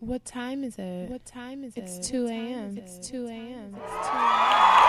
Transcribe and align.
What 0.00 0.24
time 0.26 0.64
is 0.64 0.78
it? 0.78 1.08
What 1.08 1.24
time 1.24 1.64
is 1.64 1.76
it? 1.76 1.84
It's 1.84 2.08
2 2.08 2.26
a.m. 2.26 2.76
It's 2.76 2.98
2 3.08 3.26
a.m. 3.26 3.74
It's 3.74 4.08
2 4.08 4.83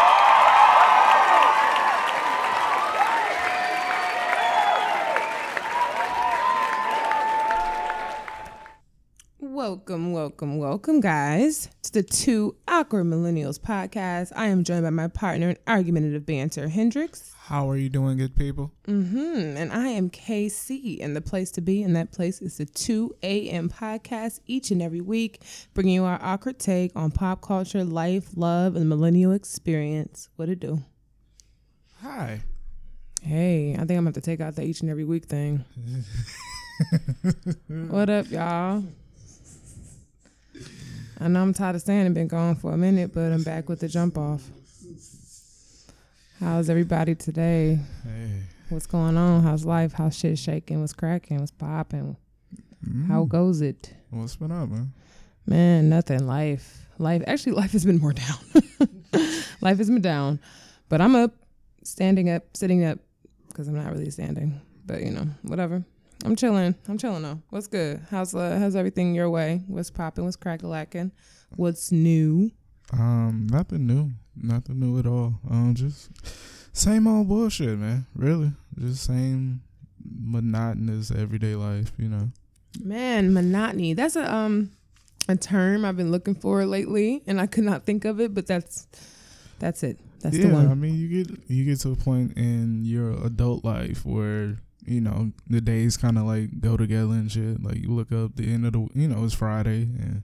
Welcome, 9.68 10.12
welcome, 10.12 10.58
welcome, 10.60 11.00
guys, 11.00 11.70
to 11.82 11.92
the 11.92 12.04
Two 12.04 12.56
Awkward 12.68 13.08
Millennials 13.08 13.60
podcast. 13.60 14.32
I 14.36 14.46
am 14.46 14.64
joined 14.64 14.84
by 14.84 14.92
my 14.92 15.08
partner 15.08 15.50
in 15.50 15.58
argumentative 15.66 16.24
banter, 16.24 16.68
Hendrix. 16.68 17.34
How 17.36 17.68
are 17.72 17.76
you 17.76 17.90
doing, 17.90 18.20
good 18.20 18.36
people? 18.36 18.72
Mm-hmm. 18.88 19.58
And 19.58 19.74
I 19.74 19.88
am 19.88 20.12
KC, 20.12 21.04
and 21.04 21.16
the 21.16 21.22
place 21.22 21.50
to 21.50 21.62
be, 21.62 21.82
and 21.82 21.96
that 21.96 22.12
place 22.12 22.44
is 22.44 22.58
the 22.58 22.68
2 22.68 23.16
a.m. 23.24 23.68
podcast 23.68 24.40
each 24.46 24.70
and 24.70 24.84
every 24.84 25.02
week, 25.02 25.42
bringing 25.74 25.96
you 25.96 26.06
our 26.06 26.20
awkward 26.22 26.60
take 26.60 26.96
on 26.96 27.10
pop 27.10 27.42
culture, 27.42 27.84
life, 27.84 28.30
love, 28.36 28.76
and 28.76 28.88
millennial 28.88 29.32
experience. 29.32 30.30
What 30.36 30.48
it 30.48 30.60
do? 30.60 30.84
Hi. 32.04 32.44
Hey, 33.24 33.74
I 33.74 33.84
think 33.86 33.98
I'm 33.98 34.06
have 34.06 34.14
to 34.14 34.22
take 34.22 34.42
out 34.42 34.56
the 34.56 34.62
each 34.62 34.82
and 34.82 34.92
every 34.92 35.06
week 35.06 35.26
thing. 35.26 35.66
what 37.68 38.12
up, 38.12 38.30
y'all? 38.30 38.84
I 41.20 41.28
know 41.28 41.42
I'm 41.42 41.54
tired 41.54 41.76
of 41.76 41.82
staying 41.82 42.06
and 42.06 42.14
been 42.16 42.28
gone 42.28 42.56
for 42.56 42.74
a 42.74 42.78
minute, 42.78 43.14
but 43.14 43.32
I'm 43.32 43.44
back 43.44 43.70
with 43.70 43.80
the 43.80 43.88
jump 43.88 44.18
off. 44.18 44.44
How's 46.40 46.70
everybody 46.70 47.16
today? 47.16 47.80
Hey. 48.04 48.42
What's 48.70 48.86
going 48.88 49.16
on? 49.16 49.44
How's 49.44 49.64
life? 49.66 49.94
How's 49.94 50.18
shit 50.18 50.38
shaking? 50.38 50.82
What's 50.82 50.92
cracking? 50.94 51.40
What's 51.40 51.52
popping? 51.52 52.18
How 53.08 53.24
Mm. 53.26 53.30
goes 53.30 53.62
it? 53.62 53.94
What's 54.10 54.36
been 54.36 54.52
up, 54.52 54.70
man? 54.70 54.92
Man, 55.46 55.90
nothing. 55.90 56.28
Life. 56.28 56.86
Life. 56.98 57.24
Actually, 57.28 57.54
life 57.54 57.72
has 57.72 57.86
been 57.86 58.00
more 58.00 58.14
down. 58.14 58.38
life 59.62 59.78
has 59.78 59.90
been 59.90 60.02
down. 60.02 60.40
But 60.90 61.02
I'm 61.02 61.16
up, 61.16 61.34
standing 61.84 62.30
up, 62.30 62.44
sitting 62.56 62.84
up, 62.84 63.00
because 63.48 63.68
I'm 63.68 63.76
not 63.76 63.92
really 63.92 64.10
standing. 64.12 64.60
But, 64.86 65.02
you 65.04 65.12
know, 65.12 65.28
whatever. 65.44 65.84
I'm 66.24 66.36
chilling. 66.36 66.76
I'm 66.88 66.98
chilling 66.98 67.24
though. 67.24 67.42
What's 67.50 67.68
good? 67.68 68.02
How's 68.10 68.34
uh, 68.34 68.58
how's 68.60 68.76
everything 68.76 69.14
your 69.14 69.30
way? 69.30 69.64
What's 69.68 69.90
popping? 69.90 70.26
What's 70.26 70.38
crackalacking? 70.38 71.12
What's 71.56 71.92
new? 71.92 72.52
Um, 72.94 73.48
nothing 73.52 73.86
new. 73.86 74.12
Nothing 74.36 74.80
new 74.80 75.00
at 75.00 75.08
all. 75.08 75.40
Um, 75.50 75.74
just 75.76 76.10
same 76.76 77.08
old 77.08 77.28
bullshit, 77.28 77.78
man. 77.78 78.06
Really, 78.16 78.52
just 78.78 79.04
same 79.04 79.62
monotonous 80.04 81.12
everyday 81.12 81.56
life. 81.56 81.92
You 81.98 82.10
know. 82.10 82.30
Man, 82.82 83.34
monotony. 83.34 83.94
That's 83.94 84.16
a 84.16 84.34
um 84.34 84.72
a 85.28 85.36
term 85.36 85.86
I've 85.86 85.98
been 85.98 86.12
looking 86.12 86.36
for 86.36 86.66
lately, 86.66 87.24
and 87.28 87.40
I 87.40 87.48
could 87.48 87.64
not 87.64 87.86
think 87.86 88.06
of 88.06 88.20
it. 88.20 88.34
But 88.34 88.48
that's 88.48 88.88
that's 89.60 89.84
it. 89.84 90.00
That's 90.22 90.38
yeah, 90.38 90.48
the 90.48 90.54
one. 90.54 90.72
I 90.72 90.74
mean, 90.74 90.96
you 90.96 91.24
get 91.24 91.40
you 91.48 91.66
get 91.66 91.80
to 91.82 91.92
a 91.92 91.96
point 91.96 92.38
in 92.38 92.84
your 92.84 93.12
adult 93.26 93.64
life 93.64 94.06
where 94.06 94.58
you 94.88 95.02
know 95.02 95.32
the 95.50 95.62
days 95.62 95.98
kind 95.98 96.18
of 96.18 96.26
like 96.26 96.62
go 96.62 96.78
together 96.78 97.14
and 97.14 97.32
shit. 97.32 97.64
Like 97.64 97.78
you 97.78 97.90
look 97.90 98.12
up 98.12 98.36
the 98.36 98.52
end 98.52 98.66
of 98.66 98.74
the, 98.74 98.88
you 98.94 99.08
know, 99.08 99.24
it's 99.24 99.34
Friday 99.34 99.84
and. 99.84 100.24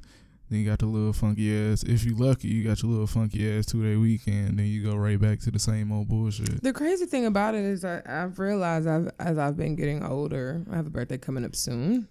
Then 0.49 0.59
you 0.59 0.65
got 0.65 0.79
the 0.79 0.85
little 0.85 1.13
funky 1.13 1.49
ass. 1.71 1.83
If 1.83 2.03
you 2.03 2.13
lucky, 2.13 2.49
you 2.49 2.65
got 2.65 2.83
your 2.83 2.91
little 2.91 3.07
funky 3.07 3.49
ass 3.57 3.65
two 3.65 3.81
day 3.81 3.95
weekend. 3.95 4.59
Then 4.59 4.65
you 4.65 4.83
go 4.83 4.97
right 4.97 5.17
back 5.17 5.39
to 5.43 5.49
the 5.49 5.59
same 5.59 5.93
old 5.93 6.09
bullshit. 6.09 6.61
The 6.61 6.73
crazy 6.73 7.05
thing 7.05 7.25
about 7.25 7.55
it 7.55 7.63
is 7.63 7.85
I, 7.85 8.01
I've 8.05 8.37
realized 8.37 8.85
I've, 8.85 9.09
as 9.17 9.37
I've 9.37 9.55
been 9.55 9.77
getting 9.77 10.03
older, 10.03 10.61
I 10.69 10.75
have 10.75 10.87
a 10.87 10.89
birthday 10.89 11.17
coming 11.17 11.45
up 11.45 11.55
soon, 11.55 12.05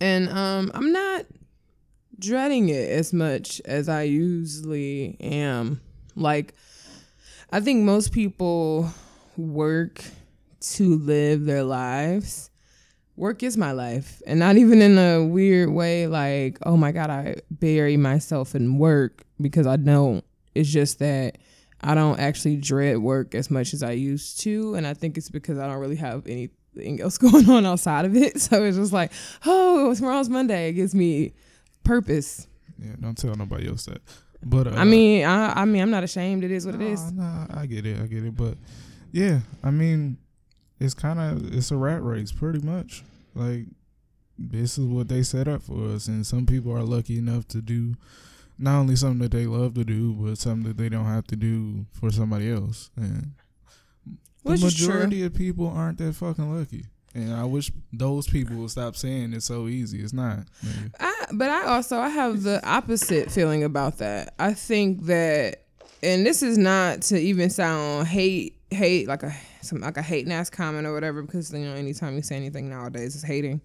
and 0.00 0.28
um, 0.28 0.70
I'm 0.72 0.92
not 0.92 1.26
dreading 2.16 2.68
it 2.68 2.90
as 2.90 3.12
much 3.12 3.60
as 3.64 3.88
I 3.88 4.02
usually 4.02 5.16
am. 5.18 5.80
Like, 6.14 6.54
I 7.50 7.58
think 7.58 7.82
most 7.82 8.12
people 8.12 8.88
work 9.36 10.04
to 10.74 10.96
live 10.96 11.44
their 11.44 11.62
lives. 11.62 12.50
Work 13.16 13.42
is 13.42 13.56
my 13.56 13.72
life, 13.72 14.20
and 14.26 14.38
not 14.38 14.56
even 14.56 14.82
in 14.82 14.98
a 14.98 15.24
weird 15.24 15.70
way. 15.70 16.06
Like, 16.06 16.58
oh 16.66 16.76
my 16.76 16.92
god, 16.92 17.08
I 17.08 17.36
bury 17.50 17.96
myself 17.96 18.54
in 18.54 18.78
work 18.78 19.24
because 19.40 19.66
I 19.66 19.76
don't. 19.76 20.22
It's 20.54 20.68
just 20.68 20.98
that 20.98 21.38
I 21.80 21.94
don't 21.94 22.18
actually 22.18 22.56
dread 22.56 22.98
work 22.98 23.34
as 23.34 23.50
much 23.50 23.72
as 23.72 23.82
I 23.82 23.92
used 23.92 24.40
to, 24.40 24.74
and 24.74 24.86
I 24.86 24.92
think 24.92 25.16
it's 25.16 25.30
because 25.30 25.58
I 25.58 25.66
don't 25.66 25.78
really 25.78 25.96
have 25.96 26.26
anything 26.26 27.00
else 27.00 27.16
going 27.18 27.48
on 27.48 27.64
outside 27.64 28.04
of 28.04 28.16
it. 28.16 28.40
So 28.40 28.62
it's 28.64 28.76
just 28.76 28.92
like, 28.92 29.12
oh, 29.46 29.94
tomorrow's 29.94 30.28
Monday. 30.28 30.68
It 30.68 30.72
gives 30.74 30.94
me 30.94 31.32
purpose. 31.84 32.46
Yeah, 32.78 32.92
don't 33.00 33.16
tell 33.16 33.34
nobody 33.34 33.68
else 33.68 33.86
that. 33.86 34.02
But 34.44 34.68
uh, 34.68 34.70
I 34.76 34.84
mean, 34.84 35.24
I, 35.24 35.62
I 35.62 35.64
mean, 35.64 35.82
I'm 35.82 35.90
not 35.90 36.04
ashamed. 36.04 36.44
It 36.44 36.50
is 36.50 36.66
what 36.66 36.74
it 36.74 36.80
nah, 36.80 36.86
is. 36.86 37.12
Nah, 37.12 37.46
I 37.50 37.66
get 37.66 37.86
it, 37.86 38.00
I 38.00 38.06
get 38.06 38.24
it. 38.24 38.36
But 38.36 38.56
yeah, 39.12 39.40
I 39.64 39.70
mean, 39.70 40.18
it's 40.78 40.94
kind 40.94 41.18
of 41.18 41.54
it's 41.54 41.70
a 41.70 41.76
rat 41.76 42.02
race, 42.02 42.32
pretty 42.32 42.60
much. 42.60 43.02
Like 43.34 43.66
this 44.38 44.78
is 44.78 44.86
what 44.86 45.08
they 45.08 45.22
set 45.22 45.48
up 45.48 45.62
for 45.62 45.88
us, 45.88 46.08
and 46.08 46.26
some 46.26 46.46
people 46.46 46.72
are 46.72 46.82
lucky 46.82 47.18
enough 47.18 47.48
to 47.48 47.62
do 47.62 47.94
not 48.58 48.78
only 48.78 48.96
something 48.96 49.18
that 49.18 49.32
they 49.32 49.46
love 49.46 49.74
to 49.74 49.84
do, 49.84 50.12
but 50.14 50.38
something 50.38 50.68
that 50.68 50.76
they 50.76 50.88
don't 50.88 51.04
have 51.04 51.26
to 51.26 51.36
do 51.36 51.86
for 51.92 52.10
somebody 52.10 52.50
else. 52.50 52.90
And 52.96 53.34
Which 54.42 54.60
the 54.60 54.66
majority 54.66 55.22
of 55.24 55.34
people 55.34 55.68
aren't 55.68 55.98
that 55.98 56.14
fucking 56.14 56.58
lucky. 56.58 56.86
And 57.14 57.34
I 57.34 57.44
wish 57.44 57.72
those 57.92 58.26
people 58.26 58.56
would 58.56 58.70
stop 58.70 58.94
saying 58.94 59.32
it's 59.32 59.46
so 59.46 59.68
easy. 59.68 60.00
It's 60.00 60.12
not. 60.12 60.40
I, 61.00 61.26
but 61.32 61.48
I 61.48 61.66
also 61.66 61.98
I 61.98 62.10
have 62.10 62.42
the 62.42 62.66
opposite 62.66 63.30
feeling 63.30 63.64
about 63.64 63.98
that. 63.98 64.34
I 64.38 64.52
think 64.52 65.04
that, 65.04 65.64
and 66.02 66.26
this 66.26 66.42
is 66.42 66.58
not 66.58 67.02
to 67.02 67.18
even 67.18 67.48
sound 67.48 68.08
hate 68.08 68.58
hate 68.70 69.08
like 69.08 69.22
a 69.22 69.34
some 69.66 69.80
like 69.80 69.96
a 69.96 70.02
hating 70.02 70.32
ass 70.32 70.50
comment 70.50 70.86
or 70.86 70.92
whatever 70.92 71.22
because 71.22 71.52
you 71.52 71.60
know 71.60 71.74
anytime 71.74 72.14
you 72.14 72.22
say 72.22 72.36
anything 72.36 72.68
nowadays 72.68 73.14
it's 73.14 73.24
hating. 73.24 73.60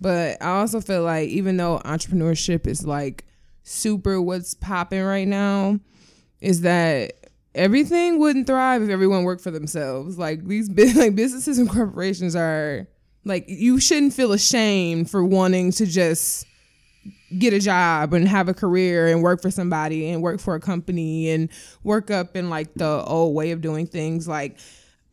But 0.00 0.42
I 0.42 0.58
also 0.58 0.80
feel 0.80 1.02
like 1.02 1.28
even 1.28 1.56
though 1.56 1.80
entrepreneurship 1.84 2.66
is 2.66 2.84
like 2.84 3.24
super 3.62 4.20
what's 4.20 4.54
popping 4.54 5.02
right 5.02 5.28
now, 5.28 5.78
is 6.40 6.62
that 6.62 7.30
everything 7.54 8.18
wouldn't 8.18 8.46
thrive 8.46 8.82
if 8.82 8.90
everyone 8.90 9.24
worked 9.24 9.42
for 9.42 9.50
themselves. 9.50 10.18
Like 10.18 10.46
these 10.46 10.68
like 10.96 11.14
businesses 11.14 11.58
and 11.58 11.70
corporations 11.70 12.34
are 12.34 12.86
like 13.24 13.44
you 13.48 13.80
shouldn't 13.80 14.12
feel 14.12 14.32
ashamed 14.32 15.10
for 15.10 15.24
wanting 15.24 15.72
to 15.72 15.86
just 15.86 16.46
get 17.38 17.52
a 17.52 17.58
job 17.58 18.12
and 18.12 18.28
have 18.28 18.48
a 18.48 18.54
career 18.54 19.08
and 19.08 19.22
work 19.22 19.42
for 19.42 19.50
somebody 19.50 20.08
and 20.10 20.22
work 20.22 20.40
for 20.40 20.54
a 20.54 20.60
company 20.60 21.30
and 21.30 21.48
work 21.82 22.10
up 22.10 22.36
in 22.36 22.48
like 22.48 22.72
the 22.74 23.02
old 23.04 23.34
way 23.34 23.50
of 23.50 23.60
doing 23.60 23.86
things 23.86 24.28
like 24.28 24.58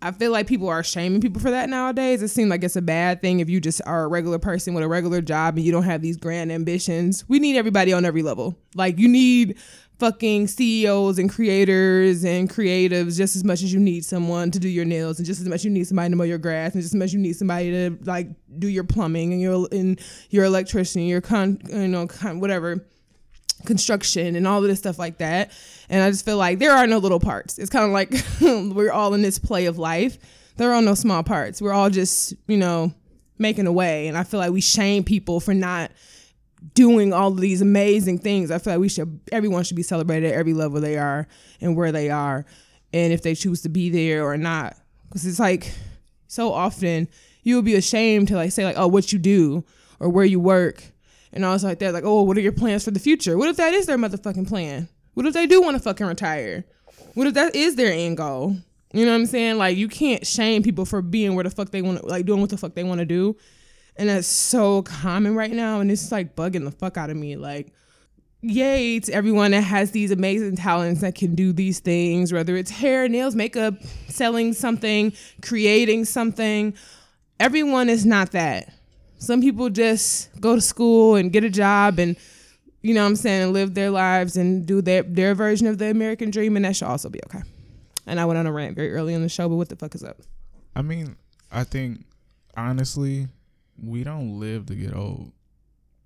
I 0.02 0.12
feel 0.12 0.32
like 0.32 0.48
people 0.48 0.68
are 0.68 0.84
shaming 0.84 1.22
people 1.22 1.42
for 1.42 1.52
that 1.52 1.70
nowadays. 1.70 2.24
It 2.24 2.30
seems 2.30 2.50
like 2.50 2.64
it's 2.64 2.76
a 2.76 2.82
bad 2.82 3.22
thing 3.22 3.40
if 3.40 3.50
you 3.50 3.62
just 3.62 3.82
are 3.86 4.04
a 4.04 4.08
regular 4.08 4.40
person 4.40 4.74
with 4.74 4.84
a 4.84 4.88
regular 4.88 5.22
job 5.22 5.58
and 5.58 5.66
you 5.66 5.72
don't 5.72 5.84
have 5.84 6.02
these 6.02 6.18
grand 6.18 6.52
ambitions. 6.52 7.28
We 7.30 7.40
need 7.40 7.56
everybody 7.56 7.94
on 7.94 8.04
every 8.04 8.24
level. 8.24 8.58
Like 8.74 8.98
you 8.98 9.08
need 9.08 9.58
fucking 10.00 10.48
CEOs 10.48 11.20
and 11.20 11.30
creators 11.30 12.26
and 12.26 12.50
creatives 12.50 13.16
just 13.16 13.36
as 13.36 13.44
much 13.44 13.62
as 13.62 13.72
you 13.72 13.80
need 13.80 14.04
someone 14.04 14.50
to 14.50 14.58
do 14.58 14.68
your 14.68 14.86
nails 14.86 15.20
and 15.20 15.28
just 15.28 15.40
as 15.40 15.48
much 15.48 15.64
you 15.64 15.70
need 15.70 15.86
somebody 15.86 16.10
to 16.10 16.16
mow 16.16 16.24
your 16.24 16.40
grass 16.40 16.74
and 16.74 16.82
just 16.82 16.96
as 16.96 16.98
much 16.98 17.14
you 17.14 17.20
need 17.20 17.34
somebody 17.34 17.70
to 17.70 17.96
like 18.06 18.28
do 18.58 18.68
your 18.68 18.84
plumbing 18.84 19.32
and 19.32 19.40
your 19.40 19.68
and 19.72 20.02
your 20.32 20.46
electrician, 20.46 21.04
your 21.04 21.22
con 21.22 21.60
you 21.70 21.88
know 21.88 22.08
con, 22.08 22.40
whatever 22.40 22.84
construction 23.66 24.36
and 24.36 24.48
all 24.48 24.62
of 24.62 24.70
this 24.70 24.80
stuff 24.80 25.00
like 25.00 25.18
that. 25.20 25.52
And 25.90 26.04
I 26.04 26.10
just 26.10 26.26
feel 26.26 26.38
like 26.38 26.60
there 26.60 26.72
are 26.72 26.88
no 26.88 26.98
little 26.98 27.20
parts. 27.20 27.58
It's 27.58 27.70
kind 27.70 27.85
of 27.85 27.91
like 27.91 28.14
we're 28.76 28.91
all 28.91 29.14
in 29.14 29.22
this 29.22 29.40
play 29.40 29.66
of 29.66 29.78
life. 29.78 30.18
There 30.58 30.74
are 30.74 30.82
no 30.82 30.94
small 30.94 31.24
parts. 31.24 31.62
We're 31.62 31.74
all 31.74 31.90
just, 31.90 32.34
you 32.47 32.58
know, 32.58 32.94
making 33.38 33.68
a 33.68 33.72
way. 33.72 34.08
And 34.08 34.18
I 34.18 34.24
feel 34.24 34.40
like 34.40 34.52
we 34.52 34.62
shame 34.62 35.03
people 35.03 35.40
for 35.40 35.53
not 35.53 35.91
doing 36.74 37.12
all 37.12 37.30
of 37.30 37.40
these 37.40 37.62
amazing 37.62 38.20
things. 38.20 38.52
I 38.52 38.59
feel 38.59 38.74
like 38.74 38.82
we 38.82 38.90
should 38.90 39.20
everyone 39.32 39.64
should 39.64 39.78
be 39.78 39.84
celebrated 39.84 40.32
at 40.32 40.38
every 40.38 40.53
level 40.53 40.80
they 40.80 40.97
are 40.97 41.28
and 41.59 41.76
where 41.76 41.91
they 41.91 42.09
are 42.09 42.46
and 42.94 43.12
if 43.12 43.24
they 43.24 43.35
choose 43.35 43.62
to 43.64 43.70
be 43.70 43.90
there 43.90 44.24
or 44.24 44.38
not. 44.38 44.78
Cuz 45.09 45.26
it's 45.26 45.40
like 45.40 45.74
so 46.28 46.53
often 46.53 47.08
you 47.44 47.56
would 47.56 47.66
be 47.66 47.76
ashamed 47.76 48.28
to 48.28 48.35
like 48.35 48.52
say 48.52 48.64
like 48.64 48.78
oh 48.78 48.88
what 48.88 49.12
you 49.12 49.20
do 49.20 49.64
or 50.00 50.09
where 50.09 50.26
you 50.26 50.40
work 50.40 50.84
and 51.34 51.46
all 51.46 51.58
stuff 51.58 51.70
like 51.70 51.80
that 51.80 51.94
like 51.94 52.04
oh 52.04 52.24
what 52.24 52.38
are 52.38 52.42
your 52.42 52.52
plans 52.52 52.84
for 52.84 52.92
the 52.92 53.00
future? 53.00 53.38
What 53.38 53.50
if 53.50 53.58
that 53.58 53.74
is 53.74 53.86
their 53.86 53.98
motherfucking 53.98 54.48
plan? 54.48 54.88
What 55.14 55.26
if 55.26 55.34
they 55.34 55.48
do 55.48 55.62
want 55.62 55.76
to 55.76 55.84
fucking 55.84 56.06
retire? 56.06 56.66
What 57.14 57.28
if 57.28 57.34
that 57.34 57.56
is 57.56 57.76
their 57.76 57.92
end 57.92 58.18
goal? 58.18 58.56
You 58.94 59.06
know 59.06 59.12
what 59.12 59.20
I'm 59.20 59.26
saying? 59.26 59.58
Like 59.58 59.78
you 59.78 59.88
can't 59.88 60.26
shame 60.26 60.64
people 60.64 60.86
for 60.86 61.02
being 61.02 61.36
where 61.36 61.44
the 61.44 61.50
fuck 61.50 61.72
they 61.72 61.82
want 61.82 62.06
like 62.08 62.26
doing 62.26 62.42
what 62.42 62.50
the 62.50 62.58
fuck 62.58 62.76
they 62.76 62.84
want 62.84 63.00
to 63.00 63.06
do. 63.06 63.36
And 63.96 64.10
that's 64.10 64.28
so 64.28 64.84
common 64.84 65.36
right 65.36 65.52
now 65.52 65.80
and 65.80 65.92
it's 65.92 66.12
like 66.12 66.36
bugging 66.36 66.64
the 66.64 66.72
fuck 66.72 66.98
out 66.98 67.10
of 67.10 67.18
me 67.18 67.36
like 67.36 67.74
yay 68.42 69.00
to 69.00 69.14
everyone 69.14 69.52
that 69.52 69.62
has 69.62 69.92
these 69.92 70.12
amazing 70.12 70.56
talents 70.56 71.02
that 71.02 71.16
can 71.16 71.36
do 71.36 71.54
these 71.54 71.80
things, 71.80 72.34
whether 72.34 72.56
it's 72.56 72.72
hair, 72.72 73.08
nails, 73.08 73.36
makeup, 73.36 73.76
selling 74.08 74.54
something, 74.54 75.14
creating 75.42 76.06
something. 76.06 76.74
Everyone 77.40 77.90
is 77.90 78.06
not 78.06 78.32
that. 78.32 78.74
Some 79.22 79.40
people 79.40 79.70
just 79.70 80.29
go 80.41 80.56
to 80.56 80.62
school 80.62 81.16
and 81.16 81.32
get 81.32 81.44
a 81.44 81.50
job 81.50 82.00
and 82.00 82.18
you 82.82 82.96
know 82.96 83.03
what 83.03 83.09
I'm 83.09 83.16
saying, 83.16 83.53
live 83.53 83.76
their 83.76 83.91
lives 83.91 84.35
and 84.35 84.66
do 84.66 84.82
their 84.82 85.03
their 85.03 85.35
version 85.35 85.68
of 85.68 85.78
the 85.78 85.91
American 85.91 86.32
dream 86.32 86.56
and 86.56 86.66
that 86.66 86.76
should 86.76 86.88
also 86.88 87.08
be 87.08 87.20
okay. 87.28 87.44
And 88.08 88.20
I 88.20 88.26
went 88.26 88.40
on 88.40 88.47
a 88.47 88.52
rant 88.52 88.76
very 88.76 88.91
early 88.91 89.14
in 89.14 89.22
the 89.22 89.29
show, 89.29 89.47
but 89.47 89.58
what 89.58 89.70
the 89.70 89.76
fuck 89.76 89.94
is 89.94 90.03
up? 90.03 90.18
I 90.76 90.82
mean, 90.82 91.18
I 91.52 91.64
think 91.64 92.03
honestly, 92.58 93.28
we 93.82 94.03
don't 94.03 94.40
live 94.40 94.66
to 94.66 94.76
get 94.76 94.96
old. 94.96 95.32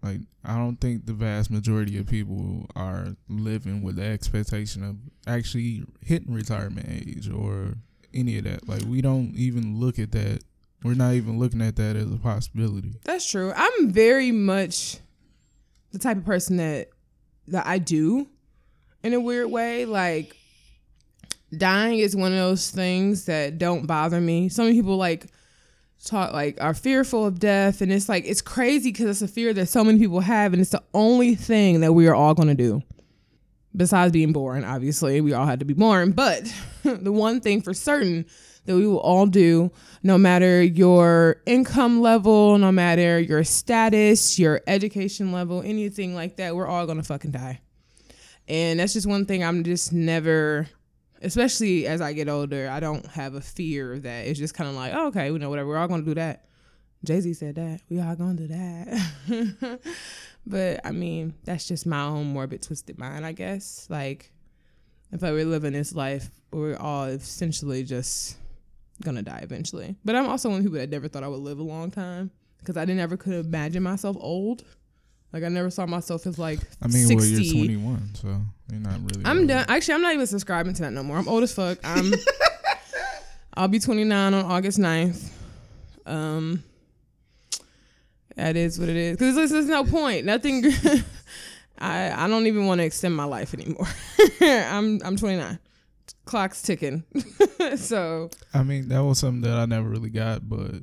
Like 0.03 0.19
I 0.43 0.57
don't 0.57 0.75
think 0.75 1.05
the 1.05 1.13
vast 1.13 1.49
majority 1.49 1.97
of 1.97 2.07
people 2.07 2.65
are 2.75 3.15
living 3.29 3.81
with 3.81 3.95
the 3.95 4.03
expectation 4.03 4.83
of 4.83 4.97
actually 5.25 5.85
hitting 6.01 6.33
retirement 6.33 6.87
age 6.89 7.29
or 7.29 7.75
any 8.13 8.37
of 8.39 8.43
that. 8.43 8.67
Like 8.67 8.81
we 8.81 9.01
don't 9.01 9.33
even 9.37 9.79
look 9.79 9.99
at 9.99 10.11
that. 10.11 10.43
We're 10.85 10.93
not 10.93 11.13
even 11.15 11.39
looking 11.39 11.63
at 11.63 11.77
that 11.77 11.95
as 11.95 12.11
a 12.11 12.17
possibility. 12.17 12.93
That's 13.05 13.27
true. 13.27 13.51
I'm 13.55 13.89
very 13.89 14.31
much 14.31 14.97
the 15.91 15.97
type 15.97 16.17
of 16.17 16.25
person 16.25 16.57
that 16.57 16.89
that 17.47 17.65
I 17.65 17.79
do 17.79 18.27
in 19.01 19.15
a 19.15 19.19
weird 19.19 19.49
way. 19.49 19.85
Like 19.85 20.37
dying 21.57 21.97
is 21.97 22.15
one 22.15 22.33
of 22.33 22.37
those 22.37 22.69
things 22.69 23.25
that 23.25 23.57
don't 23.57 23.87
bother 23.87 24.21
me. 24.21 24.47
Some 24.47 24.71
people 24.73 24.95
like 24.95 25.25
talk 26.03 26.33
like 26.33 26.61
are 26.61 26.75
fearful 26.75 27.25
of 27.25 27.39
death 27.39 27.81
and 27.81 27.91
it's 27.91 28.07
like 28.07 28.23
it's 28.27 28.41
crazy 28.41 28.91
because 28.91 29.07
it's 29.09 29.21
a 29.23 29.33
fear 29.33 29.53
that 29.53 29.65
so 29.65 29.83
many 29.83 29.97
people 29.97 30.19
have 30.19 30.53
and 30.53 30.61
it's 30.61 30.69
the 30.69 30.83
only 30.93 31.33
thing 31.33 31.79
that 31.79 31.93
we 31.93 32.07
are 32.07 32.13
all 32.13 32.35
going 32.35 32.47
to 32.47 32.53
do 32.53 32.83
besides 33.75 34.11
being 34.11 34.31
born 34.31 34.63
obviously 34.63 35.19
we 35.19 35.33
all 35.33 35.47
had 35.47 35.57
to 35.57 35.65
be 35.65 35.73
born 35.73 36.11
but 36.11 36.43
the 36.83 37.11
one 37.11 37.41
thing 37.41 37.59
for 37.59 37.73
certain 37.73 38.23
that 38.65 38.75
we 38.75 38.87
will 38.87 38.99
all 38.99 39.25
do 39.25 39.71
no 40.03 40.17
matter 40.17 40.61
your 40.61 41.41
income 41.45 42.01
level 42.01 42.57
no 42.57 42.71
matter 42.71 43.19
your 43.19 43.43
status 43.43 44.37
your 44.37 44.61
education 44.67 45.31
level 45.31 45.61
anything 45.63 46.15
like 46.15 46.37
that 46.37 46.55
we're 46.55 46.67
all 46.67 46.85
to 46.87 47.03
fucking 47.03 47.31
die 47.31 47.59
and 48.47 48.79
that's 48.79 48.93
just 48.93 49.07
one 49.07 49.25
thing 49.25 49.43
i'm 49.43 49.63
just 49.63 49.93
never 49.93 50.67
especially 51.25 51.87
as 51.87 52.01
I 52.01 52.13
get 52.13 52.29
older, 52.29 52.69
I 52.69 52.79
don't 52.79 53.05
have 53.07 53.33
a 53.33 53.41
fear 53.41 53.93
of 53.93 54.03
that. 54.03 54.27
It's 54.27 54.39
just 54.39 54.53
kind 54.53 54.69
of 54.69 54.75
like, 54.75 54.93
oh, 54.93 55.07
okay, 55.07 55.27
you 55.27 55.39
know, 55.39 55.49
whatever. 55.49 55.69
We're 55.69 55.77
all 55.77 55.87
gonna 55.87 56.03
do 56.03 56.13
that. 56.15 56.45
Jay 57.03 57.19
Z 57.19 57.33
said 57.33 57.55
that. 57.55 57.81
We 57.89 57.99
all 57.99 58.15
gonna 58.15 58.35
do 58.35 58.47
that. 58.47 59.79
but 60.47 60.81
I 60.85 60.91
mean, 60.91 61.33
that's 61.43 61.67
just 61.67 61.85
my 61.85 62.03
own 62.03 62.27
morbid, 62.27 62.61
twisted 62.61 62.97
mind, 62.97 63.25
I 63.25 63.31
guess. 63.31 63.87
Like, 63.89 64.31
if 65.11 65.23
I 65.23 65.31
were 65.31 65.43
living 65.43 65.73
this 65.73 65.93
life, 65.93 66.29
we're 66.51 66.77
all 66.77 67.05
essentially 67.05 67.83
just 67.83 68.37
gonna 69.03 69.21
die 69.21 69.41
eventually. 69.43 69.95
But 70.05 70.15
I'm 70.15 70.27
also 70.27 70.49
one 70.49 70.59
of 70.59 70.63
the 70.63 70.69
people 70.69 70.79
that 70.79 70.89
never 70.89 71.07
thought 71.07 71.23
I 71.23 71.27
would 71.27 71.39
live 71.39 71.59
a 71.59 71.63
long 71.63 71.91
time 71.91 72.31
because 72.59 72.77
I 72.77 72.85
didn't 72.85 73.01
ever 73.01 73.17
could 73.17 73.45
imagine 73.45 73.83
myself 73.83 74.17
old. 74.19 74.63
Like 75.33 75.43
I 75.43 75.49
never 75.49 75.69
saw 75.69 75.85
myself 75.85 76.25
as 76.27 76.39
like. 76.39 76.59
I 76.81 76.87
mean, 76.87 77.05
60. 77.07 77.15
well, 77.15 77.25
you're 77.25 77.53
21, 77.53 78.15
so 78.15 78.27
you're 78.71 78.79
not 78.79 78.99
really. 79.01 79.25
I'm 79.25 79.39
old. 79.39 79.47
done. 79.49 79.65
Actually, 79.67 79.95
I'm 79.95 80.01
not 80.01 80.13
even 80.13 80.27
subscribing 80.27 80.73
to 80.75 80.81
that 80.83 80.93
no 80.93 81.03
more. 81.03 81.17
I'm 81.17 81.27
old 81.27 81.43
as 81.43 81.53
fuck. 81.53 81.77
I'm. 81.83 82.13
I'll 83.53 83.67
be 83.67 83.79
29 83.79 84.33
on 84.33 84.45
August 84.45 84.79
9th. 84.79 85.29
Um. 86.05 86.63
That 88.35 88.57
is 88.57 88.79
what 88.79 88.89
it 88.89 88.97
is. 88.97 89.17
Because 89.17 89.35
there's, 89.35 89.51
there's 89.51 89.67
no 89.67 89.83
point. 89.85 90.25
Nothing. 90.25 90.65
I 91.77 92.25
I 92.25 92.27
don't 92.27 92.47
even 92.47 92.65
want 92.65 92.79
to 92.79 92.85
extend 92.85 93.15
my 93.15 93.23
life 93.25 93.53
anymore. 93.53 93.87
I'm 94.41 95.01
I'm 95.03 95.17
29. 95.17 95.59
Clock's 96.25 96.61
ticking. 96.61 97.03
so. 97.77 98.29
I 98.53 98.63
mean, 98.63 98.89
that 98.89 99.03
was 99.03 99.19
something 99.19 99.41
that 99.41 99.57
I 99.57 99.65
never 99.65 99.87
really 99.87 100.09
got, 100.09 100.47
but 100.47 100.75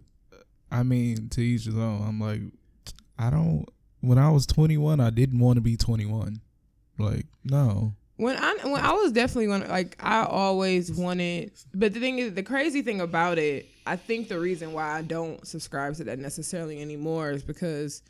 I 0.70 0.82
mean, 0.82 1.28
to 1.30 1.40
each 1.40 1.64
his 1.64 1.76
own. 1.76 2.02
I'm 2.06 2.20
like, 2.20 2.40
I 3.19 3.30
don't 3.30 3.66
when 4.02 4.19
I 4.19 4.30
was 4.30 4.46
21, 4.46 5.00
I 5.00 5.10
didn't 5.10 5.38
want 5.38 5.56
to 5.56 5.60
be 5.60 5.76
21. 5.76 6.40
Like, 6.98 7.26
no. 7.44 7.94
When 8.16 8.36
I 8.36 8.56
when 8.62 8.80
I 8.80 8.92
was 8.92 9.10
definitely 9.10 9.46
going 9.46 9.69
like 9.69 9.96
I 9.98 10.24
always 10.24 10.92
wanted, 10.92 11.52
but 11.72 11.94
the 11.94 11.98
thing 11.98 12.19
is, 12.19 12.34
the 12.34 12.42
crazy 12.42 12.82
thing 12.82 13.00
about 13.00 13.38
it, 13.38 13.66
I 13.86 13.96
think 13.96 14.28
the 14.28 14.38
reason 14.38 14.72
why 14.72 14.98
I 14.98 15.02
don't 15.02 15.44
subscribe 15.46 15.94
to 15.96 16.04
that 16.04 16.19
necessarily 16.19 16.80
anymore 16.80 17.30
is 17.30 17.42
because 17.42 18.02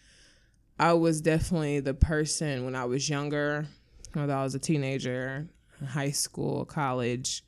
I 0.79 0.93
was 0.95 1.21
definitely 1.21 1.81
the 1.81 1.95
person 1.95 2.65
when 2.65 2.75
I 2.75 2.85
was 2.85 3.09
younger, 3.09 3.67
whether 4.13 4.35
I 4.35 4.43
was 4.43 4.55
a 4.55 4.59
teenager, 4.59 5.47
high 5.85 6.11
school, 6.11 6.65
college, 6.65 7.45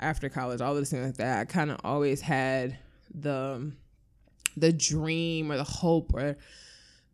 after 0.00 0.28
college, 0.28 0.60
all 0.60 0.74
those 0.74 0.90
things 0.90 1.06
like 1.06 1.16
that. 1.16 1.40
I 1.40 1.44
kind 1.44 1.70
of 1.70 1.80
always 1.84 2.20
had 2.20 2.78
the 3.14 3.72
the 4.56 4.72
dream 4.72 5.52
or 5.52 5.56
the 5.56 5.64
hope 5.64 6.12
or 6.14 6.36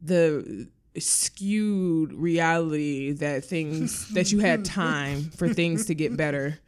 the 0.01 0.69
skewed 0.99 2.13
reality 2.13 3.13
that 3.13 3.45
things 3.45 4.09
that 4.15 4.33
you 4.33 4.39
had 4.39 4.65
time 4.65 5.31
for 5.37 5.49
things 5.53 5.87
to 5.87 5.95
get 5.95 6.17
better. 6.17 6.59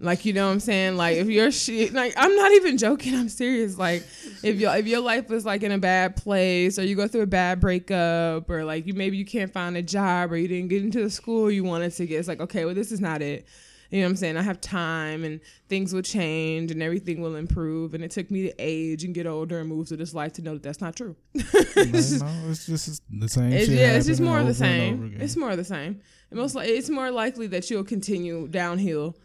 Like 0.00 0.24
you 0.24 0.32
know 0.32 0.46
what 0.46 0.52
I'm 0.52 0.60
saying? 0.60 0.96
Like 0.96 1.16
if 1.16 1.28
your 1.28 1.50
shit 1.50 1.92
like 1.92 2.14
I'm 2.16 2.34
not 2.36 2.52
even 2.52 2.78
joking, 2.78 3.14
I'm 3.16 3.28
serious. 3.28 3.76
Like 3.76 4.02
if 4.44 4.60
your 4.60 4.74
if 4.76 4.86
your 4.86 5.00
life 5.00 5.28
was 5.28 5.44
like 5.44 5.62
in 5.64 5.72
a 5.72 5.78
bad 5.78 6.14
place 6.14 6.78
or 6.78 6.84
you 6.84 6.94
go 6.94 7.08
through 7.08 7.22
a 7.22 7.26
bad 7.26 7.58
breakup 7.58 8.48
or 8.48 8.64
like 8.64 8.86
you 8.86 8.94
maybe 8.94 9.16
you 9.16 9.24
can't 9.24 9.52
find 9.52 9.76
a 9.76 9.82
job 9.82 10.32
or 10.32 10.36
you 10.36 10.46
didn't 10.46 10.68
get 10.68 10.84
into 10.84 11.02
the 11.02 11.10
school 11.10 11.50
you 11.50 11.64
wanted 11.64 11.92
to 11.92 12.06
get, 12.06 12.18
it's 12.18 12.28
like, 12.28 12.40
okay, 12.40 12.64
well 12.64 12.74
this 12.74 12.92
is 12.92 13.00
not 13.00 13.22
it. 13.22 13.46
You 13.90 14.00
know 14.00 14.06
what 14.06 14.10
I'm 14.10 14.16
saying? 14.16 14.36
I 14.36 14.42
have 14.42 14.60
time 14.60 15.24
and 15.24 15.40
things 15.68 15.94
will 15.94 16.02
change 16.02 16.70
and 16.70 16.82
everything 16.82 17.22
will 17.22 17.36
improve. 17.36 17.94
And 17.94 18.04
it 18.04 18.10
took 18.10 18.30
me 18.30 18.42
to 18.42 18.54
age 18.58 19.02
and 19.02 19.14
get 19.14 19.26
older 19.26 19.60
and 19.60 19.68
move 19.68 19.88
through 19.88 19.96
this 19.96 20.12
life 20.12 20.34
to 20.34 20.42
know 20.42 20.52
that 20.52 20.62
that's 20.62 20.82
not 20.82 20.94
true. 20.94 21.16
it's, 21.34 22.10
just, 22.10 22.22
no, 22.22 22.30
it's 22.50 22.66
just 22.66 23.02
the 23.10 23.28
same. 23.28 23.52
It's, 23.52 23.68
yeah, 23.70 23.94
it's 23.94 24.06
just 24.06 24.20
more 24.20 24.38
of 24.38 24.46
the 24.46 24.52
same. 24.52 25.16
It's 25.18 25.36
more 25.36 25.50
of 25.50 25.56
the 25.56 25.64
same. 25.64 26.02
And 26.30 26.38
most 26.38 26.54
like 26.54 26.68
it's 26.68 26.90
more 26.90 27.10
likely 27.10 27.46
that 27.46 27.70
you'll 27.70 27.82
continue 27.82 28.46
downhill 28.48 29.16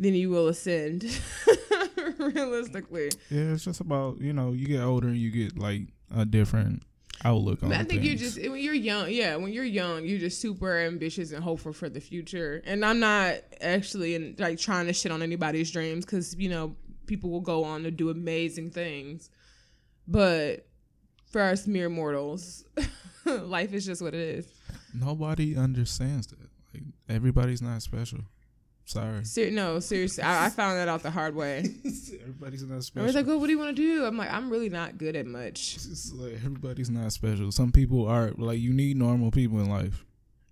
than 0.00 0.14
you 0.14 0.30
will 0.30 0.48
ascend. 0.48 1.04
Realistically. 2.18 3.10
Yeah, 3.30 3.52
it's 3.52 3.64
just 3.64 3.80
about 3.80 4.20
you 4.20 4.32
know 4.32 4.52
you 4.52 4.66
get 4.66 4.80
older 4.80 5.08
and 5.08 5.16
you 5.16 5.30
get 5.30 5.58
like 5.58 5.82
a 6.14 6.24
different 6.24 6.82
outlook 7.24 7.62
on. 7.62 7.72
I 7.72 7.84
think 7.84 8.02
you 8.02 8.16
just 8.16 8.40
when 8.40 8.58
you're 8.58 8.74
young, 8.74 9.10
yeah, 9.10 9.36
when 9.36 9.52
you're 9.52 9.64
young, 9.64 10.04
you're 10.06 10.18
just 10.18 10.40
super 10.40 10.78
ambitious 10.78 11.32
and 11.32 11.44
hopeful 11.44 11.72
for 11.72 11.88
the 11.88 12.00
future. 12.00 12.62
And 12.64 12.84
I'm 12.84 12.98
not 12.98 13.36
actually 13.60 14.14
in, 14.14 14.36
like 14.38 14.58
trying 14.58 14.86
to 14.86 14.92
shit 14.92 15.12
on 15.12 15.22
anybody's 15.22 15.70
dreams 15.70 16.04
because 16.04 16.34
you 16.36 16.48
know 16.48 16.74
people 17.06 17.30
will 17.30 17.40
go 17.40 17.64
on 17.64 17.82
to 17.82 17.90
do 17.90 18.08
amazing 18.10 18.70
things, 18.70 19.30
but 20.08 20.66
for 21.30 21.42
us 21.42 21.66
mere 21.66 21.88
mortals, 21.88 22.64
life 23.24 23.72
is 23.74 23.84
just 23.84 24.02
what 24.02 24.14
it 24.14 24.20
is. 24.20 24.46
Nobody 24.94 25.56
understands 25.56 26.26
that. 26.28 26.38
Like 26.72 26.84
everybody's 27.08 27.62
not 27.62 27.82
special. 27.82 28.20
Sorry. 28.90 29.24
Ser- 29.24 29.52
no, 29.52 29.78
seriously, 29.78 30.24
I, 30.24 30.46
I, 30.46 30.50
found 30.50 30.76
that 30.76 30.88
out 30.88 31.04
the 31.04 31.12
hard 31.12 31.36
way. 31.36 31.58
everybody's 32.20 32.64
not 32.64 32.82
special. 32.82 33.04
I 33.04 33.06
was 33.06 33.14
like, 33.14 33.24
"Well, 33.24 33.38
what 33.38 33.46
do 33.46 33.52
you 33.52 33.58
want 33.58 33.76
to 33.76 33.80
do?" 33.80 34.04
I'm 34.04 34.16
like, 34.16 34.32
"I'm 34.32 34.50
really 34.50 34.68
not 34.68 34.98
good 34.98 35.14
at 35.14 35.26
much." 35.26 35.76
It's 35.90 36.12
like 36.12 36.32
everybody's 36.44 36.90
not 36.90 37.12
special. 37.12 37.52
Some 37.52 37.70
people 37.70 38.08
are 38.08 38.32
like 38.36 38.58
you 38.58 38.72
need 38.72 38.96
normal 38.96 39.30
people 39.30 39.60
in 39.60 39.70
life. 39.70 40.04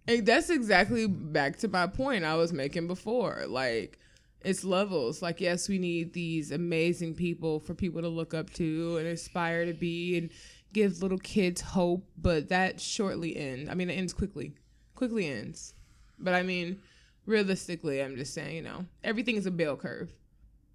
And 0.07 0.25
that's 0.25 0.51
exactly 0.51 1.09
back 1.09 1.59
to 1.59 1.69
my 1.69 1.89
point 1.89 2.25
I 2.25 2.37
was 2.37 2.53
making 2.53 2.87
before. 2.87 3.45
Like, 3.49 3.99
it's 4.43 4.63
levels. 4.63 5.21
Like, 5.21 5.41
yes, 5.41 5.69
we 5.69 5.79
need 5.79 6.13
these 6.13 6.53
amazing 6.53 7.15
people 7.15 7.59
for 7.59 7.75
people 7.75 8.03
to 8.03 8.09
look 8.09 8.35
up 8.35 8.51
to 8.55 8.99
and 8.99 9.09
aspire 9.09 9.67
to 9.67 9.75
be, 9.75 10.17
and 10.17 10.31
give 10.73 11.03
little 11.03 11.19
kids 11.19 11.61
hope. 11.61 12.07
But 12.17 12.51
that 12.51 12.81
shortly 12.81 13.37
ends. 13.37 13.69
I 13.69 13.75
mean, 13.75 13.91
it 13.91 13.95
ends 13.95 14.13
quickly. 14.13 14.55
Quickly 14.95 15.27
ends. 15.27 15.75
But 16.21 16.35
I 16.35 16.45
mean 16.45 16.81
realistically, 17.29 18.03
I'm 18.03 18.17
just 18.17 18.35
saying, 18.35 18.57
you 18.57 18.63
know, 18.63 18.87
everything 19.05 19.37
is 19.37 19.47
a 19.47 19.51
bell 19.51 19.77
curve. 19.77 20.11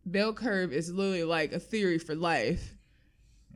Bell 0.06 0.34
curve 0.34 0.72
is 0.72 0.94
literally 0.94 1.24
like 1.24 1.52
a 1.52 1.60
theory 1.60 1.98
for 1.98 2.16
life. 2.16 2.76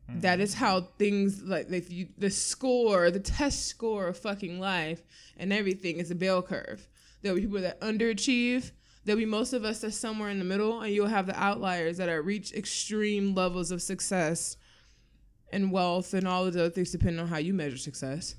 Mm-hmm. 0.09 0.21
That 0.21 0.39
is 0.39 0.55
how 0.55 0.81
things 0.97 1.43
like 1.43 1.71
if 1.71 1.91
you 1.91 2.07
the 2.17 2.29
score, 2.29 3.11
the 3.11 3.19
test 3.19 3.67
score 3.67 4.07
of 4.07 4.17
fucking 4.17 4.59
life 4.59 5.03
and 5.37 5.53
everything 5.53 5.97
is 5.97 6.11
a 6.11 6.15
bell 6.15 6.41
curve. 6.41 6.87
There'll 7.21 7.35
be 7.35 7.43
people 7.43 7.61
that 7.61 7.79
underachieve. 7.81 8.71
There'll 9.05 9.19
be 9.19 9.25
most 9.25 9.53
of 9.53 9.63
us 9.63 9.81
that's 9.81 9.95
somewhere 9.95 10.29
in 10.29 10.39
the 10.39 10.45
middle, 10.45 10.81
and 10.81 10.93
you'll 10.93 11.07
have 11.07 11.27
the 11.27 11.39
outliers 11.41 11.97
that 11.97 12.09
are 12.09 12.21
reach 12.21 12.51
extreme 12.53 13.33
levels 13.33 13.71
of 13.71 13.81
success 13.81 14.57
and 15.51 15.71
wealth 15.71 16.13
and 16.13 16.27
all 16.27 16.45
of 16.45 16.53
the 16.53 16.61
other 16.61 16.69
things 16.69 16.91
depending 16.91 17.19
on 17.19 17.27
how 17.27 17.37
you 17.37 17.53
measure 17.53 17.77
success 17.77 18.35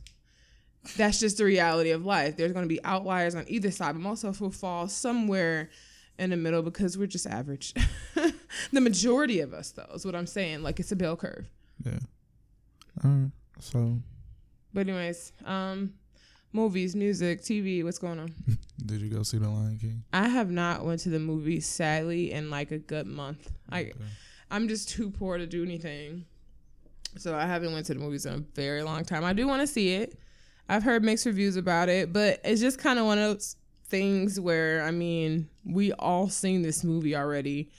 that's 0.97 1.21
just 1.21 1.39
the 1.39 1.45
reality 1.45 1.91
of 1.91 2.05
life. 2.05 2.37
There's 2.37 2.53
going 2.53 2.65
to 2.65 2.69
be 2.69 2.83
outliers 2.85 3.35
on 3.35 3.45
either 3.49 3.71
side, 3.71 3.93
but 3.93 4.01
most 4.01 4.25
of 4.25 4.31
us 4.31 4.41
will 4.41 4.51
fall 4.51 4.89
somewhere 4.89 5.71
in 6.19 6.31
the 6.31 6.37
middle 6.37 6.63
because 6.63 6.99
we're 6.99 7.07
just 7.07 7.27
average. 7.27 7.75
the 8.73 8.81
majority 8.81 9.41
of 9.41 9.55
us, 9.55 9.71
though, 9.71 9.87
is 9.95 10.05
what 10.05 10.15
I'm 10.15 10.27
saying. 10.27 10.63
Like 10.63 10.81
it's 10.81 10.93
a 10.93 10.97
bell 10.97 11.17
curve. 11.17 11.47
Yeah. 11.85 11.99
All 13.05 13.11
right. 13.11 13.31
So. 13.61 13.99
But 14.75 14.89
anyways, 14.89 15.33
um, 15.45 15.95
Movies, 16.53 16.97
music, 16.97 17.43
TV. 17.43 17.85
What's 17.85 17.99
going 17.99 18.19
on? 18.19 18.35
Did 18.87 19.03
you 19.03 19.11
go 19.11 19.23
see 19.23 19.37
The 19.37 19.49
Lion 19.49 19.79
King? 19.79 20.03
I 20.15 20.29
have 20.29 20.51
not 20.51 20.85
went 20.85 21.01
to 21.01 21.11
the 21.11 21.19
movies 21.19 21.67
sadly 21.67 22.33
in 22.33 22.49
like 22.49 22.71
a 22.71 22.79
good 22.79 23.07
month. 23.07 23.53
I 23.71 23.93
I'm 24.51 24.67
just 24.67 24.89
too 24.89 25.11
poor 25.11 25.37
to 25.37 25.47
do 25.47 25.63
anything. 25.63 26.25
So 27.19 27.37
I 27.37 27.45
haven't 27.45 27.73
went 27.75 27.87
to 27.87 27.95
the 27.95 28.01
movies 28.01 28.25
in 28.25 28.35
a 28.35 28.39
very 28.55 28.83
long 28.83 29.05
time. 29.05 29.25
I 29.25 29.35
do 29.35 29.47
want 29.47 29.61
to 29.61 29.67
see 29.67 29.95
it. 29.95 30.19
I've 30.69 30.83
heard 30.83 31.03
mixed 31.03 31.27
reviews 31.27 31.57
about 31.57 31.89
it, 31.89 32.13
but 32.13 32.41
it's 32.45 32.61
just 32.61 32.79
kind 32.79 32.99
of 32.99 33.07
one 33.07 33.19
of 33.19 33.25
those 33.25 33.57
things 33.87 34.39
where 34.39 34.83
I 34.83 34.91
mean, 34.91 35.49
we 35.65 35.93
all 35.93 36.29
seen 36.29 36.63
this 36.63 36.85
movie 36.85 37.17
already. 37.17 37.71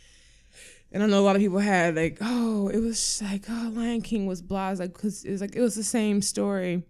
And 0.91 1.03
I 1.03 1.05
know 1.05 1.19
a 1.19 1.21
lot 1.21 1.35
of 1.35 1.41
people 1.41 1.59
had 1.59 1.95
like, 1.95 2.17
oh, 2.19 2.67
it 2.69 2.79
was 2.79 3.21
like, 3.23 3.45
oh, 3.47 3.71
Lion 3.75 4.01
King 4.01 4.25
was 4.25 4.41
blah, 4.41 4.71
It's 4.71 4.79
like 4.79 4.93
because 4.93 5.23
it 5.23 5.31
was 5.31 5.41
like 5.41 5.55
it 5.55 5.61
was 5.61 5.75
the 5.75 5.83
same 5.83 6.21
story. 6.21 6.83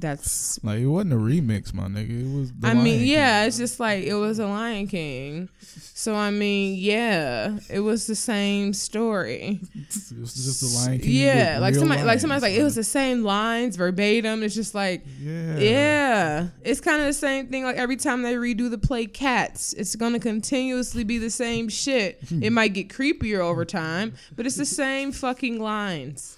That's 0.00 0.62
Like 0.62 0.78
it 0.80 0.86
wasn't 0.86 1.14
a 1.14 1.16
remix, 1.16 1.74
my 1.74 1.84
nigga. 1.88 2.20
It 2.34 2.38
was. 2.38 2.52
The 2.52 2.68
I 2.68 2.74
mean, 2.74 2.98
Lion 2.98 3.06
yeah, 3.08 3.40
King. 3.40 3.48
it's 3.48 3.58
just 3.58 3.80
like 3.80 4.04
it 4.04 4.14
was 4.14 4.38
a 4.38 4.46
Lion 4.46 4.86
King. 4.86 5.48
So 5.94 6.14
I 6.14 6.30
mean, 6.30 6.76
yeah, 6.78 7.58
it 7.68 7.80
was 7.80 8.06
the 8.06 8.14
same 8.14 8.72
story. 8.72 9.60
It 10.10 10.20
was 10.20 10.34
just 10.34 10.60
the 10.60 10.68
Lion 10.88 11.00
King. 11.00 11.10
Yeah, 11.10 11.58
like 11.60 11.74
somebody, 11.74 12.02
like 12.02 12.20
somebody's 12.20 12.42
like 12.42 12.54
it 12.54 12.62
was 12.62 12.74
the 12.76 12.84
same 12.84 13.24
lines 13.24 13.76
verbatim. 13.76 14.42
It's 14.42 14.54
just 14.54 14.74
like, 14.74 15.04
Yeah. 15.20 15.58
yeah, 15.58 16.46
it's 16.62 16.80
kind 16.80 17.00
of 17.00 17.06
the 17.06 17.12
same 17.12 17.48
thing. 17.48 17.64
Like 17.64 17.76
every 17.76 17.96
time 17.96 18.22
they 18.22 18.34
redo 18.34 18.70
the 18.70 18.78
play 18.78 19.06
Cats, 19.06 19.72
it's 19.74 19.96
gonna 19.96 20.20
continuously 20.20 21.04
be 21.04 21.18
the 21.18 21.30
same 21.30 21.68
shit. 21.68 22.20
it 22.30 22.52
might 22.58 22.72
get 22.74 22.88
creepier 22.88 23.40
over 23.40 23.64
time, 23.64 24.14
but 24.36 24.46
it's 24.46 24.56
the 24.56 24.64
same 24.66 25.12
fucking 25.12 25.60
lines. 25.60 26.36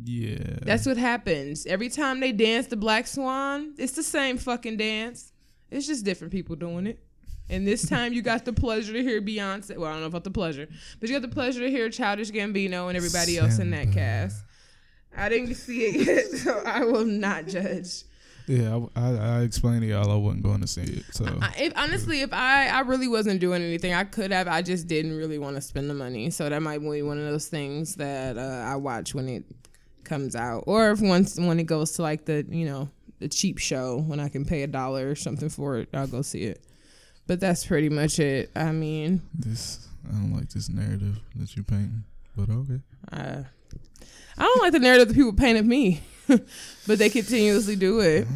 Yeah. 0.00 0.58
That's 0.62 0.86
what 0.86 0.96
happens 0.96 1.66
every 1.66 1.88
time 1.88 2.20
they 2.20 2.32
dance 2.32 2.66
the 2.66 2.76
Black 2.76 3.06
Swan. 3.06 3.74
It's 3.78 3.92
the 3.92 4.02
same 4.02 4.38
fucking 4.38 4.78
dance. 4.78 5.32
It's 5.70 5.86
just 5.86 6.04
different 6.04 6.32
people 6.32 6.56
doing 6.56 6.86
it. 6.86 6.98
And 7.50 7.66
this 7.66 7.88
time 7.88 8.12
you 8.12 8.22
got 8.22 8.44
the 8.44 8.52
pleasure 8.52 8.92
to 8.92 9.02
hear 9.02 9.20
Beyonce. 9.20 9.76
Well, 9.76 9.90
I 9.90 9.92
don't 9.92 10.00
know 10.00 10.06
about 10.06 10.24
the 10.24 10.30
pleasure, 10.30 10.68
but 11.00 11.08
you 11.08 11.14
got 11.14 11.22
the 11.22 11.34
pleasure 11.34 11.60
to 11.60 11.70
hear 11.70 11.88
Childish 11.90 12.30
Gambino 12.30 12.88
and 12.88 12.96
everybody 12.96 13.38
else 13.38 13.58
in 13.58 13.70
that 13.70 13.92
cast. 13.92 14.44
I 15.14 15.28
didn't 15.28 15.54
see 15.56 15.84
it 15.84 16.06
yet, 16.06 16.26
so 16.38 16.62
I 16.64 16.84
will 16.84 17.04
not 17.04 17.46
judge. 17.46 18.04
Yeah, 18.46 18.80
I, 18.96 19.00
I, 19.00 19.14
I 19.14 19.40
explained 19.42 19.82
to 19.82 19.86
y'all 19.86 20.10
I 20.10 20.16
wasn't 20.16 20.42
going 20.42 20.62
to 20.62 20.66
see 20.66 20.82
it. 20.82 21.04
So 21.12 21.26
I, 21.40 21.54
if, 21.58 21.72
honestly, 21.76 22.22
if 22.22 22.32
I, 22.32 22.68
I 22.68 22.80
really 22.80 23.08
wasn't 23.08 23.40
doing 23.40 23.62
anything, 23.62 23.92
I 23.92 24.04
could 24.04 24.32
have. 24.32 24.48
I 24.48 24.62
just 24.62 24.88
didn't 24.88 25.16
really 25.16 25.38
want 25.38 25.56
to 25.56 25.62
spend 25.62 25.88
the 25.88 25.94
money. 25.94 26.30
So 26.30 26.48
that 26.48 26.60
might 26.60 26.78
be 26.78 27.02
one 27.02 27.18
of 27.18 27.24
those 27.24 27.46
things 27.46 27.96
that 27.96 28.38
uh, 28.38 28.64
I 28.66 28.76
watch 28.76 29.14
when 29.14 29.28
it 29.28 29.44
comes 30.04 30.36
out, 30.36 30.64
or 30.66 30.90
if 30.90 31.00
once 31.00 31.38
when 31.38 31.58
it 31.60 31.64
goes 31.64 31.92
to 31.92 32.02
like 32.02 32.24
the 32.24 32.46
you 32.48 32.66
know 32.66 32.88
the 33.18 33.28
cheap 33.28 33.58
show 33.58 33.98
when 33.98 34.20
I 34.20 34.28
can 34.28 34.44
pay 34.44 34.62
a 34.62 34.66
dollar 34.66 35.10
or 35.10 35.14
something 35.14 35.48
for 35.48 35.78
it, 35.78 35.88
I'll 35.94 36.06
go 36.06 36.22
see 36.22 36.42
it. 36.42 36.62
But 37.26 37.40
that's 37.40 37.64
pretty 37.64 37.88
much 37.88 38.18
it. 38.18 38.50
I 38.56 38.72
mean, 38.72 39.22
this 39.34 39.88
I 40.08 40.12
don't 40.12 40.34
like 40.34 40.50
this 40.50 40.68
narrative 40.68 41.20
that 41.36 41.54
you're 41.56 41.64
painting. 41.64 42.04
But 42.36 42.50
okay. 42.50 42.80
uh, 43.12 43.42
I 44.38 44.42
don't 44.42 44.62
like 44.62 44.72
the 44.72 44.78
narrative 44.78 45.08
that 45.08 45.14
people 45.14 45.34
paint 45.34 45.58
of 45.58 45.66
me, 45.66 46.02
but 46.26 46.98
they 46.98 47.10
continuously 47.10 47.76
do 47.76 48.00
it. 48.00 48.26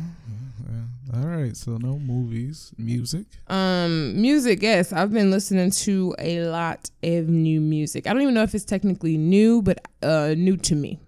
All 1.15 1.27
right. 1.27 1.57
So 1.57 1.77
no 1.79 1.99
movies, 1.99 2.73
music. 2.77 3.27
Um, 3.47 4.21
music, 4.21 4.61
yes. 4.61 4.93
I've 4.93 5.13
been 5.13 5.31
listening 5.31 5.71
to 5.71 6.15
a 6.19 6.41
lot 6.41 6.91
of 7.03 7.29
new 7.29 7.61
music. 7.61 8.07
I 8.07 8.13
don't 8.13 8.23
even 8.23 8.35
know 8.35 8.43
if 8.43 8.55
it's 8.55 8.65
technically 8.65 9.17
new, 9.17 9.63
but 9.63 9.79
uh 10.03 10.35
new 10.37 10.57
to 10.59 10.75
me. 10.75 11.01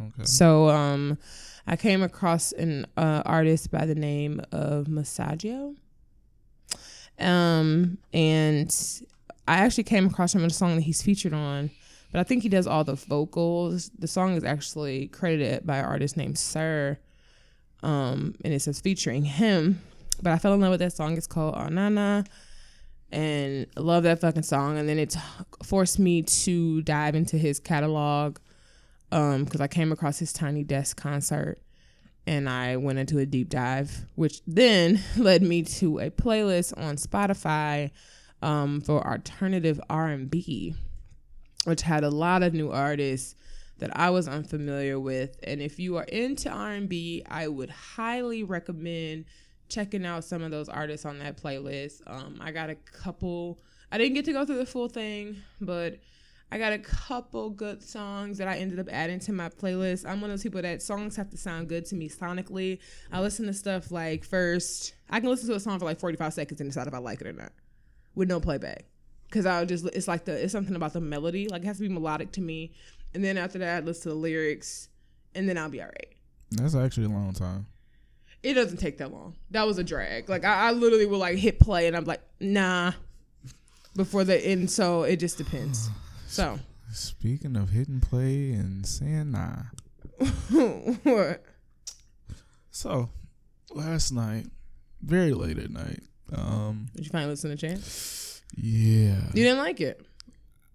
Okay. 0.00 0.24
So 0.24 0.68
um 0.68 1.18
I 1.66 1.76
came 1.76 2.02
across 2.02 2.52
an 2.52 2.86
uh, 2.96 3.22
artist 3.24 3.70
by 3.70 3.86
the 3.86 3.94
name 3.94 4.40
of 4.52 4.86
Masego. 4.86 5.76
Um 7.18 7.98
and 8.12 8.74
I 9.46 9.58
actually 9.58 9.84
came 9.84 10.06
across 10.06 10.34
him 10.34 10.42
in 10.42 10.46
a 10.46 10.50
song 10.50 10.76
that 10.76 10.82
he's 10.82 11.02
featured 11.02 11.34
on, 11.34 11.70
but 12.12 12.20
I 12.20 12.24
think 12.24 12.42
he 12.42 12.48
does 12.48 12.66
all 12.66 12.84
the 12.84 12.94
vocals. 12.94 13.90
The 13.98 14.08
song 14.08 14.36
is 14.36 14.44
actually 14.44 15.08
credited 15.08 15.66
by 15.66 15.78
an 15.78 15.84
artist 15.84 16.16
named 16.16 16.38
Sir. 16.38 16.98
Um 17.82 18.34
and 18.44 18.54
it 18.54 18.60
says 18.60 18.80
featuring 18.80 19.24
him. 19.24 19.82
But 20.22 20.32
I 20.32 20.38
fell 20.38 20.54
in 20.54 20.60
love 20.60 20.70
with 20.70 20.80
that 20.80 20.92
song. 20.92 21.16
It's 21.16 21.26
called 21.26 21.54
Anana 21.54 22.26
and 23.12 23.66
love 23.76 24.04
that 24.04 24.20
fucking 24.20 24.42
song. 24.42 24.78
And 24.78 24.88
then 24.88 24.98
it 24.98 25.16
forced 25.64 25.98
me 25.98 26.22
to 26.22 26.82
dive 26.82 27.14
into 27.14 27.38
his 27.38 27.58
catalog 27.58 28.38
um 29.12 29.44
because 29.44 29.60
I 29.60 29.68
came 29.68 29.92
across 29.92 30.18
his 30.18 30.32
Tiny 30.32 30.64
Desk 30.64 30.96
concert 30.96 31.58
and 32.26 32.48
I 32.48 32.76
went 32.76 32.98
into 32.98 33.18
a 33.18 33.26
deep 33.26 33.48
dive, 33.48 34.06
which 34.14 34.42
then 34.46 35.00
led 35.16 35.42
me 35.42 35.62
to 35.62 35.98
a 35.98 36.10
playlist 36.10 36.76
on 36.76 36.96
Spotify 36.96 37.90
um 38.42 38.80
for 38.80 39.06
alternative 39.06 39.80
R&B, 39.90 40.74
which 41.64 41.82
had 41.82 42.04
a 42.04 42.10
lot 42.10 42.42
of 42.42 42.54
new 42.54 42.70
artists 42.70 43.34
that 43.80 43.96
I 43.96 44.10
was 44.10 44.28
unfamiliar 44.28 45.00
with. 45.00 45.38
And 45.42 45.60
if 45.60 45.78
you 45.78 45.96
are 45.96 46.04
into 46.04 46.50
R&B, 46.50 47.24
I 47.28 47.48
would 47.48 47.70
highly 47.70 48.44
recommend 48.44 49.24
checking 49.68 50.04
out 50.04 50.24
some 50.24 50.42
of 50.42 50.50
those 50.50 50.68
artists 50.68 51.06
on 51.06 51.18
that 51.20 51.42
playlist. 51.42 52.02
Um, 52.06 52.38
I 52.40 52.52
got 52.52 52.70
a 52.70 52.74
couple. 52.74 53.58
I 53.90 53.98
didn't 53.98 54.14
get 54.14 54.24
to 54.26 54.32
go 54.32 54.44
through 54.44 54.58
the 54.58 54.66
full 54.66 54.88
thing, 54.88 55.36
but 55.60 55.98
I 56.52 56.58
got 56.58 56.72
a 56.72 56.78
couple 56.78 57.50
good 57.50 57.82
songs 57.82 58.38
that 58.38 58.48
I 58.48 58.56
ended 58.56 58.80
up 58.80 58.88
adding 58.90 59.20
to 59.20 59.32
my 59.32 59.48
playlist. 59.48 60.04
I'm 60.04 60.20
one 60.20 60.30
of 60.30 60.34
those 60.34 60.42
people 60.42 60.60
that 60.62 60.82
songs 60.82 61.14
have 61.14 61.30
to 61.30 61.36
sound 61.36 61.68
good 61.68 61.84
to 61.86 61.94
me 61.94 62.08
sonically. 62.08 62.80
I 63.12 63.20
listen 63.20 63.46
to 63.46 63.52
stuff 63.52 63.92
like 63.92 64.24
first. 64.24 64.94
I 65.08 65.20
can 65.20 65.28
listen 65.28 65.48
to 65.48 65.54
a 65.54 65.60
song 65.60 65.78
for 65.78 65.84
like 65.84 66.00
45 66.00 66.32
seconds 66.32 66.60
and 66.60 66.68
decide 66.68 66.88
if 66.88 66.94
I 66.94 66.98
like 66.98 67.20
it 67.20 67.28
or 67.28 67.32
not, 67.32 67.52
with 68.16 68.28
no 68.28 68.40
playback. 68.40 68.84
Cause 69.30 69.46
I'll 69.46 69.64
just 69.64 69.86
it's 69.86 70.08
like 70.08 70.24
the 70.24 70.42
it's 70.42 70.52
something 70.52 70.74
about 70.74 70.92
the 70.92 71.00
melody. 71.00 71.46
Like 71.46 71.62
it 71.62 71.66
has 71.66 71.76
to 71.76 71.82
be 71.82 71.88
melodic 71.88 72.32
to 72.32 72.40
me, 72.40 72.72
and 73.14 73.22
then 73.22 73.38
after 73.38 73.60
that, 73.60 73.84
I 73.84 73.86
listen 73.86 74.02
to 74.02 74.08
the 74.08 74.14
lyrics, 74.16 74.88
and 75.36 75.48
then 75.48 75.56
I'll 75.56 75.68
be 75.68 75.80
all 75.80 75.86
right. 75.86 76.08
That's 76.50 76.74
actually 76.74 77.06
a 77.06 77.10
long 77.10 77.32
time. 77.32 77.66
It 78.42 78.54
doesn't 78.54 78.78
take 78.78 78.98
that 78.98 79.12
long. 79.12 79.36
That 79.52 79.68
was 79.68 79.78
a 79.78 79.84
drag. 79.84 80.28
Like 80.28 80.44
I, 80.44 80.68
I 80.68 80.72
literally 80.72 81.06
will 81.06 81.18
like 81.18 81.36
hit 81.36 81.60
play 81.60 81.86
and 81.86 81.96
I'm 81.96 82.04
like, 82.04 82.22
nah. 82.40 82.92
Before 83.94 84.24
the 84.24 84.44
end, 84.44 84.70
so 84.70 85.02
it 85.02 85.16
just 85.16 85.36
depends. 85.36 85.90
So 86.30 86.58
Speaking 86.92 87.56
of 87.56 87.70
hitting 87.70 88.00
play 88.00 88.52
and 88.52 88.86
saying 88.86 89.32
nah. 89.32 89.56
what? 91.02 91.44
So 92.70 93.10
last 93.72 94.12
night, 94.12 94.46
very 95.02 95.32
late 95.32 95.58
at 95.58 95.70
night. 95.70 96.00
Um, 96.32 96.86
Did 96.94 97.04
you 97.06 97.10
finally 97.10 97.30
listen 97.30 97.50
to 97.50 97.56
Chance? 97.56 98.42
yeah, 98.56 99.16
You 99.34 99.42
didn't 99.44 99.58
like 99.58 99.80
it. 99.80 100.00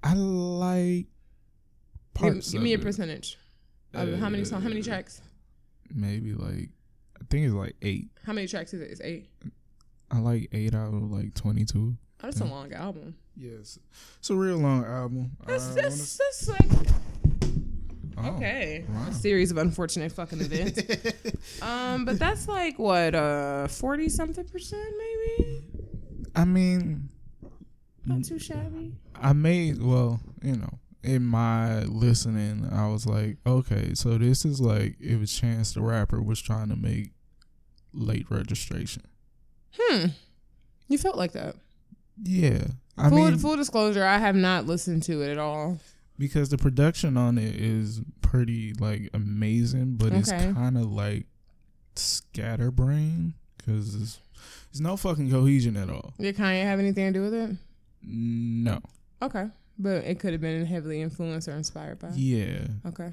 I 0.03 0.13
like 0.13 1.07
Give, 1.07 2.13
parts. 2.13 2.51
give 2.51 2.61
me 2.61 2.71
a 2.73 2.75
it. 2.77 2.81
percentage. 2.81 3.37
Of 3.93 4.19
how 4.19 4.29
many 4.29 4.43
songs? 4.45 4.63
How 4.63 4.69
many 4.69 4.81
Uh, 4.81 4.85
tracks? 4.85 5.21
Maybe 5.93 6.33
like 6.33 6.69
I 7.19 7.23
think 7.29 7.45
it's 7.45 7.53
like 7.53 7.75
eight. 7.81 8.09
How 8.25 8.33
many 8.33 8.47
tracks 8.47 8.73
is 8.73 8.81
it? 8.81 8.91
It's 8.91 9.01
eight. 9.01 9.29
I 10.11 10.19
like 10.19 10.49
eight 10.51 10.73
out 10.75 10.93
of 10.93 11.11
like 11.11 11.33
twenty 11.33 11.63
two. 11.65 11.95
Oh, 12.21 12.27
that's 12.27 12.41
a 12.41 12.45
long 12.45 12.73
album. 12.73 13.15
Yes, 13.37 13.79
it's 14.19 14.29
a 14.29 14.35
real 14.35 14.57
long 14.57 14.85
album. 14.85 15.31
That's 15.45 15.71
I 15.71 15.81
that's, 15.81 16.17
that's 16.17 16.47
like 16.47 16.71
oh, 18.17 18.35
okay. 18.35 18.85
wow. 18.89 19.07
A 19.09 19.13
series 19.13 19.51
of 19.51 19.57
unfortunate 19.57 20.11
fucking 20.11 20.39
events. 20.41 21.61
um, 21.61 22.05
but 22.05 22.17
that's 22.17 22.47
like 22.47 22.79
what 22.79 23.13
uh 23.13 23.67
forty 23.67 24.09
something 24.09 24.45
percent 24.45 24.87
maybe. 24.97 25.63
I 26.35 26.45
mean, 26.45 27.09
Not 28.05 28.23
too 28.23 28.39
shabby. 28.39 28.93
I 29.15 29.33
made 29.33 29.81
well, 29.81 30.19
you 30.41 30.55
know, 30.55 30.79
in 31.03 31.23
my 31.23 31.81
listening, 31.83 32.69
I 32.71 32.87
was 32.87 33.05
like, 33.05 33.37
okay, 33.45 33.93
so 33.93 34.17
this 34.17 34.43
is 34.45 34.59
like 34.59 34.95
if 34.99 35.21
a 35.21 35.27
Chance 35.27 35.73
the 35.73 35.81
Rapper 35.81 36.21
was 36.21 36.41
trying 36.41 36.69
to 36.69 36.75
make 36.75 37.11
late 37.93 38.25
registration. 38.29 39.03
Hmm. 39.77 40.07
You 40.87 40.97
felt 40.97 41.17
like 41.17 41.33
that. 41.33 41.55
Yeah, 42.21 42.67
I 42.97 43.09
full, 43.09 43.17
mean, 43.25 43.37
full 43.37 43.55
disclosure, 43.57 44.05
I 44.05 44.17
have 44.19 44.35
not 44.35 44.65
listened 44.65 45.03
to 45.03 45.21
it 45.21 45.29
at 45.31 45.37
all. 45.37 45.79
because 46.17 46.49
the 46.49 46.57
production 46.57 47.17
on 47.17 47.37
it 47.37 47.55
is 47.55 48.01
pretty 48.21 48.73
like 48.73 49.09
amazing, 49.13 49.95
but 49.95 50.13
it's 50.13 50.31
kind 50.31 50.77
of 50.77 50.91
like 50.91 51.25
scatterbrain 51.95 53.33
because 53.57 53.97
there's, 53.97 54.19
there's 54.71 54.81
no 54.81 54.97
fucking 54.97 55.29
cohesion 55.31 55.75
at 55.77 55.89
all. 55.89 56.13
Did 56.19 56.35
Kanye 56.37 56.63
have 56.63 56.79
anything 56.79 57.11
to 57.11 57.19
do 57.19 57.23
with 57.23 57.33
it? 57.33 57.57
No, 58.03 58.79
Okay. 59.21 59.47
But 59.77 60.05
it 60.05 60.19
could 60.21 60.31
have 60.31 60.39
been 60.41 60.65
heavily 60.65 61.01
influenced 61.01 61.49
or 61.49 61.51
inspired 61.53 61.99
by. 61.99 62.11
yeah, 62.15 62.59
Okay. 62.85 63.11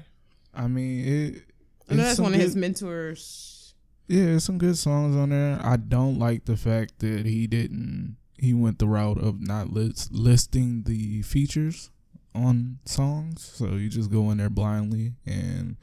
I 0.53 0.67
mean 0.67 1.05
it. 1.07 1.43
I 1.89 1.95
know 1.95 2.03
that's 2.03 2.19
one 2.19 2.33
of 2.33 2.39
his 2.39 2.55
mentors. 2.55 3.73
Yeah, 4.07 4.25
there's 4.27 4.43
some 4.45 4.57
good 4.57 4.77
songs 4.77 5.15
on 5.15 5.29
there. 5.31 5.59
I 5.61 5.75
don't 5.77 6.19
like 6.19 6.45
the 6.45 6.55
fact 6.55 6.99
that 6.99 7.25
he 7.25 7.47
didn't. 7.47 8.15
He 8.37 8.53
went 8.53 8.79
the 8.79 8.87
route 8.87 9.19
of 9.19 9.39
not 9.39 9.71
list, 9.71 10.11
listing 10.11 10.83
the 10.83 11.21
features 11.21 11.91
on 12.35 12.79
songs, 12.85 13.43
so 13.43 13.75
you 13.75 13.89
just 13.89 14.11
go 14.11 14.31
in 14.31 14.37
there 14.39 14.49
blindly, 14.49 15.13
and 15.25 15.77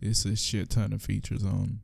it's 0.00 0.24
a 0.24 0.36
shit 0.36 0.70
ton 0.70 0.92
of 0.92 1.02
features 1.02 1.44
on 1.44 1.80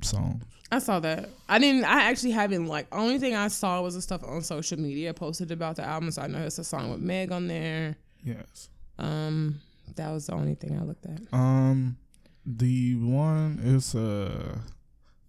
songs. 0.00 0.44
I 0.70 0.78
saw 0.78 1.00
that. 1.00 1.28
I 1.50 1.58
didn't. 1.58 1.84
I 1.84 2.04
actually 2.04 2.30
haven't 2.30 2.66
like. 2.66 2.86
Only 2.92 3.18
thing 3.18 3.34
I 3.36 3.48
saw 3.48 3.82
was 3.82 3.94
the 3.94 4.00
stuff 4.00 4.24
on 4.24 4.40
social 4.42 4.80
media 4.80 5.12
posted 5.12 5.50
about 5.50 5.76
the 5.76 5.84
album. 5.84 6.10
So 6.10 6.22
I 6.22 6.28
know 6.28 6.38
it's 6.38 6.58
a 6.58 6.64
song 6.64 6.90
with 6.90 7.00
Meg 7.00 7.30
on 7.30 7.46
there. 7.46 7.96
Yes. 8.24 8.70
Um, 8.98 9.60
that 9.96 10.10
was 10.10 10.26
the 10.26 10.32
only 10.32 10.54
thing 10.54 10.78
I 10.78 10.82
looked 10.82 11.04
at. 11.04 11.20
Um, 11.30 11.98
the 12.46 12.94
one 12.94 13.60
is 13.62 13.94
a 13.94 14.62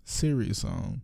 series 0.05 0.59
song 0.59 1.01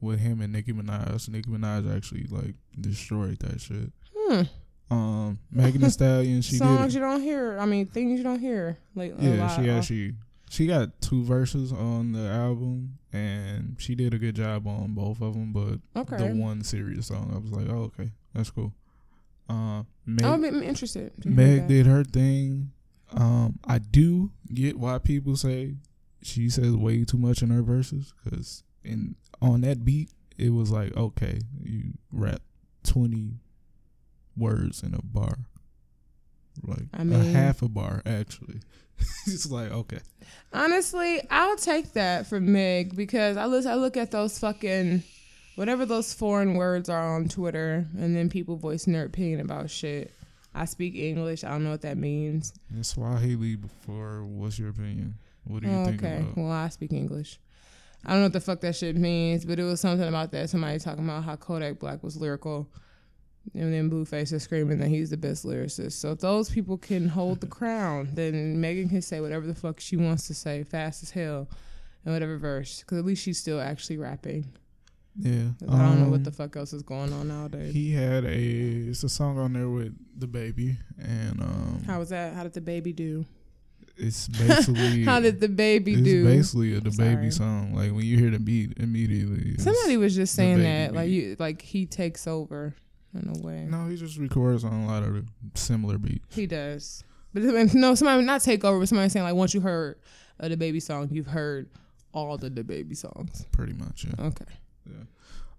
with 0.00 0.20
him 0.20 0.40
and 0.40 0.52
Nicki 0.52 0.72
Minaj. 0.72 1.28
Nicki 1.28 1.50
Minaj 1.50 1.94
actually 1.94 2.24
like 2.30 2.54
destroyed 2.80 3.38
that 3.40 3.60
shit. 3.60 3.92
Hmm. 4.16 4.42
Um, 4.90 5.38
Megan 5.50 5.80
Thee 5.82 5.90
Stallion, 5.90 6.40
she 6.42 6.56
Songs 6.56 6.94
you 6.94 7.00
don't 7.00 7.20
hear. 7.20 7.58
I 7.58 7.66
mean, 7.66 7.86
things 7.86 8.18
you 8.18 8.24
don't 8.24 8.38
hear. 8.40 8.78
Like 8.94 9.12
a 9.18 9.22
Yeah, 9.22 9.48
she 9.56 9.68
actually 9.70 10.14
she 10.50 10.66
got 10.66 11.00
two 11.02 11.24
verses 11.24 11.72
on 11.72 12.12
the 12.12 12.26
album, 12.26 12.98
and 13.12 13.76
she 13.78 13.94
did 13.94 14.14
a 14.14 14.18
good 14.18 14.34
job 14.34 14.66
on 14.66 14.94
both 14.94 15.20
of 15.20 15.34
them. 15.34 15.52
But 15.52 15.80
Okay. 16.00 16.16
the 16.16 16.34
one 16.34 16.62
serious 16.62 17.08
song, 17.08 17.32
I 17.34 17.38
was 17.38 17.52
like, 17.52 17.68
oh 17.68 17.92
okay, 17.98 18.12
that's 18.34 18.50
cool. 18.50 18.72
Uh, 19.48 19.82
Meg, 20.06 20.24
I 20.24 20.36
would 20.36 20.60
be 20.60 20.66
interested. 20.66 21.12
Meg 21.24 21.68
did 21.68 21.86
her 21.86 22.04
thing. 22.04 22.70
Um, 23.12 23.58
I 23.64 23.78
do 23.78 24.30
get 24.52 24.78
why 24.78 24.98
people 24.98 25.36
say 25.36 25.76
she 26.22 26.48
says 26.50 26.74
way 26.76 27.04
too 27.04 27.16
much 27.18 27.42
in 27.42 27.50
her 27.50 27.62
verses 27.62 28.12
because 28.22 28.62
in 28.84 29.14
on 29.42 29.60
that 29.62 29.84
beat 29.84 30.10
it 30.36 30.50
was 30.50 30.70
like 30.70 30.96
okay, 30.96 31.40
you 31.62 31.92
rap 32.12 32.40
twenty 32.84 33.32
words 34.36 34.82
in 34.82 34.94
a 34.94 35.02
bar, 35.02 35.36
like 36.62 36.86
I 36.94 37.02
a 37.02 37.04
mean- 37.04 37.20
a 37.20 37.38
half 37.38 37.62
a 37.62 37.68
bar 37.68 38.02
actually. 38.06 38.60
it's 39.26 39.48
like 39.50 39.70
okay, 39.70 40.00
Honestly, 40.52 41.20
I'll 41.30 41.56
take 41.56 41.92
that 41.92 42.26
from 42.26 42.52
Meg 42.52 42.96
because 42.96 43.36
I 43.36 43.44
look 43.46 43.64
I 43.66 43.74
look 43.74 43.96
at 43.96 44.10
those 44.10 44.38
fucking 44.38 45.02
whatever 45.54 45.86
those 45.86 46.12
foreign 46.12 46.54
words 46.54 46.88
are 46.88 47.14
on 47.16 47.28
Twitter 47.28 47.86
and 47.96 48.16
then 48.16 48.28
people 48.28 48.56
voicing 48.56 48.92
their 48.92 49.04
opinion 49.04 49.40
about 49.40 49.70
shit. 49.70 50.12
I 50.54 50.64
speak 50.64 50.96
English. 50.96 51.44
I 51.44 51.50
don't 51.50 51.62
know 51.62 51.70
what 51.70 51.82
that 51.82 51.96
means. 51.96 52.52
it's 52.76 52.88
Swahili. 52.88 53.54
Before, 53.54 54.24
what's 54.24 54.58
your 54.58 54.70
opinion? 54.70 55.14
What 55.44 55.62
do 55.62 55.68
you 55.68 55.74
Oh, 55.76 55.84
think 55.84 56.02
okay. 56.02 56.16
about? 56.18 56.36
Well, 56.36 56.50
I 56.50 56.68
speak 56.68 56.92
English. 56.92 57.38
I 58.04 58.10
don't 58.10 58.18
know 58.18 58.26
what 58.26 58.32
the 58.32 58.40
fuck 58.40 58.60
that 58.60 58.76
shit 58.76 58.96
means, 58.96 59.44
but 59.44 59.58
it 59.58 59.64
was 59.64 59.80
something 59.80 60.06
about 60.06 60.30
that. 60.32 60.50
Somebody 60.50 60.78
talking 60.78 61.04
about 61.04 61.24
how 61.24 61.36
Kodak 61.36 61.78
Black 61.78 62.02
was 62.02 62.16
lyrical. 62.16 62.68
And 63.54 63.72
then 63.72 63.90
Blueface 63.90 64.32
is 64.32 64.42
screaming 64.42 64.78
that 64.78 64.88
he's 64.88 65.10
the 65.10 65.16
best 65.16 65.44
lyricist. 65.44 65.92
So 65.92 66.12
if 66.12 66.18
those 66.18 66.50
people 66.50 66.76
can 66.76 67.08
hold 67.08 67.40
the 67.40 67.46
crown, 67.46 68.10
then 68.12 68.60
Megan 68.60 68.88
can 68.88 69.00
say 69.00 69.20
whatever 69.20 69.46
the 69.46 69.54
fuck 69.54 69.80
she 69.80 69.96
wants 69.96 70.26
to 70.26 70.34
say, 70.34 70.64
fast 70.64 71.02
as 71.02 71.10
hell, 71.10 71.48
and 72.04 72.14
whatever 72.14 72.36
verse. 72.36 72.80
Because 72.80 72.98
at 72.98 73.04
least 73.04 73.22
she's 73.22 73.38
still 73.38 73.60
actually 73.60 73.96
rapping. 73.96 74.52
Yeah, 75.20 75.48
I 75.68 75.78
don't 75.78 76.00
know 76.00 76.10
what 76.10 76.18
um, 76.18 76.22
the 76.24 76.30
fuck 76.30 76.56
else 76.56 76.72
is 76.72 76.82
going 76.82 77.12
on 77.12 77.26
nowadays. 77.26 77.74
He 77.74 77.90
had 77.90 78.24
a 78.24 78.88
it's 78.88 79.02
a 79.02 79.08
song 79.08 79.36
on 79.38 79.52
there 79.52 79.68
with 79.68 79.96
DaBaby 80.16 80.76
and 80.96 81.40
um 81.40 81.82
How 81.86 81.98
was 81.98 82.10
that? 82.10 82.34
How 82.34 82.44
did 82.44 82.52
the 82.52 82.60
baby 82.60 82.92
do? 82.92 83.24
It's 83.98 84.28
basically 84.28 85.04
How 85.04 85.20
did 85.20 85.40
DaBaby 85.40 85.84
do 85.84 85.92
it's 85.92 86.02
do? 86.02 86.24
basically 86.24 86.76
a 86.76 86.80
the 86.80 86.92
Sorry. 86.92 87.16
baby 87.16 87.30
song. 87.30 87.74
Like 87.74 87.90
when 87.92 88.04
you 88.04 88.16
hear 88.18 88.30
the 88.30 88.38
beat 88.38 88.78
immediately. 88.78 89.56
Somebody 89.58 89.96
was 89.96 90.14
just 90.14 90.34
saying 90.34 90.62
that, 90.62 90.94
like 90.94 91.10
you, 91.10 91.36
like 91.38 91.60
he 91.62 91.84
takes 91.86 92.26
over 92.26 92.74
in 93.14 93.28
a 93.34 93.38
way. 93.46 93.66
No, 93.68 93.86
he 93.88 93.96
just 93.96 94.16
records 94.18 94.64
on 94.64 94.72
a 94.72 94.86
lot 94.86 95.02
of 95.02 95.24
similar 95.54 95.98
beats. 95.98 96.34
He 96.34 96.46
does. 96.46 97.02
But 97.34 97.42
no, 97.74 97.94
somebody 97.94 98.24
not 98.24 98.42
take 98.42 98.64
over, 98.64 98.78
but 98.78 98.88
somebody 98.88 99.08
saying 99.08 99.24
like 99.24 99.34
once 99.34 99.52
you 99.54 99.60
heard 99.60 99.98
DaBaby 100.40 100.80
song, 100.80 101.08
you've 101.10 101.26
heard 101.26 101.68
all 102.12 102.36
the 102.38 102.50
DaBaby 102.50 102.96
songs. 102.96 103.46
Pretty 103.52 103.72
much, 103.72 104.04
yeah. 104.06 104.26
Okay. 104.26 104.44
Yeah. 104.86 105.04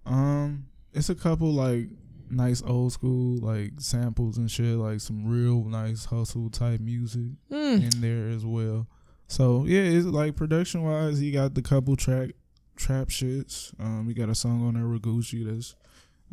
Um 0.06 0.66
it's 0.92 1.10
a 1.10 1.14
couple 1.14 1.52
like 1.52 1.88
nice 2.30 2.62
old 2.64 2.92
school 2.92 3.38
like 3.38 3.72
samples 3.78 4.38
and 4.38 4.50
shit, 4.50 4.76
like 4.76 5.00
some 5.00 5.26
real 5.26 5.64
nice 5.64 6.04
hustle 6.06 6.48
type 6.50 6.80
music 6.80 7.32
Mm. 7.50 7.92
in 7.94 8.00
there 8.00 8.28
as 8.28 8.44
well. 8.46 8.86
So 9.26 9.64
yeah, 9.66 9.80
it's 9.82 10.06
like 10.06 10.36
production 10.36 10.82
wise, 10.82 11.18
he 11.18 11.30
got 11.32 11.54
the 11.54 11.62
couple 11.62 11.96
track 11.96 12.30
trap 12.76 13.08
shits. 13.08 13.72
Um, 13.78 14.06
he 14.08 14.14
got 14.14 14.28
a 14.28 14.34
song 14.34 14.66
on 14.66 14.74
there 14.74 14.88
with 14.88 15.02
Gucci 15.02 15.44
that's 15.46 15.74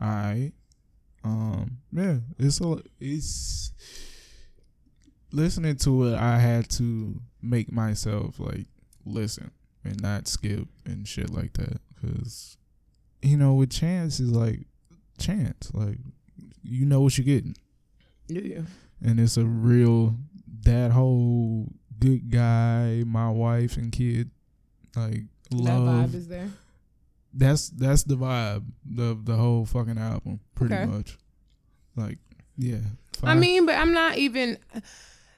alright. 0.02 0.54
Um, 1.24 1.80
yeah, 1.92 2.18
it's 2.40 2.62
a 2.62 2.78
it's 3.00 3.72
listening 5.32 5.76
to 5.78 6.06
it. 6.06 6.16
I 6.16 6.40
had 6.40 6.70
to 6.72 7.20
make 7.42 7.72
myself 7.72 8.40
like 8.40 8.68
listen 9.06 9.52
and 9.84 10.02
not 10.02 10.28
skip 10.28 10.68
and 10.86 11.08
shit 11.08 11.30
like 11.30 11.54
that 11.54 11.80
because 11.96 12.58
you 13.22 13.38
know 13.38 13.54
with 13.54 13.70
chance 13.72 14.20
is 14.20 14.32
like 14.32 14.68
chance 15.18 15.72
like 15.74 15.98
you 16.64 16.86
know 16.86 17.02
what 17.02 17.18
you're 17.18 17.26
getting 17.26 17.56
Yeah. 18.28 18.62
and 19.04 19.20
it's 19.20 19.38
a 19.38 19.46
real 19.46 20.16
that 20.64 20.92
whole 20.92 21.72
good 22.00 22.30
guy, 22.30 23.04
my 23.06 23.30
wife 23.30 23.78
and 23.78 23.92
kid, 23.92 24.30
like 24.96 25.24
That 25.52 25.56
love. 25.58 26.10
vibe 26.12 26.14
is 26.16 26.28
there. 26.28 26.50
that's 27.34 27.70
that's 27.70 28.04
the 28.04 28.16
vibe 28.18 28.66
of 29.00 29.26
the 29.26 29.36
whole 29.36 29.66
fucking 29.66 29.98
album, 29.98 30.40
pretty 30.56 30.76
Okay. 30.76 30.86
much. 30.86 31.18
Like, 31.96 32.18
yeah. 32.58 32.80
I 33.24 33.34
mean, 33.36 33.66
but 33.66 33.76
I'm 33.76 33.94
not 33.94 34.18
even. 34.18 34.58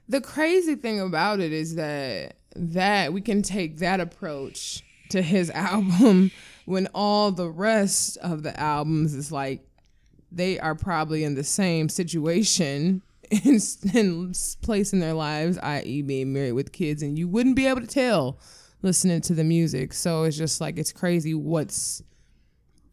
The 0.10 0.20
crazy 0.20 0.76
thing 0.76 1.00
about 1.00 1.40
it 1.40 1.54
is 1.54 1.76
that 1.76 2.38
that 2.56 3.14
we 3.14 3.22
can 3.22 3.42
take 3.44 3.78
that 3.78 4.00
approach 4.00 4.84
to 5.10 5.22
his 5.22 5.50
album 5.72 6.32
when 6.66 6.88
all 6.96 7.32
the 7.32 7.50
rest 7.50 8.18
of 8.18 8.42
the 8.44 8.60
albums 8.60 9.14
is 9.14 9.32
like 9.32 9.62
they 10.32 10.60
are 10.60 10.76
probably 10.76 11.24
in 11.24 11.36
the 11.36 11.44
same 11.44 11.90
situation 11.90 13.02
in, 13.32 13.60
in 13.94 14.34
place 14.62 14.94
in 14.94 15.00
their 15.00 15.14
lives, 15.14 15.58
i.e., 15.60 16.02
being 16.02 16.34
married 16.34 16.54
with 16.54 16.72
kids, 16.72 17.02
and 17.04 17.18
you 17.18 17.28
wouldn't 17.28 17.56
be 17.56 17.68
able 17.68 17.82
to 17.82 17.88
tell 17.88 18.40
listening 18.82 19.22
to 19.22 19.34
the 19.34 19.44
music. 19.44 19.94
So 19.94 20.24
it's 20.24 20.38
just 20.38 20.62
like 20.62 20.78
it's 20.78 20.92
crazy 20.92 21.34
what's 21.34 22.02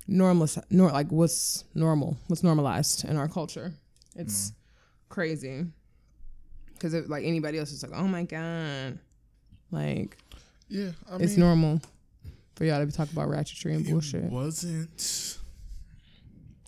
normal, 0.07 0.49
nor 0.71 0.91
like 0.91 1.11
what's 1.11 1.65
normal, 1.75 2.17
what's 2.27 2.43
normalized 2.43 3.05
in 3.05 3.17
our 3.17 3.29
culture. 3.29 3.73
It's 4.15 4.51
mm-hmm. 4.51 5.15
crazy 5.15 5.67
because 6.75 6.95
like 7.09 7.25
anybody 7.25 7.59
else 7.59 7.73
is 7.73 7.83
like, 7.83 7.99
oh 7.99 8.07
my 8.07 8.25
god, 8.25 8.99
like 9.71 10.19
yeah, 10.69 10.91
I 11.11 11.17
it's 11.17 11.33
mean, 11.33 11.41
normal 11.41 11.81
for 12.57 12.65
y'all 12.65 12.81
to 12.81 12.87
be 12.87 12.93
talking 12.93 13.17
about 13.17 13.29
ratchetry 13.29 13.75
and 13.75 13.87
bullshit. 13.87 14.25
it 14.25 14.31
bullshit. 14.31 14.33
wasn't. 14.33 15.39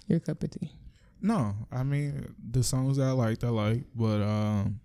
Your 0.08 0.20
cup 0.20 0.42
of 0.42 0.50
tea. 0.50 0.72
No, 1.20 1.54
I 1.70 1.82
mean 1.82 2.34
the 2.50 2.62
songs 2.62 2.96
that 2.96 3.04
I 3.06 3.12
liked, 3.12 3.44
I 3.44 3.48
like, 3.48 3.84
but 3.94 4.22
um, 4.22 4.80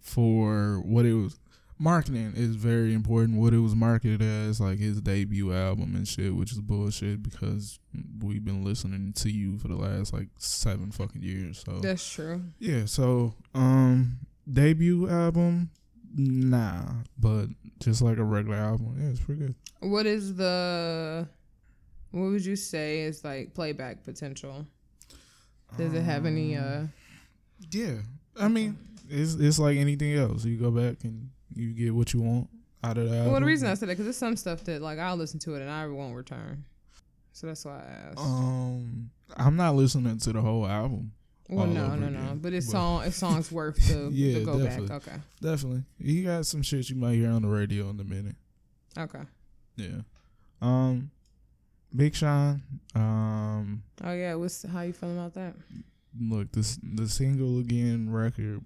for 0.00 0.80
what 0.84 1.04
it 1.04 1.12
was, 1.14 1.38
marketing 1.78 2.32
is 2.36 2.54
very 2.56 2.94
important. 2.94 3.38
What 3.38 3.52
it 3.52 3.58
was 3.58 3.74
marketed 3.74 4.22
as, 4.22 4.60
like 4.60 4.78
his 4.78 5.00
debut 5.00 5.52
album 5.52 5.94
and 5.96 6.06
shit, 6.06 6.34
which 6.34 6.52
is 6.52 6.60
bullshit 6.60 7.22
because 7.22 7.78
we've 8.22 8.44
been 8.44 8.64
listening 8.64 9.12
to 9.14 9.30
you 9.30 9.58
for 9.58 9.68
the 9.68 9.76
last 9.76 10.12
like 10.12 10.28
seven 10.38 10.90
fucking 10.92 11.22
years. 11.22 11.62
So 11.66 11.80
That's 11.80 12.08
true. 12.08 12.42
yeah, 12.58 12.84
so 12.86 13.34
um, 13.54 14.18
debut 14.50 15.08
album, 15.08 15.70
nah, 16.14 16.84
but 17.18 17.46
just 17.80 18.02
like 18.02 18.18
a 18.18 18.24
regular 18.24 18.56
album, 18.56 18.96
yeah, 19.00 19.08
it's 19.10 19.20
pretty 19.20 19.40
good. 19.40 19.54
What 19.80 20.06
is 20.06 20.36
the 20.36 21.26
what 22.10 22.30
would 22.30 22.44
you 22.44 22.56
say 22.56 23.00
is 23.00 23.24
like 23.24 23.54
playback 23.54 24.02
potential? 24.04 24.66
Does 25.76 25.94
it 25.94 26.02
have 26.02 26.26
any 26.26 26.56
uh 26.56 26.82
Yeah, 27.70 27.96
I 28.38 28.48
mean, 28.48 28.76
it's 29.08 29.34
it's 29.34 29.58
like 29.58 29.76
anything 29.78 30.14
else. 30.14 30.44
You 30.44 30.56
go 30.56 30.70
back 30.70 31.04
and 31.04 31.30
you 31.54 31.72
get 31.72 31.94
what 31.94 32.12
you 32.12 32.20
want 32.22 32.48
out 32.82 32.96
of 32.96 33.06
album. 33.12 33.30
well 33.32 33.40
the 33.40 33.46
reason 33.46 33.68
I 33.68 33.74
said 33.74 33.88
that 33.88 33.92
because 33.92 34.06
there's 34.06 34.16
some 34.16 34.36
stuff 34.36 34.64
that 34.64 34.80
like 34.82 34.98
I'll 34.98 35.16
listen 35.16 35.38
to 35.40 35.54
it 35.54 35.60
and 35.62 35.70
I 35.70 35.86
won't 35.86 36.14
return. 36.16 36.64
So 37.32 37.46
that's 37.46 37.64
why 37.64 37.78
I 37.78 38.08
asked. 38.10 38.18
Um, 38.18 39.10
I'm 39.36 39.56
not 39.56 39.76
listening 39.76 40.18
to 40.18 40.32
the 40.32 40.40
whole 40.40 40.66
album. 40.66 41.12
well 41.48 41.66
no, 41.66 41.94
no, 41.94 42.08
no. 42.08 42.34
But 42.34 42.52
it's 42.52 42.66
but- 42.66 42.72
song 42.72 43.02
it's 43.04 43.16
songs 43.16 43.52
worth 43.58 43.76
the, 43.86 44.08
Yeah, 44.10 44.38
the 44.40 44.44
go 44.44 44.58
definitely. 44.58 44.88
back. 44.88 45.06
Okay. 45.08 45.16
Definitely, 45.40 45.84
you 45.98 46.24
got 46.24 46.46
some 46.46 46.62
shit 46.62 46.90
you 46.90 46.96
might 46.96 47.14
hear 47.14 47.30
on 47.30 47.42
the 47.42 47.48
radio 47.48 47.88
in 47.90 48.00
a 48.00 48.04
minute. 48.04 48.34
Okay. 48.98 49.22
Yeah. 49.76 50.00
Um, 50.60 51.10
Big 51.94 52.14
Sean. 52.14 52.62
Um, 52.94 53.82
Oh 54.02 54.12
yeah, 54.12 54.34
what's 54.34 54.64
how 54.66 54.82
you 54.82 54.92
feeling 54.92 55.18
about 55.18 55.34
that? 55.34 55.54
look, 56.18 56.52
this 56.52 56.78
the 56.82 57.08
single 57.08 57.58
again 57.60 58.10
record 58.10 58.60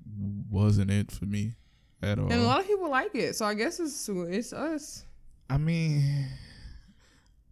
wasn't 0.50 0.90
it 0.90 1.10
for 1.10 1.26
me 1.26 1.54
at 2.02 2.18
all. 2.18 2.30
And 2.32 2.40
a 2.42 2.46
lot 2.46 2.60
of 2.60 2.66
people 2.66 2.90
like 2.90 3.14
it, 3.14 3.37
so 3.37 3.44
I 3.46 3.54
guess 3.54 3.80
it's 3.80 4.08
it's 4.08 4.52
us. 4.52 5.04
I 5.50 5.58
mean, 5.58 6.26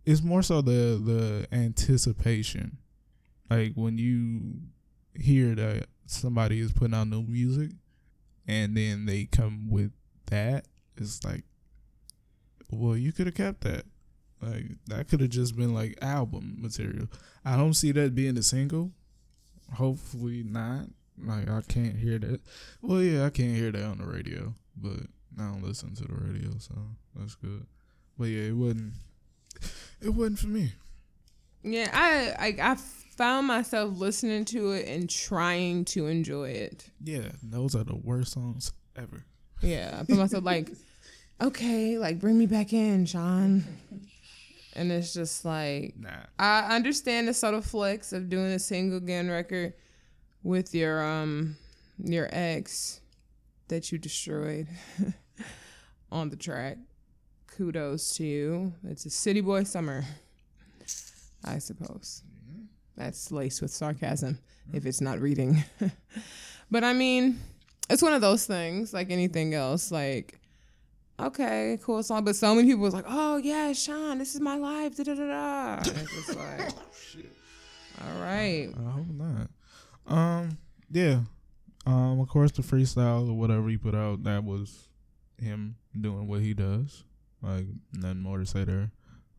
it's 0.07 0.23
more 0.23 0.43
so 0.43 0.63
the 0.63 1.01
the 1.05 1.47
anticipation, 1.55 2.79
like 3.51 3.75
when 3.75 3.99
you 3.99 4.55
hear 5.15 5.55
that 5.55 5.87
somebody 6.07 6.61
is 6.61 6.73
putting 6.73 6.95
out 6.95 7.09
new 7.09 7.23
music, 7.23 7.73
and 8.47 8.77
then 8.77 9.07
they 9.07 9.25
come 9.27 9.69
with 9.71 9.93
that. 10.27 10.67
It's 10.97 11.25
like, 11.25 11.45
well, 12.71 12.97
you 12.97 13.13
could 13.13 13.27
have 13.27 13.35
kept 13.35 13.63
that. 13.63 13.85
Like 14.43 14.65
that 14.89 15.09
could 15.09 15.21
have 15.21 15.31
just 15.31 15.57
been 15.57 15.73
like 15.73 15.97
album 16.03 16.57
material. 16.59 17.07
I 17.45 17.57
don't 17.57 17.75
see 17.75 17.93
that 17.93 18.15
being 18.15 18.37
a 18.37 18.43
single. 18.43 18.91
Hopefully 19.75 20.43
not. 20.43 20.87
Like 21.17 21.49
I 21.49 21.61
can't 21.63 21.97
hear 21.97 22.19
that. 22.19 22.41
Well, 22.81 23.01
yeah, 23.01 23.25
I 23.25 23.31
can't 23.31 23.57
hear 23.57 23.71
that 23.71 23.85
on 23.85 23.99
the 23.99 24.07
radio, 24.07 24.55
but 24.77 24.99
I 25.39 25.43
don't 25.45 25.63
listen 25.63 25.95
to 25.95 26.05
the 26.05 26.15
radio, 26.15 26.51
so 26.59 26.75
that's 27.15 27.37
good. 27.37 27.67
But 28.19 28.27
yeah, 28.27 28.49
it 28.49 28.57
wasn't. 28.57 28.95
It 30.01 30.11
wasn't 30.11 30.41
for 30.41 30.49
me. 30.49 30.73
Yeah, 31.63 31.89
I 31.93 32.47
I, 32.49 32.73
I 32.73 32.75
found 33.17 33.47
myself 33.47 33.97
listening 33.97 34.45
to 34.47 34.73
it 34.73 34.89
and 34.89 35.09
trying 35.09 35.85
to 35.85 36.09
enjoy 36.09 36.51
it. 36.51 36.91
Yeah, 37.03 37.29
those 37.43 37.77
are 37.77 37.85
the 37.85 37.95
worst 37.97 38.33
songs 38.33 38.73
ever. 38.97 39.25
Yeah, 39.61 39.97
I 40.01 40.05
put 40.05 40.17
myself 40.17 40.43
like, 40.43 40.69
okay, 41.41 41.99
like 41.99 42.19
bring 42.19 42.37
me 42.37 42.47
back 42.47 42.73
in, 42.73 43.07
Sean. 43.07 43.65
And 44.75 44.91
it's 44.91 45.13
just 45.13 45.45
like, 45.45 45.95
Nah. 45.99 46.11
I 46.39 46.75
understand 46.75 47.29
the 47.29 47.35
subtle 47.35 47.61
flex 47.61 48.13
of 48.13 48.29
doing 48.29 48.53
a 48.53 48.59
single 48.59 48.99
again 48.99 49.31
record 49.31 49.75
with 50.43 50.75
your 50.75 51.03
um 51.05 51.57
your 52.03 52.29
ex 52.33 53.01
that 53.69 53.93
you 53.93 53.99
destroyed 53.99 54.69
on 56.13 56.31
the 56.31 56.37
track. 56.37 56.79
Kudos 57.47 58.17
to 58.17 58.25
you. 58.25 58.73
It's 58.85 59.05
a 59.07 59.11
city 59.11 59.41
boy 59.41 59.65
summer, 59.65 60.05
I 61.45 61.59
suppose. 61.59 62.23
That's 62.97 63.31
laced 63.33 63.63
with 63.63 63.71
sarcasm 63.71 64.39
if 64.73 64.87
it's 64.87 65.01
not 65.01 65.21
reading. 65.21 65.65
but 66.71 66.85
I 66.85 66.93
mean, 66.93 67.41
it's 67.91 68.03
one 68.03 68.13
of 68.13 68.21
those 68.21 68.47
things 68.47 68.93
like 68.93 69.11
anything 69.11 69.55
else. 69.55 69.91
Like, 69.91 70.39
okay, 71.27 71.79
cool 71.83 72.03
song. 72.03 72.25
But 72.25 72.37
so 72.37 72.55
many 72.55 72.69
people 72.69 72.83
was 72.83 72.95
like, 72.95 73.05
oh 73.09 73.37
yeah, 73.37 73.73
Sean, 73.73 74.19
this 74.19 74.35
is 74.35 74.41
my 74.41 74.57
life. 74.57 74.97
Da 74.97 75.05
da 75.05 75.15
da 75.15 75.27
da. 75.27 75.75
And 75.79 75.99
It's 75.99 76.15
just 76.27 76.37
like, 76.37 76.73
all 78.05 78.21
right. 78.21 78.69
I 78.75 78.91
hope 78.91 79.07
not. 79.09 79.49
Um, 80.07 80.59
yeah. 80.91 81.21
Um, 81.87 82.21
of 82.21 82.29
course, 82.29 82.53
the 82.53 82.63
freestyle 82.63 83.29
or 83.29 83.35
whatever 83.35 83.69
he 83.69 83.77
put 83.77 83.95
out, 83.95 84.23
that 84.25 84.45
was 84.45 84.89
him 85.39 85.77
doing 86.01 86.29
what 86.29 86.41
he 86.41 86.55
does. 86.55 87.05
Like 87.43 87.67
nothing 87.93 88.21
more 88.23 88.39
to 88.39 88.47
say 88.47 88.65
there. 88.65 88.91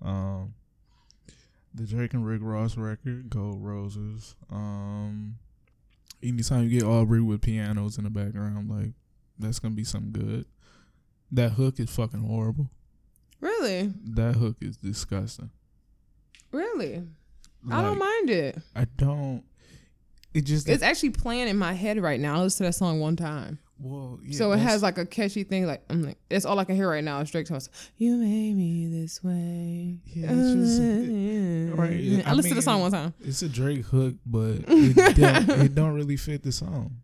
Um, 0.02 0.54
the 1.74 1.86
Drake 1.86 2.14
and 2.14 2.26
Rick 2.26 2.42
Ross 2.44 2.78
record, 2.78 3.30
Gold 3.30 3.64
Roses. 3.64 4.36
Um, 4.52 5.38
anytime 6.22 6.64
you 6.64 6.70
get 6.80 6.84
Aubrey 6.88 7.22
with 7.22 7.42
pianos 7.42 7.98
in 7.98 8.04
the 8.04 8.10
background, 8.10 8.70
like 8.70 8.92
that's 9.40 9.60
gonna 9.60 9.76
be 9.76 9.84
something 9.84 10.12
good. 10.12 10.46
That 11.34 11.52
hook 11.54 11.80
is 11.80 11.90
fucking 11.90 12.22
horrible. 12.22 12.70
Really, 13.42 13.92
That 14.06 14.36
hook 14.36 14.58
is 14.62 14.78
disgusting. 14.78 15.50
really, 16.52 17.04
I 17.70 17.82
don't 17.82 17.98
mind 18.00 18.30
it. 18.30 18.58
I 18.76 18.86
don't. 18.98 19.44
It 20.34 20.42
just 20.46 20.68
It's 20.68 20.82
actually 20.84 21.12
playing 21.12 21.48
in 21.48 21.58
my 21.58 21.74
head 21.74 22.00
right 22.02 22.20
now. 22.20 22.36
I 22.36 22.40
listened 22.42 22.66
to 22.66 22.70
that 22.70 22.74
song 22.74 23.00
one 23.00 23.16
time. 23.16 23.60
well, 23.80 24.20
yeah, 24.24 24.38
so 24.38 24.52
it 24.52 24.58
has 24.60 24.82
like 24.82 24.98
a 24.98 25.06
catchy 25.06 25.44
thing. 25.44 25.68
Like 25.68 25.84
I'm 25.90 26.04
like, 26.04 26.18
that's 26.30 26.46
all 26.46 26.58
I 26.60 26.64
can 26.66 26.76
hear 26.76 26.90
right 26.90 27.04
now. 27.04 27.20
Is 27.20 27.30
Drake 27.32 27.46
talking. 27.48 27.68
You 27.98 28.16
made 28.18 28.56
me 28.56 28.88
this 28.88 29.24
way. 29.24 30.00
Yeah, 30.06 30.28
it's 30.32 30.54
just- 30.54 30.82
mm-hmm. 30.82 31.76
right, 31.76 32.26
I, 32.26 32.32
I 32.32 32.34
listened 32.34 32.52
to 32.52 32.56
the 32.56 32.62
song 32.62 32.82
one 32.82 32.92
time. 32.92 33.14
It's 33.22 33.42
a 33.42 33.50
Drake 33.50 33.86
hook, 33.86 34.16
but 34.26 34.56
it, 34.68 35.16
don't, 35.18 35.50
it 35.62 35.76
don't 35.76 35.94
really 35.94 36.18
fit 36.18 36.44
the 36.44 36.52
song. 36.52 36.98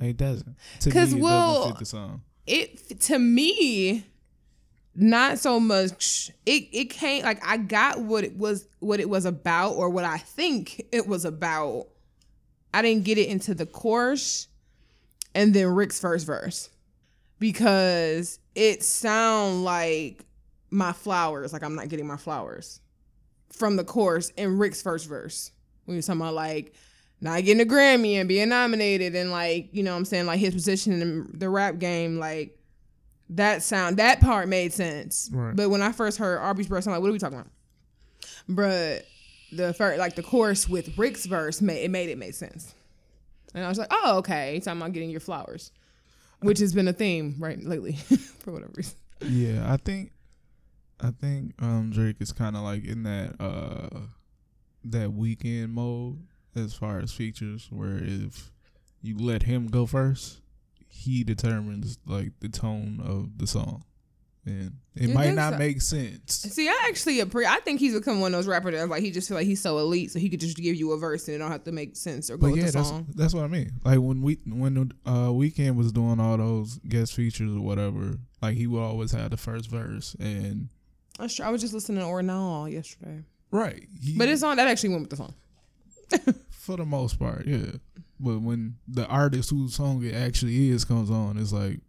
It 0.00 0.16
doesn't. 0.16 0.56
To 0.80 0.90
'Cause, 0.90 1.12
me, 1.14 1.20
it 1.20 1.22
well, 1.22 1.54
doesn't 1.58 1.72
fit 1.72 1.78
the 1.78 1.84
song. 1.86 2.22
It 2.50 3.00
to 3.02 3.18
me, 3.18 4.04
not 4.94 5.38
so 5.38 5.60
much. 5.60 6.30
It 6.44 6.68
it 6.72 6.90
came 6.90 7.22
like 7.22 7.44
I 7.46 7.56
got 7.56 8.00
what 8.00 8.24
it 8.24 8.36
was 8.36 8.66
what 8.80 9.00
it 9.00 9.08
was 9.08 9.24
about 9.24 9.74
or 9.74 9.88
what 9.88 10.04
I 10.04 10.18
think 10.18 10.82
it 10.90 11.06
was 11.06 11.24
about. 11.24 11.86
I 12.74 12.82
didn't 12.82 13.04
get 13.04 13.18
it 13.18 13.28
into 13.28 13.54
the 13.54 13.66
course 13.66 14.48
and 15.34 15.54
then 15.54 15.68
Rick's 15.68 16.00
first 16.00 16.26
verse 16.26 16.70
because 17.38 18.38
it 18.54 18.82
sound 18.82 19.64
like 19.64 20.24
my 20.70 20.92
flowers, 20.92 21.52
like 21.52 21.62
I'm 21.62 21.74
not 21.74 21.88
getting 21.88 22.06
my 22.06 22.16
flowers 22.16 22.80
from 23.48 23.76
the 23.76 23.84
course 23.84 24.30
in 24.30 24.58
Rick's 24.58 24.82
first 24.82 25.08
verse. 25.08 25.52
When 25.84 25.96
you're 25.96 26.02
talking 26.02 26.20
about 26.20 26.34
like 26.34 26.74
not 27.20 27.44
getting 27.44 27.60
a 27.60 27.70
Grammy 27.70 28.14
and 28.14 28.28
being 28.28 28.48
nominated 28.48 29.14
and 29.14 29.30
like, 29.30 29.68
you 29.72 29.82
know 29.82 29.92
what 29.92 29.98
I'm 29.98 30.04
saying, 30.04 30.26
like 30.26 30.40
his 30.40 30.54
position 30.54 31.02
in 31.02 31.30
the 31.34 31.48
rap 31.48 31.78
game, 31.78 32.18
like 32.18 32.58
that 33.30 33.62
sound 33.62 33.98
that 33.98 34.20
part 34.20 34.48
made 34.48 34.72
sense. 34.72 35.30
Right. 35.32 35.54
But 35.54 35.70
when 35.70 35.82
I 35.82 35.92
first 35.92 36.18
heard 36.18 36.40
Aubrey's 36.40 36.66
verse, 36.66 36.86
I'm 36.86 36.92
like, 36.92 37.02
what 37.02 37.10
are 37.10 37.12
we 37.12 37.18
talking 37.18 37.38
about? 37.38 37.52
But 38.48 39.06
the 39.52 39.74
first 39.74 39.98
like 39.98 40.14
the 40.14 40.22
chorus 40.22 40.68
with 40.68 40.96
Rick's 40.96 41.26
verse 41.26 41.60
made 41.60 41.84
it 41.84 41.90
made 41.90 42.08
it 42.08 42.18
make 42.18 42.34
sense. 42.34 42.74
And 43.54 43.64
I 43.64 43.68
was 43.68 43.78
like, 43.78 43.88
oh, 43.90 44.18
okay. 44.18 44.52
You're 44.52 44.60
talking 44.60 44.80
about 44.80 44.92
getting 44.92 45.10
your 45.10 45.20
flowers. 45.20 45.72
Which 46.40 46.58
has 46.60 46.72
been 46.72 46.88
a 46.88 46.92
theme, 46.94 47.34
right, 47.38 47.62
lately, 47.62 47.92
for 48.38 48.52
whatever 48.52 48.72
reason. 48.74 48.94
Yeah, 49.20 49.70
I 49.70 49.76
think, 49.76 50.12
I 50.98 51.10
think 51.10 51.52
um 51.60 51.90
Drake 51.90 52.16
is 52.20 52.32
kind 52.32 52.56
of 52.56 52.62
like 52.62 52.84
in 52.84 53.02
that 53.02 53.34
uh 53.38 54.00
that 54.84 55.10
Weeknd 55.10 55.70
mode 55.70 56.26
as 56.56 56.74
far 56.74 56.98
as 56.98 57.12
features, 57.12 57.68
where 57.70 57.98
if 58.02 58.50
you 59.02 59.18
let 59.18 59.44
him 59.44 59.66
go 59.68 59.86
first, 59.86 60.40
he 60.88 61.24
determines 61.24 61.98
like 62.06 62.32
the 62.40 62.48
tone 62.48 63.00
of 63.04 63.38
the 63.38 63.46
song, 63.46 63.84
and 64.44 64.72
it 64.94 65.08
You 65.08 65.14
might 65.14 65.34
not 65.34 65.52
so? 65.54 65.58
make 65.58 65.80
sense. 65.80 66.34
See, 66.34 66.68
I 66.68 66.86
actually 66.88 67.18
appre- 67.18 67.46
I 67.46 67.58
think 67.60 67.78
he's 67.80 67.94
become 67.94 68.20
one 68.20 68.34
of 68.34 68.38
those 68.38 68.48
rappers 68.48 68.74
that 68.74 68.88
like 68.88 69.02
he 69.02 69.10
just 69.10 69.28
feel 69.28 69.36
like 69.36 69.46
he's 69.46 69.60
so 69.62 69.78
elite, 69.78 70.10
so 70.10 70.18
he 70.18 70.28
could 70.28 70.40
just 70.40 70.56
give 70.56 70.74
you 70.76 70.92
a 70.92 70.98
verse 70.98 71.26
and 71.28 71.34
it 71.36 71.38
don't 71.38 71.50
have 71.52 71.64
to 71.64 71.72
make 71.72 71.96
sense 71.96 72.28
or 72.30 72.36
go 72.36 72.48
But 72.48 72.52
with 72.52 72.60
yeah, 72.60 72.66
the 72.66 72.72
that's 72.72 72.88
song. 72.88 73.06
that's 73.14 73.32
what 73.34 73.44
I 73.44 73.48
mean. 73.48 73.72
Like 73.84 74.00
when 74.00 74.20
we 74.22 74.38
when 74.46 74.92
uh 75.06 75.28
Weeknd 75.28 75.76
was 75.76 75.92
doing 75.92 76.18
all 76.20 76.36
those 76.36 76.78
guest 76.88 77.14
features 77.14 77.54
or 77.54 77.60
whatever, 77.60 78.18
like 78.42 78.56
he 78.56 78.66
would 78.66 78.80
always 78.82 79.12
have 79.12 79.30
the 79.30 79.36
first 79.36 79.70
verse 79.70 80.16
and 80.18 80.68
I 81.18 81.50
was 81.50 81.60
just 81.60 81.74
listening 81.74 81.98
to 82.00 82.06
Or 82.06 82.22
Nah 82.22 82.64
yesterday, 82.64 83.22
right. 83.50 83.86
He, 84.02 84.16
but 84.18 84.28
it's 84.28 84.42
on 84.42 84.56
that 84.56 84.68
actually 84.68 84.88
went 84.90 85.02
with 85.02 85.10
the 85.10 85.16
song. 85.16 85.34
for 86.50 86.76
the 86.76 86.84
most 86.84 87.18
part, 87.18 87.46
yeah. 87.46 87.72
But 88.18 88.40
when 88.42 88.76
the 88.86 89.06
artist 89.06 89.50
whose 89.50 89.74
song 89.74 90.04
it 90.04 90.14
actually 90.14 90.68
is 90.68 90.84
comes 90.84 91.10
on, 91.10 91.38
it's 91.38 91.52
like, 91.52 91.80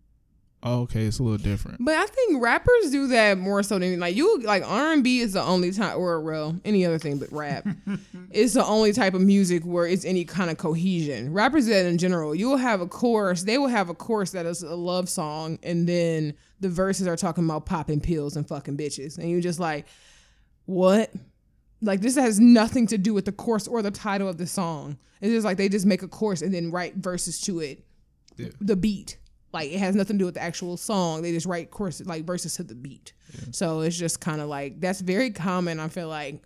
oh, 0.63 0.81
okay, 0.81 1.05
it's 1.05 1.19
a 1.19 1.23
little 1.23 1.37
different. 1.37 1.83
But 1.83 1.95
I 1.95 2.05
think 2.05 2.41
rappers 2.41 2.91
do 2.91 3.07
that 3.07 3.37
more 3.37 3.63
so 3.63 3.79
than 3.79 3.99
like 3.99 4.15
you 4.15 4.39
like 4.39 4.63
R 4.65 4.93
and 4.93 5.03
B 5.03 5.19
is 5.19 5.33
the 5.33 5.41
only 5.41 5.71
time 5.71 5.97
or 5.97 6.21
well 6.21 6.55
any 6.63 6.85
other 6.85 6.97
thing 6.97 7.17
but 7.17 7.31
rap. 7.31 7.67
it's 8.31 8.53
the 8.53 8.65
only 8.65 8.93
type 8.93 9.13
of 9.13 9.21
music 9.21 9.63
where 9.63 9.85
it's 9.85 10.05
any 10.05 10.23
kind 10.23 10.49
of 10.49 10.57
cohesion. 10.57 11.33
Rappers 11.33 11.65
that 11.67 11.85
in 11.85 11.97
general, 11.97 12.33
you 12.35 12.47
will 12.49 12.57
have 12.57 12.81
a 12.81 12.87
chorus. 12.87 13.43
They 13.43 13.57
will 13.57 13.67
have 13.67 13.89
a 13.89 13.93
chorus 13.93 14.31
that 14.31 14.45
is 14.45 14.63
a 14.63 14.75
love 14.75 15.09
song, 15.09 15.59
and 15.63 15.87
then 15.87 16.33
the 16.59 16.69
verses 16.69 17.07
are 17.07 17.17
talking 17.17 17.43
about 17.43 17.65
popping 17.65 17.99
pills 17.99 18.35
and 18.35 18.47
fucking 18.47 18.77
bitches, 18.77 19.17
and 19.17 19.29
you're 19.29 19.41
just 19.41 19.59
like, 19.59 19.85
what? 20.65 21.11
Like 21.81 22.01
this 22.01 22.15
has 22.15 22.39
nothing 22.39 22.87
to 22.87 22.97
do 22.97 23.13
with 23.13 23.25
the 23.25 23.31
course 23.31 23.67
or 23.67 23.81
the 23.81 23.91
title 23.91 24.27
of 24.29 24.37
the 24.37 24.45
song. 24.47 24.97
It's 25.19 25.31
just 25.31 25.45
like 25.45 25.57
they 25.57 25.69
just 25.69 25.85
make 25.85 26.03
a 26.03 26.07
course 26.07 26.41
and 26.41 26.53
then 26.53 26.71
write 26.71 26.95
verses 26.95 27.39
to 27.41 27.59
it 27.59 27.83
Yeah. 28.37 28.49
the 28.59 28.75
beat. 28.75 29.17
Like 29.53 29.71
it 29.71 29.79
has 29.79 29.95
nothing 29.95 30.17
to 30.17 30.19
do 30.19 30.25
with 30.25 30.35
the 30.35 30.41
actual 30.43 30.77
song. 30.77 31.21
They 31.21 31.31
just 31.31 31.45
write 31.45 31.71
courses 31.71 32.07
like 32.07 32.23
verses 32.25 32.55
to 32.55 32.63
the 32.63 32.75
beat. 32.75 33.13
So 33.51 33.81
it's 33.81 33.97
just 33.97 34.19
kind 34.21 34.41
of 34.41 34.47
like 34.47 34.79
that's 34.79 35.01
very 35.01 35.31
common. 35.31 35.79
I 35.79 35.87
feel 35.89 36.07
like 36.07 36.41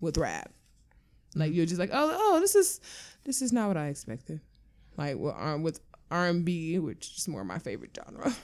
with 0.00 0.16
rap, 0.18 0.52
like 1.34 1.52
you're 1.52 1.66
just 1.66 1.80
like, 1.80 1.90
oh, 1.92 2.16
oh, 2.18 2.40
this 2.40 2.54
is 2.54 2.80
this 3.24 3.42
is 3.42 3.52
not 3.52 3.68
what 3.68 3.76
I 3.76 3.88
expected. 3.88 4.40
Like 4.96 5.16
with 5.16 5.34
R 5.34 5.58
with 5.58 5.80
R 6.10 6.26
and 6.26 6.44
B, 6.44 6.78
which 6.78 7.16
is 7.16 7.26
more 7.28 7.42
my 7.44 7.58
favorite 7.58 7.96
genre. 7.96 8.34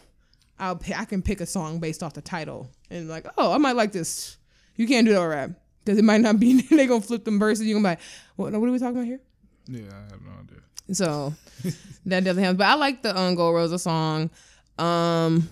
I'll 0.59 0.81
I 0.97 1.05
can 1.05 1.21
pick 1.23 1.41
a 1.41 1.47
song 1.47 1.81
based 1.81 2.03
off 2.03 2.15
the 2.15 2.23
title 2.23 2.69
and 2.91 3.09
like, 3.09 3.27
oh, 3.39 3.53
I 3.53 3.59
might 3.59 3.77
like 3.77 3.93
this. 3.93 4.37
You 4.77 4.87
can't 4.89 5.07
do 5.07 5.13
that 5.13 5.21
with 5.21 5.29
rap 5.31 5.51
because 5.85 5.99
it 5.99 6.05
might 6.05 6.20
not 6.20 6.40
be. 6.40 6.62
they 6.70 6.87
gonna 6.87 7.01
flip 7.01 7.25
them 7.25 7.38
verses. 7.38 7.66
You 7.66 7.75
gonna 7.75 7.83
be 7.83 7.90
like, 7.90 8.01
what? 8.37 8.53
What 8.53 8.68
are 8.68 8.73
we 8.73 8.79
talking 8.79 8.97
about 8.97 9.07
here? 9.07 9.20
Yeah, 9.66 9.90
I 9.92 10.12
have 10.12 10.23
no 10.23 10.33
idea. 10.42 10.94
So 10.94 11.35
that 12.07 12.25
doesn't 12.25 12.42
happen. 12.42 12.57
But 12.57 12.66
I 12.66 12.75
like 12.75 13.03
the 13.03 13.18
um, 13.18 13.35
Gold 13.35 13.55
Rosa 13.55 13.79
song. 13.79 14.31
Um, 14.79 15.49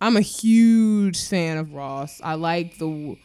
I'm 0.00 0.16
a 0.16 0.20
huge 0.20 1.26
fan 1.26 1.58
of 1.58 1.74
Ross. 1.74 2.20
I 2.22 2.34
like 2.34 2.78
the. 2.78 3.16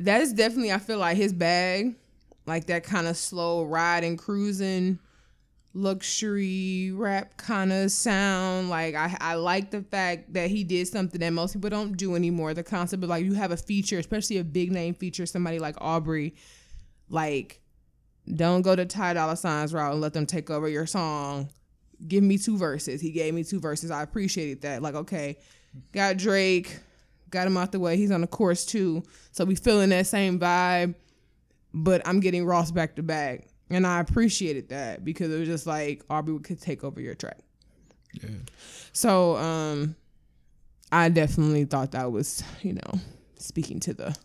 That's 0.00 0.32
definitely 0.32 0.72
I 0.72 0.78
feel 0.78 0.98
like 0.98 1.16
his 1.16 1.32
bag, 1.32 1.94
like 2.46 2.66
that 2.66 2.84
kind 2.84 3.06
of 3.06 3.16
slow 3.16 3.64
riding, 3.64 4.16
cruising, 4.16 4.98
luxury 5.74 6.92
rap 6.92 7.36
kind 7.36 7.72
of 7.72 7.90
sound. 7.90 8.70
Like 8.70 8.94
I 8.94 9.16
I 9.20 9.34
like 9.34 9.70
the 9.70 9.82
fact 9.82 10.32
that 10.32 10.50
he 10.50 10.64
did 10.64 10.88
something 10.88 11.20
that 11.20 11.32
most 11.32 11.52
people 11.52 11.70
don't 11.70 11.96
do 11.96 12.14
anymore. 12.14 12.54
The 12.54 12.62
concept 12.62 13.02
of 13.02 13.10
like 13.10 13.24
you 13.24 13.34
have 13.34 13.50
a 13.50 13.56
feature, 13.56 13.98
especially 13.98 14.38
a 14.38 14.44
big 14.44 14.72
name 14.72 14.94
feature, 14.94 15.26
somebody 15.26 15.58
like 15.58 15.76
Aubrey, 15.80 16.34
like 17.08 17.60
don't 18.32 18.62
go 18.62 18.74
to 18.74 18.86
Ty 18.86 19.14
Dolla 19.14 19.36
Sign's 19.36 19.74
route 19.74 19.92
and 19.92 20.00
let 20.00 20.14
them 20.14 20.26
take 20.26 20.48
over 20.48 20.68
your 20.68 20.86
song. 20.86 21.50
Give 22.06 22.24
me 22.24 22.38
two 22.38 22.56
verses. 22.56 23.00
He 23.00 23.10
gave 23.10 23.34
me 23.34 23.44
two 23.44 23.60
verses. 23.60 23.90
I 23.90 24.02
appreciated 24.02 24.62
that. 24.62 24.82
Like, 24.82 24.94
okay, 24.94 25.38
got 25.92 26.16
Drake, 26.16 26.78
got 27.30 27.46
him 27.46 27.56
out 27.56 27.72
the 27.72 27.80
way. 27.80 27.96
He's 27.96 28.10
on 28.10 28.20
the 28.22 28.26
course 28.26 28.64
too, 28.64 29.02
so 29.32 29.44
we 29.44 29.54
feeling 29.54 29.90
that 29.90 30.06
same 30.06 30.38
vibe. 30.38 30.94
But 31.72 32.06
I'm 32.06 32.20
getting 32.20 32.46
Ross 32.46 32.70
back 32.70 32.96
to 32.96 33.02
back, 33.02 33.48
and 33.74 33.86
I 33.86 34.00
appreciated 34.00 34.68
that 34.68 35.04
because 35.04 35.32
it 35.32 35.38
was 35.38 35.48
just 35.48 35.66
like 35.66 36.04
Aubrey 36.08 36.38
could 36.38 36.60
take 36.60 36.84
over 36.84 37.00
your 37.00 37.14
track. 37.14 37.40
Yeah. 38.12 38.30
So 38.92 39.36
um, 39.36 39.96
I 40.92 41.08
definitely 41.08 41.64
thought 41.64 41.92
that 41.92 42.12
was 42.12 42.42
you 42.62 42.74
know 42.74 43.00
speaking 43.38 43.80
to 43.80 43.94
the 43.94 44.16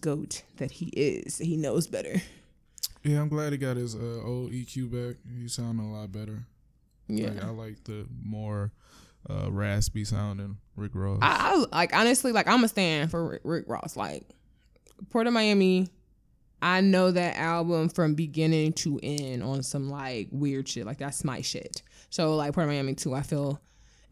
goat 0.00 0.42
that 0.56 0.70
he 0.70 0.86
is. 0.86 1.38
He 1.38 1.56
knows 1.56 1.86
better. 1.86 2.20
Yeah, 3.02 3.20
I'm 3.20 3.28
glad 3.28 3.52
he 3.52 3.58
got 3.58 3.76
his 3.76 3.94
uh, 3.94 4.22
old 4.24 4.52
EQ 4.52 4.90
back. 4.90 5.16
He 5.38 5.48
sounded 5.48 5.82
a 5.82 5.86
lot 5.86 6.12
better. 6.12 6.44
Yeah. 7.06 7.30
Like, 7.30 7.44
I 7.44 7.48
like 7.50 7.84
the 7.84 8.06
more 8.22 8.72
uh, 9.30 9.50
raspy 9.50 10.04
sounding 10.04 10.58
Rick 10.76 10.92
Ross. 10.94 11.20
I, 11.22 11.64
I 11.72 11.76
like 11.76 11.94
honestly 11.94 12.32
like 12.32 12.48
I'm 12.48 12.62
a 12.64 12.68
stand 12.68 13.10
for 13.10 13.30
Rick, 13.30 13.40
Rick 13.44 13.64
Ross. 13.66 13.96
Like 13.96 14.24
Port 15.10 15.26
of 15.26 15.32
Miami, 15.32 15.88
I 16.60 16.80
know 16.80 17.10
that 17.10 17.36
album 17.36 17.88
from 17.88 18.14
beginning 18.14 18.72
to 18.74 18.98
end 19.02 19.42
on 19.42 19.62
some 19.62 19.88
like 19.88 20.28
weird 20.30 20.68
shit. 20.68 20.86
Like 20.86 20.98
that's 20.98 21.24
my 21.24 21.40
shit. 21.40 21.82
So 22.10 22.34
like 22.36 22.52
Port 22.54 22.64
of 22.64 22.70
Miami 22.70 22.94
too, 22.94 23.14
I 23.14 23.22
feel 23.22 23.60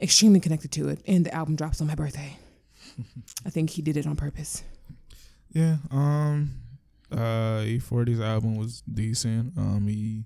extremely 0.00 0.40
connected 0.40 0.70
to 0.72 0.88
it. 0.88 1.00
And 1.06 1.26
the 1.26 1.34
album 1.34 1.56
drops 1.56 1.80
on 1.80 1.86
my 1.86 1.94
birthday. 1.94 2.36
I 3.44 3.50
think 3.50 3.70
he 3.70 3.82
did 3.82 3.96
it 3.96 4.06
on 4.06 4.16
purpose. 4.16 4.62
Yeah. 5.52 5.76
Um. 5.90 6.50
Uh. 7.10 7.62
E40's 7.64 8.20
album 8.20 8.56
was 8.56 8.82
decent. 8.82 9.56
Um. 9.56 9.86
He 9.88 10.24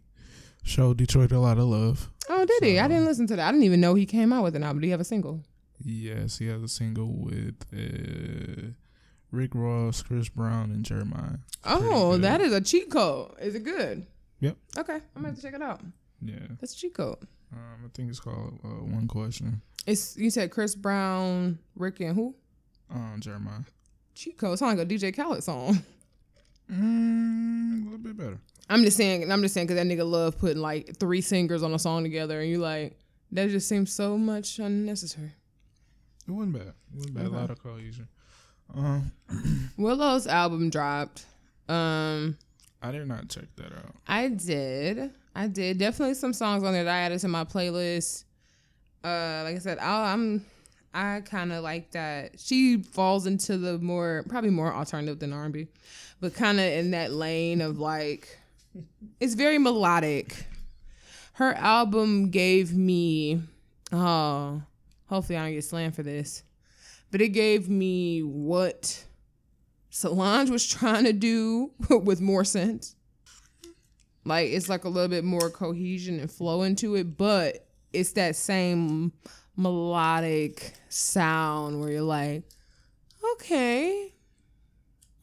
showed 0.63 0.99
Detroit 0.99 1.33
a 1.33 1.39
lot 1.39 1.59
of 1.59 1.65
love. 1.65 2.11
Oh, 2.29 2.45
did 2.45 2.63
he? 2.63 2.79
I 2.79 2.89
didn't 2.89 3.07
listen 3.07 3.27
to 3.29 3.37
that. 3.37 3.49
I 3.49 3.51
didn't 3.53 3.65
even 3.65 3.81
know 3.81 3.95
he 3.95 4.07
came 4.07 4.33
out 4.33 4.45
with 4.45 4.57
an 4.57 4.63
album. 4.63 4.81
Do 4.81 4.87
you 4.87 4.93
have 4.93 5.01
a 5.01 5.05
single? 5.05 5.43
Yes, 5.83 6.39
he 6.39 6.47
has 6.49 6.63
a 6.63 6.69
single 6.69 7.13
with 7.13 7.65
uh, 7.73 8.73
Rick 9.33 9.51
Ross, 9.55 10.03
Chris 10.03 10.29
Brown, 10.29 10.71
and 10.73 10.85
Jeremih. 10.85 11.39
Oh, 11.65 12.17
that 12.19 12.41
is 12.41 12.53
a 12.53 12.61
cheat 12.61 12.91
code. 12.91 13.33
Is 13.41 13.55
it 13.55 13.65
good? 13.65 14.07
Yep. 14.41 14.57
Okay, 14.79 14.95
I'm 14.95 15.03
gonna 15.17 15.29
have 15.29 15.37
to 15.37 15.43
check 15.43 15.55
it 15.55 15.63
out. 15.63 15.81
Yeah. 16.23 16.39
That's 16.61 16.75
a 16.75 16.77
cheat 16.77 16.95
code. 16.95 17.19
Um. 17.53 17.85
I 17.85 17.89
think 17.95 18.11
it's 18.11 18.21
called 18.21 18.59
uh, 18.65 18.69
One 18.69 19.07
Question. 19.09 19.61
It's 19.87 20.17
you 20.17 20.31
said 20.31 20.51
Chris 20.51 20.75
Brown, 20.75 21.59
Rick, 21.77 22.01
and 22.01 22.15
who? 22.15 22.35
Um. 22.91 23.21
Jeremih. 23.21 23.67
Cheat 24.15 24.39
code. 24.39 24.59
Sound 24.59 24.79
like 24.79 24.87
a 24.87 24.91
DJ 24.91 25.15
Khaled 25.15 25.43
song. 25.43 25.83
Mm, 26.71 27.81
a 27.81 27.85
little 27.85 27.99
bit 27.99 28.17
better. 28.17 28.39
I'm 28.69 28.85
just 28.85 28.97
saying. 28.97 29.31
I'm 29.31 29.43
just 29.43 29.55
saying 29.55 29.67
because 29.67 29.83
that 29.83 29.93
nigga 29.93 30.09
love 30.09 30.39
putting 30.39 30.63
like 30.63 30.97
three 31.01 31.21
singers 31.21 31.65
on 31.65 31.75
a 31.75 31.81
song 31.81 32.05
together, 32.05 32.41
and 32.41 32.49
you 32.49 32.59
like 32.59 32.97
that 33.33 33.49
just 33.51 33.69
seems 33.69 33.93
so 33.93 34.17
much 34.17 34.61
unnecessary. 34.61 35.33
It 36.29 36.31
wasn't 36.31 36.53
bad. 36.55 36.69
It 36.69 36.75
wasn't 36.95 37.15
bad. 37.15 37.27
Okay. 37.27 37.35
A 37.35 37.39
lot 37.41 37.51
of 37.51 37.61
cohesion. 37.61 38.07
Um. 38.77 39.13
Willow's 39.77 40.27
album 40.27 40.71
dropped. 40.71 41.25
Um, 41.69 42.37
I 42.83 42.91
did 42.91 43.07
not 43.07 43.29
check 43.29 43.45
that 43.57 43.73
out. 43.73 43.95
I 44.07 44.29
did. 44.29 45.11
I 45.35 45.47
did. 45.47 45.79
Definitely 45.79 46.15
some 46.15 46.33
songs 46.33 46.65
on 46.65 46.73
there 46.73 46.85
that 46.85 46.95
I 46.95 47.01
added 47.01 47.21
to 47.21 47.29
my 47.29 47.45
playlist. 47.45 48.25
Uh, 49.05 49.43
like 49.45 49.57
I 49.57 49.59
said, 49.59 49.79
I, 49.79 50.13
I'm. 50.13 50.45
I 50.93 51.23
kind 51.25 51.53
of 51.53 51.63
like 51.63 51.93
that. 51.93 52.41
She 52.41 52.79
falls 52.79 53.27
into 53.27 53.57
the 53.57 53.79
more, 53.79 54.25
probably 54.29 54.51
more 54.51 54.75
alternative 54.75 55.21
than 55.21 55.33
R&B, 55.33 55.69
but 56.21 56.35
kind 56.35 56.59
of 56.59 56.67
in 56.67 56.91
that 56.91 57.13
lane 57.13 57.61
of 57.61 57.79
like, 57.79 58.41
it's 59.21 59.35
very 59.35 59.59
melodic. 59.59 60.47
Her 61.35 61.55
album 61.55 62.31
gave 62.31 62.75
me, 62.75 63.41
oh, 63.93 64.63
hopefully 65.07 65.39
I 65.39 65.45
don't 65.45 65.55
get 65.55 65.63
slammed 65.63 65.95
for 65.95 66.03
this, 66.03 66.43
but 67.11 67.21
it 67.21 67.31
gave 67.31 67.69
me 67.69 68.21
what 68.21 69.05
Solange 69.91 70.51
was 70.51 70.67
trying 70.67 71.05
to 71.05 71.13
do 71.13 71.73
with 71.91 72.21
more 72.21 72.45
sense. 72.45 72.95
Like 74.25 74.51
it's 74.51 74.69
like 74.69 74.85
a 74.85 74.89
little 74.89 75.09
bit 75.09 75.25
more 75.25 75.51
cohesion 75.51 76.21
and 76.21 76.31
flow 76.31 76.63
into 76.63 76.95
it, 76.95 77.17
but 77.17 77.67
it's 77.93 78.13
that 78.13 78.37
same 78.37 79.13
melodic 79.57 80.75
sound 80.89 81.81
where 81.81 81.91
you're 81.91 82.03
like, 82.03 82.45
okay, 83.35 84.15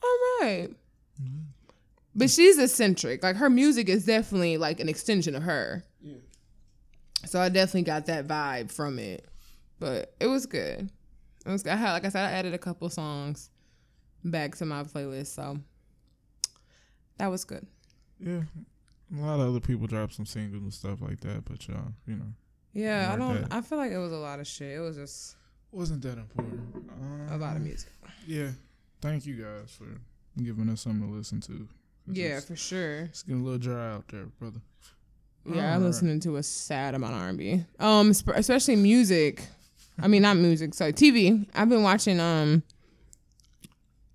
all 0.03 0.19
right. 0.41 0.69
Mm-hmm. 1.21 1.43
But 2.15 2.31
she's 2.31 2.57
eccentric. 2.57 3.23
Like 3.23 3.35
her 3.35 3.49
music 3.49 3.89
is 3.89 4.05
definitely 4.05 4.57
like 4.57 4.79
an 4.79 4.89
extension 4.89 5.35
of 5.35 5.43
her. 5.43 5.83
Yeah. 6.01 6.15
So 7.25 7.39
I 7.39 7.49
definitely 7.49 7.83
got 7.83 8.07
that 8.07 8.27
vibe 8.27 8.71
from 8.71 8.97
it. 8.97 9.27
But 9.79 10.15
it 10.19 10.25
was 10.25 10.47
good. 10.47 10.89
Was. 11.51 11.65
I 11.65 11.75
had, 11.75 11.93
like 11.93 12.05
I 12.05 12.09
said, 12.09 12.25
I 12.25 12.31
added 12.31 12.53
a 12.53 12.57
couple 12.57 12.89
songs 12.89 13.49
back 14.23 14.55
to 14.57 14.65
my 14.65 14.83
playlist, 14.83 15.27
so 15.27 15.59
that 17.17 17.27
was 17.27 17.43
good. 17.45 17.65
Yeah. 18.19 18.41
A 19.15 19.21
lot 19.21 19.39
of 19.39 19.47
other 19.49 19.59
people 19.59 19.87
dropped 19.87 20.13
some 20.13 20.25
singles 20.25 20.61
and 20.63 20.73
stuff 20.73 21.01
like 21.01 21.19
that, 21.21 21.45
but 21.45 21.65
y'all, 21.67 21.93
you 22.05 22.15
know, 22.17 22.33
Yeah, 22.73 23.11
I 23.13 23.15
don't. 23.15 23.41
that. 23.41 23.53
I 23.53 23.61
feel 23.61 23.77
like 23.77 23.91
it 23.91 23.97
was 23.97 24.11
a 24.11 24.17
lot 24.17 24.39
of 24.39 24.47
shit. 24.47 24.75
It 24.75 24.79
was 24.79 24.97
just 24.97 25.35
wasn't 25.71 26.01
that 26.01 26.17
important. 26.17 26.59
Um, 27.01 27.27
a 27.31 27.37
lot 27.37 27.55
of 27.55 27.61
music. 27.61 27.89
Yeah. 28.25 28.49
Thank 29.01 29.25
you 29.25 29.35
guys 29.35 29.71
for 29.77 29.85
giving 30.41 30.69
us 30.69 30.81
something 30.81 31.07
to 31.07 31.13
listen 31.15 31.39
to. 31.41 31.67
Yeah, 32.09 32.39
for 32.39 32.55
sure. 32.55 33.01
it's 33.01 33.23
getting 33.23 33.41
a 33.41 33.43
little 33.43 33.59
dry 33.59 33.93
out 33.93 34.07
there, 34.09 34.25
brother. 34.39 34.59
Yeah, 35.45 35.75
I'm 35.75 35.83
listening 35.83 36.19
to 36.21 36.35
a 36.37 36.43
sad 36.43 36.93
amount 36.95 37.13
of 37.13 37.21
R&B. 37.21 37.63
Um, 37.79 38.13
sp- 38.15 38.35
especially 38.35 38.75
music. 38.75 39.47
I 39.99 40.07
mean, 40.07 40.21
not 40.21 40.37
music. 40.37 40.73
Sorry, 40.73 40.93
TV. 40.93 41.47
I've 41.53 41.69
been 41.69 41.83
watching. 41.83 42.19
Um, 42.19 42.63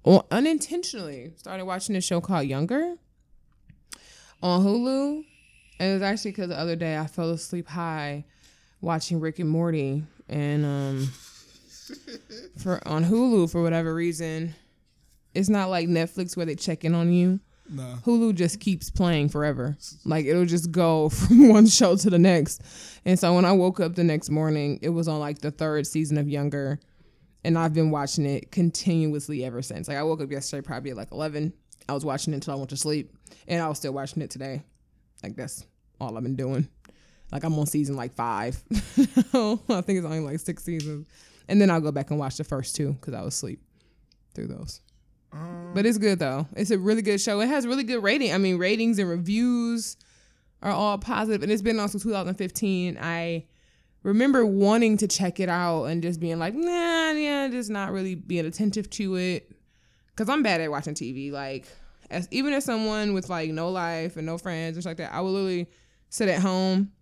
well, 0.05 0.27
unintentionally 0.31 1.33
started 1.37 1.65
watching 1.65 1.95
a 1.97 2.01
show 2.01 2.21
called 2.21 2.47
Younger 2.47 2.97
on 4.43 4.63
Hulu. 4.65 5.25
And 5.79 5.91
it 5.91 5.95
was 5.95 6.03
actually 6.03 6.33
because 6.33 6.49
the 6.49 6.59
other 6.59 6.77
day 6.77 6.97
I 6.97 7.07
fell 7.07 7.31
asleep 7.31 7.69
high 7.69 8.25
watching 8.81 9.21
Rick 9.21 9.39
and 9.39 9.49
Morty, 9.49 10.05
and 10.29 10.65
um, 10.65 11.13
for 12.59 12.87
on 12.87 13.05
Hulu 13.05 13.51
for 13.51 13.63
whatever 13.63 13.95
reason, 13.95 14.55
it's 15.35 15.49
not 15.49 15.71
like 15.71 15.89
Netflix 15.89 16.37
where 16.37 16.47
they 16.47 16.55
check 16.55 16.85
in 16.85 16.95
on 16.95 17.13
you. 17.13 17.41
Nah. 17.73 17.97
Hulu 18.05 18.35
just 18.35 18.61
keeps 18.61 18.91
playing 18.91 19.31
forever. 19.31 19.77
Like 20.05 20.27
it'll 20.27 20.45
just 20.45 20.71
go 20.71 21.09
from 21.09 21.49
one 21.49 21.67
show 21.67 21.97
to 21.97 22.11
the 22.11 22.19
next. 22.19 22.63
And 23.05 23.19
so 23.19 23.35
when 23.35 23.45
I 23.45 23.53
woke 23.53 23.81
up 23.81 23.95
the 23.95 24.05
next 24.05 24.31
morning, 24.31 24.79
it 24.83 24.91
was 24.91 25.09
on 25.09 25.21
like 25.21 25.39
the 25.39 25.51
third 25.51 25.87
season 25.87 26.19
of 26.19 26.29
Younger. 26.29 26.79
And 27.45 27.59
I've 27.59 27.75
been 27.75 27.91
watching 27.91 28.25
it 28.25 28.53
continuously 28.53 29.45
ever 29.45 29.63
since. 29.63 29.89
Like 29.89 29.97
I 29.97 30.03
woke 30.03 30.21
up 30.21 30.31
yesterday 30.31 30.65
probably 30.65 30.91
at 30.91 30.97
like 30.97 31.11
11. 31.11 31.53
I 31.89 31.93
was 31.93 32.05
watching 32.05 32.33
it 32.33 32.37
until 32.37 32.55
I 32.55 32.57
went 32.57 32.71
to 32.71 32.77
sleep. 32.77 33.13
And 33.49 33.61
I 33.61 33.69
was 33.69 33.79
still 33.79 33.93
watching 33.93 34.23
it 34.23 34.31
today. 34.31 34.63
Like 35.23 35.35
that's 35.35 35.65
all 36.01 36.17
I've 36.17 36.23
been 36.23 36.37
doing. 36.37 36.69
Like 37.33 37.45
I'm 37.45 37.59
on 37.59 37.67
season 37.67 37.97
like 37.97 38.13
five. 38.13 38.63
I 38.71 38.77
think 39.81 39.99
it's 39.99 40.07
only 40.07 40.21
like 40.21 40.39
six 40.39 40.63
seasons. 40.63 41.07
And 41.49 41.61
then 41.61 41.71
I'll 41.71 41.81
go 41.81 41.91
back 41.91 42.11
and 42.11 42.19
watch 42.19 42.37
the 42.37 42.45
first 42.45 42.77
two 42.77 42.93
because 42.93 43.15
I 43.15 43.23
was 43.23 43.35
asleep 43.35 43.61
through 44.35 44.49
those. 44.49 44.81
But 45.75 45.87
it's 45.87 45.99
good 45.99 46.19
though. 46.19 46.47
It's 46.55 46.71
a 46.71 46.79
really 46.79 47.03
good 47.03 47.21
show. 47.21 47.41
It 47.41 47.49
has 47.49 47.67
really 47.67 47.85
good 47.85 48.03
rating. 48.03 48.33
I 48.33 48.39
mean, 48.39 48.59
ratings 48.59 48.99
and 48.99 49.09
reviews 49.09 49.97
are 50.63 50.71
all 50.71 50.99
positive, 50.99 51.43
and 51.43 51.51
it's 51.51 51.63
been 51.63 51.81
on 51.81 51.89
since 51.89 52.03
2015. 52.03 52.99
I 53.01 53.47
remember 54.03 54.45
wanting 54.45 54.97
to 54.99 55.09
check 55.09 55.41
it 55.41 55.49
out 55.49 55.85
and 55.85 56.03
just 56.03 56.21
being 56.21 56.39
like, 56.39 56.55
nah, 56.55 57.13
yeah, 57.13 57.49
just 57.49 57.71
not 57.71 57.93
really 57.93 58.15
being 58.15 58.47
attentive 58.47 58.91
to 58.91 59.17
it. 59.17 59.51
Cause 60.15 60.29
I'm 60.29 60.43
bad 60.43 60.61
at 60.61 60.71
watching 60.71 60.95
TV. 60.95 61.33
Like, 61.33 61.67
as 62.11 62.29
even 62.31 62.53
as 62.53 62.65
someone 62.65 63.15
with 63.15 63.31
like 63.31 63.51
no 63.51 63.71
life 63.71 64.17
and 64.17 64.27
no 64.27 64.37
friends 64.37 64.77
and 64.77 64.85
like 64.85 64.99
that, 64.99 65.15
I 65.15 65.21
would 65.21 65.31
literally 65.31 65.69
sit 66.11 66.29
at 66.29 66.41
home 66.41 66.93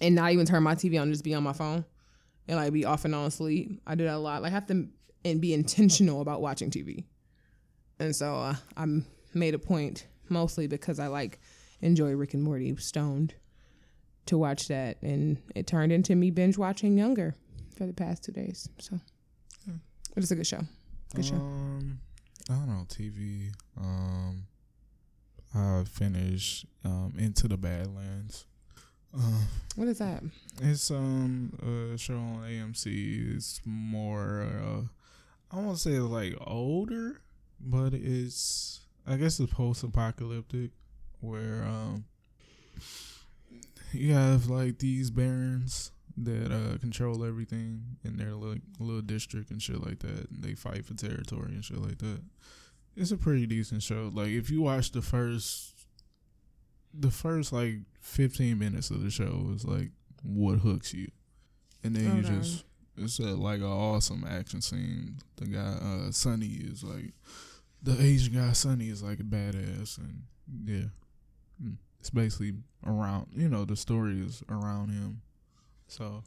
and 0.00 0.14
not 0.14 0.30
even 0.32 0.46
turn 0.46 0.62
my 0.62 0.76
TV 0.76 1.00
on, 1.00 1.10
just 1.10 1.24
be 1.24 1.34
on 1.34 1.42
my 1.42 1.52
phone 1.52 1.84
and 2.46 2.56
like 2.56 2.72
be 2.72 2.84
off 2.84 3.04
and 3.04 3.14
on 3.14 3.30
sleep. 3.32 3.80
I 3.86 3.96
do 3.96 4.04
that 4.04 4.14
a 4.14 4.18
lot. 4.18 4.42
Like, 4.42 4.52
I 4.52 4.54
have 4.54 4.66
to 4.66 4.86
and 5.24 5.40
be 5.40 5.52
intentional 5.52 6.20
about 6.20 6.40
watching 6.40 6.70
TV. 6.70 7.04
And 8.00 8.14
so 8.14 8.34
uh, 8.36 8.54
I 8.76 8.86
made 9.34 9.54
a 9.54 9.58
point, 9.58 10.06
mostly 10.28 10.66
because 10.66 10.98
I 10.98 11.08
like 11.08 11.40
enjoy 11.80 12.12
Rick 12.14 12.34
and 12.34 12.42
Morty 12.42 12.74
stoned, 12.76 13.34
to 14.26 14.36
watch 14.38 14.68
that, 14.68 14.98
and 15.02 15.38
it 15.54 15.66
turned 15.66 15.90
into 15.92 16.14
me 16.14 16.30
binge 16.30 16.58
watching 16.58 16.98
Younger 16.98 17.34
for 17.76 17.86
the 17.86 17.92
past 17.94 18.24
two 18.24 18.32
days. 18.32 18.68
So, 18.78 18.98
but 19.66 20.22
it's 20.22 20.30
a 20.30 20.36
good 20.36 20.46
show. 20.46 20.60
Good 21.14 21.24
show. 21.24 21.36
Um, 21.36 21.98
I 22.50 22.54
don't 22.54 22.66
know 22.68 22.84
TV. 22.88 23.50
Um, 23.76 24.44
I 25.54 25.82
finished 25.84 26.66
um 26.84 27.14
Into 27.18 27.48
the 27.48 27.56
Badlands. 27.56 28.44
Uh, 29.16 29.40
What 29.76 29.88
is 29.88 29.98
that? 29.98 30.22
it's 30.60 30.90
um 30.90 31.52
a 31.94 31.96
show 31.96 32.16
on 32.18 32.42
AMC. 32.42 33.34
It's 33.36 33.60
more 33.64 34.42
uh, 34.42 34.82
I 35.56 35.60
won't 35.60 35.78
say 35.78 35.92
it's 35.92 36.02
like 36.04 36.34
older, 36.46 37.22
but 37.60 37.92
it's 37.94 38.80
I 39.06 39.16
guess 39.16 39.40
it's 39.40 39.52
post 39.52 39.82
apocalyptic 39.84 40.70
where 41.20 41.64
um 41.64 42.04
you 43.92 44.12
have 44.12 44.46
like 44.48 44.78
these 44.78 45.10
barons 45.10 45.92
that 46.16 46.50
uh, 46.52 46.76
control 46.78 47.24
everything 47.24 47.80
in 48.04 48.16
their 48.16 48.32
little, 48.34 48.58
little 48.80 49.00
district 49.02 49.50
and 49.50 49.62
shit 49.62 49.80
like 49.84 50.00
that. 50.00 50.28
And 50.30 50.42
they 50.42 50.54
fight 50.54 50.84
for 50.84 50.94
territory 50.94 51.52
and 51.52 51.64
shit 51.64 51.78
like 51.78 51.98
that. 51.98 52.20
It's 52.96 53.12
a 53.12 53.16
pretty 53.16 53.46
decent 53.46 53.82
show. 53.82 54.10
Like 54.12 54.28
if 54.28 54.50
you 54.50 54.60
watch 54.60 54.90
the 54.90 55.00
first, 55.02 55.74
the 56.92 57.10
first 57.10 57.52
like 57.52 57.76
fifteen 58.00 58.58
minutes 58.58 58.90
of 58.90 59.02
the 59.02 59.10
show 59.10 59.46
is 59.54 59.64
like 59.64 59.90
what 60.24 60.58
hooks 60.58 60.92
you, 60.92 61.08
and 61.84 61.94
then 61.94 62.16
you 62.16 62.24
Okay. 62.24 62.40
just 62.40 62.64
it's 62.98 63.18
a, 63.18 63.22
like 63.34 63.58
an 63.60 63.66
awesome 63.66 64.24
action 64.28 64.60
scene. 64.60 65.16
The 65.36 65.46
guy 65.46 65.78
uh, 65.80 66.10
Sonny 66.12 66.46
is 66.46 66.82
like 66.84 67.12
the 67.82 68.00
Asian 68.00 68.34
guy. 68.34 68.52
Sonny 68.52 68.88
is 68.88 69.02
like 69.02 69.20
a 69.20 69.24
badass, 69.24 69.98
and 69.98 70.22
yeah, 70.64 70.88
Mm. 71.62 71.76
it's 72.00 72.10
basically 72.10 72.54
around. 72.86 73.28
You 73.34 73.48
know, 73.48 73.64
the 73.64 73.76
story 73.76 74.20
is 74.20 74.42
around 74.48 74.90
him. 74.90 75.22
So 75.88 76.22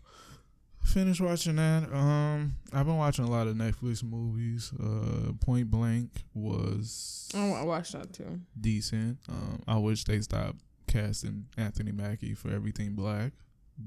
finished 0.83 1.21
watching 1.21 1.55
that. 1.57 1.89
Um, 1.93 2.55
I've 2.73 2.85
been 2.85 2.97
watching 2.97 3.25
a 3.25 3.29
lot 3.29 3.47
of 3.47 3.55
Netflix 3.55 4.03
movies. 4.03 4.71
Uh, 4.79 5.31
Point 5.39 5.69
Blank 5.69 6.09
was 6.33 7.29
Oh, 7.35 7.53
I 7.53 7.63
watched 7.63 7.93
that 7.93 8.11
too. 8.13 8.39
decent. 8.59 9.19
Um, 9.29 9.61
I 9.67 9.77
wish 9.77 10.03
they 10.05 10.19
stopped 10.21 10.57
casting 10.87 11.45
Anthony 11.57 11.91
Mackie 11.91 12.33
for 12.33 12.49
everything 12.49 12.93
black, 12.95 13.31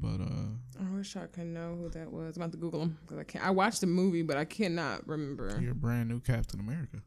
but 0.00 0.20
uh, 0.20 0.83
I 0.87 0.96
wish 0.96 1.16
I 1.16 1.26
could 1.26 1.46
know 1.46 1.76
who 1.80 1.88
that 1.90 2.11
was. 2.12 2.37
I'm 2.37 2.42
about 2.42 2.52
to 2.52 2.59
Google 2.59 2.83
him 2.83 2.98
because 3.02 3.18
I 3.18 3.24
can't. 3.24 3.44
I 3.44 3.50
watched 3.50 3.80
the 3.80 3.87
movie, 3.87 4.22
but 4.22 4.37
I 4.37 4.44
cannot 4.44 5.07
remember. 5.09 5.59
you're 5.61 5.74
brand 5.74 6.09
new 6.09 6.20
Captain 6.20 6.61
America. 6.61 6.98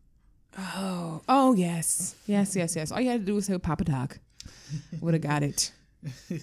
Oh, 0.58 1.22
oh 1.30 1.54
yes, 1.54 2.16
yes, 2.26 2.56
yes, 2.56 2.76
yes. 2.76 2.92
All 2.92 3.00
you 3.00 3.10
had 3.12 3.20
to 3.22 3.26
do 3.26 3.36
was 3.36 3.46
say 3.46 3.58
Papa 3.58 3.84
Doc. 3.84 4.20
Would 5.02 5.14
have 5.14 5.22
got 5.24 5.44
it. 5.44 5.72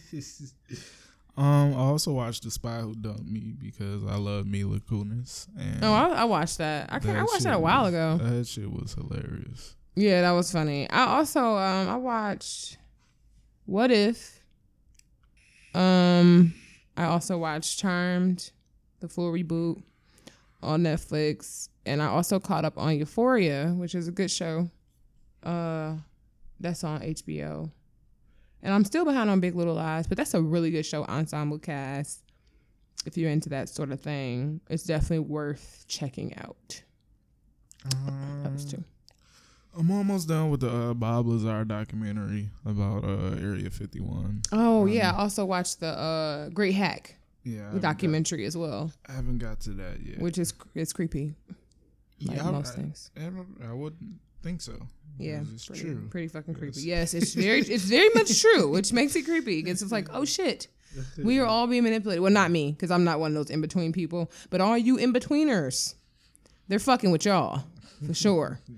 Um, 1.37 1.74
I 1.74 1.78
also 1.78 2.12
watched 2.12 2.44
The 2.44 2.50
Spy 2.52 2.78
Who 2.78 2.94
Dumped 2.94 3.26
Me 3.26 3.54
because 3.59 4.04
I 4.04 4.14
love 4.14 4.46
Mila 4.46 4.78
Kunis. 4.78 5.48
And 5.59 5.85
Oh, 5.85 5.92
I, 5.92 6.09
I 6.11 6.24
watched 6.24 6.59
that. 6.59 6.92
I 6.92 7.00
can't. 7.00 7.18
I 7.18 7.22
watched 7.24 7.42
that 7.42 7.54
a 7.54 7.59
while 7.59 7.83
was- 7.85 7.92
ago. 7.92 8.18
That 8.22 8.46
shit 8.46 8.70
was 8.70 8.94
hilarious. 8.94 9.74
Yeah, 9.96 10.20
that 10.22 10.30
was 10.30 10.52
funny. 10.52 10.88
I 10.90 11.07
also 11.16 11.40
um 11.57 11.88
I 11.88 11.96
watched 11.96 12.78
What 13.66 13.90
If. 13.90 14.33
Um 15.74 16.54
I 16.96 17.04
also 17.04 17.38
watched 17.38 17.78
Charmed, 17.78 18.50
the 19.00 19.08
full 19.08 19.32
reboot 19.32 19.82
on 20.62 20.82
Netflix, 20.82 21.68
and 21.84 22.00
I 22.00 22.06
also 22.06 22.38
caught 22.38 22.64
up 22.64 22.78
on 22.78 22.96
Euphoria, 22.96 23.74
which 23.76 23.94
is 23.94 24.08
a 24.08 24.12
good 24.12 24.30
show. 24.30 24.70
Uh 25.42 25.94
that's 26.60 26.84
on 26.84 27.00
HBO. 27.00 27.70
And 28.62 28.72
I'm 28.72 28.84
still 28.84 29.04
behind 29.04 29.28
on 29.28 29.40
Big 29.40 29.54
Little 29.54 29.74
Lies, 29.74 30.06
but 30.06 30.16
that's 30.16 30.32
a 30.32 30.40
really 30.40 30.70
good 30.70 30.87
show, 30.87 31.04
ensemble 31.04 31.58
cast. 31.58 32.22
If 33.04 33.18
you're 33.18 33.30
into 33.30 33.50
that 33.50 33.68
sort 33.68 33.92
of 33.92 34.00
thing, 34.00 34.62
it's 34.70 34.84
definitely 34.84 35.18
worth 35.18 35.84
checking 35.87 36.34
out. 36.38 36.82
Those 38.42 38.64
two. 38.64 38.82
I'm 39.76 39.90
almost 39.90 40.28
done 40.28 40.50
with 40.50 40.60
the 40.60 40.70
uh, 40.70 40.94
Bob 40.94 41.26
Lazar 41.26 41.64
documentary 41.64 42.48
about 42.64 43.04
uh, 43.04 43.37
Area 43.40 43.70
51. 43.70 44.42
Oh 44.52 44.87
yeah, 44.87 45.12
I 45.12 45.18
also 45.18 45.44
watched 45.44 45.80
the 45.80 45.88
uh, 45.88 46.48
Great 46.50 46.74
Hack 46.74 47.16
Yeah, 47.42 47.68
I 47.68 47.72
got- 47.72 47.80
documentary 47.82 48.44
as 48.44 48.56
well, 48.56 48.92
I 49.08 49.12
haven't 49.12 49.38
got 49.38 49.60
to 49.60 49.70
that 49.70 50.00
yet. 50.04 50.18
which 50.20 50.38
is 50.38 50.52
it's 50.74 50.92
creepy, 50.92 51.34
like 52.24 52.37
yeah, 52.37 52.48
I- 52.48 52.50
most 52.52 52.72
I, 52.74 52.76
things. 52.76 53.10
I, 53.16 53.68
I 53.68 53.72
wouldn't 53.72 54.20
think 54.42 54.60
so. 54.60 54.74
Yeah, 55.18 55.42
it's 55.54 55.66
pretty, 55.66 55.82
true. 55.82 56.08
pretty 56.10 56.28
fucking 56.28 56.54
creepy. 56.54 56.80
Yes. 56.82 57.14
Yes, 57.14 57.14
it's 57.14 57.34
very 57.34 57.60
it's 57.60 57.84
very 57.84 58.08
much 58.14 58.40
true, 58.42 58.68
which 58.70 58.92
makes 58.92 59.14
it 59.16 59.22
creepy. 59.24 59.62
Because 59.62 59.80
it's 59.80 59.92
like, 59.92 60.08
oh 60.12 60.24
shit, 60.24 60.66
we 61.22 61.38
are 61.38 61.46
all 61.46 61.66
being 61.68 61.84
manipulated. 61.84 62.20
Well, 62.22 62.32
not 62.32 62.50
me, 62.50 62.72
because 62.72 62.90
I'm 62.90 63.04
not 63.04 63.20
one 63.20 63.30
of 63.30 63.34
those 63.37 63.50
in 63.50 63.60
between 63.60 63.92
people, 63.92 64.30
but 64.50 64.60
all 64.60 64.76
you 64.78 64.96
in 64.96 65.12
betweeners, 65.12 65.94
they're 66.68 66.78
fucking 66.80 67.10
with 67.12 67.24
y'all 67.24 67.64
for 68.06 68.14
sure. 68.14 68.60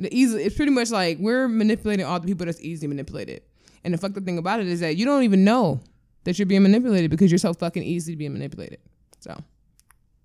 The 0.00 0.14
easy, 0.14 0.38
it's 0.42 0.56
pretty 0.56 0.72
much 0.72 0.90
like 0.90 1.18
we're 1.18 1.48
manipulating 1.48 2.06
all 2.06 2.20
the 2.20 2.26
people 2.26 2.46
that's 2.46 2.60
easily 2.60 2.88
manipulated. 2.88 3.42
And 3.84 3.94
the 3.94 3.98
fucked 3.98 4.16
up 4.16 4.24
thing 4.24 4.38
about 4.38 4.60
it 4.60 4.66
is 4.66 4.80
that 4.80 4.96
you 4.96 5.04
don't 5.04 5.22
even 5.24 5.44
know 5.44 5.80
that 6.24 6.38
you're 6.38 6.46
being 6.46 6.62
manipulated 6.62 7.10
because 7.10 7.30
you're 7.30 7.38
so 7.38 7.54
fucking 7.54 7.82
easy 7.82 8.12
to 8.12 8.16
be 8.16 8.28
manipulated. 8.28 8.78
So, 9.20 9.36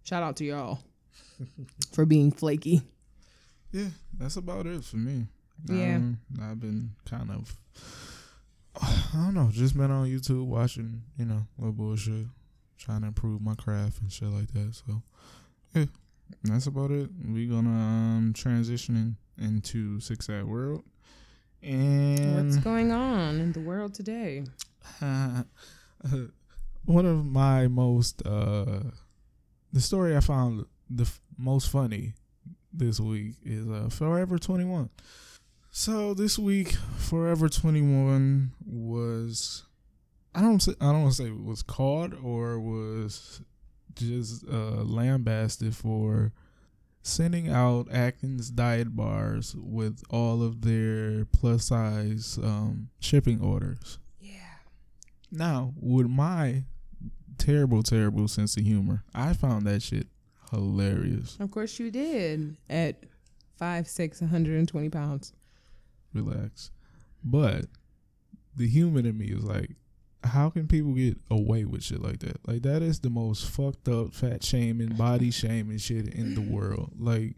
shout 0.04 0.22
out 0.24 0.36
to 0.38 0.46
y'all 0.46 0.80
for 1.92 2.06
being 2.06 2.32
flaky. 2.32 2.82
Yeah, 3.72 3.88
that's 4.18 4.36
about 4.36 4.68
it 4.68 4.84
for 4.84 4.98
me. 4.98 5.28
Yeah. 5.66 5.96
Um, 5.96 6.20
I've 6.42 6.60
been 6.60 6.92
kind 7.06 7.32
of, 7.32 7.56
I 8.82 9.26
don't 9.26 9.34
know, 9.34 9.50
just 9.52 9.78
been 9.78 9.92
on 9.92 10.08
YouTube 10.08 10.46
watching, 10.46 11.02
you 11.18 11.26
know, 11.26 11.48
little 11.58 11.74
bullshit, 11.74 12.28
trying 12.78 13.02
to 13.02 13.08
improve 13.08 13.42
my 13.42 13.56
craft 13.56 14.02
and 14.02 14.12
shit 14.12 14.28
like 14.28 14.52
that. 14.54 14.76
So, 14.86 15.02
yeah, 15.74 15.86
that's 16.44 16.68
about 16.68 16.92
it. 16.92 17.10
we 17.28 17.46
gonna 17.48 17.70
um 17.70 18.34
transition 18.36 19.18
in, 19.38 19.46
into 19.46 20.00
Sick 20.00 20.22
Sad 20.22 20.46
World. 20.46 20.84
And 21.62 22.36
What's 22.52 22.58
going 22.58 22.92
on 22.92 23.40
in 23.40 23.52
the 23.54 23.62
world 23.62 23.94
today? 23.94 24.44
one 26.86 27.06
of 27.06 27.26
my 27.26 27.68
most 27.68 28.26
uh 28.26 28.82
the 29.72 29.82
story 29.82 30.16
I 30.16 30.20
found 30.20 30.66
the 30.90 31.04
f- 31.04 31.22
most 31.38 31.70
funny 31.70 32.14
this 32.72 33.00
week 33.00 33.36
is 33.44 33.68
uh 33.70 33.90
Forever 33.90 34.38
21. 34.38 34.90
So 35.72 36.14
this 36.14 36.38
week 36.38 36.74
Forever 36.98 37.50
21 37.50 38.52
was 38.66 39.64
I 40.36 40.42
don't 40.42 40.62
say, 40.62 40.74
I 40.82 40.86
don't 40.86 41.04
want 41.04 41.16
to 41.16 41.24
say 41.24 41.30
it 41.30 41.44
was 41.44 41.62
caught 41.62 42.14
or 42.24 42.60
was 42.60 43.42
just 43.96 44.46
uh 44.48 44.84
lambasted 44.84 45.76
for 45.76 46.32
sending 47.02 47.50
out 47.50 47.92
Atkins 47.92 48.50
diet 48.50 48.96
bars 48.96 49.56
with 49.58 50.04
all 50.10 50.42
of 50.42 50.62
their 50.62 51.26
plus 51.26 51.66
size 51.66 52.40
um 52.42 52.90
shipping 53.00 53.42
orders. 53.42 54.00
Yeah. 54.20 54.32
Now, 55.32 55.74
with 55.80 56.08
my 56.08 56.64
terrible, 57.38 57.84
terrible 57.84 58.28
sense 58.28 58.56
of 58.58 58.64
humor, 58.64 59.04
I 59.14 59.34
found 59.34 59.66
that 59.68 59.82
shit 59.82 60.08
hilarious. 60.52 61.38
Of 61.40 61.52
course 61.52 61.80
you 61.80 61.92
did. 61.92 62.56
At 62.70 63.04
five, 63.58 63.88
six, 63.88 64.22
120 64.22 64.90
pounds. 64.90 65.34
Relax. 66.14 66.72
But 67.24 67.66
the 68.56 68.68
human 68.68 69.06
in 69.06 69.18
me 69.18 69.28
is 69.28 69.44
like, 69.44 69.72
how 70.24 70.50
can 70.50 70.68
people 70.68 70.94
get 70.94 71.18
away 71.30 71.66
with 71.66 71.84
shit 71.84 72.02
like 72.02 72.20
that? 72.20 72.48
Like 72.48 72.62
that 72.64 72.82
is 72.82 73.00
the 73.00 73.10
most 73.10 73.46
fucked 73.46 73.88
up 73.88 74.14
fat 74.14 74.44
shaming, 74.44 74.96
body 74.96 75.32
shaming 75.32 75.78
shit 75.78 76.08
in 76.08 76.36
the 76.36 76.42
world. 76.42 76.92
Like, 76.98 77.36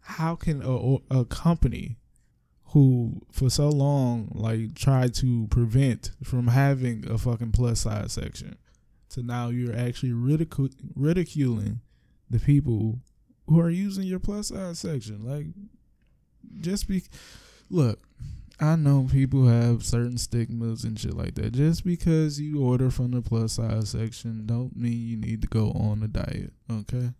how 0.00 0.34
can 0.34 0.62
a, 0.62 0.96
a 1.10 1.24
company 1.24 1.98
who 2.74 3.22
for 3.30 3.48
so 3.48 3.68
long 3.68 4.28
like 4.34 4.74
tried 4.74 5.14
to 5.14 5.46
prevent 5.48 6.10
from 6.24 6.48
having 6.48 7.08
a 7.08 7.16
fucking 7.16 7.52
plus 7.52 7.80
size 7.80 8.12
section 8.12 8.56
to 9.08 9.22
now 9.22 9.48
you're 9.48 9.76
actually 9.76 10.10
ridicu- 10.10 10.74
ridiculing 10.96 11.80
the 12.28 12.40
people 12.40 12.98
who 13.46 13.60
are 13.60 13.70
using 13.70 14.02
your 14.02 14.18
plus 14.18 14.48
size 14.48 14.80
section 14.80 15.24
like 15.24 15.46
just 16.60 16.88
be 16.88 17.00
look 17.70 18.00
I 18.60 18.76
know 18.76 19.08
people 19.10 19.46
have 19.46 19.84
certain 19.84 20.16
stigmas 20.16 20.84
and 20.84 20.98
shit 20.98 21.14
like 21.14 21.34
that. 21.34 21.52
Just 21.52 21.84
because 21.84 22.40
you 22.40 22.62
order 22.62 22.90
from 22.90 23.10
the 23.10 23.20
plus 23.20 23.54
size 23.54 23.90
section 23.90 24.46
don't 24.46 24.76
mean 24.76 25.08
you 25.08 25.16
need 25.16 25.42
to 25.42 25.48
go 25.48 25.72
on 25.72 26.02
a 26.02 26.08
diet, 26.08 26.52
okay? 26.70 27.10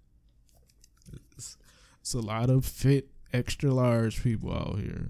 It's, 1.36 1.56
it's 2.00 2.14
a 2.14 2.20
lot 2.20 2.50
of 2.50 2.64
fit 2.64 3.08
extra 3.32 3.72
large 3.72 4.22
people 4.22 4.52
out 4.52 4.78
here. 4.78 5.08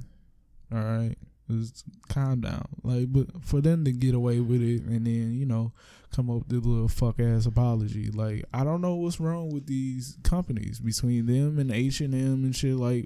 All 0.72 0.78
right? 0.78 1.16
Just 1.50 1.84
calm 2.08 2.40
down. 2.40 2.66
Like 2.82 3.12
but 3.12 3.26
for 3.42 3.60
them 3.60 3.84
to 3.84 3.92
get 3.92 4.14
away 4.14 4.40
with 4.40 4.62
it 4.62 4.82
and 4.82 5.06
then, 5.06 5.34
you 5.34 5.44
know, 5.44 5.72
come 6.10 6.30
up 6.30 6.48
with 6.48 6.64
a 6.64 6.68
little 6.68 6.88
fuck 6.88 7.20
ass 7.20 7.44
apology. 7.44 8.10
Like 8.10 8.46
I 8.52 8.64
don't 8.64 8.80
know 8.80 8.94
what's 8.94 9.20
wrong 9.20 9.52
with 9.52 9.66
these 9.66 10.16
companies 10.22 10.80
between 10.80 11.26
them 11.26 11.58
and 11.58 11.70
H 11.70 12.00
and 12.00 12.14
M 12.14 12.44
and 12.44 12.56
shit 12.56 12.76
like 12.76 13.04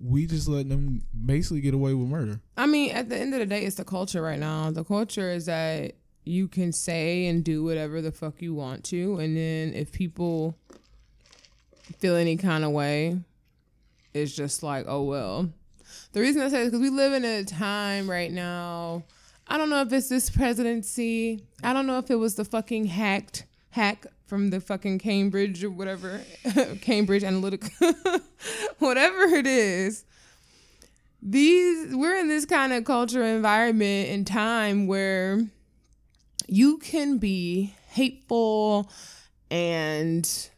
we 0.00 0.26
just 0.26 0.48
letting 0.48 0.68
them 0.68 1.02
basically 1.26 1.60
get 1.60 1.74
away 1.74 1.94
with 1.94 2.08
murder. 2.08 2.40
I 2.56 2.66
mean, 2.66 2.92
at 2.92 3.08
the 3.08 3.16
end 3.16 3.34
of 3.34 3.40
the 3.40 3.46
day, 3.46 3.64
it's 3.64 3.76
the 3.76 3.84
culture 3.84 4.22
right 4.22 4.38
now. 4.38 4.70
The 4.70 4.84
culture 4.84 5.30
is 5.30 5.46
that 5.46 5.94
you 6.24 6.46
can 6.46 6.72
say 6.72 7.26
and 7.26 7.42
do 7.42 7.64
whatever 7.64 8.00
the 8.00 8.12
fuck 8.12 8.40
you 8.40 8.54
want 8.54 8.84
to. 8.84 9.18
And 9.18 9.36
then 9.36 9.74
if 9.74 9.92
people 9.92 10.56
feel 11.98 12.16
any 12.16 12.36
kind 12.36 12.64
of 12.64 12.72
way, 12.72 13.18
it's 14.14 14.34
just 14.34 14.62
like, 14.62 14.84
oh, 14.88 15.02
well. 15.02 15.50
The 16.12 16.20
reason 16.20 16.42
I 16.42 16.48
say 16.48 16.58
this 16.58 16.66
because 16.68 16.80
we 16.80 16.90
live 16.90 17.12
in 17.12 17.24
a 17.24 17.44
time 17.44 18.08
right 18.08 18.30
now. 18.30 19.04
I 19.46 19.56
don't 19.56 19.70
know 19.70 19.80
if 19.80 19.92
it's 19.92 20.08
this 20.08 20.28
presidency. 20.28 21.42
I 21.64 21.72
don't 21.72 21.86
know 21.86 21.98
if 21.98 22.10
it 22.10 22.16
was 22.16 22.34
the 22.34 22.44
fucking 22.44 22.86
hacked 22.86 23.46
hack 23.70 24.06
from 24.28 24.50
the 24.50 24.60
fucking 24.60 24.98
Cambridge 24.98 25.64
or 25.64 25.70
whatever, 25.70 26.20
Cambridge 26.82 27.22
Analytica, 27.22 28.20
whatever 28.78 29.22
it 29.22 29.46
is. 29.46 30.04
These 31.20 31.96
we're 31.96 32.16
in 32.16 32.28
this 32.28 32.44
kind 32.44 32.72
of 32.72 32.84
culture 32.84 33.24
environment 33.24 34.10
and 34.10 34.26
time 34.26 34.86
where 34.86 35.40
you 36.46 36.78
can 36.78 37.18
be 37.18 37.74
hateful 37.88 38.90
and 39.50 40.50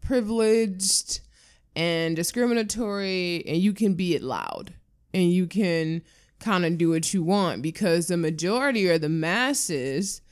privileged 0.00 1.20
and 1.76 2.16
discriminatory 2.16 3.44
and 3.46 3.58
you 3.58 3.72
can 3.72 3.94
be 3.94 4.14
it 4.14 4.22
loud 4.22 4.72
and 5.12 5.30
you 5.30 5.46
can 5.46 6.02
kind 6.40 6.64
of 6.64 6.78
do 6.78 6.90
what 6.90 7.12
you 7.12 7.22
want 7.22 7.62
because 7.62 8.06
the 8.06 8.16
majority 8.16 8.88
or 8.88 8.96
the 8.96 9.08
masses 9.08 10.22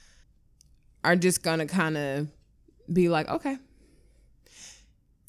are 1.05 1.17
just 1.17 1.43
going 1.43 1.59
to 1.59 1.67
kind 1.67 1.97
of 1.97 2.29
be 2.93 3.09
like, 3.09 3.29
okay. 3.29 3.59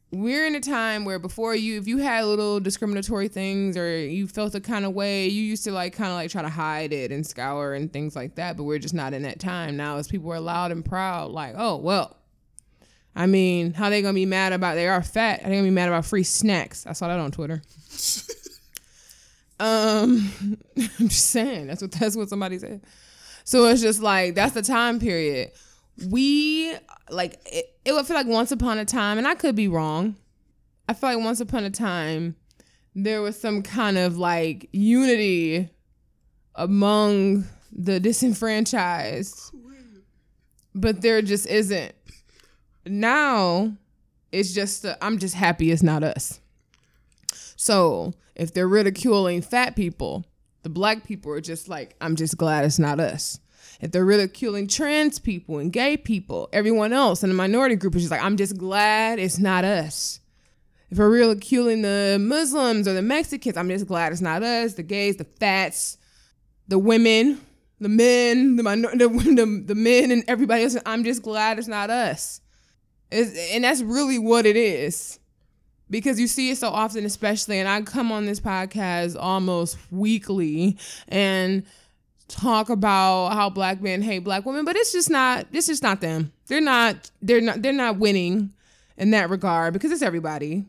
We're 0.10 0.48
in 0.48 0.56
a 0.56 0.62
time 0.62 1.04
where 1.04 1.20
before 1.20 1.54
you, 1.54 1.78
if 1.78 1.86
you 1.86 1.98
had 1.98 2.24
little 2.24 2.62
discriminatory 2.62 3.28
things 3.28 3.76
or 3.76 4.00
you 4.00 4.26
felt 4.28 4.56
a 4.56 4.62
kind 4.62 4.86
of 4.86 4.94
way, 4.94 5.28
you 5.28 5.44
used 5.44 5.66
to 5.66 5.72
like 5.72 5.94
kind 5.94 6.10
of 6.10 6.16
like 6.16 6.32
try 6.32 6.42
to 6.42 6.50
hide 6.50 6.94
it 6.94 7.12
and 7.12 7.28
scour 7.28 7.74
and 7.74 7.92
things 7.92 8.16
like 8.16 8.36
that. 8.36 8.56
But 8.56 8.64
we're 8.64 8.80
just 8.80 8.94
not 8.94 9.14
in 9.14 9.24
that 9.24 9.40
time 9.40 9.76
now. 9.76 9.98
As 9.98 10.08
people 10.08 10.32
are 10.32 10.40
loud 10.40 10.72
and 10.72 10.86
proud, 10.86 11.32
like, 11.32 11.56
oh 11.58 11.76
well, 11.76 12.16
I 13.18 13.26
mean, 13.26 13.74
how 13.74 13.90
they 13.90 14.02
gonna 14.02 14.14
be 14.14 14.28
mad 14.28 14.54
about 14.54 14.76
they 14.76 14.88
are 14.88 15.02
fat? 15.02 15.42
Are 15.42 15.50
they 15.50 15.56
gonna 15.56 15.64
be 15.64 15.72
mad 15.72 15.90
about 15.90 16.06
free 16.06 16.24
snacks? 16.24 16.86
I 16.86 16.94
saw 16.94 17.08
that 17.08 17.20
on 17.20 17.32
Twitter. 17.32 17.64
um, 19.60 20.32
I'm 20.78 21.08
just 21.10 21.32
saying 21.32 21.68
that's 21.68 21.82
what 21.82 21.92
that's 21.92 22.16
what 22.16 22.30
somebody 22.30 22.60
said. 22.60 22.82
So 23.44 23.66
it's 23.66 23.82
just 23.82 24.02
like 24.02 24.36
that's 24.36 24.54
the 24.54 24.62
time 24.62 25.00
period. 25.00 25.52
We 26.06 26.76
like 27.10 27.40
it, 27.46 27.76
it 27.86 27.94
would 27.94 28.06
feel 28.06 28.16
like 28.16 28.28
once 28.28 28.52
upon 28.52 28.78
a 28.78 28.86
time, 28.86 29.18
and 29.18 29.28
I 29.28 29.36
could 29.36 29.56
be 29.56 29.68
wrong. 29.68 30.16
I 30.88 30.94
feel 30.94 31.10
like 31.10 31.24
once 31.24 31.40
upon 31.40 31.64
a 31.64 31.70
time 31.70 32.36
there 32.96 33.22
was 33.22 33.40
some 33.40 33.62
kind 33.62 33.98
of 33.98 34.18
like 34.18 34.70
unity 34.72 35.70
among 36.56 37.46
the 37.72 38.00
disenfranchised, 38.00 39.52
but 40.74 41.02
there 41.02 41.22
just 41.22 41.46
isn't. 41.46 41.94
Now 42.86 43.74
it's 44.32 44.54
just 44.54 44.86
i 44.86 44.96
I'm 45.02 45.20
just 45.20 45.36
happy 45.36 45.72
it's 45.72 45.84
not 45.84 46.04
us. 46.04 46.40
So 47.56 48.14
if 48.36 48.54
they're 48.54 48.68
ridiculing 48.68 49.42
fat 49.42 49.76
people, 49.76 50.26
the 50.64 50.70
black 50.70 51.04
people 51.04 51.32
are 51.32 51.42
just 51.42 51.70
like, 51.70 51.96
I'm 52.02 52.16
just 52.16 52.38
glad 52.38 52.66
it's 52.66 52.80
not 52.80 53.00
us. 53.00 53.40
If 53.80 53.92
they're 53.92 54.06
ridiculing 54.06 54.68
trans 54.68 55.20
people 55.20 55.60
and 55.60 55.72
gay 55.72 55.98
people, 55.98 56.50
everyone 56.52 56.94
else 56.94 57.24
in 57.24 57.30
the 57.30 57.36
minority 57.36 57.76
group 57.76 57.96
is 57.96 58.04
just 58.04 58.12
like, 58.12 58.24
I'm 58.24 58.38
just 58.38 58.58
glad 58.58 59.20
it's 59.20 59.38
not 59.38 59.64
us. 59.64 60.20
If 60.90 60.98
we're 60.98 61.10
ridiculing 61.10 61.82
the 61.82 62.18
Muslims 62.20 62.88
or 62.88 62.94
the 62.94 63.02
Mexicans, 63.02 63.58
I'm 63.58 63.70
just 63.70 63.88
glad 63.88 64.12
it's 64.12 64.22
not 64.22 64.42
us. 64.42 64.74
The 64.74 64.84
gays, 64.84 65.18
the 65.18 65.26
fats, 65.26 65.98
the 66.68 66.80
women, 66.80 67.42
the 67.80 67.90
men, 67.90 68.56
the 68.56 68.64
minor- 68.64 68.92
the, 68.96 69.08
the, 69.10 69.64
the 69.66 69.76
men, 69.76 70.12
and 70.12 70.24
everybody 70.28 70.64
else. 70.64 70.78
I'm 70.86 71.04
just 71.04 71.22
glad 71.22 71.60
it's 71.60 71.68
not 71.68 71.90
us. 71.90 72.42
It's, 73.12 73.38
and 73.54 73.64
that's 73.64 73.82
really 73.82 74.18
what 74.18 74.46
it 74.46 74.56
is 74.56 75.20
because 75.90 76.20
you 76.20 76.28
see 76.28 76.52
it 76.52 76.58
so 76.58 76.70
often, 76.70 77.06
especially. 77.06 77.60
And 77.60 77.68
I 77.68 77.82
come 77.82 78.12
on 78.12 78.26
this 78.26 78.40
podcast 78.40 79.16
almost 79.20 79.78
weekly 79.92 80.78
and 81.08 81.64
talk 82.28 82.70
about 82.70 83.34
how 83.34 83.50
black 83.50 83.82
men 83.82 84.02
hate 84.02 84.20
black 84.20 84.46
women, 84.46 84.66
but 84.66 84.76
it's 84.76 84.92
just 84.92 85.10
not. 85.10 85.48
It's 85.52 85.68
just 85.68 85.84
not 85.84 86.02
them. 86.02 86.32
They're 86.48 86.62
not. 86.62 87.12
They're 87.22 87.42
not. 87.42 87.62
They're 87.62 87.74
not 87.74 87.98
winning 87.98 88.54
in 88.98 89.12
that 89.12 89.30
regard 89.30 89.74
because 89.74 89.92
it's 89.92 90.02
everybody. 90.02 90.66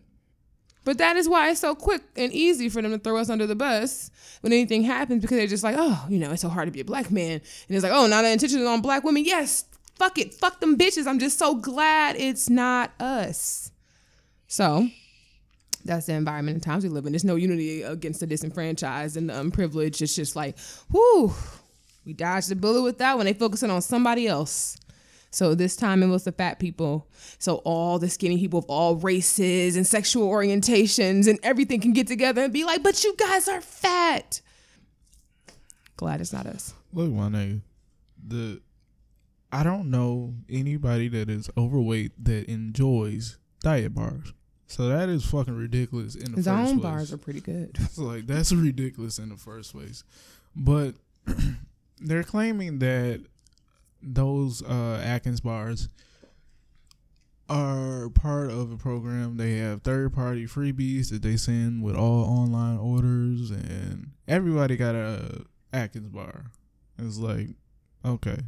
But 0.85 0.99
that 0.99 1.17
is 1.17 1.29
why 1.29 1.51
it's 1.51 1.61
so 1.61 1.75
quick 1.75 2.03
and 2.17 2.33
easy 2.33 2.71
for 2.71 2.81
them 2.81 2.93
to 2.93 2.99
throw 2.99 3.19
us 3.19 3.29
under 3.29 3.47
the 3.47 3.55
bus 3.55 4.11
when 4.41 4.55
anything 4.55 4.85
happens 4.85 5.21
because 5.21 5.37
they're 5.37 5.47
just 5.47 5.65
like, 5.65 5.77
oh, 5.79 6.07
you 6.09 6.19
know, 6.19 6.31
it's 6.31 6.41
so 6.41 6.49
hard 6.49 6.67
to 6.67 6.73
be 6.73 6.81
a 6.81 6.85
black 6.85 7.11
man. 7.11 7.33
And 7.33 7.77
it's 7.77 7.83
like, 7.83 7.93
oh, 7.93 8.07
now 8.07 8.23
the 8.23 8.31
intention 8.31 8.61
is 8.61 8.67
on 8.67 8.81
black 8.81 9.05
women. 9.05 9.25
Yes, 9.25 9.67
fuck 9.97 10.17
it. 10.17 10.33
Fuck 10.33 10.61
them 10.61 10.79
bitches. 10.79 11.07
I'm 11.07 11.19
just 11.19 11.39
so 11.39 11.55
glad 11.55 12.17
it's 12.17 12.49
not 12.49 12.93
us. 13.01 13.71
So 14.47 14.89
that's 15.89 16.07
the 16.07 16.13
environment 16.13 16.57
and 16.57 16.63
times 16.63 16.85
we 16.85 16.91
live 16.91 17.07
in. 17.07 17.13
There's 17.13 17.25
no 17.25 17.37
unity 17.37 17.83
against 17.83 18.21
the 18.21 18.27
disenfranchised 18.27 19.17
and 19.17 19.29
the 19.29 19.41
unprivileged. 19.41 20.01
It's 20.03 20.15
just 20.15 20.37
like, 20.37 20.57
whoo, 20.93 21.33
we 22.05 22.13
dodged 22.13 22.51
the 22.51 22.57
bullet 22.57 22.83
with 22.83 22.99
that 22.99 23.17
when 23.17 23.27
they 23.27 23.33
focusing 23.33 23.71
on 23.71 23.83
somebody 23.83 24.29
else. 24.29 24.77
So 25.31 25.55
this 25.55 25.77
time 25.77 26.03
it 26.03 26.07
was 26.07 26.25
the 26.25 26.33
fat 26.33 26.59
people. 26.59 27.09
So 27.39 27.57
all 27.57 27.99
the 27.99 28.09
skinny 28.09 28.39
people 28.39 28.61
of 28.61 28.67
all 28.67 28.97
races 28.97 29.77
and 29.77 29.87
sexual 29.87 30.29
orientations 30.29 31.27
and 31.27 31.39
everything 31.43 31.81
can 31.81 31.93
get 31.93 32.07
together 32.07 32.43
and 32.43 32.53
be 32.53 32.65
like, 32.65 32.83
but 32.83 33.03
you 33.03 33.15
guys 33.17 33.49
are 33.49 33.61
fat. 33.61 34.41
Glad 35.97 36.21
it's 36.21 36.33
not 36.33 36.47
us. 36.47 36.75
Look, 36.93 37.11
my 37.11 37.29
nigga, 37.29 37.61
the 38.27 38.61
I 39.51 39.63
don't 39.63 39.91
know 39.91 40.35
anybody 40.51 41.09
that 41.09 41.31
is 41.31 41.51
overweight 41.57 42.13
that 42.25 42.45
enjoys 42.51 43.39
diet 43.63 43.95
bars. 43.95 44.33
So 44.69 44.87
that 44.89 45.09
is 45.09 45.25
fucking 45.25 45.57
ridiculous 45.57 46.15
in 46.15 46.33
the 46.33 46.43
Zone 46.43 46.59
first 46.67 46.73
place. 46.75 46.83
bars 46.83 47.13
are 47.13 47.19
pretty 47.19 47.41
good. 47.41 47.77
So 47.91 48.03
like 48.03 48.27
that's 48.27 48.53
ridiculous 48.53 49.19
in 49.19 49.31
the 49.31 49.37
first 49.37 49.73
place. 49.73 50.05
But 50.55 50.95
they're 52.01 52.23
claiming 52.23 52.79
that 52.81 53.25
those 54.03 54.63
uh, 54.63 55.01
Atkins 55.03 55.41
bars 55.41 55.89
are 57.49 58.11
part 58.11 58.51
of 58.51 58.71
a 58.71 58.77
program. 58.77 59.39
They 59.39 59.57
have 59.57 59.83
third 59.83 60.13
party 60.13 60.47
freebies 60.47 61.11
that 61.11 61.23
they 61.23 61.39
send 61.39 61.83
with 61.83 61.97
all 61.97 62.25
online 62.25 62.79
orders, 62.79 63.51
and 63.51 64.11
everybody 64.29 64.77
got 64.77 64.95
a 64.95 65.45
Atkins 65.73 66.11
bar. 66.11 66.51
It's 66.99 67.17
like, 67.19 67.49
okay, 68.05 68.39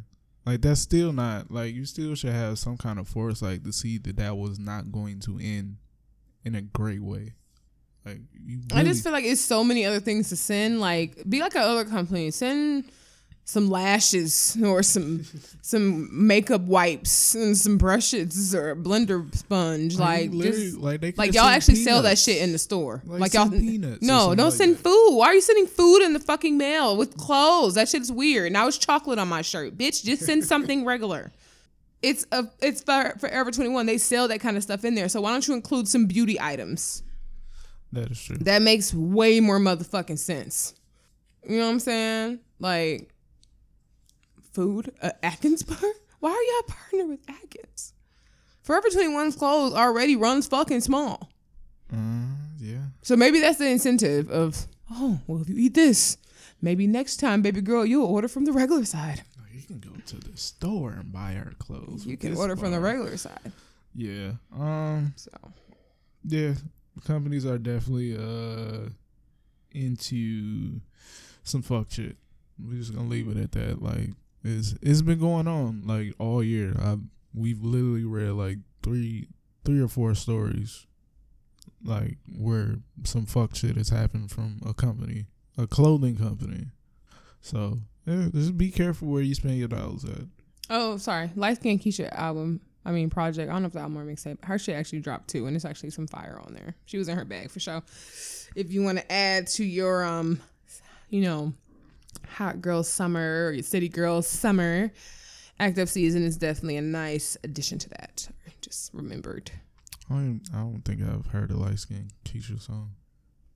like 0.45 0.61
that's 0.61 0.81
still 0.81 1.13
not 1.13 1.49
like 1.49 1.73
you 1.73 1.85
still 1.85 2.13
should 2.13 2.33
have 2.33 2.59
some 2.59 2.77
kind 2.77 2.99
of 2.99 3.07
foresight 3.07 3.63
to 3.63 3.73
see 3.73 3.97
that 3.97 4.17
that 4.17 4.37
was 4.37 4.59
not 4.59 4.91
going 4.91 5.19
to 5.21 5.39
end 5.41 5.77
in 6.45 6.55
a 6.55 6.61
great 6.61 7.01
way. 7.01 7.33
Like 8.05 8.19
you, 8.33 8.59
I 8.73 8.83
just 8.83 9.03
feel 9.03 9.11
like 9.11 9.25
it's 9.25 9.41
so 9.41 9.63
many 9.63 9.85
other 9.85 9.99
things 9.99 10.29
to 10.29 10.35
send. 10.35 10.79
Like, 10.79 11.21
be 11.29 11.39
like 11.39 11.53
another 11.55 11.85
company. 11.85 12.31
Send 12.31 12.85
some 13.43 13.69
lashes 13.69 14.57
or 14.63 14.81
some 14.81 15.23
some 15.61 16.09
makeup 16.25 16.61
wipes 16.61 17.35
and 17.35 17.55
some 17.55 17.77
brushes 17.77 18.55
or 18.55 18.71
a 18.71 18.75
blender 18.75 19.33
sponge. 19.35 19.97
Like, 19.97 20.31
literally- 20.31 20.65
just 20.65 20.77
like 20.77 21.01
they 21.01 21.11
like 21.15 21.33
y'all 21.35 21.45
actually 21.45 21.75
sell 21.75 22.01
that 22.01 22.17
shit 22.17 22.41
in 22.41 22.51
the 22.53 22.57
store. 22.57 23.03
Like, 23.05 23.19
Like, 23.21 23.33
y'all, 23.35 23.49
peanuts 23.49 24.01
no, 24.01 24.33
don't 24.33 24.51
send 24.51 24.77
that. 24.77 24.83
food. 24.83 25.15
Why 25.17 25.27
are 25.27 25.33
you 25.35 25.41
sending 25.41 25.67
food 25.67 26.01
in 26.01 26.13
the 26.13 26.19
fucking 26.19 26.57
mail 26.57 26.97
with 26.97 27.17
clothes? 27.17 27.75
That 27.75 27.87
shit's 27.87 28.11
weird. 28.11 28.51
Now 28.51 28.67
it's 28.67 28.79
chocolate 28.79 29.19
on 29.19 29.27
my 29.27 29.43
shirt, 29.43 29.77
bitch. 29.77 30.03
Just 30.03 30.23
send 30.25 30.43
something 30.43 30.85
regular. 30.85 31.31
It's 32.01 32.25
a 32.31 32.47
it's 32.61 32.81
for 32.81 33.15
Forever 33.19 33.51
Twenty 33.51 33.69
One. 33.69 33.85
They 33.85 33.97
sell 33.97 34.27
that 34.27 34.39
kind 34.39 34.57
of 34.57 34.63
stuff 34.63 34.83
in 34.83 34.95
there. 34.95 35.09
So 35.09 35.21
why 35.21 35.31
don't 35.31 35.47
you 35.47 35.53
include 35.53 35.87
some 35.87 36.05
beauty 36.05 36.39
items? 36.39 37.03
That 37.91 38.11
is 38.11 38.23
true. 38.23 38.37
That 38.37 38.61
makes 38.61 38.93
way 38.93 39.39
more 39.39 39.59
motherfucking 39.59 40.17
sense. 40.19 40.73
You 41.47 41.57
know 41.57 41.65
what 41.65 41.71
I'm 41.71 41.79
saying? 41.79 42.39
Like 42.59 43.13
food, 44.53 44.91
uh, 45.01 45.11
Atkins 45.23 45.63
bar. 45.63 45.77
Why 46.19 46.29
are 46.29 46.43
y'all 46.43 46.63
partner 46.75 47.05
with 47.07 47.19
Atkins? 47.27 47.93
Forever 48.61 48.89
21's 48.89 49.35
clothes 49.35 49.73
already 49.73 50.15
runs 50.15 50.45
fucking 50.47 50.81
small. 50.81 51.31
Uh, 51.91 51.97
yeah. 52.59 52.83
So 53.01 53.15
maybe 53.15 53.39
that's 53.39 53.57
the 53.57 53.67
incentive 53.67 54.29
of, 54.29 54.67
oh, 54.91 55.19
well, 55.25 55.41
if 55.41 55.49
you 55.49 55.55
eat 55.57 55.73
this, 55.73 56.17
maybe 56.61 56.85
next 56.85 57.17
time, 57.17 57.41
baby 57.41 57.61
girl, 57.61 57.85
you'll 57.85 58.05
order 58.05 58.27
from 58.27 58.45
the 58.45 58.51
regular 58.51 58.85
side. 58.85 59.23
Can 59.71 59.91
go 59.91 59.97
to 60.05 60.17
the 60.17 60.37
store 60.37 60.91
and 60.91 61.11
buy 61.11 61.35
our 61.35 61.53
clothes. 61.59 62.05
You 62.05 62.17
can 62.17 62.35
order 62.35 62.55
from 62.55 62.71
the 62.71 62.79
regular 62.79 63.15
side. 63.17 63.51
Yeah. 63.95 64.31
Um. 64.53 65.13
So 65.15 65.31
Yeah. 66.25 66.53
Companies 67.05 67.45
are 67.45 67.57
definitely 67.57 68.17
uh 68.17 68.89
into 69.71 70.81
some 71.43 71.61
fuck 71.61 71.89
shit. 71.89 72.17
We're 72.59 72.79
just 72.79 72.93
gonna 72.93 73.07
leave 73.07 73.29
it 73.29 73.37
at 73.37 73.51
that. 73.53 73.81
Like 73.81 74.09
it's 74.43 74.75
it's 74.81 75.01
been 75.01 75.19
going 75.19 75.47
on 75.47 75.83
like 75.85 76.13
all 76.19 76.43
year. 76.43 76.73
I 76.79 76.97
we've 77.33 77.61
literally 77.63 78.03
read 78.03 78.31
like 78.31 78.57
three 78.83 79.29
three 79.63 79.81
or 79.81 79.87
four 79.87 80.15
stories 80.15 80.85
like 81.83 82.17
where 82.37 82.75
some 83.03 83.25
fuck 83.25 83.55
shit 83.55 83.77
has 83.77 83.89
happened 83.89 84.31
from 84.31 84.59
a 84.65 84.73
company, 84.73 85.27
a 85.57 85.67
clothing 85.67 86.17
company. 86.17 86.67
So 87.39 87.79
yeah, 88.05 88.27
just 88.33 88.57
be 88.57 88.71
careful 88.71 89.07
where 89.07 89.21
you 89.21 89.35
spend 89.35 89.57
your 89.57 89.67
dollars 89.67 90.05
at. 90.05 90.25
Oh, 90.69 90.97
sorry. 90.97 91.31
Light 91.35 91.57
Skin 91.57 91.79
Keisha 91.79 92.11
album. 92.13 92.61
I 92.83 92.91
mean, 92.91 93.09
project. 93.09 93.49
I 93.49 93.53
don't 93.53 93.61
know 93.61 93.67
if 93.67 93.73
the 93.73 93.79
album 93.79 93.97
or 93.97 94.05
mixtape. 94.05 94.43
Her 94.43 94.57
shit 94.57 94.75
actually 94.75 95.01
dropped 95.01 95.29
too, 95.29 95.45
and 95.45 95.55
it's 95.55 95.65
actually 95.65 95.91
some 95.91 96.07
fire 96.07 96.41
on 96.45 96.53
there. 96.53 96.75
She 96.85 96.97
was 96.97 97.09
in 97.09 97.17
her 97.17 97.25
bag 97.25 97.51
for 97.51 97.59
sure. 97.59 97.83
If 98.55 98.71
you 98.71 98.81
want 98.81 98.97
to 98.97 99.11
add 99.11 99.47
to 99.47 99.63
your 99.63 100.03
um, 100.03 100.41
you 101.09 101.21
know, 101.21 101.53
hot 102.27 102.61
girl 102.61 102.83
summer 102.83 103.47
or 103.47 103.51
your 103.51 103.63
city 103.63 103.89
girl 103.89 104.21
summer, 104.21 104.91
Act 105.59 105.77
Up 105.77 105.87
season 105.87 106.23
is 106.23 106.37
definitely 106.37 106.77
a 106.77 106.81
nice 106.81 107.37
addition 107.43 107.77
to 107.79 107.89
that. 107.89 108.27
Just 108.61 108.93
remembered. 108.93 109.51
I 110.09 110.13
don't, 110.13 110.41
I 110.53 110.57
don't 110.57 110.81
think 110.83 111.01
I've 111.01 111.27
heard 111.27 111.51
a 111.51 111.57
light 111.57 111.79
skin 111.79 112.09
Keisha 112.25 112.61
song. 112.61 112.91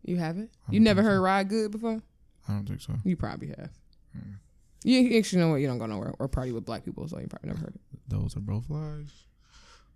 You 0.03 0.17
haven't? 0.17 0.51
You 0.69 0.79
never 0.79 1.01
think 1.01 1.07
so. 1.07 1.11
heard 1.13 1.21
Ride 1.21 1.49
Good 1.49 1.71
before? 1.71 2.01
I 2.47 2.53
don't 2.53 2.67
think 2.67 2.81
so. 2.81 2.93
You 3.03 3.15
probably 3.15 3.47
have. 3.47 3.71
Mm. 4.15 4.35
You 4.83 5.17
actually 5.17 5.41
know 5.41 5.49
what? 5.49 5.57
You 5.57 5.67
don't 5.67 5.79
go 5.79 5.87
nowhere 5.87 6.13
or 6.19 6.27
party 6.27 6.51
with 6.51 6.65
black 6.65 6.85
people, 6.85 7.07
so 7.07 7.19
you 7.19 7.27
probably 7.27 7.49
never 7.49 7.59
heard 7.59 7.75
it. 7.75 7.81
Those 8.07 8.37
are 8.37 8.41
both 8.41 8.69
lies. 8.69 9.11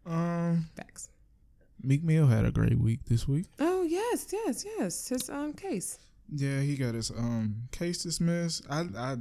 Um, 0.05 0.69
Facts. 0.75 1.09
Meek 1.83 2.03
Mill 2.03 2.27
had 2.27 2.45
a 2.45 2.51
great 2.51 2.77
week 2.79 3.05
this 3.05 3.27
week. 3.27 3.45
Oh 3.59 3.83
yes, 3.83 4.27
yes, 4.31 4.65
yes. 4.65 5.07
His 5.07 5.29
um 5.29 5.53
case. 5.53 5.99
Yeah, 6.31 6.61
he 6.61 6.75
got 6.75 6.95
his 6.95 7.11
um 7.11 7.67
case 7.71 8.03
dismissed. 8.03 8.65
I 8.69 8.85
I 8.97 9.17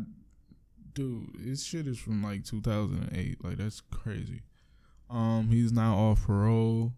dude, 0.95 1.37
his 1.45 1.65
shit 1.65 1.87
is 1.87 1.99
from 1.99 2.23
like 2.23 2.45
2008. 2.45 3.45
Like 3.45 3.59
that's 3.59 3.81
crazy. 3.81 4.43
Um, 5.11 5.49
he's 5.51 5.73
now 5.73 5.97
off 5.97 6.27
parole 6.27 6.93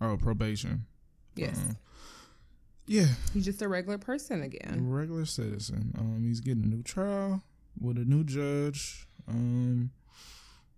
or 0.00 0.16
probation. 0.16 0.86
Yes. 1.34 1.58
Uh, 1.58 1.74
yeah, 2.86 3.06
He's 3.32 3.44
just 3.44 3.62
a 3.62 3.68
regular 3.68 3.98
person 3.98 4.42
a 4.42 4.46
again. 4.46 4.88
regular 4.90 5.24
citizen. 5.24 5.94
Um, 5.98 6.24
he's 6.26 6.40
getting 6.40 6.64
a 6.64 6.66
new 6.66 6.82
trial 6.82 7.42
with 7.80 7.96
a 7.98 8.04
new 8.04 8.24
judge. 8.24 9.06
Um, 9.28 9.90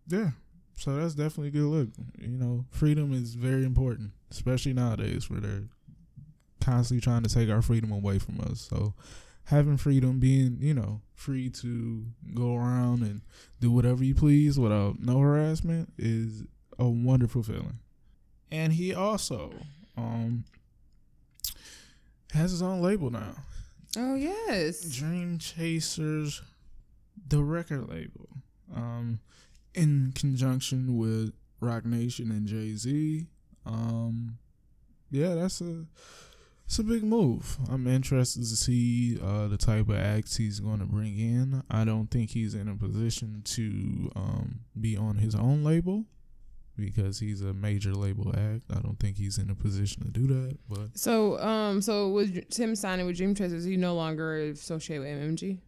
yeah. 0.09 0.31
So 0.79 0.95
that's 0.97 1.15
definitely 1.15 1.49
a 1.49 1.51
good 1.51 1.65
look. 1.69 1.89
You 2.19 2.37
know, 2.37 2.65
freedom 2.71 3.13
is 3.13 3.35
very 3.35 3.65
important, 3.65 4.11
especially 4.31 4.73
nowadays 4.75 5.31
where 5.31 5.41
they're 5.41 5.65
constantly 6.61 7.01
trying 7.01 7.23
to 7.23 7.33
take 7.35 7.49
our 7.49 7.63
freedom 7.63 7.91
away 7.93 8.19
from 8.19 8.41
us. 8.41 8.61
So 8.61 8.95
having 9.45 9.77
freedom, 9.79 10.19
being, 10.21 10.59
you 10.61 10.75
know, 10.75 11.01
free 11.15 11.49
to 11.51 12.05
go 12.35 12.55
around 12.57 13.03
and 13.03 13.23
do 13.61 13.71
whatever 13.71 14.05
you 14.05 14.15
please 14.15 14.59
without 14.59 15.01
no 15.01 15.19
harassment 15.19 15.93
is 15.99 16.43
a 16.79 16.87
wonderful 16.87 17.43
feeling. 17.43 17.79
And 18.51 18.73
he 18.75 18.95
also 18.95 19.53
um 19.97 20.45
has 22.33 22.51
his 22.51 22.63
own 22.63 22.81
label 22.81 23.11
now. 23.11 23.35
Oh 23.97 24.15
yes. 24.15 24.83
Dream 24.83 25.39
Chasers, 25.39 26.43
the 27.29 27.43
record 27.43 27.89
label, 27.89 28.29
um, 28.75 29.21
in 29.75 30.13
conjunction 30.15 30.97
with 30.97 31.33
Roc 31.61 31.85
Nation 31.85 32.31
and 32.31 32.47
Jay 32.47 32.75
Z. 32.75 33.27
Um, 33.65 34.39
yeah, 35.11 35.35
that's 35.35 35.61
a 35.61 35.87
it's 36.67 36.79
a 36.79 36.85
big 36.85 37.05
move. 37.05 37.59
I'm 37.71 37.87
interested 37.87 38.41
to 38.41 38.57
see 38.57 39.19
uh, 39.23 39.47
the 39.47 39.57
type 39.57 39.89
of 39.89 39.97
acts 39.97 40.37
he's 40.37 40.59
going 40.59 40.81
to 40.81 40.85
bring 40.85 41.17
in. 41.17 41.63
I 41.71 41.85
don't 41.85 42.09
think 42.09 42.31
he's 42.31 42.55
in 42.55 42.69
a 42.69 42.75
position 42.75 43.43
to 43.45 44.11
um, 44.17 44.61
be 44.79 44.97
on 44.97 45.19
his 45.19 45.35
own 45.35 45.63
label 45.63 46.05
because 46.77 47.19
he's 47.19 47.41
a 47.43 47.53
major 47.55 47.95
label 47.95 48.29
act. 48.37 48.63
I 48.71 48.81
don't 48.81 48.99
think 49.01 49.17
he's 49.17 49.39
in 49.39 49.51
a 49.51 49.55
position 49.55 50.05
to 50.05 50.11
do 50.11 50.27
that. 50.29 50.59
But 50.69 50.99
So 50.99 51.39
um 51.41 51.81
so 51.83 52.09
with 52.11 52.49
Tim 52.51 52.75
signing 52.77 53.07
with 53.07 53.17
Dream 53.17 53.35
Chasers, 53.35 53.65
he 53.65 53.77
no 53.77 53.95
longer 53.95 54.37
associated 54.39 55.03
with 55.05 55.11
MMG. 55.39 55.59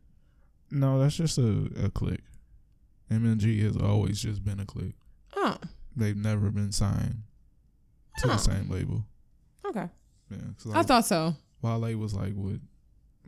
no, 0.71 0.99
that's 0.99 1.17
just 1.17 1.39
a, 1.39 1.71
a 1.85 1.91
click. 1.91 2.21
MMG 3.11 3.63
has 3.63 3.77
always 3.77 4.21
just 4.21 4.45
been 4.45 4.61
a 4.61 4.67
click. 4.67 4.95
Oh, 5.37 5.57
They've 5.97 6.17
never 6.17 6.51
been 6.51 6.73
signed 6.73 7.23
to 8.19 8.27
Oh. 8.29 8.33
the 8.33 8.37
same 8.39 8.69
label. 8.69 9.05
okay. 9.67 9.89
Yeah, 10.31 10.37
'cause 10.63 10.73
I 10.75 10.83
thought 10.83 11.07
so. 11.07 11.35
Wale 11.63 11.97
was 11.97 12.13
like 12.15 12.35
with, 12.37 12.61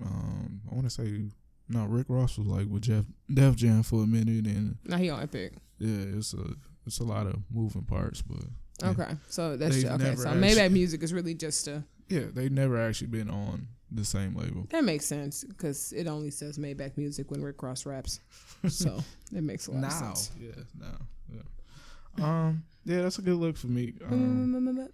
um, 0.04 0.60
I 0.70 0.74
want 0.74 0.86
to 0.86 0.90
say, 0.90 1.30
no, 1.68 1.86
Rick 1.86 2.06
Ross 2.10 2.36
was 2.36 2.46
like 2.46 2.66
with 2.68 2.82
Jeff 2.82 3.06
Def 3.32 3.56
Jam 3.56 3.82
for 3.82 4.02
a 4.02 4.06
minute, 4.06 4.46
and 4.46 4.76
Now 4.84 4.98
he 4.98 5.08
on 5.08 5.22
Epic. 5.22 5.54
yeah, 5.78 6.16
it's 6.18 6.34
a 6.34 6.54
it's 6.86 6.98
a 7.00 7.04
lot 7.04 7.26
of 7.26 7.36
moving 7.50 7.82
parts, 7.82 8.22
but 8.22 8.40
yeah. 8.82 8.90
Okay, 8.90 9.16
so 9.28 9.56
that's 9.56 9.76
They've 9.82 9.90
okay. 9.92 10.16
So 10.16 10.28
actually- 10.28 10.40
Maybach 10.48 10.70
Music 10.72 11.02
is 11.02 11.12
really 11.12 11.34
just 11.34 11.68
a 11.68 11.84
yeah, 12.08 12.24
they've 12.32 12.50
never 12.50 12.80
actually 12.80 13.06
been 13.08 13.30
on 13.30 13.68
the 13.92 14.04
same 14.04 14.34
label. 14.36 14.66
that 14.70 14.84
makes 14.84 15.04
sense 15.04 15.44
because 15.44 15.92
it 15.92 16.06
only 16.06 16.30
says 16.30 16.58
Maybach 16.58 16.96
Music 16.96 17.30
when 17.30 17.42
Rick 17.42 17.62
Ross 17.62 17.86
raps, 17.86 18.20
so 18.68 18.98
it 19.34 19.42
makes 19.42 19.66
a 19.66 19.72
lot 19.72 19.76
of 19.78 19.82
Now, 19.82 20.14
sense. 20.14 20.30
yeah, 20.40 20.62
now, 20.78 20.98
yeah. 21.32 22.24
Um, 22.24 22.64
yeah, 22.84 23.02
that's 23.02 23.18
a 23.18 23.22
good 23.22 23.36
look 23.36 23.56
for 23.56 23.66
me. 23.68 23.92
Um, 24.10 24.88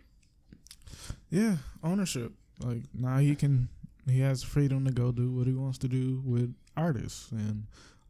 yeah, 1.30 1.56
ownership. 1.82 2.32
Like 2.60 2.82
now 2.94 3.18
he 3.18 3.34
can 3.34 3.68
he 4.08 4.20
has 4.20 4.42
freedom 4.42 4.84
to 4.86 4.92
go 4.92 5.12
do 5.12 5.30
what 5.30 5.46
he 5.46 5.52
wants 5.52 5.78
to 5.78 5.88
do 5.88 6.22
with 6.24 6.54
artists 6.76 7.30
and 7.32 7.64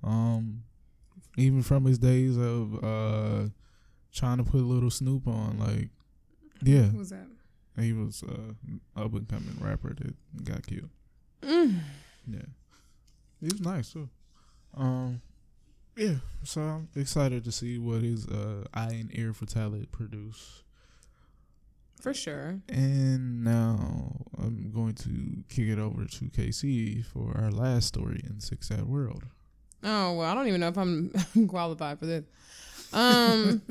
um 0.04 0.62
even 1.36 1.62
from 1.62 1.84
his 1.84 1.98
days 1.98 2.36
of 2.36 2.84
uh 2.84 3.48
trying 4.12 4.38
to 4.38 4.44
put 4.44 4.62
Lil 4.62 4.90
Snoop 4.90 5.26
on 5.26 5.58
like 5.58 5.88
yeah 6.62 6.84
Who 6.84 6.98
was 6.98 7.10
that? 7.10 7.26
he 7.78 7.92
was 7.92 8.22
uh 8.22 9.00
up 9.00 9.12
and 9.14 9.28
coming 9.28 9.56
rapper 9.60 9.94
that 9.94 10.44
got 10.44 10.66
killed 10.66 10.90
Mm. 11.42 11.80
yeah 12.26 12.40
he 13.40 13.46
was 13.46 13.60
nice 13.60 13.92
too 13.92 14.08
um 14.74 15.20
yeah 15.96 16.14
so 16.44 16.60
I'm 16.62 16.88
excited 16.96 17.44
to 17.44 17.52
see 17.52 17.78
what 17.78 18.02
his 18.02 18.26
uh 18.26 18.64
eye 18.74 18.92
and 18.94 19.10
ear 19.12 19.32
for 19.34 19.44
talent 19.46 19.92
produce 19.92 20.62
For 22.00 22.14
sure. 22.14 22.60
And 22.68 23.42
now 23.44 24.16
I'm 24.38 24.70
going 24.72 24.94
to 24.96 25.44
kick 25.48 25.68
it 25.68 25.78
over 25.78 26.04
to 26.04 26.24
KC 26.26 27.04
for 27.06 27.36
our 27.36 27.50
last 27.50 27.88
story 27.88 28.20
in 28.24 28.40
Sick 28.40 28.62
Sad 28.62 28.84
World. 28.86 29.24
Oh 29.82 30.14
well, 30.14 30.30
I 30.30 30.34
don't 30.34 30.46
even 30.48 30.60
know 30.60 30.68
if 30.68 30.76
I'm 30.78 31.10
qualified 31.48 31.98
for 31.98 32.06
this. 32.06 32.24
Um, 32.92 33.62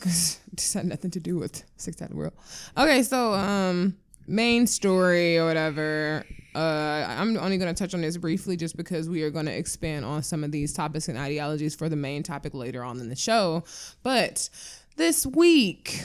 'cause 0.00 0.38
this 0.52 0.72
had 0.74 0.86
nothing 0.86 1.10
to 1.12 1.20
do 1.20 1.36
with 1.38 1.62
Six 1.76 2.00
Out 2.02 2.06
of 2.06 2.10
the 2.12 2.16
World. 2.16 2.32
Okay, 2.76 3.02
so 3.02 3.34
um, 3.34 3.96
main 4.26 4.66
story 4.66 5.38
or 5.38 5.46
whatever. 5.46 6.24
Uh, 6.54 7.06
I'm 7.08 7.36
only 7.38 7.56
going 7.58 7.74
to 7.74 7.78
touch 7.78 7.94
on 7.94 8.02
this 8.02 8.16
briefly, 8.16 8.56
just 8.56 8.76
because 8.76 9.08
we 9.08 9.22
are 9.22 9.30
going 9.30 9.46
to 9.46 9.56
expand 9.56 10.04
on 10.04 10.22
some 10.22 10.44
of 10.44 10.52
these 10.52 10.72
topics 10.74 11.08
and 11.08 11.16
ideologies 11.16 11.74
for 11.74 11.88
the 11.88 11.96
main 11.96 12.22
topic 12.22 12.52
later 12.54 12.82
on 12.84 13.00
in 13.00 13.08
the 13.08 13.16
show. 13.16 13.64
But 14.02 14.50
this 14.96 15.24
week, 15.24 16.02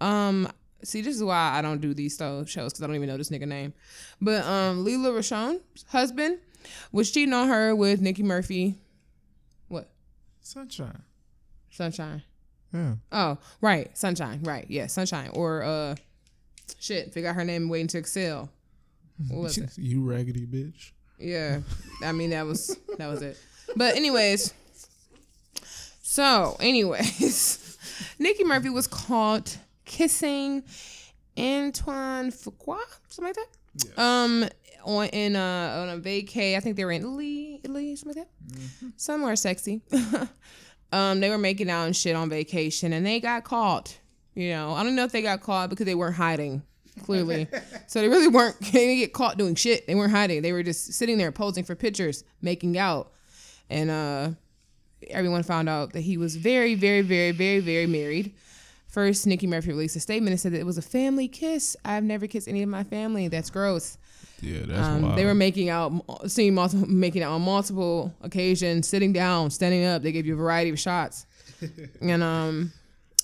um, 0.00 0.48
see, 0.84 1.00
this 1.00 1.16
is 1.16 1.24
why 1.24 1.52
I 1.58 1.62
don't 1.62 1.80
do 1.80 1.92
these 1.92 2.16
shows 2.16 2.46
because 2.54 2.82
I 2.82 2.86
don't 2.86 2.94
even 2.94 3.08
know 3.08 3.16
this 3.16 3.30
nigga 3.30 3.48
name. 3.48 3.72
But 4.20 4.44
um, 4.44 4.84
Lela 4.84 5.10
Rochon's 5.12 5.84
husband 5.88 6.38
was 6.92 7.10
cheating 7.10 7.34
on 7.34 7.48
her 7.48 7.74
with 7.74 8.00
Nikki 8.00 8.22
Murphy. 8.22 8.76
What? 9.68 9.90
Sunshine. 10.40 11.02
Sunshine. 11.70 12.22
Yeah. 12.72 12.94
Oh, 13.10 13.38
right. 13.60 13.96
Sunshine. 13.96 14.42
Right. 14.42 14.66
Yeah, 14.68 14.86
Sunshine. 14.86 15.30
Or 15.32 15.62
uh 15.62 15.96
shit, 16.78 17.12
figure 17.12 17.30
out 17.30 17.36
her 17.36 17.44
name 17.44 17.68
Waiting 17.68 17.88
to 17.88 17.98
Exhale. 17.98 18.50
What 19.28 19.40
was 19.40 19.58
it? 19.58 19.70
you 19.76 20.02
raggedy 20.02 20.46
bitch. 20.46 20.92
Yeah. 21.18 21.60
I 22.04 22.12
mean 22.12 22.30
that 22.30 22.46
was 22.46 22.76
that 22.98 23.08
was 23.08 23.22
it. 23.22 23.38
But 23.76 23.96
anyways. 23.96 24.54
So, 26.02 26.56
anyways, 26.58 27.78
Nikki 28.18 28.42
Murphy 28.42 28.68
was 28.68 28.88
caught 28.88 29.56
kissing 29.84 30.64
Antoine 31.38 32.32
Fuqua, 32.32 32.80
something 33.08 33.32
like 33.32 33.36
that. 33.36 34.02
Um 34.02 34.48
on 34.84 35.06
in 35.08 35.36
uh 35.36 35.86
on 35.88 35.98
a 35.98 36.00
vacay. 36.00 36.56
I 36.56 36.60
think 36.60 36.76
they 36.76 36.84
were 36.84 36.90
in 36.92 37.02
Italy, 37.02 37.60
Italy, 37.62 37.96
something 37.96 38.22
like 38.22 38.28
that. 38.28 38.92
Somewhere 38.96 39.36
sexy. 39.36 39.82
um, 40.92 41.20
they 41.20 41.30
were 41.30 41.38
making 41.38 41.70
out 41.70 41.84
and 41.86 41.96
shit 41.96 42.16
on 42.16 42.28
vacation, 42.28 42.92
and 42.92 43.04
they 43.04 43.20
got 43.20 43.44
caught. 43.44 43.98
You 44.34 44.50
know, 44.50 44.72
I 44.72 44.82
don't 44.82 44.94
know 44.94 45.04
if 45.04 45.12
they 45.12 45.22
got 45.22 45.40
caught 45.40 45.70
because 45.70 45.86
they 45.86 45.94
weren't 45.94 46.16
hiding. 46.16 46.62
Clearly, 47.04 47.46
so 47.86 48.00
they 48.00 48.08
really 48.08 48.28
weren't. 48.28 48.56
They 48.60 48.86
didn't 48.86 48.98
get 48.98 49.12
caught 49.12 49.38
doing 49.38 49.54
shit. 49.54 49.86
They 49.86 49.94
weren't 49.94 50.12
hiding. 50.12 50.42
They 50.42 50.52
were 50.52 50.62
just 50.62 50.92
sitting 50.92 51.18
there 51.18 51.32
posing 51.32 51.64
for 51.64 51.74
pictures, 51.74 52.24
making 52.42 52.76
out, 52.76 53.12
and 53.68 53.90
uh, 53.90 54.30
everyone 55.08 55.42
found 55.42 55.68
out 55.68 55.92
that 55.92 56.00
he 56.00 56.16
was 56.16 56.36
very, 56.36 56.74
very, 56.74 57.00
very, 57.00 57.30
very, 57.30 57.60
very 57.60 57.86
married. 57.86 58.34
First, 58.88 59.26
Nikki 59.26 59.46
Murphy 59.46 59.70
released 59.70 59.94
a 59.94 60.00
statement 60.00 60.32
and 60.32 60.40
said 60.40 60.52
that 60.52 60.58
it 60.58 60.66
was 60.66 60.76
a 60.76 60.82
family 60.82 61.28
kiss. 61.28 61.76
I've 61.84 62.02
never 62.02 62.26
kissed 62.26 62.48
any 62.48 62.62
of 62.62 62.68
my 62.68 62.82
family. 62.82 63.28
That's 63.28 63.48
gross. 63.48 63.98
Yeah, 64.42 64.60
that's 64.66 64.86
Um, 64.88 65.02
wild. 65.02 65.18
they 65.18 65.24
were 65.26 65.34
making 65.34 65.68
out, 65.68 65.92
seeing 66.26 66.54
multiple, 66.54 66.86
making 66.88 67.22
out 67.22 67.32
on 67.32 67.42
multiple 67.42 68.14
occasions, 68.22 68.88
sitting 68.88 69.12
down, 69.12 69.50
standing 69.50 69.84
up. 69.84 70.02
They 70.02 70.12
gave 70.12 70.24
you 70.26 70.34
a 70.34 70.36
variety 70.36 70.70
of 70.70 70.78
shots, 70.78 71.26
and 72.00 72.22
um, 72.22 72.72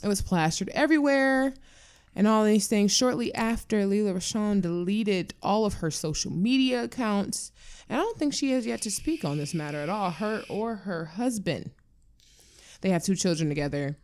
it 0.03 0.09
was 0.09 0.21
plastered 0.21 0.69
everywhere, 0.75 1.55
and 2.15 2.27
all 2.27 2.45
these 2.45 2.67
things. 2.67 2.93
Shortly 2.93 3.35
after, 3.35 3.87
Lela 3.87 4.13
Rochon 4.13 4.61
deleted 4.61 5.33
all 5.43 5.65
of 5.65 5.75
her 5.75 5.91
social 5.91 6.31
media 6.33 6.85
accounts, 6.85 7.51
and 7.89 7.99
I 7.99 8.03
don't 8.03 8.19
think 8.19 8.35
she 8.35 8.51
has 8.53 8.67
yet 8.67 8.83
to 8.83 8.91
speak 8.91 9.25
on 9.25 9.39
this 9.39 9.55
matter 9.55 9.79
at 9.79 9.89
all. 9.89 10.11
Her 10.11 10.43
or 10.51 10.77
her 10.77 11.05
husband. 11.07 11.71
They 12.83 12.91
have 12.91 13.03
two 13.05 13.17
children 13.17 13.49
together, 13.49 13.97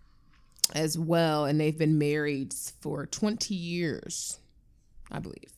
as 0.74 0.98
well, 0.98 1.44
and 1.44 1.60
they've 1.60 1.76
been 1.76 1.98
married 1.98 2.54
for 2.80 3.04
twenty 3.04 3.54
years, 3.54 4.38
I 5.10 5.18
believe. 5.18 5.52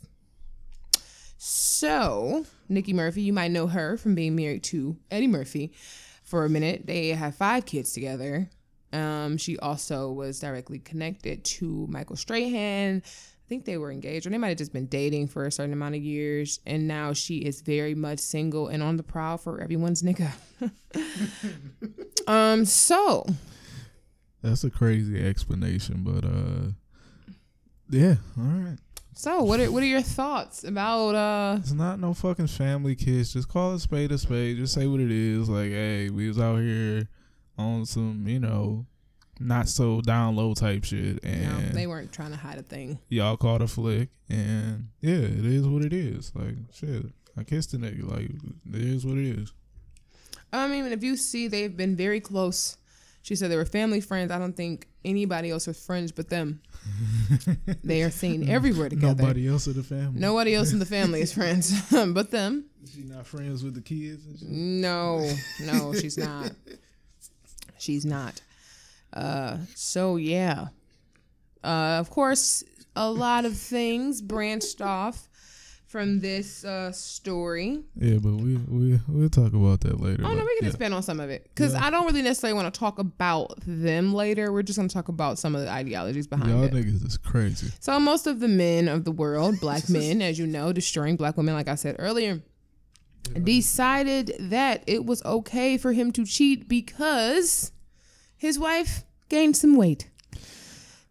So, 1.46 2.46
Nikki 2.70 2.94
Murphy, 2.94 3.20
you 3.20 3.34
might 3.34 3.50
know 3.50 3.66
her 3.66 3.98
from 3.98 4.14
being 4.14 4.34
married 4.34 4.62
to 4.64 4.96
Eddie 5.10 5.26
Murphy 5.26 5.74
for 6.22 6.46
a 6.46 6.48
minute. 6.48 6.86
They 6.86 7.08
have 7.08 7.36
five 7.36 7.66
kids 7.66 7.92
together. 7.92 8.48
Um, 8.94 9.36
she 9.36 9.58
also 9.58 10.10
was 10.10 10.40
directly 10.40 10.78
connected 10.78 11.44
to 11.44 11.86
Michael 11.90 12.16
Strahan, 12.16 13.02
I 13.04 13.46
think 13.46 13.66
they 13.66 13.76
were 13.76 13.92
engaged 13.92 14.26
or 14.26 14.30
they 14.30 14.38
might 14.38 14.48
have 14.48 14.56
just 14.56 14.72
been 14.72 14.86
dating 14.86 15.28
for 15.28 15.44
a 15.44 15.52
certain 15.52 15.74
amount 15.74 15.96
of 15.96 16.00
years. 16.00 16.60
And 16.64 16.88
now 16.88 17.12
she 17.12 17.36
is 17.36 17.60
very 17.60 17.94
much 17.94 18.20
single 18.20 18.68
and 18.68 18.82
on 18.82 18.96
the 18.96 19.02
prowl 19.02 19.36
for 19.36 19.60
everyone's 19.60 20.02
nigga. 20.02 20.32
um, 22.26 22.64
so 22.64 23.26
That's 24.40 24.64
a 24.64 24.70
crazy 24.70 25.22
explanation, 25.22 26.04
but 26.04 26.24
uh, 26.24 26.72
yeah, 27.90 28.14
all 28.38 28.44
right. 28.44 28.78
So 29.14 29.42
what 29.42 29.60
are 29.60 29.70
what 29.70 29.82
are 29.82 29.86
your 29.86 30.02
thoughts 30.02 30.64
about 30.64 31.14
uh 31.14 31.56
It's 31.60 31.72
not 31.72 32.00
no 32.00 32.14
fucking 32.14 32.48
family 32.48 32.94
kiss. 32.94 33.32
Just 33.32 33.48
call 33.48 33.74
a 33.74 33.80
spade 33.80 34.12
a 34.12 34.18
spade. 34.18 34.56
Just 34.56 34.74
say 34.74 34.86
what 34.86 35.00
it 35.00 35.10
is. 35.10 35.48
Like, 35.48 35.70
hey, 35.70 36.10
we 36.10 36.28
was 36.28 36.38
out 36.38 36.58
here 36.58 37.08
on 37.56 37.86
some, 37.86 38.24
you 38.26 38.40
know, 38.40 38.86
not 39.40 39.68
so 39.68 40.00
down 40.00 40.36
low 40.36 40.54
type 40.54 40.84
shit, 40.84 41.22
and 41.24 41.42
know, 41.42 41.68
they 41.72 41.86
weren't 41.86 42.12
trying 42.12 42.30
to 42.30 42.36
hide 42.36 42.58
a 42.58 42.62
thing. 42.62 42.98
y'all 43.08 43.36
caught 43.36 43.62
a 43.62 43.66
flick, 43.68 44.08
and 44.28 44.88
yeah, 45.00 45.14
it 45.14 45.44
is 45.44 45.66
what 45.66 45.84
it 45.84 45.92
is. 45.92 46.32
Like, 46.34 46.54
shit, 46.72 47.06
I 47.36 47.44
kissed 47.44 47.72
the 47.72 47.78
nigga. 47.78 48.08
Like, 48.08 48.30
it 48.72 48.84
is 48.84 49.04
what 49.04 49.18
it 49.18 49.38
is. 49.38 49.52
I 50.52 50.68
mean, 50.68 50.84
if 50.86 51.02
you 51.02 51.16
see 51.16 51.48
they've 51.48 51.76
been 51.76 51.96
very 51.96 52.20
close. 52.20 52.76
She 53.24 53.36
said 53.36 53.50
they 53.50 53.56
were 53.56 53.64
family 53.64 54.02
friends. 54.02 54.30
I 54.30 54.38
don't 54.38 54.54
think 54.54 54.86
anybody 55.02 55.50
else 55.50 55.66
was 55.66 55.82
friends 55.82 56.12
but 56.12 56.28
them. 56.28 56.60
they 57.82 58.02
are 58.02 58.10
seen 58.10 58.50
everywhere 58.50 58.90
together. 58.90 59.22
Nobody 59.22 59.48
else 59.48 59.66
in 59.66 59.72
the 59.72 59.82
family. 59.82 60.20
Nobody 60.20 60.54
else 60.54 60.74
in 60.74 60.78
the 60.78 60.84
family 60.84 61.22
is 61.22 61.32
friends 61.32 61.72
but 61.90 62.30
them. 62.30 62.66
She 62.92 63.00
not 63.02 63.26
friends 63.26 63.64
with 63.64 63.76
the 63.76 63.80
kids. 63.80 64.42
No, 64.42 65.26
no, 65.62 65.94
she's 65.94 66.18
not. 66.18 66.52
She's 67.78 68.04
not. 68.04 68.42
Uh, 69.10 69.56
so 69.74 70.16
yeah. 70.16 70.66
Uh, 71.62 71.96
of 71.98 72.10
course, 72.10 72.62
a 72.94 73.10
lot 73.10 73.46
of 73.46 73.56
things 73.56 74.20
branched 74.20 74.82
off 74.82 75.30
from 75.94 76.18
this 76.18 76.64
uh, 76.64 76.90
story. 76.90 77.80
Yeah, 77.94 78.16
but 78.16 78.32
we 78.32 78.56
we 78.56 78.98
we'll 79.06 79.28
talk 79.28 79.52
about 79.52 79.82
that 79.82 80.00
later. 80.00 80.24
Oh 80.24 80.34
no, 80.34 80.44
we 80.44 80.56
can 80.56 80.62
yeah. 80.62 80.66
expand 80.66 80.92
on 80.92 81.04
some 81.04 81.20
of 81.20 81.30
it 81.30 81.44
because 81.44 81.72
Yeah. 81.72 81.86
I 81.86 81.90
don't 81.90 82.04
really 82.04 82.20
necessarily 82.20 82.60
want 82.60 82.74
to 82.74 82.76
talk 82.76 82.98
about 82.98 83.54
them 83.64 84.12
later. 84.12 84.52
We're 84.52 84.64
just 84.64 84.76
going 84.76 84.88
to 84.88 84.92
talk 84.92 85.06
about 85.06 85.38
some 85.38 85.54
of 85.54 85.60
the 85.60 85.70
ideologies 85.70 86.26
behind 86.26 86.50
Y'all 86.50 86.64
it. 86.64 86.72
niggas 86.72 87.06
is 87.06 87.16
crazy. 87.16 87.70
So 87.78 88.00
most 88.00 88.26
of 88.26 88.40
the 88.40 88.48
men 88.48 88.88
of 88.88 89.04
the 89.04 89.12
world, 89.12 89.60
black 89.60 89.88
men, 89.88 90.20
as 90.20 90.36
you 90.36 90.48
know, 90.48 90.72
destroying 90.72 91.14
black 91.14 91.36
women, 91.36 91.54
like 91.54 91.68
I 91.68 91.76
said 91.76 91.94
earlier, 92.00 92.42
decided 93.44 94.34
that 94.40 94.82
it 94.88 95.06
was 95.06 95.24
okay 95.24 95.78
for 95.78 95.92
him 95.92 96.10
to 96.10 96.24
cheat 96.24 96.68
because 96.68 97.70
his 98.36 98.58
wife 98.58 99.04
gained 99.28 99.56
some 99.56 99.76
weight. 99.76 100.10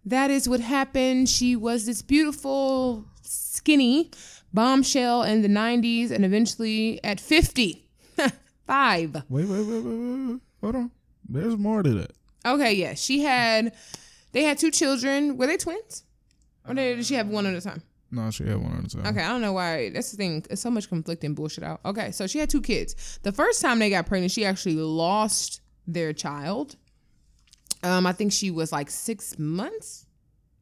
That 0.04 0.30
is 0.30 0.50
what 0.50 0.60
happened. 0.60 1.30
She 1.30 1.56
was 1.56 1.86
this 1.86 2.02
beautiful, 2.02 3.06
skinny 3.22 4.12
bombshell 4.54 5.24
in 5.24 5.42
the 5.42 5.48
90s 5.48 6.12
and 6.12 6.24
eventually 6.24 7.04
at 7.04 7.20
50. 7.20 7.90
Five. 8.68 9.14
Wait, 9.14 9.24
wait, 9.30 9.46
wait, 9.46 9.66
wait, 9.66 9.84
wait, 9.84 10.28
wait. 10.30 10.40
Hold 10.62 10.76
on. 10.76 10.92
There's 11.28 11.58
more 11.58 11.84
to 11.84 11.94
that. 11.96 12.12
Okay, 12.46 12.74
yeah. 12.74 12.94
She 12.94 13.22
had, 13.22 13.74
they 14.32 14.44
had 14.44 14.58
two 14.58 14.72
children. 14.72 15.38
Were 15.38 15.48
they 15.48 15.58
twins? 15.58 16.04
Or 16.68 16.74
did 16.74 17.06
she 17.06 17.16
have 17.16 17.28
one 17.28 17.46
at 17.46 17.56
a 17.56 17.62
time? 17.62 17.82
No, 18.12 18.30
she 18.30 18.44
had 18.44 18.58
one 18.58 18.72
on 18.72 18.84
the 18.84 18.90
time. 18.90 19.08
Okay, 19.08 19.22
I 19.22 19.30
don't 19.30 19.42
know 19.42 19.54
why. 19.54 19.90
That's 19.90 20.12
the 20.12 20.18
thing. 20.18 20.46
It's 20.50 20.62
so 20.62 20.70
much 20.70 20.88
conflicting 20.88 21.34
bullshit 21.34 21.64
out. 21.64 21.82
Okay, 21.84 22.12
so 22.12 22.28
she 22.28 22.38
had 22.38 22.50
two 22.50 22.62
kids. 22.62 23.20
The 23.24 23.32
first 23.32 23.62
time 23.62 23.80
they 23.80 23.90
got 23.90 24.06
pregnant, 24.06 24.32
she 24.32 24.46
actually 24.46 24.76
lost 24.76 25.62
their 25.88 26.14
child. 26.14 26.76
Um, 27.82 28.06
I 28.06 28.14
think 28.14 28.32
she 28.32 28.52
was 28.52 28.72
like 28.72 28.90
six 28.90 29.38
months 29.40 30.06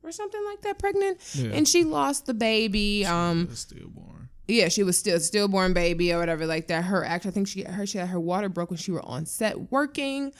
or 0.03 0.11
something 0.11 0.43
like 0.45 0.61
that 0.61 0.79
pregnant, 0.79 1.19
Yeah. 1.35 1.51
and 1.53 1.67
she 1.67 1.83
lost 1.83 2.25
the 2.25 2.33
baby. 2.33 3.05
Um, 3.05 3.49
stillborn. 3.53 4.29
yeah, 4.47 4.67
she 4.69 4.83
was 4.83 4.97
still 4.97 5.19
stillborn 5.19 5.73
baby 5.73 6.11
or 6.13 6.19
whatever 6.19 6.45
like 6.45 6.67
that. 6.67 6.83
Her 6.85 7.03
act 7.05 7.25
I 7.25 7.31
think 7.31 7.47
she 7.47 7.63
her 7.63 7.85
she 7.85 7.97
had 7.97 8.09
her 8.09 8.19
water 8.19 8.49
broke 8.49 8.69
when 8.71 8.77
she 8.77 8.91
were 8.91 9.05
on 9.05 9.25
set 9.25 9.71
working. 9.71 10.33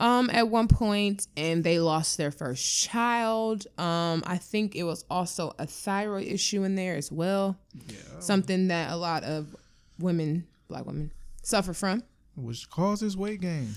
Um, 0.00 0.30
at 0.32 0.48
one 0.48 0.68
point, 0.68 1.26
and 1.36 1.64
they 1.64 1.80
lost 1.80 2.18
their 2.18 2.30
first 2.30 2.84
child. 2.84 3.66
Um, 3.78 4.22
I 4.24 4.38
think 4.38 4.76
it 4.76 4.84
was 4.84 5.04
also 5.10 5.54
a 5.58 5.66
thyroid 5.66 6.28
issue 6.28 6.62
in 6.62 6.76
there 6.76 6.94
as 6.94 7.10
well. 7.10 7.58
Yeah. 7.88 7.96
Something 8.20 8.68
that 8.68 8.92
a 8.92 8.96
lot 8.96 9.24
of 9.24 9.56
women, 9.98 10.46
black 10.68 10.86
women, 10.86 11.10
suffer 11.42 11.72
from, 11.72 12.04
Which 12.36 12.70
causes 12.70 13.16
weight 13.16 13.40
gain. 13.40 13.74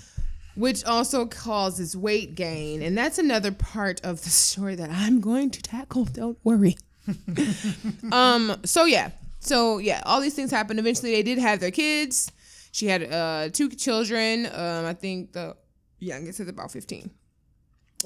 Which 0.55 0.83
also 0.85 1.25
causes 1.25 1.95
weight 1.95 2.35
gain, 2.35 2.81
and 2.81 2.97
that's 2.97 3.17
another 3.17 3.51
part 3.51 4.01
of 4.01 4.23
the 4.23 4.29
story 4.29 4.75
that 4.75 4.89
I'm 4.89 5.21
going 5.21 5.49
to 5.51 5.61
tackle. 5.61 6.05
Don't 6.05 6.37
worry. 6.43 6.77
um. 8.11 8.55
So 8.63 8.85
yeah. 8.85 9.11
So 9.39 9.79
yeah, 9.79 10.03
all 10.05 10.21
these 10.21 10.35
things 10.35 10.51
happened. 10.51 10.79
Eventually, 10.79 11.11
they 11.11 11.23
did 11.23 11.37
have 11.39 11.59
their 11.59 11.71
kids. 11.71 12.31
She 12.71 12.87
had 12.87 13.11
uh 13.11 13.49
two 13.51 13.69
children. 13.69 14.45
Um, 14.45 14.85
I 14.85 14.93
think 14.93 15.33
the 15.33 15.55
youngest 15.99 16.39
is 16.39 16.47
about 16.47 16.71
fifteen, 16.71 17.09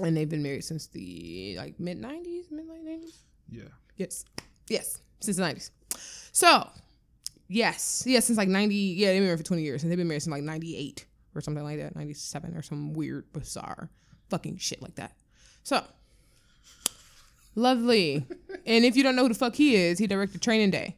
and 0.01 0.15
they've 0.15 0.29
been 0.29 0.43
married 0.43 0.63
since 0.63 0.87
the 0.87 1.55
like 1.57 1.79
mid 1.79 2.01
'90s, 2.01 2.51
mid 2.51 2.67
late 2.67 2.85
'90s. 2.85 3.17
Yeah. 3.49 3.63
Yes, 3.97 4.25
yes, 4.69 5.01
since 5.19 5.37
the 5.37 5.43
'90s. 5.43 5.71
So 6.31 6.69
yes, 7.47 8.03
yes, 8.05 8.25
since 8.25 8.37
like 8.37 8.49
'90. 8.49 8.75
Yeah, 8.75 9.07
they've 9.07 9.17
been 9.17 9.25
married 9.25 9.39
for 9.39 9.45
20 9.45 9.61
years, 9.61 9.83
and 9.83 9.91
they've 9.91 9.97
been 9.97 10.07
married 10.07 10.21
since 10.21 10.31
like 10.31 10.43
'98 10.43 11.05
or 11.35 11.41
something 11.41 11.63
like 11.63 11.79
that, 11.79 11.95
'97 11.95 12.55
or 12.55 12.61
some 12.61 12.93
weird, 12.93 13.31
bizarre, 13.33 13.89
fucking 14.29 14.57
shit 14.57 14.81
like 14.81 14.95
that. 14.95 15.13
So 15.63 15.83
lovely. 17.55 18.25
and 18.65 18.85
if 18.85 18.95
you 18.95 19.03
don't 19.03 19.15
know 19.15 19.23
who 19.23 19.29
the 19.29 19.35
fuck 19.35 19.55
he 19.55 19.75
is, 19.75 19.99
he 19.99 20.07
directed 20.07 20.41
Training 20.41 20.71
Day, 20.71 20.97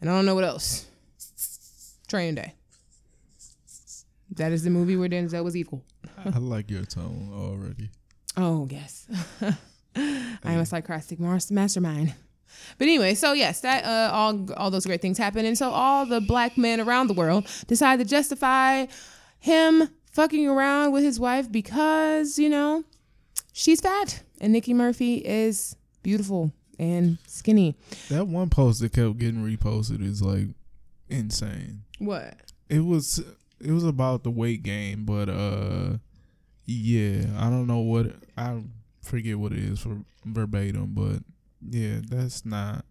and 0.00 0.10
I 0.10 0.14
don't 0.14 0.26
know 0.26 0.34
what 0.34 0.44
else. 0.44 0.86
Training 2.08 2.34
Day. 2.34 2.54
That 4.36 4.52
is 4.52 4.62
the 4.62 4.70
movie 4.70 4.96
where 4.96 5.08
Denzel 5.08 5.44
was 5.44 5.56
evil. 5.56 5.82
I 6.24 6.38
like 6.38 6.70
your 6.70 6.84
tone 6.84 7.30
already. 7.34 7.90
Oh 8.36 8.66
yes, 8.70 9.06
I 9.96 10.52
am 10.52 10.60
a 10.60 10.66
sarcastic 10.66 11.18
mastermind. 11.20 12.14
But 12.78 12.84
anyway, 12.86 13.14
so 13.14 13.32
yes, 13.32 13.60
that 13.60 13.84
uh, 13.84 14.12
all 14.12 14.52
all 14.54 14.70
those 14.70 14.86
great 14.86 15.02
things 15.02 15.18
happen, 15.18 15.44
and 15.44 15.56
so 15.56 15.70
all 15.70 16.06
the 16.06 16.20
black 16.20 16.56
men 16.56 16.80
around 16.80 17.08
the 17.08 17.14
world 17.14 17.46
decide 17.66 17.98
to 17.98 18.04
justify 18.04 18.86
him 19.42 19.88
fucking 20.12 20.46
around 20.46 20.92
with 20.92 21.02
his 21.02 21.18
wife 21.18 21.50
because 21.50 22.38
you 22.38 22.48
know 22.48 22.84
she's 23.52 23.80
fat 23.80 24.22
and 24.40 24.52
Nikki 24.52 24.72
Murphy 24.72 25.16
is 25.16 25.76
beautiful 26.02 26.52
and 26.78 27.18
skinny. 27.26 27.76
That 28.08 28.28
one 28.28 28.48
post 28.48 28.80
that 28.80 28.92
kept 28.92 29.18
getting 29.18 29.44
reposted 29.44 30.02
is 30.02 30.22
like 30.22 30.46
insane. 31.08 31.82
What? 31.98 32.34
It 32.68 32.84
was 32.84 33.22
it 33.60 33.72
was 33.72 33.84
about 33.84 34.22
the 34.22 34.30
weight 34.30 34.62
gain, 34.62 35.04
but 35.04 35.28
uh 35.28 35.98
yeah, 36.64 37.24
I 37.38 37.50
don't 37.50 37.66
know 37.66 37.80
what 37.80 38.14
I 38.36 38.62
forget 39.02 39.38
what 39.38 39.52
it 39.52 39.58
is 39.58 39.80
for 39.80 39.98
verbatim, 40.24 40.92
but 40.94 41.22
yeah, 41.68 41.98
that's 42.08 42.46
not 42.46 42.84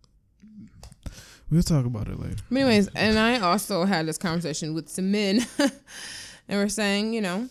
We'll 1.49 1.63
talk 1.63 1.85
about 1.85 2.07
it 2.07 2.17
later. 2.17 2.37
But 2.49 2.59
anyways, 2.59 2.87
and 2.95 3.19
I 3.19 3.39
also 3.41 3.83
had 3.83 4.05
this 4.07 4.17
conversation 4.17 4.73
with 4.73 4.87
some 4.87 5.11
men, 5.11 5.45
and 6.51 6.59
we're 6.59 6.67
saying, 6.67 7.13
you 7.13 7.21
know, 7.21 7.47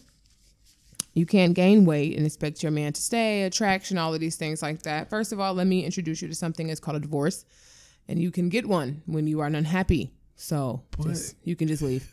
you 1.14 1.24
can't 1.24 1.54
gain 1.54 1.86
weight 1.86 2.16
and 2.16 2.26
expect 2.26 2.62
your 2.62 2.70
man 2.70 2.92
to 2.92 3.00
stay, 3.00 3.42
attraction, 3.44 3.96
all 3.96 4.12
of 4.12 4.20
these 4.20 4.36
things 4.36 4.62
like 4.62 4.82
that. 4.82 5.08
First 5.08 5.32
of 5.32 5.40
all, 5.40 5.54
let 5.54 5.66
me 5.66 5.84
introduce 5.84 6.20
you 6.20 6.28
to 6.28 6.34
something 6.34 6.66
that's 6.68 6.80
called 6.80 6.98
a 6.98 7.00
divorce, 7.00 7.46
and 8.08 8.20
you 8.20 8.30
can 8.30 8.50
get 8.50 8.66
one 8.66 9.02
when 9.06 9.26
you 9.26 9.40
are 9.40 9.46
unhappy. 9.46 10.12
So 10.36 10.82
just, 11.02 11.36
you 11.44 11.56
can 11.56 11.66
just 11.66 11.82
leave. 11.82 12.12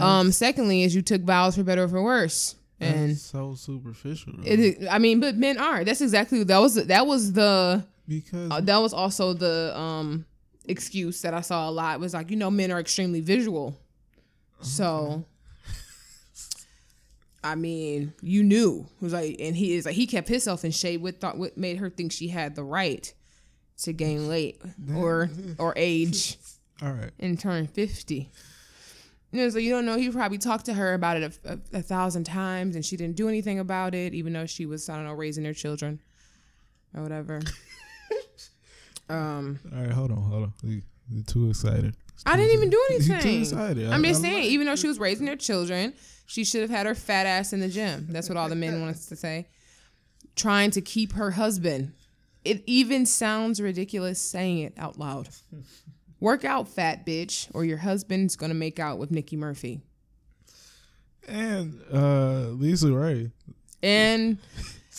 Um, 0.00 0.32
secondly, 0.32 0.82
is 0.84 0.94
you 0.94 1.02
took 1.02 1.20
vows 1.20 1.54
for 1.54 1.64
better 1.64 1.82
or 1.84 1.88
for 1.88 2.02
worse, 2.02 2.56
and 2.80 3.10
that's 3.10 3.20
so 3.20 3.54
superficial. 3.54 4.32
it, 4.42 4.88
I 4.90 4.98
mean, 4.98 5.20
but 5.20 5.36
men 5.36 5.58
are. 5.58 5.84
That's 5.84 6.00
exactly 6.00 6.42
that 6.44 6.58
was 6.58 6.74
that 6.86 7.06
was 7.06 7.34
the 7.34 7.84
because 8.08 8.50
uh, 8.50 8.60
that 8.62 8.78
was 8.78 8.94
also 8.94 9.34
the 9.34 9.78
um 9.78 10.24
excuse 10.64 11.20
that 11.22 11.34
I 11.34 11.42
saw 11.42 11.68
a 11.68 11.70
lot 11.70 12.00
was 12.00 12.14
like 12.14 12.30
you 12.30 12.36
know 12.36 12.50
men 12.50 12.72
are 12.72 12.80
extremely 12.80 13.20
visual, 13.20 13.78
so 14.62 15.26
I 17.44 17.54
mean 17.56 18.12
you 18.22 18.42
knew 18.44 18.86
it 19.00 19.02
was 19.04 19.12
like 19.12 19.36
and 19.40 19.56
he 19.56 19.74
is 19.74 19.84
like 19.86 19.94
he 19.94 20.06
kept 20.06 20.28
himself 20.28 20.64
in 20.64 20.70
shape. 20.70 21.00
What 21.00 21.20
thought 21.20 21.38
what 21.38 21.56
made 21.56 21.78
her 21.78 21.90
think 21.90 22.12
she 22.12 22.28
had 22.28 22.54
the 22.54 22.64
right 22.64 23.12
to 23.82 23.92
gain 23.92 24.28
weight 24.28 24.60
or 24.94 25.28
or 25.58 25.72
age 25.76 26.36
all 26.82 26.92
right. 26.92 27.10
and 27.18 27.38
turn 27.38 27.66
fifty. 27.66 28.30
You 29.32 29.40
know, 29.40 29.48
so 29.48 29.58
you 29.58 29.70
don't 29.70 29.86
know. 29.86 29.96
He 29.96 30.10
probably 30.10 30.36
talked 30.36 30.66
to 30.66 30.74
her 30.74 30.92
about 30.92 31.16
it 31.16 31.38
a, 31.44 31.52
a, 31.54 31.78
a 31.78 31.82
thousand 31.82 32.24
times, 32.24 32.76
and 32.76 32.84
she 32.84 32.98
didn't 32.98 33.16
do 33.16 33.30
anything 33.30 33.58
about 33.58 33.94
it, 33.94 34.12
even 34.12 34.34
though 34.34 34.44
she 34.44 34.66
was 34.66 34.88
I 34.90 34.96
don't 34.96 35.06
know 35.06 35.14
raising 35.14 35.42
their 35.42 35.54
children 35.54 36.00
or 36.94 37.02
whatever. 37.02 37.40
um. 39.08 39.58
All 39.74 39.80
right, 39.82 39.90
hold 39.90 40.10
on, 40.12 40.18
hold 40.22 40.42
on. 40.44 40.52
You- 40.62 40.82
You're 41.10 41.24
too 41.24 41.48
excited. 41.50 41.96
I 42.24 42.36
didn't 42.36 42.52
even 42.52 42.70
do 42.70 42.82
anything. 42.90 43.90
I'm 43.92 44.02
just 44.04 44.20
saying, 44.20 44.44
even 44.44 44.66
though 44.66 44.76
she 44.76 44.86
was 44.88 44.98
raising 44.98 45.26
their 45.26 45.36
children, 45.36 45.92
she 46.26 46.44
should 46.44 46.60
have 46.62 46.70
had 46.70 46.86
her 46.86 46.94
fat 46.94 47.26
ass 47.26 47.52
in 47.52 47.60
the 47.60 47.68
gym. 47.68 48.06
That's 48.10 48.28
what 48.28 48.38
all 48.38 48.48
the 48.48 48.54
men 48.54 48.80
want 48.80 48.94
us 48.96 49.06
to 49.06 49.16
say. 49.16 49.48
Trying 50.36 50.70
to 50.72 50.80
keep 50.80 51.12
her 51.12 51.32
husband. 51.32 51.92
it 52.44 52.62
even 52.66 53.06
sounds 53.06 53.60
ridiculous 53.60 54.20
saying 54.20 54.58
it 54.58 54.74
out 54.78 54.98
loud. 54.98 55.28
Work 56.20 56.44
out, 56.44 56.68
fat 56.68 57.04
bitch, 57.04 57.48
or 57.54 57.64
your 57.64 57.78
husband's 57.78 58.36
gonna 58.36 58.54
make 58.54 58.78
out 58.78 58.98
with 58.98 59.10
Nikki 59.10 59.36
Murphy. 59.36 59.82
And 61.28 61.80
uh 61.92 62.50
LisaRaye. 62.54 63.30
And 63.82 64.38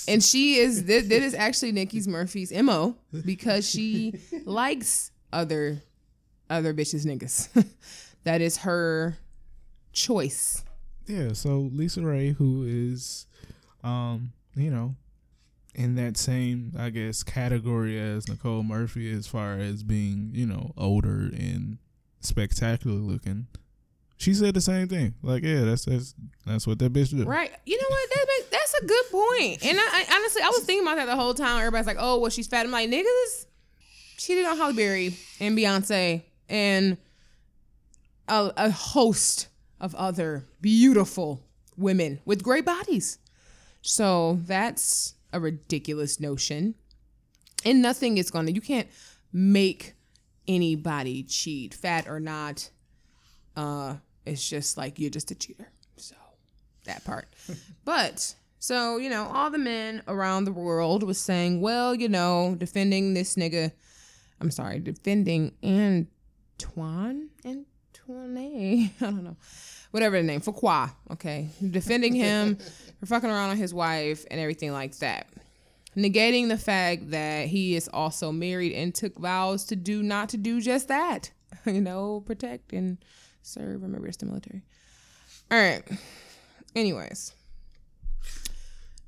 and 0.08 0.24
she 0.24 0.56
is 0.56 0.84
This 0.86 1.06
is 1.10 1.34
actually 1.34 1.72
Nikki's 1.72 2.08
Murphy's 2.08 2.52
mo 2.54 2.96
because 3.26 3.70
she 3.70 4.14
likes 4.46 5.12
other 5.32 5.82
other 6.54 6.74
bitches 6.74 7.06
niggas. 7.06 7.50
that 8.24 8.42
is 8.42 8.58
her 8.58 9.18
choice. 9.92 10.64
Yeah, 11.06 11.34
so 11.34 11.70
LisaRaye, 11.74 12.36
who 12.36 12.64
is, 12.66 13.28
um, 13.84 14.32
you 14.56 14.72
know, 14.72 14.96
in 15.76 15.96
that 15.96 16.18
same, 16.18 16.74
I 16.78 16.90
guess, 16.90 17.24
category 17.24 18.00
as 18.00 18.28
Nicole 18.30 18.64
Murphy 18.64 19.12
as 19.12 19.28
far 19.28 19.58
as 19.58 19.84
being, 19.84 20.32
you 20.34 20.46
know, 20.46 20.74
older 20.78 21.30
and 21.34 21.78
spectacular 22.22 22.98
looking. 22.98 23.48
She 24.18 24.34
said 24.34 24.54
the 24.54 24.62
same 24.62 24.88
thing. 24.88 25.16
Like, 25.22 25.44
yeah, 25.44 25.64
that's 25.64 25.86
that's 25.86 26.16
that's 26.46 26.66
what 26.66 26.80
that 26.80 26.94
bitch 26.94 27.10
did. 27.10 27.28
Right. 27.28 27.52
You 27.66 27.76
know 27.76 27.88
what? 27.90 28.10
That, 28.10 28.28
that's 28.52 28.74
a 28.76 28.86
good 28.86 29.06
point. 29.12 29.66
And 29.66 29.78
I, 29.78 29.84
I, 29.84 30.16
honestly, 30.16 30.42
I 30.42 30.50
was 30.50 30.64
thinking 30.64 30.88
about 30.88 30.96
that 30.96 31.08
the 31.08 31.16
whole 31.16 31.34
time. 31.34 31.60
Everybody's 31.60 31.88
like, 31.88 31.98
"Oh, 32.00 32.20
well, 32.20 32.30
she's 32.30 32.48
fat." 32.48 32.66
I'm 32.66 32.72
like, 32.72 32.90
niggas, 32.90 33.46
she 34.18 34.36
did 34.36 34.46
on 34.46 34.56
Halle 34.56 34.74
Berry 34.74 35.18
and 35.40 35.58
Beyonce 35.58 36.22
and 36.50 36.98
a, 38.28 38.52
a 38.58 38.70
host 38.72 39.48
of 39.80 39.94
other 39.96 40.46
beautiful 40.62 41.44
women 41.78 42.20
with 42.26 42.44
great 42.44 42.66
bodies. 42.66 43.18
So 43.82 44.40
that's 44.46 45.16
a 45.34 45.40
ridiculous 45.40 46.20
notion. 46.20 46.76
And 47.66 47.82
nothing 47.82 48.18
is 48.18 48.32
going 48.32 48.46
to, 48.46 48.52
you 48.52 48.62
can't 48.62 48.88
make 49.32 49.94
anybody 50.48 51.24
cheat, 51.24 51.74
fat 51.74 52.08
or 52.08 52.20
not. 52.20 52.70
Uh, 53.56 53.96
it's 54.26 54.48
just 54.48 54.78
like 54.78 55.00
you're 55.00 55.10
just 55.10 55.32
a 55.32 55.36
cheater. 55.36 55.70
So 55.98 56.16
that 56.86 57.04
part. 57.04 57.28
but 57.86 58.36
so, 58.60 58.98
you 58.98 59.10
know, 59.10 59.28
all 59.34 59.50
the 59.50 59.58
men 59.58 60.04
around 60.08 60.46
the 60.46 60.54
world 60.54 61.04
was 61.04 61.20
saying, 61.20 61.60
well, 61.60 61.94
you 61.94 62.08
know, 62.08 62.56
defending 62.58 63.14
this 63.14 63.36
nigga, 63.36 63.74
I'm 64.40 64.52
sorry, 64.52 64.80
defending 64.80 65.54
Antoine, 66.64 67.30
Antoine, 67.46 68.38
I 69.02 69.04
don't 69.04 69.24
know, 69.24 69.38
whatever 69.92 70.18
the 70.18 70.24
name, 70.24 70.42
Fuqua, 70.42 70.92
okay, 71.12 71.50
defending 71.72 72.16
him 72.16 72.58
for 73.00 73.06
fucking 73.06 73.30
around 73.30 73.52
on 73.52 73.58
his 73.58 73.74
wife 73.74 74.26
and 74.32 74.40
everything 74.40 74.72
like 74.72 74.98
that. 75.00 75.28
Negating 75.96 76.50
the 76.50 76.58
fact 76.58 77.12
that 77.12 77.48
he 77.48 77.76
is 77.76 77.88
also 77.94 78.32
married 78.32 78.74
and 78.74 78.96
took 78.96 79.18
vows 79.20 79.66
to 79.66 79.76
do 79.76 80.02
not 80.02 80.30
to 80.30 80.38
do 80.38 80.60
just 80.60 80.88
that, 80.88 81.32
you 81.66 81.82
know, 81.82 82.22
protect 82.26 82.74
and 82.74 82.98
serve. 83.44 83.82
Remember, 83.82 84.08
it's 84.08 84.18
the 84.18 84.26
military. 84.26 84.64
All 85.52 85.60
right. 85.60 85.84
Anyways, 86.76 87.34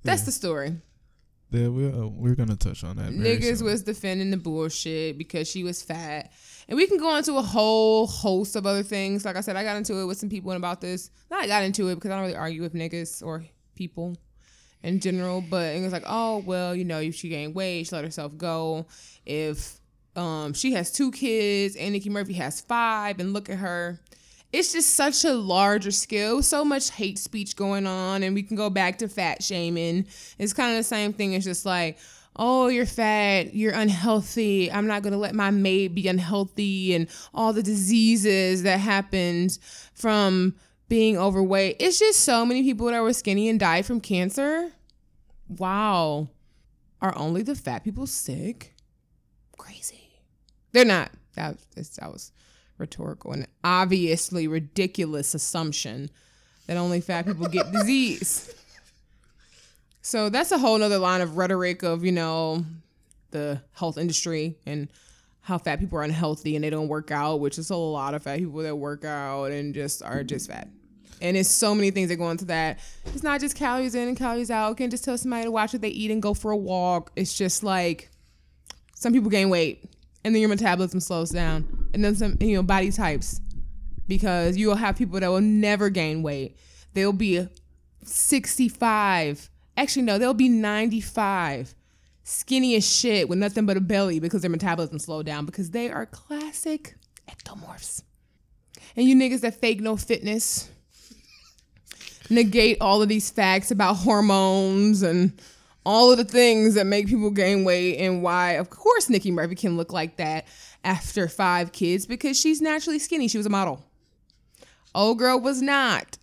that's 0.03 0.21
yeah. 0.21 0.25
the 0.25 0.31
story. 0.31 0.75
Yeah, 1.49 1.69
we 1.69 1.87
uh, 1.87 2.07
we're 2.07 2.35
gonna 2.35 2.55
touch 2.55 2.83
on 2.83 2.97
that. 2.97 3.11
Niggas 3.11 3.57
soon. 3.59 3.65
was 3.65 3.81
defending 3.81 4.29
the 4.29 4.37
bullshit 4.37 5.17
because 5.17 5.49
she 5.49 5.63
was 5.63 5.81
fat, 5.81 6.31
and 6.67 6.77
we 6.77 6.87
can 6.87 6.97
go 6.97 7.15
into 7.15 7.37
a 7.37 7.41
whole 7.41 8.07
host 8.07 8.55
of 8.55 8.65
other 8.65 8.83
things. 8.83 9.25
Like 9.25 9.35
I 9.35 9.41
said, 9.41 9.55
I 9.55 9.63
got 9.63 9.77
into 9.77 9.99
it 9.99 10.05
with 10.05 10.17
some 10.17 10.29
people 10.29 10.51
about 10.51 10.81
this. 10.81 11.11
Not 11.29 11.43
I 11.43 11.47
got 11.47 11.63
into 11.63 11.87
it 11.89 11.95
because 11.95 12.11
I 12.11 12.15
don't 12.15 12.23
really 12.23 12.35
argue 12.35 12.61
with 12.61 12.73
niggas 12.73 13.23
or 13.23 13.45
people 13.75 14.15
in 14.83 14.99
general, 14.99 15.41
but 15.41 15.75
it 15.75 15.81
was 15.81 15.93
like, 15.93 16.05
oh 16.05 16.43
well, 16.45 16.75
you 16.75 16.85
know, 16.85 16.99
if 16.99 17.15
she 17.15 17.29
gained 17.29 17.55
weight, 17.55 17.87
she 17.87 17.95
let 17.95 18.05
herself 18.05 18.37
go. 18.37 18.85
If 19.25 19.79
um 20.15 20.53
she 20.53 20.73
has 20.73 20.91
two 20.91 21.11
kids 21.11 21.75
and 21.75 21.93
Nikki 21.93 22.09
Murphy 22.09 22.33
has 22.33 22.61
five, 22.61 23.19
and 23.19 23.33
look 23.33 23.49
at 23.49 23.57
her 23.57 23.99
it's 24.55 24.71
just 24.71 24.95
such 24.95 25.25
a 25.25 25.33
larger 25.33 25.91
scale, 25.91 26.41
so 26.41 26.63
much 26.63 26.91
hate 26.91 27.19
speech 27.19 27.57
going 27.57 27.85
on, 27.85 28.23
and 28.23 28.33
we 28.33 28.41
can 28.41 28.55
go 28.55 28.69
back 28.69 28.97
to 28.99 29.09
fat 29.09 29.43
shaming. 29.43 30.07
It's 30.39 30.53
kind 30.53 30.71
of 30.71 30.77
the 30.77 30.83
same 30.83 31.11
thing. 31.11 31.33
It's 31.33 31.43
just 31.43 31.65
like, 31.65 31.97
oh, 32.35 32.67
you're 32.67 32.85
fat, 32.85 33.53
you're 33.53 33.73
unhealthy. 33.73 34.71
I'm 34.71 34.87
not 34.87 35.03
gonna 35.03 35.17
let 35.17 35.35
my 35.35 35.51
maid 35.51 35.95
be 35.95 36.07
unhealthy, 36.07 36.93
and 36.93 37.07
all 37.33 37.53
the 37.53 37.63
diseases 37.63 38.63
that 38.63 38.79
happened 38.79 39.57
from 39.93 40.55
being 40.87 41.17
overweight. 41.17 41.77
It's 41.79 41.99
just 41.99 42.21
so 42.21 42.45
many 42.45 42.63
people 42.63 42.87
that 42.87 43.01
were 43.01 43.13
skinny 43.13 43.49
and 43.49 43.59
died 43.59 43.85
from 43.85 44.01
cancer. 44.01 44.71
Wow, 45.47 46.29
are 47.01 47.17
only 47.17 47.41
the 47.41 47.55
fat 47.55 47.83
people 47.83 48.07
sick? 48.07 48.75
Crazy. 49.57 50.09
They're 50.71 50.85
not. 50.85 51.11
That, 51.35 51.57
that 51.75 52.11
was 52.11 52.31
rhetorical 52.77 53.31
and 53.31 53.47
obviously 53.63 54.47
ridiculous 54.47 55.33
assumption 55.33 56.09
that 56.67 56.77
only 56.77 57.01
fat 57.01 57.25
people 57.25 57.47
get 57.47 57.71
disease. 57.71 58.53
So 60.05 60.29
that's 60.29 60.51
a 60.51 60.59
whole 60.59 60.77
nother 60.77 60.99
line 60.99 61.21
of 61.21 61.35
rhetoric 61.35 61.81
of, 61.81 62.05
you 62.05 62.11
know, 62.11 62.63
the 63.31 63.59
health 63.73 63.97
industry 63.97 64.55
and 64.67 64.87
how 65.41 65.57
fat 65.57 65.79
people 65.79 65.97
are 65.97 66.03
unhealthy 66.03 66.55
and 66.55 66.63
they 66.63 66.69
don't 66.69 66.89
work 66.89 67.09
out, 67.09 67.39
which 67.39 67.57
is 67.57 67.71
a 67.71 67.75
lot 67.75 68.13
of 68.13 68.21
fat 68.21 68.37
people 68.37 68.61
that 68.61 68.75
work 68.75 69.03
out 69.03 69.45
and 69.45 69.73
just 69.73 70.03
are 70.03 70.23
just 70.23 70.47
fat. 70.47 70.67
And 71.23 71.35
it's 71.35 71.49
so 71.49 71.73
many 71.73 71.89
things 71.89 72.09
that 72.09 72.17
go 72.17 72.29
into 72.29 72.45
that. 72.45 72.77
It's 73.07 73.23
not 73.23 73.41
just 73.41 73.55
calories 73.55 73.95
in 73.95 74.07
and 74.07 74.15
calories 74.15 74.51
out. 74.51 74.69
You 74.69 74.75
can 74.75 74.91
just 74.91 75.03
tell 75.03 75.17
somebody 75.17 75.45
to 75.45 75.51
watch 75.51 75.73
what 75.73 75.81
they 75.81 75.89
eat 75.89 76.11
and 76.11 76.21
go 76.21 76.35
for 76.35 76.51
a 76.51 76.57
walk. 76.57 77.11
It's 77.15 77.35
just 77.35 77.63
like 77.63 78.11
some 78.93 79.11
people 79.11 79.31
gain 79.31 79.49
weight 79.49 79.89
and 80.23 80.35
then 80.35 80.39
your 80.39 80.49
metabolism 80.49 80.99
slows 80.99 81.31
down, 81.31 81.89
and 81.95 82.05
then 82.05 82.13
some 82.13 82.37
you 82.39 82.55
know 82.55 82.63
body 82.63 82.91
types, 82.91 83.41
because 84.07 84.55
you 84.55 84.67
will 84.67 84.75
have 84.75 84.97
people 84.97 85.19
that 85.19 85.29
will 85.29 85.41
never 85.41 85.89
gain 85.89 86.21
weight. 86.21 86.57
They'll 86.93 87.11
be 87.11 87.47
65. 88.03 89.49
Actually, 89.77 90.03
no, 90.03 90.17
they'll 90.17 90.33
be 90.33 90.49
95, 90.49 91.75
skinny 92.23 92.75
as 92.75 92.89
shit 92.89 93.27
with 93.27 93.37
nothing 93.37 93.65
but 93.65 93.77
a 93.77 93.81
belly 93.81 94.19
because 94.19 94.41
their 94.41 94.49
metabolism 94.49 94.99
slowed 94.99 95.25
down 95.25 95.45
because 95.45 95.71
they 95.71 95.89
are 95.89 96.05
classic 96.05 96.95
ectomorphs. 97.29 98.03
And 98.95 99.07
you 99.07 99.15
niggas 99.15 99.41
that 99.41 99.55
fake 99.55 99.81
no 99.81 99.97
fitness, 99.97 100.69
negate 102.29 102.77
all 102.81 103.01
of 103.01 103.09
these 103.09 103.29
facts 103.29 103.71
about 103.71 103.95
hormones 103.95 105.01
and 105.01 105.39
all 105.85 106.11
of 106.11 106.17
the 106.17 106.23
things 106.23 106.73
that 106.73 106.87
make 106.87 107.07
people 107.07 107.29
gain 107.29 107.63
weight 107.63 107.97
and 107.97 108.23
why 108.23 108.53
of 108.53 108.69
course 108.69 109.09
Nikki 109.09 109.29
Murphy 109.29 109.55
can 109.55 109.77
look 109.77 109.93
like 109.93 110.17
that 110.17 110.47
after 110.83 111.27
five 111.27 111.71
kids 111.71 112.05
because 112.05 112.39
she's 112.39 112.61
naturally 112.61 112.99
skinny. 112.99 113.27
She 113.27 113.37
was 113.37 113.45
a 113.45 113.51
model. 113.51 113.83
Old 114.93 115.19
girl 115.19 115.39
was 115.39 115.61
not. 115.61 116.17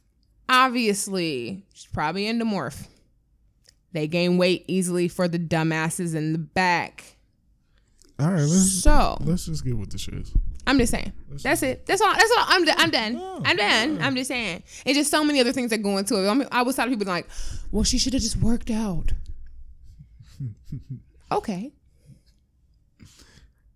Obviously, 0.49 1.65
she's 1.75 1.87
probably 1.93 2.25
endomorph. 2.25 2.87
They 3.93 4.07
gain 4.07 4.39
weight 4.39 4.65
easily 4.69 5.09
for 5.09 5.29
the 5.29 5.39
dumbasses 5.39 6.15
in 6.15 6.33
the 6.33 6.39
back. 6.39 7.17
All 8.19 8.31
right, 8.31 8.41
let's 8.41 8.83
so 8.83 9.19
let's 9.21 9.47
just 9.47 9.65
get 9.65 9.77
with 9.77 9.91
the 9.91 9.99
shit. 9.99 10.31
I'm 10.67 10.79
just 10.79 10.93
saying. 10.93 11.13
Let's 11.29 11.43
that's 11.43 11.63
it. 11.63 11.87
That's 11.87 12.01
all. 12.01 12.13
That's 12.13 12.33
all. 12.39 12.45
I'm. 12.47 12.69
I'm 12.77 12.91
done. 12.91 13.17
Oh, 13.19 13.43
I'm 13.45 13.57
done. 13.57 13.99
I'm 14.01 14.15
just 14.15 14.29
saying. 14.29 14.63
It's 14.85 14.97
just 14.97 15.11
so 15.11 15.25
many 15.25 15.41
other 15.41 15.53
things 15.53 15.71
that 15.71 15.79
go 15.79 15.99
into 15.99 16.23
it. 16.23 16.29
I, 16.29 16.35
mean, 16.35 16.49
I 16.53 16.63
was 16.63 16.77
tired 16.77 16.93
of 16.93 16.99
people 16.99 17.13
like, 17.13 17.27
"Well, 17.73 17.85
she 17.85 17.99
should 17.99 18.13
have 18.13 18.23
just 18.23 18.37
worked 18.37 18.71
out." 18.71 19.13
okay. 21.33 21.73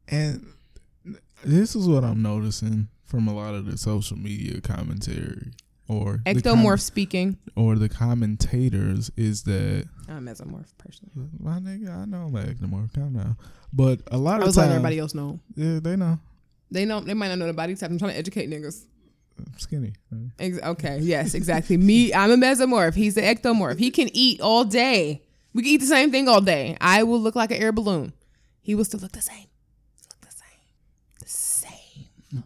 And 0.09 0.47
this 1.45 1.75
is 1.75 1.89
what 1.89 2.05
I'm 2.05 2.23
noticing 2.23 2.89
from 3.05 3.27
a 3.27 3.35
lot 3.35 3.55
of 3.55 3.67
the 3.67 3.77
social 3.77 4.17
media 4.17 4.61
commentary 4.61 5.53
or 5.89 6.19
ectomorph 6.27 6.65
com- 6.65 6.79
speaking 6.79 7.39
or 7.57 7.77
the 7.77 7.89
commentators 7.89 9.11
is 9.17 9.43
that 9.45 9.87
I'm 10.09 10.27
a 10.27 10.31
mesomorph 10.33 10.73
personally. 10.79 11.29
My 11.39 11.59
nigga, 11.59 12.03
I 12.03 12.05
know 12.05 12.23
I'm 12.27 12.35
an 12.37 12.55
ectomorph. 12.55 12.93
Calm 12.95 13.15
down. 13.15 13.37
But 13.73 14.01
a 14.11 14.19
lot 14.19 14.37
of 14.37 14.41
I 14.41 14.43
of 14.43 14.47
was 14.49 14.57
letting 14.57 14.73
everybody 14.73 14.99
else 14.99 15.15
know. 15.15 15.41
Yeah, 15.55 15.81
they 15.81 15.97
know. 15.97 16.19
They 16.71 16.85
know. 16.85 17.01
They 17.01 17.15
might 17.15 17.29
not 17.29 17.39
know 17.39 17.47
the 17.47 17.53
body 17.53 17.75
type. 17.75 17.91
I'm 17.91 17.99
trying 17.99 18.13
to 18.13 18.19
educate 18.19 18.49
niggas. 18.51 18.85
I'm 19.39 19.59
skinny. 19.59 19.93
Ex- 20.39 20.59
okay. 20.63 20.99
Yes. 21.01 21.35
Exactly. 21.35 21.77
Me. 21.77 22.13
I'm 22.13 22.31
a 22.31 22.37
mesomorph. 22.37 22.95
He's 22.95 23.17
an 23.17 23.25
ectomorph. 23.25 23.79
He 23.79 23.91
can 23.91 24.09
eat 24.13 24.41
all 24.41 24.65
day. 24.65 25.23
We 25.53 25.63
can 25.63 25.73
eat 25.73 25.77
the 25.81 25.87
same 25.87 26.11
thing 26.11 26.27
all 26.29 26.41
day. 26.41 26.77
I 26.81 27.03
will 27.03 27.21
look 27.21 27.37
like 27.37 27.51
an 27.51 27.59
air 27.59 27.73
balloon. 27.73 28.13
He 28.63 28.75
will 28.75 28.85
still 28.85 29.01
look 29.01 29.13
the 29.13 29.21
same. 29.23 29.47
Look 30.11 30.21
the 30.21 30.31
same. 30.37 30.59
The 31.21 31.29
same. 31.29 32.45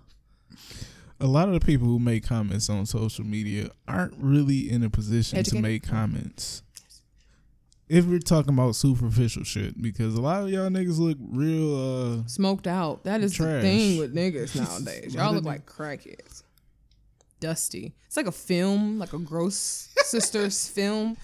A 1.20 1.26
lot 1.26 1.48
of 1.48 1.54
the 1.54 1.60
people 1.60 1.86
who 1.86 1.98
make 1.98 2.24
comments 2.26 2.70
on 2.70 2.86
social 2.86 3.24
media 3.24 3.70
aren't 3.86 4.14
really 4.18 4.70
in 4.70 4.82
a 4.82 4.88
position 4.90 5.38
Educated? 5.38 5.62
to 5.64 5.68
make 5.68 5.82
comments. 5.82 6.62
If 7.88 8.06
we're 8.06 8.20
talking 8.20 8.54
about 8.54 8.76
superficial 8.76 9.42
shit, 9.44 9.80
because 9.82 10.14
a 10.14 10.20
lot 10.20 10.44
of 10.44 10.50
y'all 10.50 10.70
niggas 10.70 10.98
look 10.98 11.18
real 11.20 12.20
uh 12.22 12.26
smoked 12.26 12.66
out. 12.66 13.04
That 13.04 13.20
is 13.20 13.34
trash. 13.34 13.56
the 13.56 13.60
thing 13.60 13.98
with 13.98 14.14
niggas 14.14 14.54
nowadays. 14.56 15.14
y'all 15.14 15.32
look 15.34 15.44
like 15.44 15.66
crackheads. 15.66 16.42
Dusty. 17.40 17.94
It's 18.06 18.16
like 18.16 18.26
a 18.26 18.32
film, 18.32 18.98
like 18.98 19.12
a 19.12 19.18
gross 19.18 19.88
sisters 20.04 20.68
film 20.68 21.16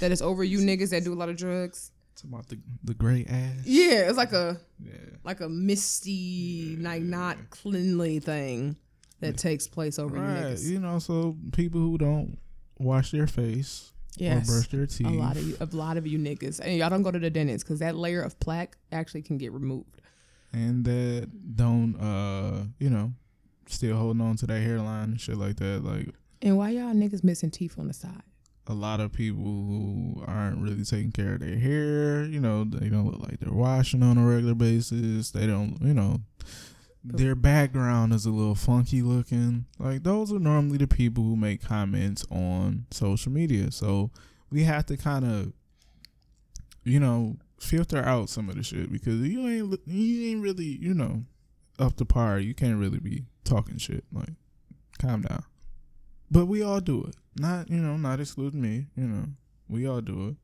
that 0.00 0.12
is 0.12 0.20
over 0.22 0.44
you 0.44 0.58
niggas 0.58 0.90
that 0.90 1.04
do 1.04 1.12
a 1.12 1.16
lot 1.16 1.28
of 1.28 1.36
drugs. 1.36 1.90
Talking 2.16 2.30
about 2.34 2.48
the 2.48 2.58
the 2.84 2.94
gray 2.94 3.24
ash. 3.28 3.64
Yeah, 3.64 4.08
it's 4.08 4.18
like 4.18 4.32
a 4.32 4.60
Yeah. 4.84 4.92
like 5.24 5.40
a 5.40 5.48
misty, 5.48 6.76
like 6.80 7.02
not 7.02 7.36
cleanly 7.50 8.20
thing 8.20 8.76
that 9.20 9.36
takes 9.36 9.68
place 9.68 9.98
over 9.98 10.16
you 10.16 10.22
Right. 10.22 10.44
niggas. 10.44 10.68
You 10.70 10.80
know, 10.80 10.98
so 10.98 11.36
people 11.52 11.80
who 11.80 11.98
don't 11.98 12.38
wash 12.78 13.10
their 13.10 13.26
face 13.26 13.92
Yes. 14.16 14.48
or 14.48 14.52
brush 14.52 14.68
their 14.70 14.86
teeth. 14.86 15.06
A 15.06 15.10
lot 15.10 15.36
of 15.36 15.46
you, 15.46 15.56
a 15.60 15.66
lot 15.66 15.96
of 15.96 16.06
you 16.06 16.18
niggas, 16.18 16.58
and 16.60 16.76
y'all 16.76 16.90
don't 16.90 17.02
go 17.02 17.10
to 17.10 17.18
the 17.18 17.30
dentist 17.30 17.64
because 17.64 17.78
that 17.80 17.94
layer 17.96 18.22
of 18.22 18.38
plaque 18.40 18.76
actually 18.90 19.22
can 19.22 19.38
get 19.38 19.52
removed. 19.52 20.00
and 20.52 20.84
that 20.84 21.28
don't 21.54 21.94
uh 22.00 22.64
you 22.80 22.90
know 22.90 23.12
still 23.66 23.96
holding 23.96 24.20
on 24.20 24.34
to 24.34 24.48
that 24.48 24.60
hairline 24.60 25.10
and 25.10 25.20
shit 25.20 25.36
like 25.36 25.54
that 25.56 25.84
like 25.84 26.08
And 26.42 26.56
why 26.58 26.70
y'all 26.70 26.92
niggas 26.92 27.22
missing 27.22 27.52
teeth 27.52 27.78
on 27.78 27.86
the 27.86 27.94
side? 27.94 28.22
a 28.66 28.74
lot 28.74 28.98
of 29.00 29.12
people 29.12 29.44
who 29.44 30.22
aren't 30.26 30.60
really 30.60 30.82
taking 30.84 31.12
care 31.12 31.34
of 31.34 31.40
their 31.40 31.56
hair 31.56 32.24
you 32.24 32.40
know 32.40 32.64
they 32.64 32.88
don't 32.88 33.06
look 33.06 33.20
like 33.20 33.38
they're 33.38 33.52
washing 33.52 34.02
on 34.02 34.18
a 34.18 34.26
regular 34.26 34.54
basis 34.56 35.30
they 35.30 35.46
don't 35.46 35.76
you 35.82 35.94
know 35.94 36.18
their 37.02 37.34
background 37.34 38.12
is 38.12 38.26
a 38.26 38.30
little 38.30 38.54
funky 38.54 39.00
looking. 39.02 39.64
Like 39.78 40.02
those 40.02 40.32
are 40.32 40.38
normally 40.38 40.78
the 40.78 40.86
people 40.86 41.24
who 41.24 41.36
make 41.36 41.62
comments 41.62 42.26
on 42.30 42.86
social 42.90 43.32
media. 43.32 43.70
So 43.70 44.10
we 44.50 44.64
have 44.64 44.86
to 44.86 44.96
kind 44.96 45.24
of 45.24 45.52
you 46.84 46.98
know 47.00 47.36
filter 47.58 48.02
out 48.02 48.28
some 48.28 48.48
of 48.48 48.56
the 48.56 48.62
shit 48.62 48.90
because 48.90 49.20
you 49.20 49.46
ain't 49.48 49.80
you 49.86 50.30
ain't 50.30 50.42
really 50.42 50.64
you 50.80 50.94
know 50.94 51.24
up 51.78 51.96
to 51.96 52.04
par. 52.04 52.38
You 52.38 52.54
can't 52.54 52.78
really 52.78 52.98
be 53.00 53.24
talking 53.44 53.78
shit. 53.78 54.04
Like 54.12 54.30
calm 55.00 55.22
down. 55.22 55.44
But 56.30 56.46
we 56.46 56.62
all 56.62 56.80
do 56.80 57.04
it. 57.04 57.16
Not 57.38 57.70
you 57.70 57.78
know 57.78 57.96
not 57.96 58.20
excluding 58.20 58.60
me 58.60 58.86
you 58.96 59.04
know. 59.04 59.24
We 59.68 59.88
all 59.88 60.00
do 60.00 60.28
it. 60.28 60.36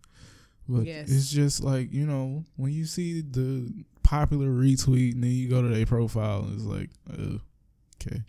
But 0.68 0.84
Yes. 0.84 1.10
it's 1.10 1.30
just 1.30 1.62
like 1.62 1.92
you 1.92 2.06
know 2.06 2.44
when 2.56 2.72
you 2.72 2.86
see 2.86 3.20
the 3.20 3.72
popular 4.06 4.46
retweet 4.46 5.14
and 5.14 5.24
then 5.24 5.32
you 5.32 5.48
go 5.48 5.60
to 5.60 5.66
their 5.68 5.84
profile 5.84 6.44
and 6.44 6.54
it's 6.54 6.64
like 6.64 6.90
uh, 7.12 7.38
okay. 8.00 8.22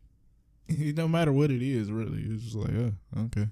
No 0.95 1.07
matter 1.07 1.32
what 1.32 1.51
it 1.51 1.61
is 1.61 1.91
really. 1.91 2.23
It's 2.23 2.43
just 2.43 2.55
like 2.55 2.73
uh, 2.75 3.19
okay. 3.25 3.47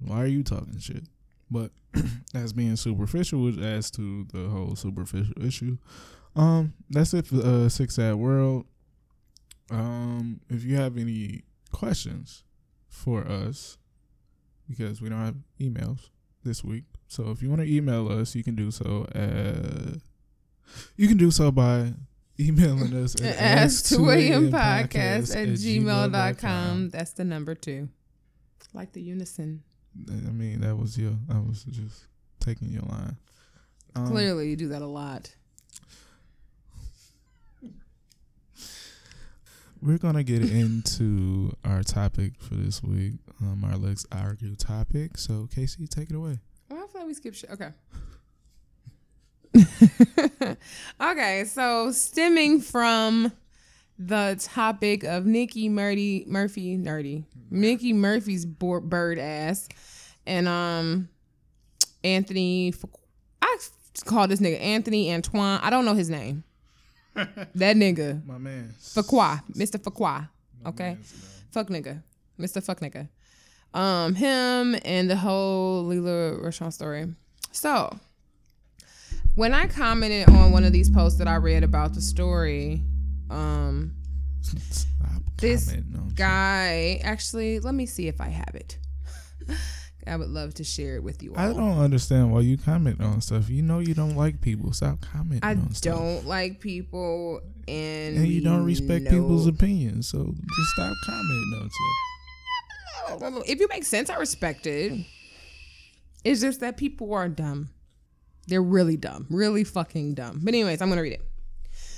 Why 0.00 0.22
are 0.22 0.26
you 0.26 0.42
talking 0.42 0.78
shit? 0.78 1.04
But 1.50 1.70
as 2.34 2.54
being 2.54 2.76
superficial 2.76 3.42
which 3.42 3.58
adds 3.58 3.90
to 3.92 4.26
the 4.32 4.48
whole 4.48 4.74
superficial 4.74 5.34
issue 5.42 5.78
um 6.36 6.74
that's 6.90 7.12
it 7.14 7.26
for 7.26 7.36
uh 7.36 7.68
Sick 7.68 7.90
Sad 7.90 8.14
World. 8.14 8.64
Um 9.70 10.40
if 10.48 10.64
you 10.64 10.76
have 10.76 10.96
any 10.96 11.42
questions 11.70 12.44
for 12.88 13.28
us 13.28 13.76
because 14.66 15.02
we 15.02 15.10
don't 15.10 15.24
have 15.24 15.36
emails 15.60 16.08
this 16.42 16.64
week 16.64 16.84
so 17.06 17.30
if 17.30 17.42
you 17.42 17.50
want 17.50 17.60
to 17.60 17.70
email 17.70 18.10
us 18.10 18.34
you 18.34 18.42
can 18.42 18.54
do 18.54 18.70
so 18.70 19.06
at 19.14 20.00
you 20.96 21.08
can 21.08 21.16
do 21.16 21.30
so 21.30 21.50
by 21.50 21.92
emailing 22.38 22.94
us 22.94 23.20
at 23.20 23.36
Ask 23.38 23.86
2 23.86 24.10
a.m. 24.10 24.50
podcast 24.50 25.34
at 25.34 25.48
gmail.com. 25.48 26.90
That's 26.90 27.12
the 27.12 27.24
number 27.24 27.54
two. 27.54 27.88
Like 28.74 28.92
the 28.92 29.00
unison. 29.00 29.62
I 30.08 30.30
mean, 30.30 30.60
that 30.60 30.76
was 30.76 30.98
your. 30.98 31.14
I 31.32 31.38
was 31.38 31.64
just 31.64 32.04
taking 32.40 32.68
your 32.68 32.82
line. 32.82 33.16
Um, 33.96 34.06
Clearly, 34.08 34.50
you 34.50 34.56
do 34.56 34.68
that 34.68 34.82
a 34.82 34.86
lot. 34.86 35.34
We're 39.80 39.98
gonna 39.98 40.24
get 40.24 40.42
into 40.42 41.52
our 41.64 41.82
topic 41.82 42.32
for 42.40 42.54
this 42.54 42.82
week. 42.82 43.14
Um, 43.40 43.62
our 43.64 43.76
let's 43.76 44.04
argue 44.10 44.56
topic. 44.56 45.16
So, 45.16 45.48
Casey, 45.54 45.86
take 45.86 46.10
it 46.10 46.16
away. 46.16 46.38
Well, 46.68 46.82
I 46.82 46.86
feel 46.88 47.00
like 47.02 47.06
we 47.06 47.14
skipped 47.14 47.36
shit. 47.36 47.50
Okay. 47.50 47.68
okay, 51.00 51.44
so 51.46 51.90
stemming 51.92 52.60
from 52.60 53.32
the 53.98 54.38
topic 54.40 55.04
of 55.04 55.26
Nikki 55.26 55.68
Murdy 55.68 56.24
Murphy 56.26 56.76
Nerdy, 56.76 57.24
Nikki 57.50 57.92
Murphy's 57.92 58.44
bird 58.46 59.18
ass, 59.18 59.68
and 60.26 60.48
um 60.48 61.08
Anthony. 62.04 62.74
I 63.42 63.56
call 64.04 64.28
this 64.28 64.40
nigga 64.40 64.60
Anthony 64.60 65.12
Antoine. 65.12 65.60
I 65.62 65.70
don't 65.70 65.84
know 65.84 65.94
his 65.94 66.10
name. 66.10 66.44
that 67.14 67.76
nigga 67.76 68.24
My 68.24 68.38
man. 68.38 68.74
Fuqua, 68.80 69.42
Mr. 69.52 69.78
Fuqua. 69.78 70.28
Okay, 70.66 70.96
fuck 71.50 71.68
nigga, 71.68 72.02
Mr. 72.38 72.62
Fuck 72.62 72.80
nigga. 72.80 73.08
Um, 73.74 74.14
him 74.14 74.76
and 74.84 75.10
the 75.10 75.16
whole 75.16 75.84
Lela 75.84 76.38
Rochon 76.38 76.72
story. 76.72 77.06
So, 77.52 77.98
when 79.38 79.54
I 79.54 79.66
commented 79.68 80.28
on 80.30 80.50
one 80.50 80.64
of 80.64 80.72
these 80.72 80.90
posts 80.90 81.18
that 81.20 81.28
I 81.28 81.36
read 81.36 81.62
about 81.62 81.94
the 81.94 82.00
story, 82.00 82.82
um, 83.30 83.94
Stop 84.42 85.22
This 85.36 85.66
commenting 85.66 85.96
on 86.00 86.08
shit. 86.08 86.16
guy 86.16 87.00
actually, 87.04 87.60
let 87.60 87.74
me 87.74 87.86
see 87.86 88.08
if 88.08 88.20
I 88.20 88.28
have 88.28 88.54
it. 88.54 88.78
I 90.06 90.16
would 90.16 90.30
love 90.30 90.54
to 90.54 90.64
share 90.64 90.96
it 90.96 91.02
with 91.04 91.22
you 91.22 91.34
all. 91.34 91.38
I 91.38 91.52
don't 91.52 91.78
understand 91.78 92.32
why 92.32 92.40
you 92.40 92.56
comment 92.56 93.00
on 93.00 93.20
stuff. 93.20 93.48
You 93.50 93.62
know 93.62 93.78
you 93.78 93.92
don't 93.94 94.16
like 94.16 94.40
people. 94.40 94.72
Stop 94.72 95.02
commenting 95.02 95.44
I 95.44 95.52
on 95.52 95.72
stuff. 95.74 95.96
don't 95.98 96.26
like 96.26 96.60
people, 96.60 97.40
and 97.68 98.16
And 98.16 98.26
you 98.26 98.40
don't 98.40 98.64
respect 98.64 99.04
know- 99.04 99.10
people's 99.10 99.46
opinions. 99.46 100.08
So 100.08 100.24
just 100.24 100.68
stop 100.74 100.96
commenting 101.04 101.60
on 101.62 101.70
stuff. 103.30 103.42
if 103.48 103.60
you 103.60 103.68
make 103.68 103.84
sense, 103.84 104.08
I 104.10 104.16
respect 104.16 104.66
it. 104.66 105.04
It's 106.24 106.40
just 106.40 106.60
that 106.60 106.76
people 106.76 107.12
are 107.14 107.28
dumb. 107.28 107.68
They're 108.48 108.62
really 108.62 108.96
dumb, 108.96 109.26
really 109.30 109.62
fucking 109.62 110.14
dumb. 110.14 110.40
But 110.42 110.54
anyways, 110.54 110.80
I'm 110.80 110.88
gonna 110.88 111.02
read 111.02 111.12
it. 111.12 111.22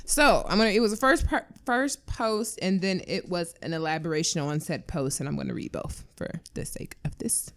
So 0.05 0.45
I'm 0.49 0.59
gonna. 0.59 0.71
It 0.71 0.81
was 0.81 0.91
the 0.91 0.97
first 0.97 1.27
part, 1.27 1.47
first 1.65 2.05
post, 2.07 2.59
and 2.61 2.81
then 2.81 3.01
it 3.07 3.29
was 3.29 3.55
an 3.63 3.73
elaboration 3.73 4.41
on 4.41 4.59
said 4.61 4.89
post, 4.89 5.21
and 5.21 5.29
I'm 5.29 5.37
gonna 5.37 5.55
read 5.55 5.73
both 5.73 6.05
for 6.17 6.29
the 6.55 6.65
sake 6.65 6.97
of 7.05 7.17
this. 7.19 7.53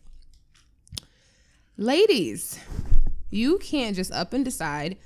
Ladies, 1.76 2.60
you 3.32 3.58
can't 3.58 3.96
just 3.96 4.12
up 4.12 4.34
and 4.34 4.46
decide 4.46 4.98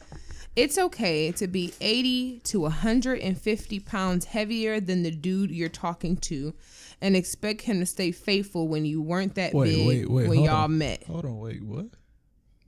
it's 0.57 0.77
okay 0.77 1.31
to 1.33 1.47
be 1.47 1.73
80 1.79 2.39
to 2.45 2.61
150 2.61 3.79
pounds 3.79 4.25
heavier 4.25 4.81
than 4.81 5.03
the 5.03 5.11
dude 5.11 5.51
you're 5.51 5.69
talking 5.69 6.17
to 6.17 6.53
and 6.99 7.15
expect 7.15 7.61
him 7.61 7.79
to 7.79 7.85
stay 7.85 8.11
faithful 8.11 8.67
when 8.67 8.83
you 8.83 9.01
weren't 9.01 9.35
that 9.35 9.53
Wait, 9.53 9.75
big 9.75 9.87
wait, 9.87 10.09
wait, 10.09 10.27
when 10.27 10.41
y'all 10.41 10.65
on. 10.65 10.77
met. 10.77 11.03
Hold 11.05 11.25
on, 11.25 11.39
wait, 11.39 11.63
what? 11.63 11.85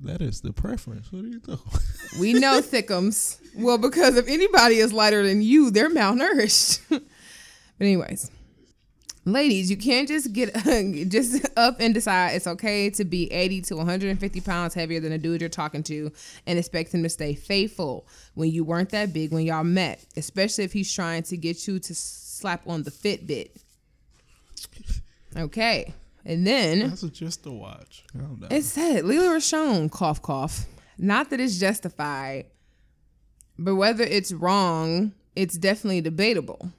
That 0.02 0.22
is 0.22 0.41
the 0.41 0.54
preference. 0.54 1.12
What 1.12 1.24
do 1.24 1.28
you 1.28 1.41
know? 1.45 1.60
We 2.20 2.34
know 2.34 2.62
thickums. 2.62 3.38
Well, 3.56 3.78
because 3.78 4.16
if 4.16 4.28
anybody 4.28 4.76
is 4.76 4.93
lighter 4.93 5.26
than 5.28 5.41
you, 5.41 5.72
they're 5.72 5.89
malnourished. 5.89 6.82
but 6.89 7.02
anyways, 7.82 8.32
ladies, 9.26 9.70
you 9.70 9.76
can't 9.76 10.08
just 10.08 10.32
get 10.32 10.56
just 11.10 11.45
up 11.58 11.78
and 11.82 11.93
decide 11.93 12.36
it's 12.36 12.47
okay 12.47 12.89
to 12.91 13.04
be 13.04 13.30
80 13.32 13.62
to 13.64 13.76
150 13.76 14.41
pounds 14.41 14.74
heavier 14.74 15.02
than 15.02 15.12
a 15.12 15.18
dude 15.18 15.41
you're 15.41 15.50
talking 15.50 15.84
to 15.84 16.12
and 16.47 16.58
expect 16.58 16.93
him 16.93 17.04
to 17.04 17.10
stay 17.10 17.34
faithful 17.34 18.08
when 18.36 18.50
you 18.52 18.64
weren't 18.64 18.91
that 18.91 19.12
big 19.12 19.34
when 19.34 19.45
y'all 19.45 19.66
met, 19.66 20.06
especially 20.16 20.64
if 20.64 20.72
he's 20.72 20.93
trying 20.93 21.24
to 21.24 21.36
get 21.36 21.68
you 21.68 21.78
to 21.80 21.93
slap 21.93 22.66
on 22.68 22.84
the 22.84 22.91
Fitbit. 22.91 23.50
Okay. 25.36 25.93
And 26.30 26.46
then 26.46 26.90
That's 26.90 27.02
just 27.10 27.48
a 27.48 27.52
watch. 27.52 28.04
It 28.52 28.62
said 28.62 29.04
Lela 29.04 29.30
Rochon, 29.38 29.90
cough, 29.90 30.22
cough. 30.22 30.68
Not 30.96 31.32
that 31.32 31.40
it's 31.40 31.58
justified, 31.58 32.46
but 33.58 33.74
whether 33.74 34.04
it's 34.04 34.32
wrong, 34.32 35.14
it's 35.36 35.58
definitely 35.58 36.02
debatable. 36.02 36.70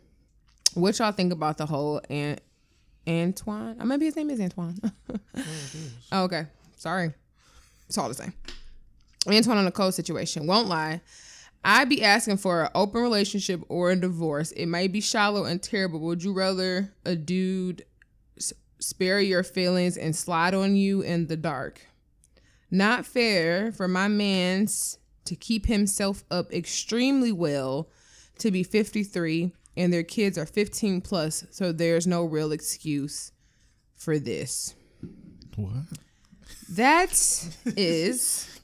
What 0.75 1.01
y'all 1.01 1.11
think 1.11 1.33
about 1.33 1.59
the 1.59 1.67
whole 1.67 2.01
An- 2.09 2.39
Antoine? 3.09 3.77
Uh, 3.81 3.85
maybe 3.87 4.05
his 4.05 4.15
name 4.15 4.31
is 4.31 4.41
Antoine. 4.41 4.79
oh, 6.13 6.23
okay. 6.25 6.47
Sorry. 6.77 7.13
It's 7.89 7.99
all 7.99 8.07
the 8.07 8.15
same. 8.15 8.33
Antoine 9.27 9.59
on 9.59 9.65
the 9.65 9.73
cold 9.73 9.95
situation. 9.95 10.47
Won't 10.47 10.69
lie. 10.69 11.01
I'd 11.65 11.89
be 11.89 12.05
asking 12.05 12.37
for 12.37 12.63
an 12.63 12.71
open 12.77 13.03
relationship 13.03 13.63
or 13.69 13.91
a 13.91 13.97
divorce. 13.97 14.53
It 14.53 14.67
might 14.67 14.93
be 14.93 15.01
shallow 15.01 15.45
and 15.45 15.61
terrible. 15.61 15.99
Would 16.01 16.23
you 16.23 16.33
rather 16.33 16.95
a 17.05 17.17
dude 17.17 17.85
spare 18.81 19.20
your 19.20 19.43
feelings 19.43 19.97
and 19.97 20.14
slide 20.14 20.55
on 20.55 20.76
you 20.76 21.03
in 21.03 21.26
the 21.26 21.37
dark? 21.37 21.87
Not 22.70 23.07
fair 23.07 23.72
for 23.72 23.89
my 23.89 24.09
man's 24.09 24.99
to 25.24 25.37
keep 25.37 25.66
himself 25.66 26.24
up 26.31 26.53
extremely 26.53 27.33
well 27.33 27.89
to 28.39 28.51
be 28.51 28.62
53 28.62 29.53
and 29.76 29.93
their 29.93 30.03
kids 30.03 30.37
are 30.37 30.47
15 30.47 31.01
plus, 31.01 31.47
so 31.51 31.72
there's 31.72 32.07
no 32.07 32.24
real 32.24 32.53
excuse 32.53 33.33
for 33.97 34.18
this. 34.18 34.74
what? 35.57 35.85
That 36.70 37.12
is 37.64 38.61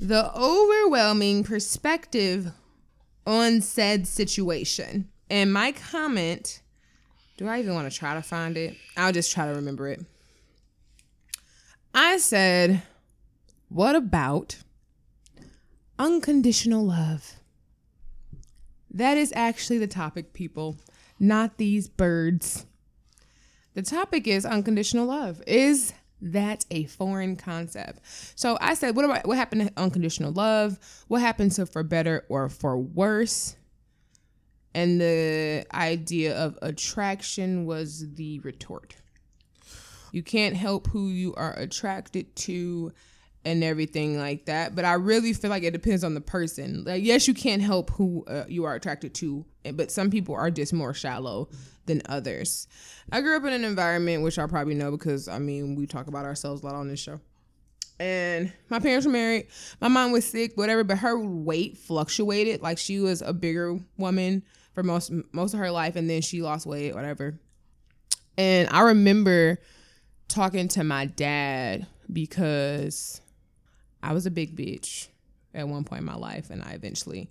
the 0.00 0.32
overwhelming 0.34 1.44
perspective 1.44 2.52
on 3.26 3.60
said 3.60 4.06
situation. 4.06 5.08
And 5.30 5.52
my 5.52 5.72
comment, 5.72 6.62
do 7.38 7.48
I 7.48 7.60
even 7.60 7.74
want 7.74 7.90
to 7.90 7.98
try 7.98 8.12
to 8.12 8.22
find 8.22 8.58
it? 8.58 8.76
I'll 8.98 9.12
just 9.12 9.32
try 9.32 9.46
to 9.46 9.54
remember 9.54 9.88
it. 9.88 10.04
I 11.94 12.18
said, 12.18 12.82
What 13.70 13.96
about 13.96 14.58
unconditional 15.98 16.84
love. 16.84 17.34
That 18.90 19.18
is 19.18 19.32
actually 19.34 19.78
the 19.78 19.86
topic, 19.86 20.32
people, 20.32 20.76
not 21.18 21.58
these 21.58 21.88
birds. 21.88 22.64
The 23.74 23.82
topic 23.82 24.26
is 24.26 24.46
unconditional 24.46 25.06
love. 25.06 25.42
Is 25.46 25.92
that 26.20 26.64
a 26.70 26.84
foreign 26.86 27.36
concept? 27.36 28.00
So 28.34 28.56
I 28.60 28.74
said, 28.74 28.96
what 28.96 29.04
about 29.04 29.26
what 29.26 29.36
happened 29.36 29.68
to 29.68 29.72
unconditional 29.76 30.32
love? 30.32 30.78
What 31.08 31.20
happened 31.20 31.52
to 31.52 31.66
for 31.66 31.82
better 31.82 32.24
or 32.28 32.48
for 32.48 32.78
worse? 32.78 33.56
And 34.74 35.00
the 35.00 35.66
idea 35.72 36.36
of 36.36 36.58
attraction 36.62 37.64
was 37.64 38.14
the 38.14 38.38
retort. 38.40 38.96
You 40.12 40.22
can't 40.22 40.56
help 40.56 40.88
who 40.88 41.08
you 41.08 41.34
are 41.34 41.52
attracted 41.58 42.34
to 42.36 42.92
and 43.44 43.64
everything 43.64 44.18
like 44.18 44.46
that. 44.46 44.74
But 44.74 44.84
I 44.84 44.94
really 44.94 45.32
feel 45.32 45.50
like 45.50 45.62
it 45.62 45.72
depends 45.72 46.04
on 46.04 46.14
the 46.14 46.20
person. 46.20 46.84
Like, 46.84 47.02
yes, 47.02 47.28
you 47.28 47.34
can't 47.34 47.62
help 47.62 47.90
who 47.90 48.24
uh, 48.26 48.44
you 48.48 48.64
are 48.64 48.74
attracted 48.74 49.14
to, 49.16 49.44
but 49.74 49.90
some 49.90 50.10
people 50.10 50.34
are 50.34 50.50
just 50.50 50.72
more 50.72 50.94
shallow 50.94 51.48
than 51.86 52.02
others. 52.06 52.66
I 53.10 53.20
grew 53.20 53.36
up 53.36 53.44
in 53.44 53.52
an 53.52 53.64
environment 53.64 54.22
which 54.22 54.38
I 54.38 54.46
probably 54.46 54.74
know 54.74 54.90
because 54.90 55.28
I 55.28 55.38
mean 55.38 55.74
we 55.74 55.86
talk 55.86 56.06
about 56.06 56.24
ourselves 56.24 56.62
a 56.62 56.66
lot 56.66 56.74
on 56.74 56.88
this 56.88 57.00
show. 57.00 57.20
And 58.00 58.52
my 58.68 58.78
parents 58.78 59.06
were 59.06 59.12
married. 59.12 59.48
My 59.80 59.88
mom 59.88 60.12
was 60.12 60.24
sick, 60.24 60.56
whatever, 60.56 60.84
but 60.84 60.98
her 60.98 61.18
weight 61.18 61.76
fluctuated. 61.78 62.62
Like 62.62 62.78
she 62.78 63.00
was 63.00 63.22
a 63.22 63.32
bigger 63.32 63.78
woman 63.96 64.44
for 64.72 64.82
most 64.82 65.10
most 65.32 65.54
of 65.54 65.58
her 65.60 65.70
life, 65.70 65.96
and 65.96 66.08
then 66.08 66.22
she 66.22 66.40
lost 66.42 66.66
weight, 66.66 66.94
whatever. 66.94 67.38
And 68.36 68.68
I 68.70 68.82
remember 68.82 69.58
talking 70.28 70.68
to 70.68 70.84
my 70.84 71.06
dad 71.06 71.86
because 72.12 73.20
I 74.02 74.12
was 74.12 74.26
a 74.26 74.30
big 74.30 74.56
bitch 74.56 75.08
at 75.54 75.66
one 75.66 75.82
point 75.82 76.00
in 76.00 76.06
my 76.06 76.14
life, 76.14 76.50
and 76.50 76.62
I 76.62 76.70
eventually 76.72 77.28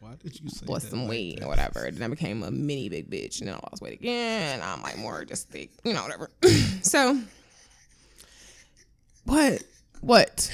Why 0.00 0.14
did 0.20 0.40
you 0.40 0.50
say 0.50 0.66
lost 0.66 0.90
some 0.90 1.02
like 1.02 1.10
weight 1.10 1.38
that? 1.38 1.44
or 1.44 1.48
whatever. 1.48 1.88
Then 1.92 2.02
I 2.02 2.08
became 2.08 2.42
a 2.42 2.50
mini 2.50 2.88
big 2.88 3.08
bitch, 3.08 3.38
and 3.38 3.48
then 3.48 3.54
I 3.54 3.60
lost 3.70 3.80
weight 3.80 3.92
again. 3.92 4.54
And 4.54 4.62
I'm 4.62 4.82
like 4.82 4.98
more 4.98 5.24
just 5.24 5.48
thick, 5.48 5.70
you 5.84 5.92
know, 5.92 6.02
whatever. 6.02 6.30
so, 6.82 7.20
what? 9.24 9.62
What? 10.00 10.50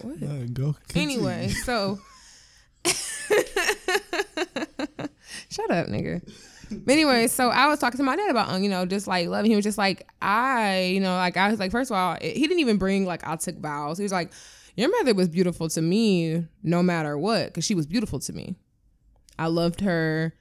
what? 0.00 0.22
Uh, 0.22 0.46
go 0.52 0.76
continue. 0.88 1.18
Anyway, 1.18 1.48
so 1.48 1.98
shut 5.48 5.70
up, 5.70 5.86
nigga. 5.88 6.22
But 6.70 6.92
anyway, 6.92 7.26
so 7.28 7.48
I 7.48 7.68
was 7.68 7.78
talking 7.78 7.98
to 7.98 8.04
my 8.04 8.16
dad 8.16 8.30
about, 8.30 8.48
um, 8.48 8.62
you 8.62 8.68
know, 8.68 8.86
just 8.86 9.06
like 9.06 9.28
loving. 9.28 9.50
He 9.50 9.56
was 9.56 9.64
just 9.64 9.78
like, 9.78 10.08
I, 10.20 10.90
you 10.94 11.00
know, 11.00 11.14
like 11.14 11.36
I 11.36 11.50
was 11.50 11.58
like, 11.58 11.70
first 11.70 11.90
of 11.90 11.96
all, 11.96 12.16
he 12.20 12.40
didn't 12.40 12.60
even 12.60 12.78
bring 12.78 13.04
like 13.04 13.26
I 13.26 13.36
took 13.36 13.58
vows. 13.58 13.98
He 13.98 14.02
was 14.02 14.12
like, 14.12 14.32
your 14.76 14.90
mother 14.90 15.14
was 15.14 15.28
beautiful 15.28 15.68
to 15.68 15.82
me 15.82 16.46
no 16.62 16.82
matter 16.82 17.16
what, 17.16 17.46
because 17.46 17.64
she 17.64 17.74
was 17.74 17.86
beautiful 17.86 18.18
to 18.20 18.32
me. 18.32 18.56
I 19.38 19.46
loved 19.46 19.80
her. 19.82 20.34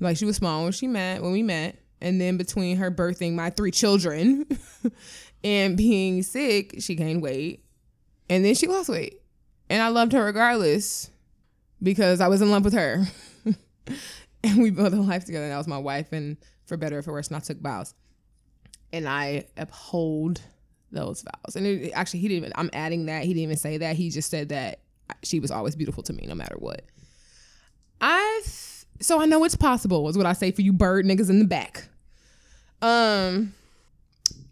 Like 0.00 0.16
she 0.16 0.24
was 0.24 0.36
small 0.36 0.62
when 0.62 0.72
she 0.72 0.86
met 0.86 1.22
when 1.22 1.32
we 1.32 1.42
met, 1.42 1.76
and 2.00 2.20
then 2.20 2.36
between 2.36 2.76
her 2.76 2.90
birthing 2.90 3.34
my 3.34 3.50
three 3.50 3.70
children 3.70 4.46
and 5.44 5.76
being 5.76 6.22
sick, 6.22 6.76
she 6.80 6.94
gained 6.94 7.22
weight, 7.22 7.64
and 8.28 8.44
then 8.44 8.54
she 8.54 8.66
lost 8.66 8.88
weight, 8.88 9.20
and 9.68 9.82
I 9.82 9.88
loved 9.88 10.12
her 10.12 10.24
regardless 10.24 11.10
because 11.82 12.20
I 12.20 12.28
was 12.28 12.42
in 12.42 12.50
love 12.50 12.64
with 12.64 12.74
her, 12.74 13.04
and 14.44 14.62
we 14.62 14.70
built 14.70 14.92
a 14.92 14.96
life 14.96 15.24
together. 15.24 15.44
And 15.44 15.52
that 15.52 15.58
was 15.58 15.68
my 15.68 15.78
wife, 15.78 16.12
and 16.12 16.36
for 16.66 16.76
better 16.76 16.98
or 16.98 17.02
for 17.02 17.12
worse, 17.12 17.28
and 17.28 17.36
I 17.36 17.40
took 17.40 17.60
vows, 17.60 17.94
and 18.92 19.08
I 19.08 19.46
uphold 19.56 20.40
those 20.90 21.22
vows. 21.22 21.56
And 21.56 21.66
it, 21.66 21.92
actually, 21.92 22.20
he 22.20 22.28
didn't. 22.28 22.44
Even, 22.44 22.52
I'm 22.56 22.70
adding 22.72 23.06
that 23.06 23.24
he 23.24 23.28
didn't 23.28 23.42
even 23.44 23.56
say 23.56 23.78
that. 23.78 23.96
He 23.96 24.10
just 24.10 24.30
said 24.30 24.50
that 24.50 24.80
she 25.22 25.40
was 25.40 25.50
always 25.50 25.76
beautiful 25.76 26.02
to 26.04 26.12
me, 26.12 26.24
no 26.26 26.34
matter 26.34 26.56
what. 26.58 26.82
I 28.00 28.42
so 29.00 29.20
I 29.20 29.26
know 29.26 29.44
it's 29.44 29.56
possible 29.56 30.08
is 30.08 30.16
what 30.16 30.26
I 30.26 30.32
say 30.32 30.50
for 30.50 30.62
you 30.62 30.72
bird 30.72 31.04
niggas 31.06 31.30
in 31.30 31.38
the 31.38 31.44
back. 31.44 31.88
Um, 32.80 33.52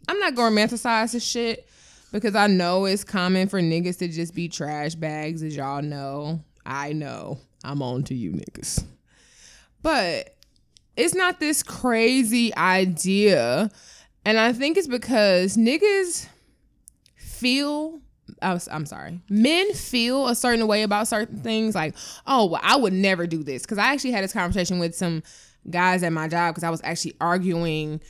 I'm 0.08 0.18
not 0.18 0.34
gonna 0.34 0.54
romanticize 0.54 1.12
this 1.12 1.24
shit 1.24 1.68
because 2.12 2.34
I 2.34 2.46
know 2.46 2.84
it's 2.84 3.04
common 3.04 3.48
for 3.48 3.60
niggas 3.60 3.98
to 3.98 4.08
just 4.08 4.34
be 4.34 4.48
trash 4.48 4.94
bags, 4.94 5.42
as 5.42 5.56
y'all 5.56 5.82
know. 5.82 6.40
I 6.64 6.92
know 6.92 7.38
I'm 7.64 7.82
on 7.82 8.02
to 8.04 8.14
you 8.14 8.32
niggas, 8.32 8.84
but 9.82 10.34
it's 10.96 11.14
not 11.14 11.38
this 11.38 11.62
crazy 11.62 12.54
idea, 12.56 13.70
and 14.24 14.38
I 14.38 14.52
think 14.52 14.76
it's 14.76 14.88
because 14.88 15.56
niggas 15.56 16.26
feel 17.14 18.00
was, 18.42 18.68
I'm 18.70 18.86
sorry. 18.86 19.20
Men 19.28 19.72
feel 19.72 20.28
a 20.28 20.34
certain 20.34 20.66
way 20.66 20.82
about 20.82 21.08
certain 21.08 21.38
things, 21.38 21.74
like, 21.74 21.94
oh, 22.26 22.46
well, 22.46 22.60
I 22.62 22.76
would 22.76 22.92
never 22.92 23.26
do 23.26 23.42
this. 23.42 23.62
Because 23.62 23.78
I 23.78 23.92
actually 23.92 24.12
had 24.12 24.24
this 24.24 24.32
conversation 24.32 24.78
with 24.78 24.94
some 24.94 25.22
guys 25.70 26.02
at 26.02 26.12
my 26.12 26.28
job 26.28 26.54
because 26.54 26.64
I 26.64 26.70
was 26.70 26.80
actually 26.84 27.16
arguing. 27.20 28.00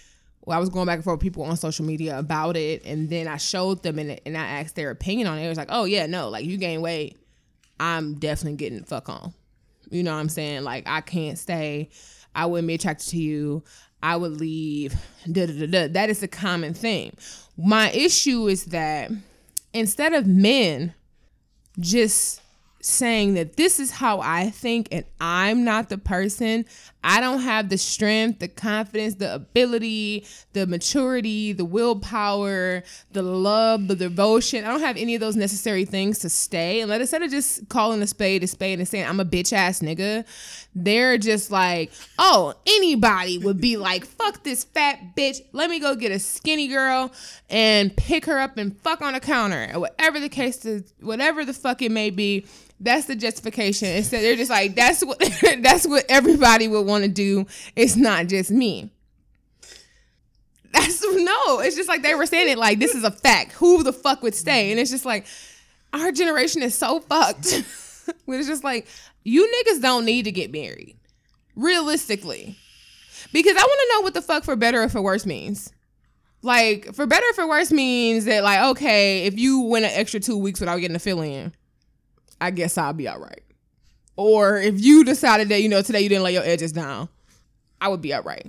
Well, 0.44 0.56
I 0.56 0.60
was 0.60 0.68
going 0.68 0.86
back 0.86 0.96
and 0.96 1.04
forth 1.04 1.16
with 1.16 1.22
people 1.22 1.42
on 1.42 1.56
social 1.56 1.84
media 1.84 2.18
about 2.18 2.56
it, 2.56 2.84
and 2.84 3.10
then 3.10 3.26
I 3.26 3.36
showed 3.36 3.82
them 3.82 3.98
and, 3.98 4.20
and 4.24 4.36
I 4.36 4.46
asked 4.46 4.76
their 4.76 4.90
opinion 4.90 5.26
on 5.26 5.38
it. 5.38 5.44
It 5.44 5.48
was 5.48 5.58
like, 5.58 5.70
oh 5.70 5.84
yeah, 5.84 6.06
no, 6.06 6.28
like 6.28 6.44
you 6.44 6.56
gain 6.56 6.82
weight, 6.82 7.18
I'm 7.80 8.14
definitely 8.14 8.56
getting 8.56 8.84
fuck 8.84 9.08
on. 9.08 9.34
You 9.90 10.02
know 10.02 10.14
what 10.14 10.20
I'm 10.20 10.28
saying? 10.28 10.62
Like 10.62 10.84
I 10.86 11.00
can't 11.00 11.38
stay. 11.38 11.90
I 12.34 12.46
wouldn't 12.46 12.68
be 12.68 12.74
attracted 12.74 13.08
to 13.08 13.16
you. 13.16 13.64
I 14.02 14.16
would 14.16 14.38
leave. 14.38 14.94
Da, 15.30 15.46
da, 15.46 15.52
da, 15.52 15.66
da. 15.66 15.88
That 15.88 16.10
is 16.10 16.22
a 16.22 16.28
common 16.28 16.74
thing. 16.74 17.16
My 17.56 17.90
issue 17.90 18.46
is 18.46 18.66
that 18.66 19.10
instead 19.76 20.14
of 20.14 20.26
men 20.26 20.94
just 21.78 22.40
saying 22.80 23.34
that 23.34 23.56
this 23.56 23.78
is 23.80 23.90
how 23.90 24.20
I 24.20 24.50
think 24.50 24.88
and 24.92 25.04
I'm 25.20 25.64
not 25.64 25.88
the 25.88 25.98
person, 25.98 26.64
I 27.08 27.20
don't 27.20 27.38
have 27.38 27.68
the 27.68 27.78
strength, 27.78 28.40
the 28.40 28.48
confidence, 28.48 29.14
the 29.14 29.32
ability, 29.32 30.26
the 30.54 30.66
maturity, 30.66 31.52
the 31.52 31.64
willpower, 31.64 32.82
the 33.12 33.22
love, 33.22 33.86
the 33.86 33.94
devotion. 33.94 34.64
I 34.64 34.68
don't 34.68 34.80
have 34.80 34.96
any 34.96 35.14
of 35.14 35.20
those 35.20 35.36
necessary 35.36 35.84
things 35.84 36.18
to 36.18 36.28
stay. 36.28 36.80
And 36.80 36.90
let 36.90 37.00
instead 37.00 37.22
of 37.22 37.30
just 37.30 37.68
calling 37.68 38.02
a 38.02 38.08
spade 38.08 38.42
a 38.42 38.48
spade 38.48 38.80
and 38.80 38.88
saying 38.88 39.06
I'm 39.06 39.20
a 39.20 39.24
bitch 39.24 39.52
ass 39.52 39.78
nigga, 39.78 40.26
they're 40.74 41.16
just 41.16 41.52
like, 41.52 41.92
oh, 42.18 42.54
anybody 42.66 43.38
would 43.38 43.60
be 43.60 43.76
like, 43.76 44.04
fuck 44.04 44.42
this 44.42 44.64
fat 44.64 45.14
bitch. 45.16 45.42
Let 45.52 45.70
me 45.70 45.78
go 45.78 45.94
get 45.94 46.10
a 46.10 46.18
skinny 46.18 46.66
girl 46.66 47.12
and 47.48 47.96
pick 47.96 48.26
her 48.26 48.40
up 48.40 48.58
and 48.58 48.76
fuck 48.80 49.00
on 49.00 49.14
a 49.14 49.20
counter. 49.20 49.70
Or 49.72 49.80
whatever 49.80 50.18
the 50.18 50.28
case 50.28 50.64
is, 50.64 50.92
whatever 51.00 51.44
the 51.44 51.52
fuck 51.52 51.82
it 51.82 51.92
may 51.92 52.10
be. 52.10 52.46
That's 52.78 53.06
the 53.06 53.16
justification. 53.16 53.88
Instead, 53.88 54.22
they're 54.22 54.36
just 54.36 54.50
like, 54.50 54.74
that's 54.74 55.02
what 55.02 55.18
that's 55.60 55.86
what 55.86 56.04
everybody 56.10 56.68
would 56.68 56.82
want 56.86 56.95
to 57.04 57.08
do. 57.08 57.46
It's 57.74 57.96
not 57.96 58.26
just 58.26 58.50
me. 58.50 58.90
That's 60.72 61.02
no, 61.02 61.60
it's 61.60 61.76
just 61.76 61.88
like 61.88 62.02
they 62.02 62.14
were 62.14 62.26
saying 62.26 62.50
it 62.50 62.58
like 62.58 62.78
this 62.78 62.94
is 62.94 63.04
a 63.04 63.10
fact. 63.10 63.52
Who 63.52 63.82
the 63.82 63.92
fuck 63.92 64.22
would 64.22 64.34
stay? 64.34 64.70
And 64.70 64.78
it's 64.78 64.90
just 64.90 65.04
like 65.04 65.26
our 65.92 66.12
generation 66.12 66.62
is 66.62 66.74
so 66.74 67.00
fucked. 67.00 67.46
it's 68.26 68.46
just 68.46 68.64
like 68.64 68.86
you 69.24 69.46
niggas 69.46 69.80
don't 69.80 70.04
need 70.04 70.24
to 70.24 70.32
get 70.32 70.52
married. 70.52 70.96
Realistically. 71.54 72.56
Because 73.32 73.56
I 73.56 73.60
want 73.60 73.80
to 73.80 73.94
know 73.94 74.00
what 74.02 74.14
the 74.14 74.22
fuck 74.22 74.44
for 74.44 74.56
better 74.56 74.82
or 74.82 74.88
for 74.88 75.02
worse 75.02 75.26
means. 75.26 75.72
Like, 76.42 76.94
for 76.94 77.06
better 77.06 77.26
or 77.30 77.32
for 77.32 77.48
worse 77.48 77.72
means 77.72 78.26
that, 78.26 78.44
like, 78.44 78.60
okay, 78.76 79.24
if 79.24 79.38
you 79.38 79.62
went 79.62 79.84
an 79.84 79.90
extra 79.94 80.20
two 80.20 80.36
weeks 80.36 80.60
without 80.60 80.76
getting 80.76 80.94
a 80.94 81.00
fill 81.00 81.22
in, 81.22 81.52
I 82.40 82.50
guess 82.52 82.78
I'll 82.78 82.92
be 82.92 83.08
all 83.08 83.18
right. 83.18 83.42
Or 84.16 84.56
if 84.56 84.80
you 84.82 85.04
decided 85.04 85.48
that, 85.50 85.62
you 85.62 85.68
know, 85.68 85.82
today 85.82 86.00
you 86.00 86.08
didn't 86.08 86.24
lay 86.24 86.32
your 86.32 86.42
edges 86.42 86.72
down, 86.72 87.08
I 87.80 87.88
would 87.88 88.00
be 88.00 88.14
all 88.14 88.22
right. 88.22 88.46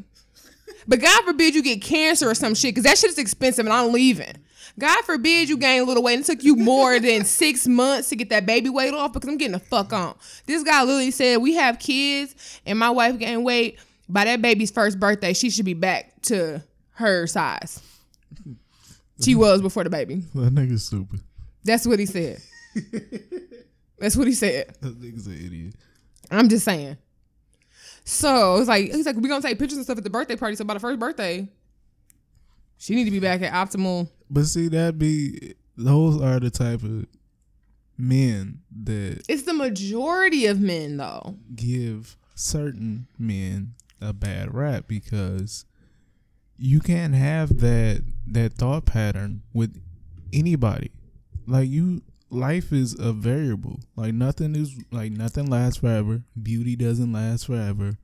But 0.88 1.02
God 1.02 1.24
forbid 1.26 1.54
you 1.54 1.62
get 1.62 1.82
cancer 1.82 2.30
or 2.30 2.36
some 2.36 2.56
shit, 2.56 2.74
because 2.74 2.86
that 2.86 2.98
shit 2.98 3.10
is 3.10 3.18
expensive 3.18 3.66
and 3.66 3.74
I'm 3.74 3.92
leaving. 3.92 4.34
God 4.80 5.04
forbid 5.04 5.50
you 5.50 5.58
gain 5.58 5.82
a 5.82 5.86
little 5.86 6.04
weight 6.04 6.16
and 6.16 6.24
it 6.24 6.28
took 6.28 6.44
you 6.44 6.56
more 6.56 7.00
than 7.02 7.26
six 7.26 7.68
months 7.68 8.10
to 8.10 8.16
get 8.16 8.30
that 8.30 8.46
baby 8.46 8.70
weight 8.70 8.94
off 8.94 9.12
because 9.12 9.28
I'm 9.28 9.38
getting 9.38 9.54
the 9.54 9.60
fuck 9.60 9.92
on. 9.92 10.16
This 10.46 10.64
guy 10.64 10.84
literally 10.84 11.12
said, 11.12 11.38
We 11.38 11.56
have 11.56 11.80
kids 11.80 12.62
and 12.66 12.80
my 12.80 12.90
wife 12.90 13.18
gained 13.18 13.44
weight. 13.44 13.80
By 14.10 14.24
that 14.24 14.42
baby's 14.42 14.72
first 14.72 15.00
birthday, 15.00 15.34
she 15.34 15.50
should 15.50 15.66
be 15.66 15.74
back 15.74 16.22
to 16.24 16.64
her 16.92 17.28
size. 17.28 17.82
She 19.22 19.36
was 19.36 19.62
before 19.62 19.84
the 19.84 19.90
baby. 19.90 20.24
That 20.34 20.56
nigga's 20.56 20.86
stupid. 20.86 21.20
That's 21.66 21.86
what 21.86 22.00
he 22.00 22.06
said. 22.06 22.42
That's 24.00 24.16
what 24.16 24.28
he 24.28 24.34
said. 24.34 24.76
That 24.82 25.00
nigga's 25.02 25.28
an 25.28 25.34
idiot. 25.34 25.76
I'm 26.30 26.50
just 26.50 26.66
saying. 26.66 26.98
So 28.04 28.58
it's 28.58 28.68
like 28.68 28.92
he's 28.92 29.06
like, 29.06 29.16
we're 29.16 29.28
gonna 29.28 29.42
take 29.42 29.60
pictures 29.60 29.78
and 29.78 29.86
stuff 29.86 29.98
at 29.98 30.04
the 30.04 30.10
birthday 30.10 30.36
party. 30.36 30.56
So 30.56 30.64
by 30.64 30.74
the 30.76 30.80
first 30.80 31.00
birthday, 31.00 31.48
she 32.78 32.96
need 32.96 33.06
to 33.06 33.12
be 33.12 33.20
back 33.20 33.42
at 33.42 33.52
optimal. 33.54 34.10
But 34.30 34.46
see, 34.46 34.68
that 34.70 34.98
be 34.98 35.56
those 35.76 36.22
are 36.22 36.40
the 36.40 36.50
type 36.50 36.84
of 36.84 37.06
men 37.98 38.60
that 38.84 39.24
It's 39.28 39.44
the 39.44 39.54
majority 39.54 40.46
of 40.46 40.60
men 40.62 40.98
though. 40.98 41.38
give 41.56 42.16
certain 42.36 43.08
men 43.18 43.74
a 44.00 44.14
bad 44.14 44.54
rap 44.54 44.86
because 44.88 45.66
you 46.58 46.80
can't 46.80 47.16
have 47.16 47.58
that 47.60 48.04
that 48.28 48.54
thought 48.54 48.86
pattern 48.86 49.42
with 49.54 49.82
anybody. 50.32 50.92
Like 51.48 51.70
you 51.70 52.04
life 52.30 52.72
is 52.72 52.98
a 53.00 53.14
variable. 53.14 53.80
Like 53.96 54.14
nothing 54.14 54.56
is 54.56 54.76
like 54.92 55.12
nothing 55.12 55.50
lasts 55.50 55.80
forever. 55.80 56.22
Beauty 56.42 56.76
doesn't 56.76 57.12
last 57.12 57.46
forever. 57.48 57.98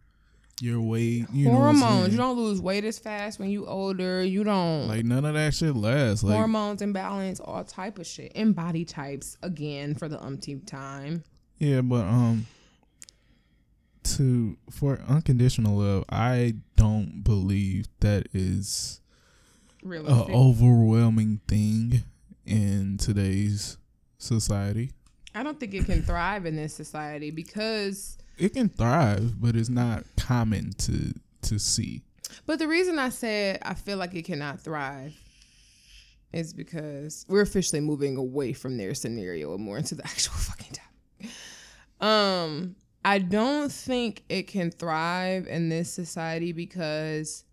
Your 0.62 0.80
weight, 0.80 1.26
you 1.34 1.50
hormones. 1.50 2.12
you 2.12 2.18
don't 2.18 2.38
lose 2.38 2.62
weight 2.62 2.86
as 2.86 3.00
fast 3.00 3.40
when 3.40 3.50
you 3.50 3.66
older. 3.66 4.24
You 4.24 4.44
don't 4.44 4.88
like 4.88 5.04
none 5.04 5.26
of 5.26 5.34
that 5.34 5.54
shit 5.54 5.76
lasts. 5.76 6.24
Like 6.24 6.36
hormones 6.36 6.82
imbalance, 6.82 7.40
all 7.40 7.64
type 7.64 7.98
of 8.00 8.06
shit, 8.06 8.32
and 8.36 8.56
body 8.56 8.86
types 8.86 9.38
again 9.42 9.96
for 9.96 10.08
the 10.08 10.22
umpteenth 10.22 10.66
time. 10.66 11.24
Yeah, 11.58 11.82
but 11.82 12.06
um, 12.06 12.46
to 14.04 14.58
for 14.70 15.00
unconditional 15.08 15.78
love, 15.78 16.06
I 16.10 16.56
don't 16.76 17.24
believe 17.24 17.88
that 18.02 18.28
is 18.32 19.02
Really, 19.82 20.08
a 20.08 20.26
overwhelming 20.32 21.42
thing 21.48 22.04
in 22.46 22.98
today's 22.98 23.78
society. 24.24 24.92
I 25.36 25.44
don't 25.44 25.60
think 25.60 25.74
it 25.74 25.86
can 25.86 26.04
thrive 26.04 26.46
in 26.46 26.56
this 26.56 26.74
society 26.74 27.32
because 27.32 28.18
It 28.38 28.54
can 28.54 28.70
thrive, 28.70 29.40
but 29.42 29.56
it's 29.56 29.70
not 29.70 30.04
common 30.18 30.74
to 30.80 31.14
to 31.44 31.60
see. 31.60 32.04
But 32.46 32.60
the 32.60 32.68
reason 32.68 33.00
I 33.00 33.10
said 33.10 33.60
I 33.64 33.74
feel 33.74 33.98
like 33.98 34.14
it 34.16 34.24
cannot 34.24 34.60
thrive 34.60 35.14
is 36.32 36.54
because 36.54 37.26
we're 37.28 37.42
officially 37.42 37.80
moving 37.80 38.18
away 38.18 38.54
from 38.54 38.78
their 38.78 38.94
scenario 38.94 39.54
and 39.54 39.64
more 39.64 39.78
into 39.78 39.96
the 39.96 40.04
actual 40.06 40.34
fucking 40.34 40.74
topic. 40.74 41.36
Um, 42.02 42.76
I 43.06 43.20
don't 43.20 43.72
think 43.72 44.24
it 44.30 44.48
can 44.48 44.72
thrive 44.72 45.48
in 45.48 45.70
this 45.70 45.94
society 45.94 46.52
because 46.52 47.44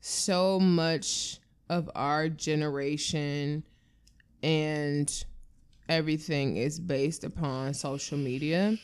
so 0.00 0.60
much 0.60 1.38
of 1.68 1.90
our 1.94 2.28
generation 2.28 3.64
and 4.42 5.24
everything 5.90 6.56
is 6.56 6.78
based 6.78 7.24
upon 7.24 7.74
social 7.74 8.16
media 8.16 8.78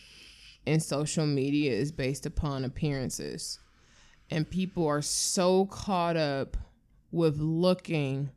and 0.66 0.82
social 0.82 1.24
media 1.24 1.72
is 1.72 1.92
based 1.92 2.26
upon 2.26 2.64
appearances 2.64 3.60
and 4.30 4.50
people 4.50 4.84
are 4.86 5.00
so 5.00 5.66
caught 5.66 6.16
up 6.16 6.56
with 7.12 7.38
looking 7.38 8.28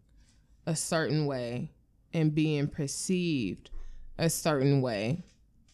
a 0.67 0.75
certain 0.75 1.25
way 1.25 1.71
and 2.13 2.35
being 2.35 2.67
perceived 2.67 3.71
a 4.19 4.29
certain 4.29 4.81
way 4.81 5.23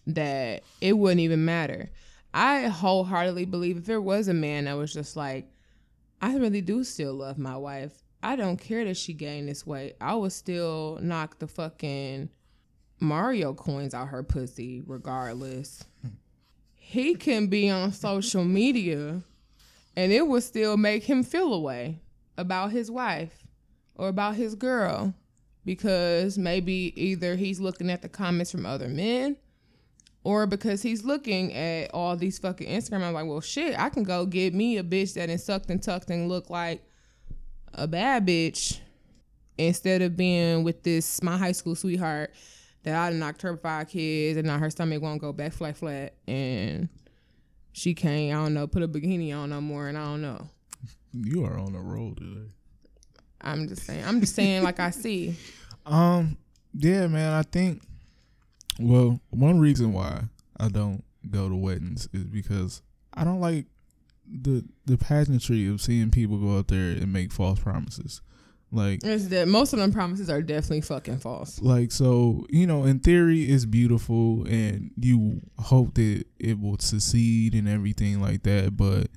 that 0.08 0.64
it 0.80 0.94
wouldn't 0.94 1.20
even 1.20 1.44
matter. 1.44 1.90
I 2.34 2.68
wholeheartedly 2.68 3.46
believe 3.46 3.78
if 3.78 3.86
there 3.86 4.02
was 4.02 4.30
a 4.30 4.34
man 4.34 4.66
that 4.66 4.78
was 4.78 4.94
just 4.94 5.18
like, 5.18 5.52
I 6.22 6.38
really 6.38 6.62
do 6.62 6.84
still 6.84 7.14
love 7.14 7.38
my 7.38 7.58
wife. 7.58 8.04
I 8.24 8.36
don't 8.36 8.58
care 8.58 8.86
that 8.86 8.98
she 8.98 9.14
gained 9.14 9.50
this 9.50 9.68
weight. 9.68 9.96
I 10.00 10.16
would 10.16 10.32
still 10.32 10.98
knock 11.02 11.40
the 11.40 11.48
fucking 11.48 12.30
Mario 13.06 13.54
coins 13.54 13.94
out 13.94 14.10
her 14.10 14.24
pussy 14.24 14.82
regardless. 14.86 15.84
he 16.74 17.16
can 17.16 17.48
be 17.48 17.70
on 17.70 17.92
social 17.92 18.44
media 18.44 19.22
and 19.96 20.12
it 20.12 20.28
will 20.28 20.42
still 20.42 20.78
make 20.78 21.04
him 21.04 21.24
feel 21.24 21.54
a 21.54 21.60
way 21.60 22.00
about 22.38 22.72
his 22.72 22.92
wife 22.92 23.46
or 23.96 24.10
about 24.10 24.36
his 24.36 24.56
girl 24.56 25.14
because 25.64 26.38
maybe 26.38 26.94
either 26.96 27.36
he's 27.36 27.60
looking 27.60 27.90
at 27.90 28.02
the 28.02 28.10
comments 28.10 28.52
from 28.52 28.66
other 28.66 28.88
men 28.88 29.38
or 30.24 30.46
because 30.46 30.82
he's 30.82 31.04
looking 31.04 31.54
at 31.54 31.92
all 31.94 32.16
these 32.16 32.40
fucking 32.40 32.68
Instagram. 32.68 33.04
I'm 33.04 33.14
like, 33.14 33.28
well, 33.28 33.42
shit, 33.42 33.80
I 33.80 33.90
can 33.90 34.04
go 34.04 34.26
get 34.26 34.54
me 34.54 34.78
a 34.78 34.84
bitch 34.84 35.14
that 35.14 35.30
is 35.30 35.44
sucked 35.44 35.70
and 35.70 35.82
tucked 35.82 36.10
and 36.10 36.28
look 36.28 36.50
like 36.50 36.84
a 37.74 37.88
bad 37.88 38.28
bitch 38.28 38.80
instead 39.58 40.02
of 40.02 40.18
being 40.18 40.64
with 40.64 40.84
this 40.84 41.22
my 41.24 41.38
high 41.38 41.52
school 41.52 41.76
sweetheart 41.76 42.34
that 42.86 42.96
I 42.96 43.10
knocked 43.10 43.42
her 43.42 43.58
five 43.58 43.90
kids 43.90 44.38
and 44.38 44.48
now 44.48 44.60
her 44.60 44.70
stomach 44.70 45.02
won't 45.02 45.20
go 45.20 45.34
back 45.34 45.54
flat 45.54 45.76
flat 45.76 46.14
and 46.28 46.88
she 47.74 47.94
can't, 47.94 48.32
I 48.32 48.44
don't 48.44 48.54
know, 48.54 48.68
put 48.68 48.84
a 48.84 48.88
bikini 48.88 49.36
on 49.36 49.50
no 49.50 49.60
more 49.60 49.88
and 49.88 49.98
I 49.98 50.04
don't 50.04 50.22
know. 50.22 50.48
You 51.12 51.44
are 51.46 51.58
on 51.58 51.76
a 51.76 51.82
roll 51.82 52.14
today. 52.16 52.50
I'm 53.42 53.68
just 53.68 53.84
saying. 53.86 54.06
I'm 54.06 54.20
just 54.22 54.36
saying 54.36 54.64
like 54.64 54.80
I 54.80 54.92
see. 54.92 55.36
Um, 55.88 56.40
yeah, 56.74 57.06
man. 57.06 57.32
I 57.32 57.44
think. 57.44 57.84
Well, 58.80 59.20
one 59.30 59.60
reason 59.60 59.94
why 59.94 60.24
I 60.60 60.68
don't 60.68 61.04
go 61.30 61.48
to 61.48 61.56
weddings 61.56 62.10
is 62.12 62.24
because 62.24 62.82
I 63.14 63.24
don't 63.24 63.40
like 63.40 63.68
the 64.28 64.66
the 64.86 64.98
pageantry 64.98 65.68
of 65.68 65.80
seeing 65.80 66.10
people 66.10 66.40
go 66.40 66.58
out 66.58 66.70
there 66.70 66.90
and 66.90 67.14
make 67.14 67.32
false 67.32 67.60
promises. 67.60 68.22
Like 68.76 69.00
It's 69.04 69.28
that 69.30 69.48
most 69.48 69.74
of 69.74 69.80
them 69.80 69.92
promises 69.92 70.30
are 70.30 70.42
definitely 70.42 70.82
fucking 70.82 71.20
false. 71.20 71.62
like 71.62 71.92
so 71.92 72.46
you 72.50 72.68
know 72.68 72.84
in 72.84 73.00
theory 73.00 73.44
it's 73.44 73.66
beautiful 73.66 74.46
and 74.48 74.92
you 75.00 75.42
hope 75.58 75.96
that 75.96 76.26
it 76.40 76.60
will 76.60 76.78
succeed 76.80 77.56
and 77.56 77.68
everything 77.68 78.22
like 78.22 78.44
that 78.44 78.76
but 78.78 79.08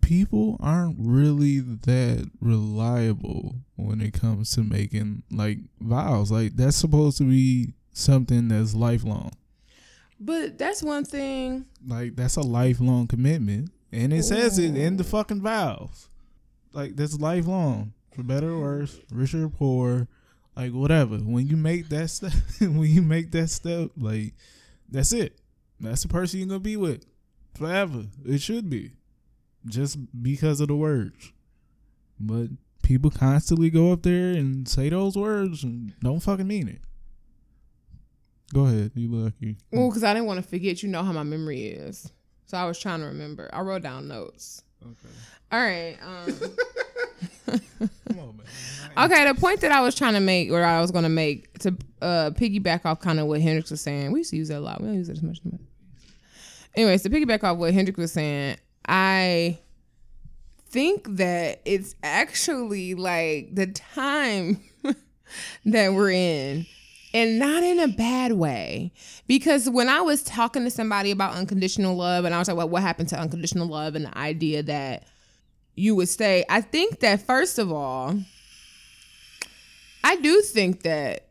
people 0.00 0.56
aren't 0.60 0.96
really 0.98 1.58
that 1.60 2.30
reliable 2.40 3.56
when 3.76 4.00
it 4.00 4.14
comes 4.14 4.50
to 4.52 4.62
making 4.62 5.22
like 5.30 5.58
vows. 5.80 6.30
Like 6.32 6.56
that's 6.56 6.76
supposed 6.76 7.18
to 7.18 7.24
be 7.24 7.74
something 7.92 8.48
that's 8.48 8.74
lifelong. 8.74 9.32
But 10.20 10.56
that's 10.58 10.82
one 10.82 11.04
thing. 11.04 11.66
like 11.86 12.16
that's 12.16 12.36
a 12.36 12.40
lifelong 12.40 13.06
commitment 13.06 13.70
and 13.92 14.12
it 14.12 14.22
says 14.24 14.58
it 14.58 14.76
in 14.76 14.96
the 14.96 15.04
fucking 15.04 15.42
vows. 15.42 16.08
Like 16.72 16.96
that's 16.96 17.20
lifelong 17.20 17.92
for 18.14 18.22
better 18.22 18.50
or 18.50 18.60
worse 18.60 19.00
richer 19.12 19.44
or 19.44 19.48
poor 19.48 20.08
like 20.56 20.72
whatever 20.72 21.16
when 21.18 21.46
you 21.46 21.56
make 21.56 21.88
that 21.88 22.08
step 22.08 22.32
when 22.60 22.82
you 22.90 23.02
make 23.02 23.30
that 23.30 23.48
step 23.48 23.90
like 23.96 24.34
that's 24.88 25.12
it 25.12 25.38
that's 25.80 26.02
the 26.02 26.08
person 26.08 26.40
you're 26.40 26.48
gonna 26.48 26.58
be 26.60 26.76
with 26.76 27.04
forever 27.54 28.04
it 28.26 28.40
should 28.40 28.68
be 28.68 28.92
just 29.66 29.98
because 30.22 30.60
of 30.60 30.68
the 30.68 30.74
words 30.76 31.32
but 32.18 32.48
people 32.82 33.10
constantly 33.10 33.70
go 33.70 33.92
up 33.92 34.02
there 34.02 34.30
and 34.32 34.66
say 34.68 34.88
those 34.88 35.16
words 35.16 35.62
and 35.62 35.92
don't 36.00 36.20
fucking 36.20 36.46
mean 36.46 36.68
it 36.68 36.80
go 38.52 38.64
ahead 38.66 38.90
you 38.94 39.08
lucky 39.12 39.56
Well, 39.70 39.88
because 39.88 40.02
I 40.04 40.14
didn't 40.14 40.26
want 40.26 40.42
to 40.42 40.48
forget. 40.48 40.82
You 40.82 40.88
know 40.88 41.02
how 41.02 41.12
my 41.12 41.22
memory 41.22 41.64
is, 41.66 42.10
so 42.46 42.56
I 42.56 42.64
was 42.64 42.78
trying 42.78 43.00
to 43.00 43.06
remember. 43.06 43.50
I 43.52 43.60
wrote 43.60 43.82
down 43.82 44.08
notes. 44.08 44.62
okay 44.82 45.14
All 45.52 45.60
right. 45.60 45.98
Um, 46.02 46.32
come 46.38 46.50
on 47.48 48.40
okay. 49.04 49.26
The 49.26 49.34
point 49.38 49.60
that 49.60 49.72
I 49.72 49.80
was 49.80 49.94
trying 49.94 50.14
to 50.14 50.20
make, 50.20 50.50
or 50.50 50.62
I 50.62 50.80
was 50.80 50.90
going 50.90 51.04
to 51.04 51.08
make, 51.08 51.58
to 51.60 51.76
uh, 52.02 52.30
piggyback 52.34 52.84
off 52.84 53.00
kind 53.00 53.20
of 53.20 53.26
what 53.26 53.40
Hendrix 53.40 53.70
was 53.70 53.80
saying. 53.80 54.12
We 54.12 54.20
used 54.20 54.30
to 54.30 54.36
use 54.36 54.48
that 54.48 54.58
a 54.58 54.60
lot. 54.60 54.80
We 54.80 54.88
don't 54.88 54.96
use 54.96 55.08
it 55.08 55.12
as 55.12 55.22
much 55.22 55.40
anymore. 55.44 55.66
Anyways, 56.74 57.02
to 57.02 57.10
piggyback 57.10 57.44
off 57.44 57.58
what 57.58 57.74
Hendrix 57.74 57.98
was 57.98 58.12
saying, 58.12 58.56
I 58.86 59.58
think 60.70 61.06
that 61.16 61.60
it's 61.64 61.94
actually 62.02 62.94
like 62.94 63.54
the 63.54 63.66
time 63.66 64.60
that 65.64 65.92
we're 65.92 66.10
in 66.10 66.66
and 67.14 67.38
not 67.38 67.62
in 67.62 67.80
a 67.80 67.88
bad 67.88 68.32
way 68.32 68.92
because 69.26 69.68
when 69.70 69.88
i 69.88 70.00
was 70.00 70.22
talking 70.22 70.64
to 70.64 70.70
somebody 70.70 71.10
about 71.10 71.34
unconditional 71.34 71.96
love 71.96 72.24
and 72.24 72.34
i 72.34 72.38
was 72.38 72.48
like 72.48 72.56
well 72.56 72.68
what 72.68 72.82
happened 72.82 73.08
to 73.08 73.18
unconditional 73.18 73.66
love 73.66 73.94
and 73.94 74.04
the 74.04 74.18
idea 74.18 74.62
that 74.62 75.04
you 75.78 75.94
would 75.94 76.08
stay 76.08 76.44
i 76.48 76.60
think 76.60 77.00
that 77.00 77.20
first 77.20 77.58
of 77.58 77.72
all 77.72 78.14
i 80.04 80.16
do 80.16 80.40
think 80.42 80.82
that 80.82 81.28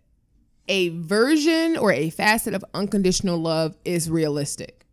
a 0.70 0.90
version 0.90 1.78
or 1.78 1.92
a 1.92 2.10
facet 2.10 2.54
of 2.54 2.64
unconditional 2.74 3.38
love 3.38 3.76
is 3.86 4.10
realistic 4.10 4.86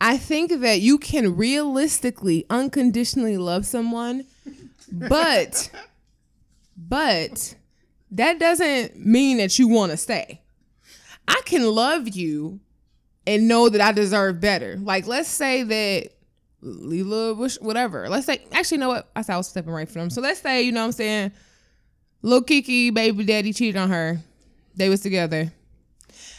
i 0.00 0.16
think 0.16 0.60
that 0.60 0.80
you 0.80 0.98
can 0.98 1.36
realistically 1.36 2.44
unconditionally 2.50 3.36
love 3.36 3.64
someone 3.66 4.24
but 4.90 5.70
but 6.76 7.54
that 8.12 8.38
doesn't 8.38 8.96
mean 8.96 9.38
that 9.38 9.58
you 9.58 9.68
want 9.68 9.90
to 9.90 9.96
stay. 9.96 10.42
I 11.26 11.40
can 11.46 11.66
love 11.66 12.08
you 12.14 12.60
and 13.26 13.48
know 13.48 13.68
that 13.68 13.80
I 13.80 13.92
deserve 13.92 14.40
better. 14.40 14.76
Like, 14.76 15.06
let's 15.06 15.28
say 15.28 15.62
that 15.62 16.10
Wish- 16.62 17.60
whatever. 17.60 18.08
Let's 18.08 18.26
say, 18.26 18.44
actually, 18.52 18.76
you 18.76 18.80
know 18.80 18.88
what? 18.88 19.10
I 19.16 19.22
said 19.22 19.34
I 19.34 19.36
was 19.36 19.48
stepping 19.48 19.72
right 19.72 19.88
for 19.88 19.98
them. 19.98 20.10
So 20.10 20.20
let's 20.20 20.40
say, 20.40 20.62
you 20.62 20.72
know 20.72 20.80
what 20.80 20.86
I'm 20.86 20.92
saying? 20.92 21.32
Little 22.22 22.44
Kiki, 22.44 22.90
baby 22.90 23.24
daddy 23.24 23.52
cheated 23.52 23.76
on 23.76 23.90
her. 23.90 24.20
They 24.76 24.88
was 24.88 25.00
together. 25.00 25.52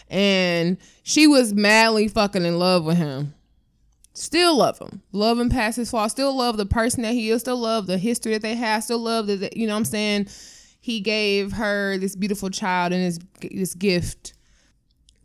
And 0.10 0.78
she 1.04 1.28
was 1.28 1.54
madly 1.54 2.08
fucking 2.08 2.46
in 2.46 2.58
love 2.58 2.86
with 2.86 2.98
him. 2.98 3.34
Still 4.14 4.58
love 4.58 4.80
him. 4.80 5.02
Love 5.12 5.40
him 5.40 5.50
past 5.50 5.78
his 5.78 5.90
fault. 5.90 6.12
Still 6.12 6.36
love 6.36 6.56
the 6.56 6.66
person 6.66 7.02
that 7.02 7.14
he 7.14 7.30
is. 7.30 7.42
Still 7.42 7.58
love 7.58 7.88
the 7.88 7.98
history 7.98 8.34
that 8.34 8.44
they 8.44 8.56
have. 8.56 8.84
Still 8.84 9.00
love 9.00 9.28
that, 9.28 9.58
you 9.58 9.68
know 9.68 9.74
what 9.74 9.80
I'm 9.80 9.86
saying? 9.86 10.28
He 10.80 11.00
gave 11.00 11.54
her 11.54 11.98
this 11.98 12.16
beautiful 12.16 12.50
child 12.50 12.94
and 12.94 13.04
this, 13.04 13.20
this 13.52 13.74
gift. 13.74 14.34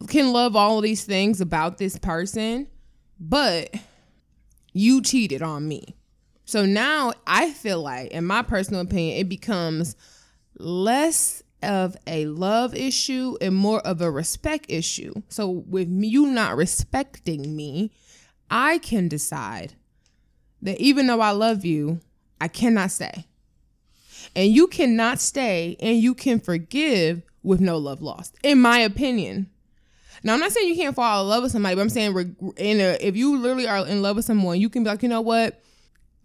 Can 0.09 0.33
love 0.33 0.57
all 0.57 0.79
of 0.79 0.85
these 0.85 1.05
things 1.05 1.41
about 1.41 1.79
this 1.79 1.99
person, 1.99 2.69
but 3.21 3.75
you 4.73 5.03
cheated 5.03 5.43
on 5.43 5.67
me. 5.67 5.97
So 6.45 6.65
now 6.65 7.13
I 7.27 7.53
feel 7.53 7.83
like, 7.83 8.11
in 8.11 8.25
my 8.25 8.43
personal 8.43 8.81
opinion, 8.81 9.19
it 9.19 9.29
becomes 9.29 9.97
less 10.57 11.43
of 11.63 11.97
a 12.07 12.27
love 12.27 12.75
issue 12.75 13.37
and 13.41 13.55
more 13.55 13.81
of 13.87 14.01
a 14.01 14.11
respect 14.11 14.67
issue. 14.69 15.13
So 15.29 15.49
with 15.49 15.89
you 15.91 16.27
not 16.27 16.57
respecting 16.57 17.55
me, 17.57 17.91
I 18.51 18.79
can 18.79 19.09
decide 19.09 19.75
that 20.63 20.81
even 20.81 21.07
though 21.07 21.21
I 21.21 21.33
love 21.33 21.65
you, 21.65 22.01
I 22.41 22.49
cannot 22.49 22.91
stay. 22.91 23.27
And 24.35 24.53
you 24.53 24.69
cannot 24.69 25.21
stay 25.21 25.77
and 25.81 25.99
you 25.99 26.15
can 26.15 26.41
forgive 26.41 27.23
with 27.43 27.61
no 27.61 27.77
love 27.77 28.03
lost, 28.03 28.37
in 28.43 28.61
my 28.61 28.79
opinion. 28.79 29.51
Now, 30.23 30.35
I'm 30.35 30.41
not 30.41 30.53
saying 30.53 30.69
you 30.69 30.77
can't 30.77 30.97
fall 30.97 31.23
in 31.23 31.29
love 31.29 31.43
with 31.43 31.53
somebody, 31.53 31.75
but 31.75 31.83
I'm 31.83 31.89
saying 31.89 32.37
in 32.57 32.81
a, 32.81 32.97
if 33.01 33.17
you 33.17 33.39
literally 33.39 33.69
are 33.69 33.87
in 33.87 34.03
love 34.03 34.17
with 34.17 34.25
someone, 34.25 34.61
you 34.61 34.69
can 34.69 34.83
be 34.83 34.91
like, 34.91 35.03
you 35.03 35.09
know 35.09 35.21
what? 35.21 35.61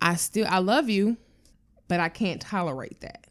I 0.01 0.15
still, 0.15 0.47
I 0.49 0.59
love 0.59 0.89
you, 0.89 1.17
but 1.87 1.99
I 1.99 2.09
can't 2.09 2.41
tolerate 2.41 3.01
that. 3.01 3.27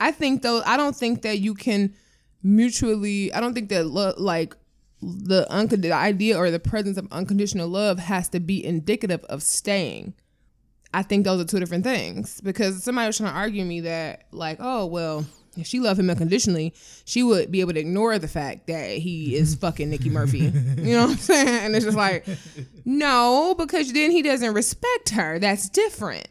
I 0.00 0.10
think 0.12 0.42
though, 0.42 0.62
I 0.64 0.76
don't 0.76 0.94
think 0.94 1.22
that 1.22 1.38
you 1.38 1.54
can 1.54 1.94
mutually, 2.42 3.32
I 3.32 3.40
don't 3.40 3.54
think 3.54 3.68
that 3.70 3.86
lo- 3.86 4.14
like 4.16 4.54
the, 5.00 5.46
uncond- 5.50 5.82
the 5.84 5.92
idea 5.92 6.36
or 6.36 6.50
the 6.50 6.58
presence 6.58 6.98
of 6.98 7.06
unconditional 7.12 7.68
love 7.68 7.98
has 7.98 8.28
to 8.30 8.40
be 8.40 8.64
indicative 8.64 9.24
of 9.24 9.42
staying. 9.42 10.14
I 10.92 11.02
think 11.02 11.24
those 11.24 11.40
are 11.40 11.44
two 11.44 11.60
different 11.60 11.84
things 11.84 12.40
because 12.40 12.82
somebody 12.82 13.06
was 13.06 13.18
trying 13.18 13.30
to 13.30 13.36
argue 13.36 13.64
me 13.64 13.82
that 13.82 14.24
like, 14.32 14.58
oh 14.60 14.86
well, 14.86 15.26
if 15.58 15.66
she 15.66 15.80
loved 15.80 16.00
him 16.00 16.10
unconditionally, 16.10 16.74
she 17.04 17.22
would 17.22 17.50
be 17.50 17.60
able 17.60 17.72
to 17.72 17.80
ignore 17.80 18.18
the 18.18 18.28
fact 18.28 18.66
that 18.66 18.98
he 18.98 19.34
is 19.34 19.54
fucking 19.60 19.90
Nikki 19.90 20.10
Murphy. 20.10 20.38
you 20.38 20.94
know 20.94 21.02
what 21.02 21.10
I'm 21.10 21.16
saying? 21.16 21.48
And 21.48 21.76
it's 21.76 21.84
just 21.84 21.96
like, 21.96 22.26
no, 22.84 23.54
because 23.56 23.92
then 23.92 24.10
he 24.10 24.22
doesn't 24.22 24.54
respect 24.54 25.10
her. 25.10 25.38
That's 25.38 25.68
different. 25.68 26.28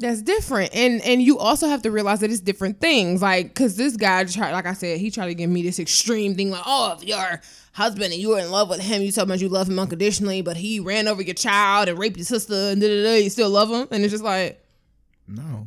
That's 0.00 0.22
different. 0.22 0.74
And 0.76 1.02
and 1.02 1.20
you 1.20 1.38
also 1.38 1.66
have 1.66 1.82
to 1.82 1.90
realize 1.90 2.20
that 2.20 2.30
it's 2.30 2.40
different 2.40 2.80
things. 2.80 3.20
Like, 3.20 3.52
cause 3.56 3.76
this 3.76 3.96
guy 3.96 4.22
tried, 4.24 4.52
like 4.52 4.66
I 4.66 4.72
said, 4.72 4.98
he 4.98 5.10
tried 5.10 5.26
to 5.26 5.34
give 5.34 5.50
me 5.50 5.62
this 5.62 5.80
extreme 5.80 6.36
thing, 6.36 6.50
like, 6.50 6.62
oh, 6.64 6.96
if 6.96 7.04
your 7.04 7.40
husband 7.72 8.12
and 8.12 8.22
you 8.22 8.28
were 8.30 8.38
in 8.38 8.50
love 8.50 8.68
with 8.70 8.80
him, 8.80 9.02
you 9.02 9.10
so 9.10 9.26
much 9.26 9.40
you 9.40 9.48
love 9.48 9.68
him 9.68 9.78
unconditionally, 9.78 10.40
but 10.40 10.56
he 10.56 10.78
ran 10.78 11.08
over 11.08 11.20
your 11.20 11.34
child 11.34 11.88
and 11.88 11.98
raped 11.98 12.16
your 12.16 12.24
sister 12.24 12.54
and 12.54 12.80
da 12.80 12.86
da 12.86 13.02
da, 13.02 13.16
you 13.16 13.28
still 13.28 13.50
love 13.50 13.70
him? 13.70 13.88
And 13.90 14.04
it's 14.04 14.12
just 14.12 14.22
like, 14.22 14.64
no. 15.26 15.66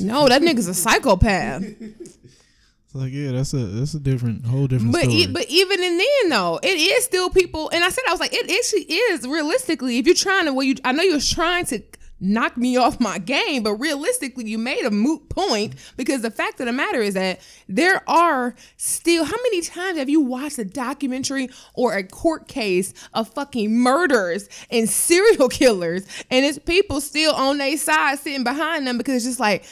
No, 0.00 0.28
that 0.28 0.42
nigga's 0.42 0.68
a 0.68 0.74
psychopath. 0.74 1.62
It's 1.62 2.94
like 2.94 3.12
yeah, 3.12 3.32
that's 3.32 3.54
a 3.54 3.58
that's 3.58 3.94
a 3.94 4.00
different 4.00 4.44
whole 4.44 4.66
different 4.66 4.92
but 4.92 5.02
story. 5.02 5.16
E, 5.16 5.26
but 5.26 5.46
even 5.48 5.82
in 5.82 5.96
then 5.96 6.28
though, 6.30 6.58
it 6.62 6.66
is 6.76 7.04
still 7.04 7.30
people. 7.30 7.70
And 7.72 7.84
I 7.84 7.88
said 7.88 8.02
I 8.08 8.10
was 8.10 8.20
like, 8.20 8.34
it 8.34 8.50
actually 8.50 8.92
is 8.94 9.26
realistically. 9.26 9.98
If 9.98 10.06
you're 10.06 10.14
trying 10.14 10.46
to, 10.46 10.52
well, 10.52 10.64
you 10.64 10.74
I 10.84 10.92
know 10.92 11.02
you're 11.02 11.20
trying 11.20 11.66
to 11.66 11.82
knock 12.20 12.56
me 12.56 12.76
off 12.76 13.00
my 13.00 13.18
game, 13.18 13.62
but 13.62 13.74
realistically, 13.74 14.48
you 14.48 14.58
made 14.58 14.84
a 14.84 14.90
moot 14.90 15.28
point 15.28 15.74
because 15.96 16.22
the 16.22 16.30
fact 16.30 16.60
of 16.60 16.66
the 16.66 16.72
matter 16.72 17.00
is 17.00 17.14
that 17.14 17.40
there 17.68 18.08
are 18.08 18.54
still 18.76 19.24
how 19.24 19.36
many 19.44 19.62
times 19.62 19.98
have 19.98 20.08
you 20.08 20.20
watched 20.20 20.58
a 20.58 20.64
documentary 20.64 21.48
or 21.74 21.94
a 21.94 22.02
court 22.02 22.48
case 22.48 22.92
of 23.14 23.28
fucking 23.28 23.74
murders 23.74 24.48
and 24.70 24.88
serial 25.00 25.48
killers, 25.48 26.06
and 26.30 26.44
it's 26.44 26.58
people 26.58 27.00
still 27.00 27.34
on 27.34 27.58
their 27.58 27.76
side 27.76 28.18
sitting 28.18 28.44
behind 28.44 28.86
them 28.86 28.98
because 28.98 29.16
it's 29.16 29.24
just 29.24 29.40
like, 29.40 29.64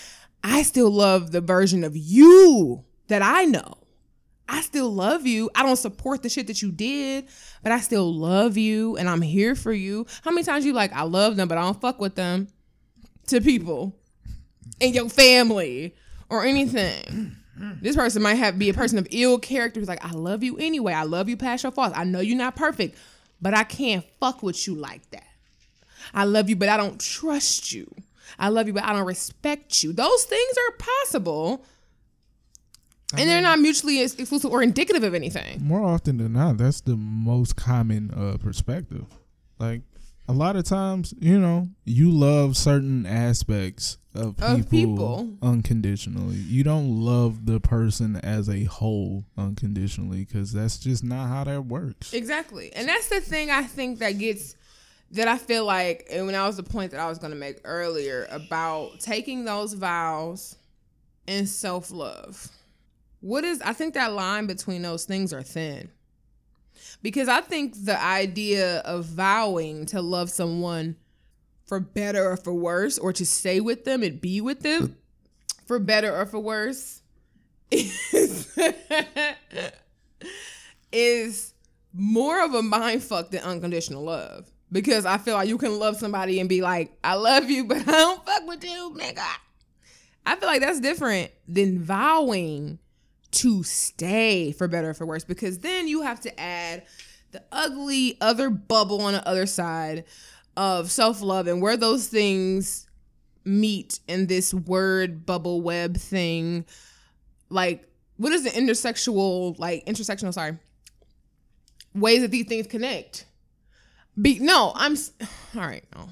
I 0.42 0.62
still 0.62 0.90
love 0.90 1.32
the 1.32 1.40
version 1.40 1.84
of 1.84 1.96
you 1.96 2.84
that 3.08 3.22
I 3.22 3.44
know. 3.44 3.74
I 4.48 4.62
still 4.62 4.92
love 4.92 5.26
you. 5.26 5.50
I 5.54 5.62
don't 5.62 5.76
support 5.76 6.22
the 6.22 6.28
shit 6.28 6.46
that 6.46 6.62
you 6.62 6.72
did, 6.72 7.26
but 7.62 7.70
I 7.70 7.80
still 7.80 8.12
love 8.12 8.56
you 8.56 8.96
and 8.96 9.08
I'm 9.08 9.22
here 9.22 9.54
for 9.54 9.72
you. 9.72 10.06
How 10.22 10.30
many 10.30 10.44
times 10.44 10.64
you 10.64 10.72
like 10.72 10.92
I 10.92 11.02
love 11.02 11.36
them, 11.36 11.48
but 11.48 11.58
I 11.58 11.62
don't 11.62 11.80
fuck 11.80 12.00
with 12.00 12.14
them 12.14 12.48
to 13.26 13.40
people 13.40 13.94
in 14.80 14.94
your 14.94 15.08
family 15.08 15.94
or 16.30 16.44
anything? 16.44 17.36
This 17.82 17.96
person 17.96 18.22
might 18.22 18.34
have 18.36 18.58
be 18.58 18.70
a 18.70 18.74
person 18.74 18.98
of 18.98 19.06
ill 19.10 19.38
character 19.38 19.80
who's 19.80 19.88
like, 19.88 20.04
I 20.04 20.12
love 20.12 20.42
you 20.42 20.56
anyway. 20.58 20.92
I 20.92 21.02
love 21.02 21.28
you 21.28 21.36
past 21.36 21.64
your 21.64 21.72
faults. 21.72 21.96
I 21.96 22.04
know 22.04 22.20
you're 22.20 22.38
not 22.38 22.56
perfect, 22.56 22.96
but 23.42 23.52
I 23.52 23.64
can't 23.64 24.04
fuck 24.20 24.42
with 24.42 24.66
you 24.66 24.76
like 24.76 25.10
that. 25.10 25.26
I 26.14 26.24
love 26.24 26.48
you, 26.48 26.56
but 26.56 26.68
I 26.68 26.76
don't 26.76 27.00
trust 27.00 27.72
you. 27.72 27.92
I 28.38 28.48
love 28.48 28.66
you, 28.66 28.72
but 28.72 28.84
I 28.84 28.92
don't 28.92 29.06
respect 29.06 29.82
you. 29.82 29.92
Those 29.92 30.24
things 30.24 30.54
are 30.56 30.76
possible 30.78 31.64
and 33.16 33.28
they're 33.28 33.40
not 33.42 33.58
mutually 33.58 34.02
exclusive 34.02 34.50
or 34.50 34.62
indicative 34.62 35.02
of 35.02 35.14
anything. 35.14 35.64
More 35.64 35.82
often 35.82 36.18
than 36.18 36.34
not, 36.34 36.58
that's 36.58 36.80
the 36.82 36.96
most 36.96 37.56
common 37.56 38.10
uh, 38.10 38.36
perspective. 38.38 39.06
Like 39.58 39.82
a 40.28 40.32
lot 40.32 40.56
of 40.56 40.64
times, 40.64 41.14
you 41.18 41.38
know, 41.38 41.68
you 41.86 42.10
love 42.10 42.56
certain 42.56 43.06
aspects 43.06 43.96
of 44.14 44.36
people, 44.36 44.52
Of 44.60 44.70
people. 44.70 45.30
unconditionally. 45.42 46.36
You 46.36 46.64
don't 46.64 47.00
love 47.00 47.46
the 47.46 47.60
person 47.60 48.16
as 48.16 48.48
a 48.50 48.64
whole 48.64 49.24
unconditionally 49.38 50.24
because 50.26 50.52
that's 50.52 50.78
just 50.78 51.02
not 51.02 51.28
how 51.28 51.44
that 51.44 51.62
works. 51.66 52.12
Exactly. 52.12 52.72
And 52.74 52.88
that's 52.88 53.08
the 53.08 53.20
thing 53.20 53.50
I 53.50 53.62
think 53.62 54.00
that 54.00 54.18
gets 54.18 54.54
that 55.12 55.28
I 55.28 55.38
feel 55.38 55.64
like 55.64 56.06
and 56.10 56.26
when 56.26 56.34
I 56.34 56.46
was 56.46 56.58
the 56.58 56.62
point 56.62 56.90
that 56.90 57.00
I 57.00 57.08
was 57.08 57.18
going 57.18 57.32
to 57.32 57.38
make 57.38 57.60
earlier 57.64 58.26
about 58.30 59.00
taking 59.00 59.46
those 59.46 59.72
vows 59.72 60.56
and 61.26 61.48
self-love. 61.48 62.48
What 63.20 63.44
is 63.44 63.60
I 63.62 63.72
think 63.72 63.94
that 63.94 64.12
line 64.12 64.46
between 64.46 64.82
those 64.82 65.04
things 65.04 65.32
are 65.32 65.42
thin. 65.42 65.90
Because 67.02 67.28
I 67.28 67.40
think 67.40 67.84
the 67.84 68.00
idea 68.00 68.78
of 68.80 69.04
vowing 69.04 69.86
to 69.86 70.00
love 70.00 70.30
someone 70.30 70.96
for 71.64 71.80
better 71.80 72.30
or 72.30 72.36
for 72.36 72.54
worse 72.54 72.98
or 72.98 73.12
to 73.12 73.26
stay 73.26 73.60
with 73.60 73.84
them 73.84 74.02
and 74.02 74.20
be 74.20 74.40
with 74.40 74.60
them 74.60 74.96
for 75.66 75.78
better 75.78 76.16
or 76.16 76.26
for 76.26 76.40
worse 76.40 77.02
is 77.70 78.58
is 80.92 81.54
more 81.92 82.42
of 82.42 82.54
a 82.54 82.62
mind 82.62 83.02
fuck 83.02 83.30
than 83.30 83.42
unconditional 83.42 84.02
love. 84.02 84.50
Because 84.70 85.06
I 85.06 85.18
feel 85.18 85.34
like 85.34 85.48
you 85.48 85.58
can 85.58 85.78
love 85.78 85.96
somebody 85.96 86.40
and 86.40 86.48
be 86.48 86.60
like, 86.60 86.92
I 87.02 87.14
love 87.14 87.50
you, 87.50 87.64
but 87.64 87.78
I 87.78 87.92
don't 87.92 88.24
fuck 88.24 88.46
with 88.46 88.64
you, 88.64 88.94
nigga. 88.98 89.26
I 90.26 90.36
feel 90.36 90.48
like 90.48 90.60
that's 90.60 90.80
different 90.80 91.30
than 91.46 91.80
vowing 91.80 92.78
to 93.30 93.62
stay 93.62 94.52
for 94.52 94.68
better 94.68 94.90
or 94.90 94.94
for 94.94 95.06
worse. 95.06 95.24
Because 95.24 95.58
then 95.58 95.88
you 95.88 96.02
have 96.02 96.20
to 96.20 96.40
add 96.40 96.84
the 97.32 97.42
ugly 97.52 98.16
other 98.20 98.48
bubble 98.50 99.02
on 99.02 99.12
the 99.12 99.26
other 99.28 99.46
side 99.46 100.04
of 100.56 100.90
self 100.90 101.20
love 101.22 101.46
and 101.46 101.60
where 101.62 101.76
those 101.76 102.08
things 102.08 102.86
meet 103.44 104.00
in 104.08 104.26
this 104.26 104.52
word 104.52 105.24
bubble 105.26 105.60
web 105.60 105.96
thing. 105.96 106.64
Like, 107.50 107.88
what 108.16 108.32
is 108.32 108.44
the 108.44 108.50
intersexual, 108.50 109.58
like, 109.58 109.86
intersectional, 109.86 110.34
sorry, 110.34 110.58
ways 111.94 112.20
that 112.22 112.30
these 112.30 112.46
things 112.46 112.66
connect? 112.66 113.26
Be 114.20 114.38
no, 114.40 114.72
I'm 114.74 114.96
all 115.54 115.62
right. 115.62 115.84
No. 115.94 116.08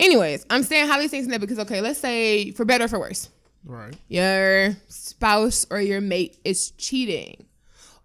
Anyways, 0.00 0.46
I'm 0.48 0.62
saying 0.62 0.86
how 0.88 0.98
these 0.98 1.10
things 1.10 1.26
connect 1.26 1.40
because 1.40 1.58
okay, 1.60 1.80
let's 1.80 1.98
say 2.00 2.52
for 2.52 2.64
better 2.64 2.84
or 2.84 2.88
for 2.88 2.98
worse, 3.00 3.28
Right. 3.64 3.94
your 4.08 4.76
spouse 5.18 5.66
or 5.68 5.80
your 5.80 6.00
mate 6.00 6.38
is 6.44 6.70
cheating, 6.72 7.44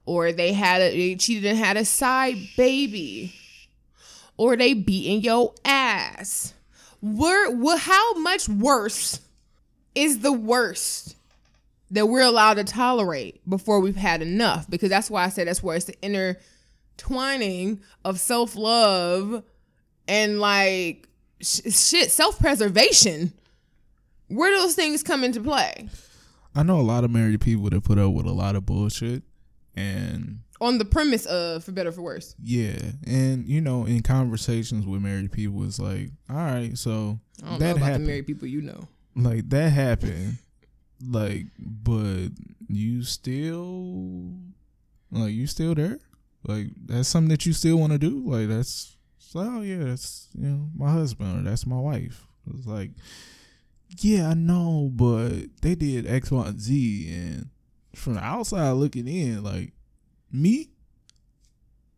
or 0.05 0.31
they 0.31 0.51
had 0.51 0.81
a, 0.81 0.89
they 0.89 1.15
cheated 1.15 1.45
and 1.45 1.59
had 1.59 1.77
a 1.77 1.85
side 1.85 2.37
baby, 2.57 3.35
or 4.35 4.57
they 4.57 4.73
beating 4.73 5.21
your 5.21 5.53
ass. 5.63 6.55
Where, 7.01 7.51
wha- 7.51 7.77
how 7.77 8.15
much 8.15 8.49
worse 8.49 9.19
is 9.93 10.19
the 10.19 10.33
worst 10.33 11.15
that 11.91 12.07
we're 12.07 12.21
allowed 12.21 12.55
to 12.55 12.63
tolerate 12.63 13.47
before 13.47 13.79
we've 13.79 13.95
had 13.95 14.23
enough? 14.23 14.67
Because 14.67 14.89
that's 14.89 15.11
why 15.11 15.25
I 15.25 15.29
said 15.29 15.47
that's 15.47 15.61
where 15.61 15.75
it's 15.75 15.85
the 15.85 15.95
intertwining 16.01 17.81
of 18.03 18.19
self 18.19 18.55
love 18.55 19.43
and 20.07 20.39
like 20.39 21.07
sh- 21.41 21.71
shit 21.71 22.09
self 22.09 22.39
preservation. 22.39 23.33
Where 24.29 24.49
do 24.49 24.57
those 24.57 24.73
things 24.73 25.03
come 25.03 25.23
into 25.23 25.41
play? 25.41 25.89
I 26.55 26.63
know 26.63 26.79
a 26.79 26.81
lot 26.83 27.03
of 27.03 27.11
married 27.11 27.41
people 27.41 27.69
that 27.69 27.83
put 27.83 27.97
up 27.97 28.13
with 28.13 28.25
a 28.25 28.31
lot 28.31 28.55
of 28.55 28.65
bullshit 28.65 29.23
and 29.75 30.39
On 30.61 30.77
the 30.77 30.85
premise 30.85 31.25
of 31.25 31.63
for 31.63 31.71
better 31.71 31.89
or 31.89 31.93
for 31.93 32.01
worse. 32.03 32.35
yeah, 32.41 32.77
and 33.07 33.45
you 33.47 33.59
know, 33.61 33.85
in 33.85 34.01
conversations 34.03 34.85
with 34.85 35.01
married 35.01 35.31
people, 35.31 35.63
it's 35.63 35.79
like, 35.79 36.09
all 36.29 36.35
right, 36.37 36.77
so 36.77 37.19
I 37.43 37.49
don't 37.49 37.59
that 37.59 37.65
know 37.65 37.71
about 37.77 37.85
happened. 37.85 38.03
the 38.05 38.07
married 38.07 38.27
people 38.27 38.47
you 38.47 38.61
know. 38.61 38.87
like 39.15 39.49
that 39.49 39.69
happened, 39.71 40.37
like, 41.05 41.47
but 41.57 42.27
you 42.67 43.03
still, 43.03 44.33
like, 45.11 45.33
you 45.33 45.47
still 45.47 45.73
there, 45.75 45.99
like, 46.47 46.67
that's 46.85 47.07
something 47.09 47.29
that 47.29 47.45
you 47.45 47.53
still 47.53 47.77
want 47.77 47.91
to 47.93 47.99
do, 47.99 48.21
like, 48.25 48.47
that's, 48.47 48.95
so, 49.17 49.39
oh 49.39 49.61
yeah, 49.61 49.83
that's 49.85 50.27
you 50.37 50.47
know 50.47 50.69
my 50.77 50.91
husband 50.91 51.39
or 51.39 51.49
that's 51.49 51.65
my 51.65 51.79
wife. 51.79 52.27
It's 52.55 52.67
like, 52.67 52.91
yeah, 53.99 54.29
I 54.29 54.33
know, 54.33 54.89
but 54.93 55.31
they 55.61 55.75
did 55.75 56.07
X, 56.07 56.31
Y, 56.31 56.45
and 56.47 56.59
Z, 56.59 57.13
and 57.13 57.49
from 57.95 58.15
the 58.15 58.21
outside 58.23 58.71
looking 58.71 59.07
in, 59.07 59.43
like, 59.43 59.73
me, 60.31 60.69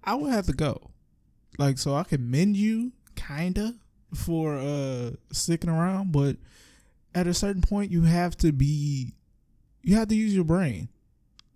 I 0.04 0.16
would 0.16 0.32
have 0.32 0.46
to 0.48 0.54
go. 0.54 0.92
Like, 1.58 1.78
so 1.78 1.96
I 1.96 2.04
can 2.04 2.30
mend 2.30 2.58
you, 2.58 2.92
kinda, 3.16 3.76
for 4.14 4.58
uh 4.58 5.12
sticking 5.32 5.70
around, 5.70 6.12
but 6.12 6.38
at 7.14 7.28
a 7.28 7.34
certain 7.34 7.62
point, 7.62 7.92
you 7.92 8.04
have 8.04 8.36
to 8.38 8.52
be, 8.52 9.14
you 9.82 9.96
have 9.96 10.10
to 10.10 10.16
use 10.16 10.36
your 10.36 10.44
brain. 10.44 10.90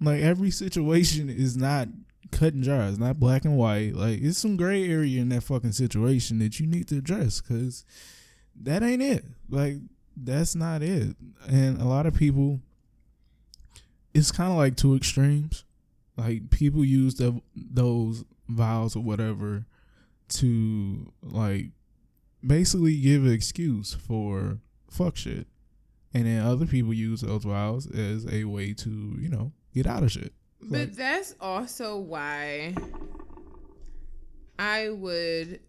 Like 0.02 0.22
every 0.22 0.52
situation 0.52 1.30
is 1.30 1.58
not 1.58 1.90
cut 2.32 2.54
and 2.54 2.64
dry. 2.64 2.88
It's 2.88 2.98
not 2.98 3.20
black 3.20 3.46
and 3.46 3.58
white. 3.58 3.96
Like 3.96 4.22
it's 4.22 4.38
some 4.38 4.58
gray 4.58 4.90
area 4.90 5.22
in 5.22 5.30
that 5.30 5.44
fucking 5.44 5.74
situation 5.74 6.40
that 6.40 6.60
you 6.60 6.68
need 6.68 6.88
to 6.90 6.98
address 6.98 7.42
because 7.42 7.86
that 8.62 8.84
ain't 8.84 9.02
it. 9.02 9.26
Like 9.50 9.78
that's 10.24 10.56
not 10.56 10.82
it. 10.82 11.16
And 11.48 11.82
a 11.82 11.86
lot 11.86 12.06
of 12.06 12.14
people, 12.14 12.60
it's 14.14 14.32
kind 14.32 14.52
of 14.52 14.58
like 14.58 14.76
two 14.76 14.96
extremes. 14.96 15.64
Like 16.18 16.50
people 16.50 16.84
use 16.84 17.16
the, 17.16 17.42
those 17.56 18.26
vows 18.48 18.96
or 18.96 19.04
whatever 19.04 19.66
to 20.30 21.12
like 21.22 21.68
basically 22.46 23.00
give 23.00 23.26
an 23.26 23.32
excuse 23.32 23.94
for 23.94 24.60
fuck 24.90 25.16
shit. 25.16 25.48
And 26.14 26.26
then 26.26 26.42
other 26.46 26.66
people 26.66 26.94
use 26.94 27.22
those 27.22 27.44
vows 27.44 27.86
as 27.86 28.26
a 28.32 28.46
way 28.46 28.74
to, 28.74 28.90
you 29.20 29.30
know, 29.30 29.52
get 29.74 29.86
out 29.86 30.04
of 30.04 30.12
shit. 30.12 30.34
But 30.62 30.80
like, 30.80 30.96
that's 30.96 31.36
also 31.40 31.98
why 31.98 32.74
I 34.58 34.90
would 34.90 35.60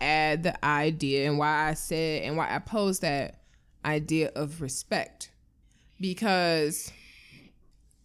add 0.00 0.42
the 0.42 0.64
idea 0.64 1.28
and 1.28 1.38
why 1.38 1.68
I 1.68 1.74
said 1.74 2.24
and 2.24 2.36
why 2.36 2.54
I 2.54 2.58
posed 2.58 3.02
that 3.02 3.43
idea 3.84 4.30
of 4.34 4.60
respect. 4.60 5.30
Because 6.00 6.90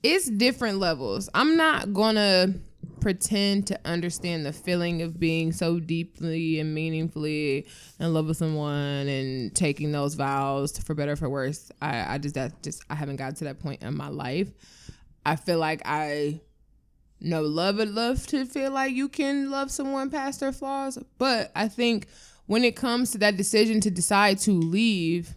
it's 0.03 0.29
different 0.29 0.79
levels. 0.79 1.29
I'm 1.33 1.57
not 1.57 1.93
gonna 1.93 2.53
pretend 2.99 3.67
to 3.67 3.79
understand 3.85 4.45
the 4.45 4.53
feeling 4.53 5.01
of 5.01 5.19
being 5.19 5.51
so 5.51 5.79
deeply 5.79 6.59
and 6.59 6.73
meaningfully 6.73 7.65
in 7.99 8.13
love 8.13 8.27
with 8.27 8.37
someone 8.37 9.07
and 9.07 9.55
taking 9.55 9.91
those 9.91 10.15
vows 10.15 10.77
for 10.79 10.93
better 10.93 11.15
for 11.15 11.29
worse. 11.29 11.71
I, 11.81 12.15
I 12.15 12.17
just 12.17 12.35
that 12.35 12.61
just 12.61 12.83
I 12.89 12.95
haven't 12.95 13.17
got 13.17 13.37
to 13.37 13.45
that 13.45 13.59
point 13.59 13.81
in 13.81 13.95
my 13.95 14.09
life. 14.09 14.49
I 15.25 15.35
feel 15.35 15.59
like 15.59 15.81
I 15.85 16.41
know 17.21 17.41
love 17.41 17.77
would 17.77 17.89
love 17.89 18.25
to 18.27 18.45
feel 18.45 18.71
like 18.71 18.93
you 18.93 19.09
can 19.09 19.51
love 19.51 19.71
someone 19.71 20.09
past 20.09 20.39
their 20.39 20.51
flaws, 20.51 20.97
but 21.17 21.51
I 21.55 21.67
think 21.67 22.07
when 22.45 22.63
it 22.63 22.75
comes 22.75 23.11
to 23.11 23.17
that 23.19 23.37
decision 23.37 23.81
to 23.81 23.91
decide 23.91 24.39
to 24.39 24.51
leave, 24.51 25.35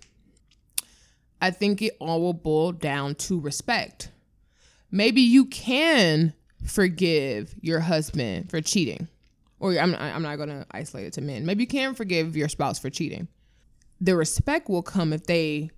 I 1.43 1.51
think 1.51 1.82
it 1.82 1.97
all 2.01 2.20
will 2.20 2.35
boil 2.35 2.70
down 2.70 3.16
to 3.16 3.39
respect. 3.40 4.12
Maybe 4.93 5.20
you 5.20 5.44
can 5.47 6.35
forgive 6.64 7.55
your 7.60 7.81
husband 7.81 8.48
for 8.48 8.60
cheating. 8.60 9.09
Or 9.59 9.77
I'm, 9.77 9.94
I'm 9.97 10.23
not 10.23 10.36
going 10.36 10.51
to 10.51 10.64
isolate 10.70 11.06
it 11.06 11.12
to 11.14 11.20
men. 11.20 11.44
Maybe 11.44 11.64
you 11.64 11.69
can 11.69 11.94
forgive 11.94 12.36
your 12.36 12.48
spouse 12.48 12.78
for 12.78 12.90
cheating. 12.90 13.27
The 14.01 14.14
respect 14.14 14.69
will 14.69 14.82
come 14.82 15.12
if 15.12 15.24
they 15.24 15.70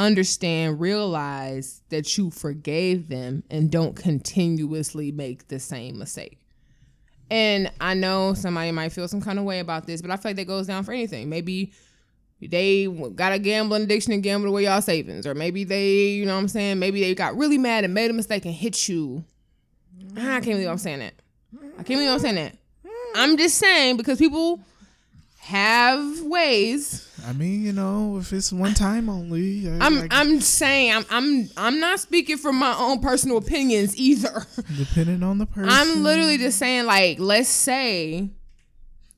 understand, 0.00 0.80
realize 0.80 1.80
that 1.90 2.18
you 2.18 2.30
forgave 2.30 3.08
them 3.08 3.44
and 3.50 3.70
don't 3.70 3.94
continuously 3.94 5.12
make 5.12 5.46
the 5.46 5.60
same 5.60 5.96
mistake. 5.98 6.40
And 7.30 7.70
I 7.80 7.94
know 7.94 8.34
somebody 8.34 8.72
might 8.72 8.92
feel 8.92 9.06
some 9.06 9.20
kind 9.20 9.38
of 9.38 9.44
way 9.44 9.60
about 9.60 9.86
this, 9.86 10.02
but 10.02 10.10
I 10.10 10.16
feel 10.16 10.30
like 10.30 10.36
that 10.36 10.46
goes 10.46 10.66
down 10.66 10.82
for 10.82 10.92
anything. 10.92 11.28
Maybe 11.28 11.72
they 12.40 12.86
got 13.14 13.32
a 13.32 13.38
gambling 13.38 13.82
addiction 13.82 14.12
and 14.12 14.22
gambled 14.22 14.48
away 14.48 14.64
y'all 14.64 14.80
savings, 14.80 15.26
or 15.26 15.34
maybe 15.34 15.64
they, 15.64 16.08
you 16.08 16.26
know 16.26 16.34
what 16.34 16.40
I'm 16.40 16.48
saying, 16.48 16.78
maybe 16.78 17.00
they 17.00 17.14
got 17.14 17.36
really 17.36 17.58
mad 17.58 17.84
and 17.84 17.92
made 17.92 18.10
a 18.10 18.14
mistake 18.14 18.44
and 18.44 18.54
hit 18.54 18.88
you 18.88 19.24
I 20.16 20.40
can't 20.40 20.44
believe 20.46 20.68
I'm 20.68 20.78
saying 20.78 21.00
that. 21.00 21.14
I 21.54 21.82
can't 21.82 21.88
believe 21.88 22.10
I'm 22.10 22.18
saying 22.18 22.34
that. 22.36 22.56
I'm 23.14 23.36
just 23.36 23.56
saying 23.56 23.96
because 23.96 24.18
people 24.18 24.60
have 25.38 26.22
ways. 26.22 27.08
I 27.26 27.32
mean, 27.32 27.62
you 27.62 27.72
know, 27.72 28.18
if 28.18 28.32
it's 28.32 28.52
one 28.52 28.74
time 28.74 29.08
only. 29.08 29.68
I, 29.68 29.78
I'm, 29.86 30.08
I'm 30.10 30.40
saying 30.40 30.92
I'm 30.92 31.04
I'm 31.10 31.50
I'm 31.56 31.80
not 31.80 32.00
speaking 32.00 32.36
from 32.36 32.56
my 32.56 32.74
own 32.78 33.00
personal 33.00 33.38
opinions 33.38 33.96
either. 33.96 34.46
Depending 34.76 35.22
on 35.22 35.38
the 35.38 35.46
person. 35.46 35.70
I'm 35.70 36.02
literally 36.02 36.38
just 36.38 36.58
saying 36.58 36.86
like 36.86 37.18
let's 37.18 37.48
say 37.48 38.30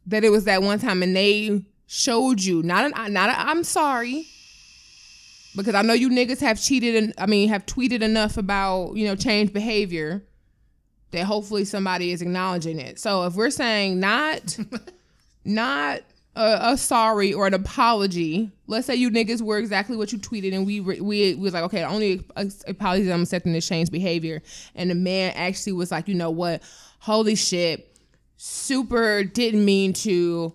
that 0.06 0.24
it 0.24 0.30
was 0.30 0.44
that 0.44 0.62
one 0.62 0.78
time 0.78 1.02
and 1.02 1.14
they 1.14 1.64
showed 1.92 2.40
you 2.40 2.62
not 2.62 2.84
an 2.84 3.12
not 3.12 3.28
i 3.30 3.50
I'm 3.50 3.64
sorry 3.64 4.24
because 5.56 5.74
I 5.74 5.82
know 5.82 5.92
you 5.92 6.08
niggas 6.08 6.40
have 6.40 6.62
cheated 6.62 6.94
and 6.94 7.14
I 7.18 7.26
mean 7.26 7.48
have 7.48 7.66
tweeted 7.66 8.02
enough 8.02 8.36
about, 8.36 8.94
you 8.94 9.06
know, 9.06 9.16
change 9.16 9.52
behavior 9.52 10.22
that 11.10 11.24
hopefully 11.24 11.64
somebody 11.64 12.12
is 12.12 12.22
acknowledging 12.22 12.78
it. 12.78 13.00
So 13.00 13.24
if 13.24 13.34
we're 13.34 13.50
saying 13.50 13.98
not 13.98 14.56
not 15.44 16.02
a, 16.36 16.58
a, 16.62 16.78
sorry 16.78 17.34
or 17.34 17.48
an 17.48 17.54
apology, 17.54 18.52
let's 18.68 18.86
say 18.86 18.94
you 18.94 19.10
niggas 19.10 19.42
were 19.42 19.58
exactly 19.58 19.96
what 19.96 20.12
you 20.12 20.18
tweeted 20.18 20.54
and 20.54 20.64
we 20.64 20.78
we, 20.78 21.00
we 21.00 21.34
was 21.34 21.52
like, 21.52 21.64
okay, 21.64 21.82
only 21.82 22.24
apologies 22.68 23.10
I'm 23.10 23.22
accepting 23.22 23.52
this 23.52 23.66
change 23.66 23.90
behavior, 23.90 24.42
and 24.76 24.90
the 24.90 24.94
man 24.94 25.32
actually 25.34 25.72
was 25.72 25.90
like, 25.90 26.06
you 26.06 26.14
know 26.14 26.30
what, 26.30 26.62
holy 27.00 27.34
shit, 27.34 27.98
super 28.36 29.24
didn't 29.24 29.64
mean 29.64 29.92
to. 29.94 30.54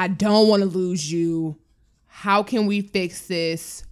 I 0.00 0.08
don't 0.08 0.48
want 0.48 0.62
to 0.62 0.66
lose 0.66 1.12
you. 1.12 1.58
How 2.06 2.42
can 2.42 2.64
we 2.64 2.80
fix 2.80 3.26
this? 3.26 3.84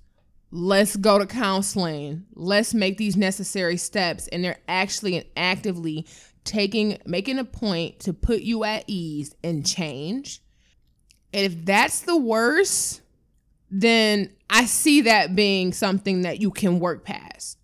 let's 0.51 0.97
go 0.97 1.19
to 1.19 1.27
counseling 1.27 2.25
let's 2.35 2.73
make 2.73 2.97
these 2.97 3.19
necessary 3.19 3.77
steps 3.77 4.29
and 4.29 4.43
they're 4.43 4.57
actually 4.67 5.17
and 5.17 5.27
actively 5.37 6.07
taking 6.45 6.97
making 7.05 7.39
a 7.39 7.45
point 7.45 8.01
to 8.01 8.15
put 8.15 8.41
you 8.41 8.65
at 8.65 8.83
ease 8.87 9.35
and 9.45 9.67
change 9.67 10.41
and 11.35 11.45
if 11.45 11.67
that's 11.67 12.01
the 12.01 12.17
worst 12.17 13.03
then 13.71 14.31
i 14.49 14.65
see 14.65 15.03
that 15.03 15.37
being 15.37 15.71
something 15.71 16.23
that 16.23 16.41
you 16.41 16.51
can 16.51 16.81
work 16.81 17.05
past 17.05 17.59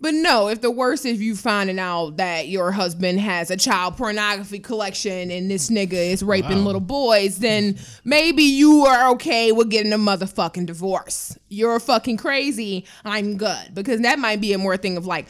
but 0.00 0.14
no, 0.14 0.48
if 0.48 0.62
the 0.62 0.70
worst 0.70 1.04
is 1.04 1.20
you 1.20 1.36
finding 1.36 1.78
out 1.78 2.16
that 2.16 2.48
your 2.48 2.72
husband 2.72 3.20
has 3.20 3.50
a 3.50 3.56
child 3.56 3.98
pornography 3.98 4.58
collection 4.58 5.30
and 5.30 5.50
this 5.50 5.68
nigga 5.68 5.92
is 5.92 6.22
raping 6.22 6.58
wow. 6.58 6.64
little 6.64 6.80
boys, 6.80 7.38
then 7.38 7.78
maybe 8.02 8.42
you 8.42 8.86
are 8.86 9.10
okay 9.10 9.52
with 9.52 9.68
getting 9.68 9.92
a 9.92 9.98
motherfucking 9.98 10.64
divorce. 10.64 11.38
You're 11.48 11.78
fucking 11.78 12.16
crazy. 12.16 12.86
I'm 13.04 13.36
good. 13.36 13.74
Because 13.74 14.00
that 14.00 14.18
might 14.18 14.40
be 14.40 14.54
a 14.54 14.58
more 14.58 14.78
thing 14.78 14.96
of 14.96 15.06
like, 15.06 15.26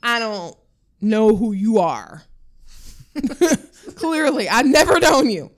I 0.00 0.20
don't 0.20 0.56
know 1.00 1.34
who 1.34 1.52
you 1.52 1.80
are. 1.80 2.22
Clearly, 3.96 4.48
I've 4.48 4.66
never 4.66 5.00
known 5.00 5.28
you. 5.28 5.50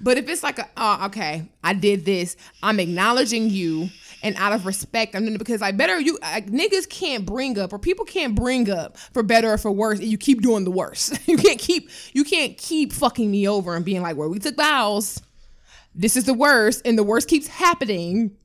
But 0.00 0.16
if 0.16 0.28
it's 0.28 0.42
like, 0.42 0.58
a, 0.58 0.68
oh, 0.76 1.06
okay, 1.06 1.48
I 1.62 1.74
did 1.74 2.06
this, 2.06 2.36
I'm 2.62 2.80
acknowledging 2.80 3.50
you 3.50 3.90
and 4.22 4.36
out 4.36 4.52
of 4.52 4.66
respect. 4.66 5.14
I'm 5.14 5.36
because 5.36 5.62
I 5.62 5.72
better 5.72 5.98
you 6.00 6.18
like, 6.22 6.46
niggas 6.46 6.88
can't 6.88 7.24
bring 7.24 7.58
up 7.58 7.72
or 7.72 7.78
people 7.78 8.04
can't 8.04 8.34
bring 8.34 8.70
up 8.70 8.96
for 8.96 9.22
better 9.22 9.52
or 9.52 9.58
for 9.58 9.70
worse, 9.70 9.98
and 9.98 10.08
you 10.08 10.18
keep 10.18 10.42
doing 10.42 10.64
the 10.64 10.70
worst. 10.70 11.18
you 11.28 11.36
can't 11.36 11.58
keep 11.58 11.88
you 12.12 12.24
can't 12.24 12.56
keep 12.56 12.92
fucking 12.92 13.30
me 13.30 13.48
over 13.48 13.74
and 13.74 13.84
being 13.84 14.02
like, 14.02 14.16
"Where 14.16 14.28
well, 14.28 14.32
we 14.32 14.38
took 14.38 14.56
vows, 14.56 15.20
this 15.94 16.16
is 16.16 16.24
the 16.24 16.34
worst," 16.34 16.82
and 16.84 16.98
the 16.98 17.04
worst 17.04 17.28
keeps 17.28 17.46
happening. 17.46 18.36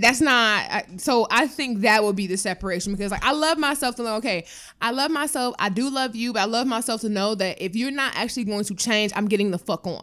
that's 0.00 0.20
not 0.20 0.84
so 0.96 1.24
i 1.30 1.46
think 1.46 1.82
that 1.82 2.02
would 2.02 2.16
be 2.16 2.26
the 2.26 2.36
separation 2.36 2.92
because 2.92 3.12
like 3.12 3.24
i 3.24 3.30
love 3.30 3.58
myself 3.58 3.94
to 3.94 4.02
know 4.02 4.16
okay 4.16 4.44
i 4.80 4.90
love 4.90 5.08
myself 5.08 5.54
i 5.60 5.68
do 5.68 5.88
love 5.88 6.16
you 6.16 6.32
but 6.32 6.40
i 6.40 6.44
love 6.44 6.66
myself 6.66 7.00
to 7.00 7.08
know 7.08 7.36
that 7.36 7.62
if 7.62 7.76
you're 7.76 7.92
not 7.92 8.12
actually 8.16 8.42
going 8.42 8.64
to 8.64 8.74
change 8.74 9.12
i'm 9.14 9.28
getting 9.28 9.52
the 9.52 9.58
fuck 9.58 9.86
on 9.86 10.02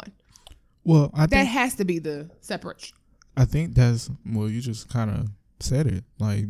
well 0.85 1.11
I 1.13 1.25
that 1.25 1.43
has 1.43 1.75
to 1.75 1.83
be 1.83 1.99
the 1.99 2.31
separation 2.39 2.95
I 3.39 3.45
think 3.45 3.73
that's 3.73 4.09
well, 4.25 4.49
you 4.49 4.59
just 4.59 4.89
kind 4.89 5.09
of 5.09 5.29
said 5.61 5.87
it. 5.87 6.03
Like 6.19 6.47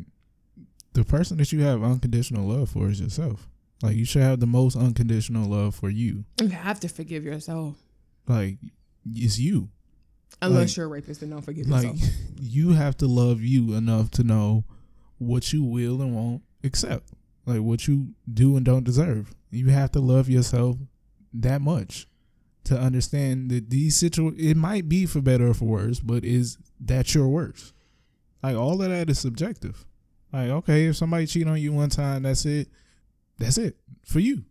the 0.93 1.05
person 1.05 1.37
that 1.37 1.51
you 1.51 1.61
have 1.61 1.83
unconditional 1.83 2.47
love 2.47 2.71
for 2.71 2.89
is 2.89 2.99
yourself. 2.99 3.47
Like 3.83 3.95
you 3.95 4.05
should 4.05 4.23
have 4.23 4.39
the 4.39 4.47
most 4.47 4.75
unconditional 4.75 5.47
love 5.47 5.75
for 5.75 5.91
you. 5.91 6.25
You 6.41 6.47
have 6.47 6.79
to 6.79 6.89
forgive 6.89 7.23
yourself. 7.23 7.77
Like 8.27 8.57
it's 9.05 9.37
you. 9.37 9.69
Unless 10.41 10.71
like, 10.71 10.77
you're 10.77 10.85
a 10.87 10.89
rapist, 10.89 11.19
then 11.19 11.29
don't 11.29 11.41
forgive 11.43 11.67
like, 11.67 11.83
yourself. 11.83 12.11
You 12.41 12.71
have 12.71 12.97
to 12.97 13.07
love 13.07 13.41
you 13.41 13.75
enough 13.75 14.09
to 14.11 14.23
know 14.23 14.63
what 15.19 15.53
you 15.53 15.63
will 15.63 16.01
and 16.01 16.15
won't 16.15 16.41
accept. 16.63 17.09
Like 17.45 17.61
what 17.61 17.87
you 17.87 18.15
do 18.33 18.57
and 18.57 18.65
don't 18.65 18.83
deserve. 18.83 19.35
You 19.51 19.67
have 19.67 19.91
to 19.91 19.99
love 19.99 20.27
yourself 20.27 20.77
that 21.33 21.61
much 21.61 22.07
to 22.69 22.79
understand 22.79 23.49
that 23.51 23.69
these 23.69 23.97
situ 23.97 24.33
it 24.37 24.55
might 24.55 24.87
be 24.87 25.05
for 25.05 25.21
better 25.21 25.49
or 25.49 25.53
for 25.53 25.65
worse, 25.65 25.99
but 25.99 26.23
is 26.23 26.57
that 26.79 27.13
your 27.13 27.27
worst? 27.27 27.73
Like 28.41 28.55
all 28.55 28.81
of 28.81 28.89
that 28.89 29.09
is 29.09 29.19
subjective. 29.19 29.85
Like 30.31 30.49
okay, 30.49 30.85
if 30.85 30.95
somebody 30.95 31.25
cheat 31.25 31.47
on 31.47 31.59
you 31.59 31.73
one 31.73 31.89
time, 31.89 32.23
that's 32.23 32.45
it. 32.45 32.69
That's 33.37 33.57
it 33.57 33.77
for 34.05 34.19
you. 34.19 34.43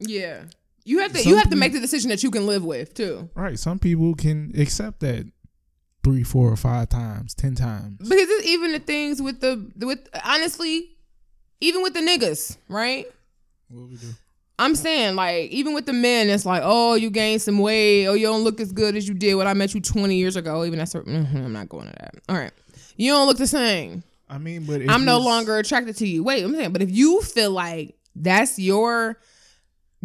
Yeah, 0.00 0.44
you 0.84 0.98
have 1.00 1.12
to 1.12 1.18
Some 1.18 1.30
you 1.30 1.38
have 1.38 1.50
to 1.50 1.56
make 1.56 1.72
the 1.72 1.80
decision 1.80 2.10
that 2.10 2.22
you 2.22 2.30
can 2.30 2.46
live 2.46 2.64
with 2.64 2.94
too. 2.94 3.28
Right. 3.34 3.58
Some 3.58 3.78
people 3.78 4.14
can 4.14 4.52
accept 4.58 5.00
that 5.00 5.30
three, 6.02 6.24
four, 6.24 6.50
or 6.50 6.56
five 6.56 6.88
times, 6.88 7.34
ten 7.34 7.54
times. 7.54 7.98
Because 7.98 8.28
it's 8.28 8.46
even 8.46 8.72
the 8.72 8.80
things 8.80 9.22
with 9.22 9.40
the 9.40 9.70
with 9.86 10.08
honestly, 10.24 10.96
even 11.60 11.82
with 11.82 11.94
the 11.94 12.00
niggas, 12.00 12.56
right? 12.68 13.06
What 13.68 13.88
we 13.88 13.96
do? 13.96 14.08
I'm 14.62 14.76
saying, 14.76 15.16
like, 15.16 15.50
even 15.50 15.74
with 15.74 15.86
the 15.86 15.92
men, 15.92 16.28
it's 16.28 16.46
like, 16.46 16.62
oh, 16.64 16.94
you 16.94 17.10
gained 17.10 17.42
some 17.42 17.58
weight, 17.58 18.06
or 18.06 18.16
you 18.16 18.26
don't 18.26 18.44
look 18.44 18.60
as 18.60 18.72
good 18.72 18.96
as 18.96 19.08
you 19.08 19.14
did 19.14 19.34
when 19.34 19.46
I 19.46 19.54
met 19.54 19.74
you 19.74 19.80
20 19.80 20.14
years 20.16 20.36
ago. 20.36 20.64
Even 20.64 20.78
that's, 20.78 20.94
mm-hmm, 20.94 21.36
I'm 21.36 21.52
not 21.52 21.68
going 21.68 21.86
to 21.86 21.94
that. 21.98 22.14
All 22.28 22.36
right. 22.36 22.52
You 22.96 23.12
don't 23.12 23.26
look 23.26 23.38
the 23.38 23.46
same. 23.46 24.04
I 24.28 24.38
mean, 24.38 24.64
but 24.64 24.82
I'm 24.88 25.04
no 25.04 25.18
longer 25.18 25.58
attracted 25.58 25.96
to 25.96 26.06
you. 26.06 26.22
Wait, 26.22 26.44
I'm 26.44 26.54
saying, 26.54 26.72
but 26.72 26.80
if 26.80 26.90
you 26.90 27.20
feel 27.22 27.50
like 27.50 27.96
that's 28.16 28.58
your 28.58 29.18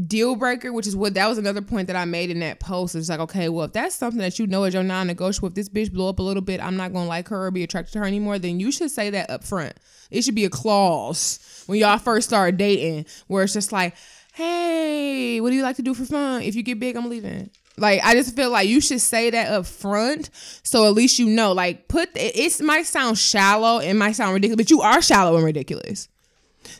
deal 0.05 0.35
breaker, 0.35 0.71
which 0.71 0.85
is 0.85 0.95
what 0.95 1.15
that 1.15 1.27
was 1.27 1.37
another 1.37 1.61
point 1.61 1.87
that 1.87 1.95
I 1.95 2.05
made 2.05 2.29
in 2.29 2.39
that 2.41 2.59
post. 2.59 2.93
It's 2.95 3.09
like, 3.09 3.19
okay, 3.19 3.49
well, 3.49 3.65
if 3.65 3.73
that's 3.73 3.95
something 3.95 4.19
that 4.19 4.37
you 4.37 4.45
know 4.45 4.63
is 4.65 4.73
your 4.73 4.83
non-negotiable, 4.83 5.47
if 5.49 5.55
this 5.55 5.69
bitch 5.69 5.91
blow 5.91 6.09
up 6.09 6.19
a 6.19 6.23
little 6.23 6.43
bit, 6.43 6.61
I'm 6.61 6.77
not 6.77 6.93
gonna 6.93 7.07
like 7.07 7.29
her 7.29 7.47
or 7.47 7.51
be 7.51 7.63
attracted 7.63 7.93
to 7.93 7.99
her 7.99 8.05
anymore, 8.05 8.37
then 8.37 8.59
you 8.59 8.71
should 8.71 8.91
say 8.91 9.09
that 9.09 9.29
up 9.29 9.43
front. 9.43 9.73
It 10.11 10.21
should 10.21 10.35
be 10.35 10.45
a 10.45 10.49
clause 10.49 11.63
when 11.65 11.79
y'all 11.79 11.97
first 11.97 12.27
start 12.29 12.57
dating, 12.57 13.05
where 13.27 13.43
it's 13.43 13.53
just 13.53 13.71
like, 13.71 13.95
hey, 14.37 15.41
what 15.41 15.49
do 15.49 15.55
you 15.55 15.63
like 15.63 15.77
to 15.77 15.81
do 15.81 15.95
for 15.95 16.05
fun? 16.05 16.43
If 16.43 16.53
you 16.53 16.61
get 16.61 16.79
big, 16.79 16.95
I'm 16.95 17.09
leaving. 17.09 17.49
Like 17.75 18.01
I 18.03 18.13
just 18.13 18.35
feel 18.35 18.51
like 18.51 18.67
you 18.67 18.79
should 18.81 19.01
say 19.01 19.31
that 19.31 19.51
up 19.51 19.65
front, 19.65 20.29
so 20.63 20.85
at 20.85 20.93
least 20.93 21.17
you 21.17 21.27
know. 21.27 21.53
Like 21.53 21.87
put 21.87 22.09
it, 22.15 22.35
it 22.35 22.63
might 22.63 22.85
sound 22.85 23.17
shallow, 23.17 23.79
it 23.79 23.95
might 23.95 24.11
sound 24.13 24.35
ridiculous, 24.35 24.65
but 24.65 24.69
you 24.69 24.81
are 24.81 25.01
shallow 25.01 25.35
and 25.35 25.45
ridiculous. 25.45 26.07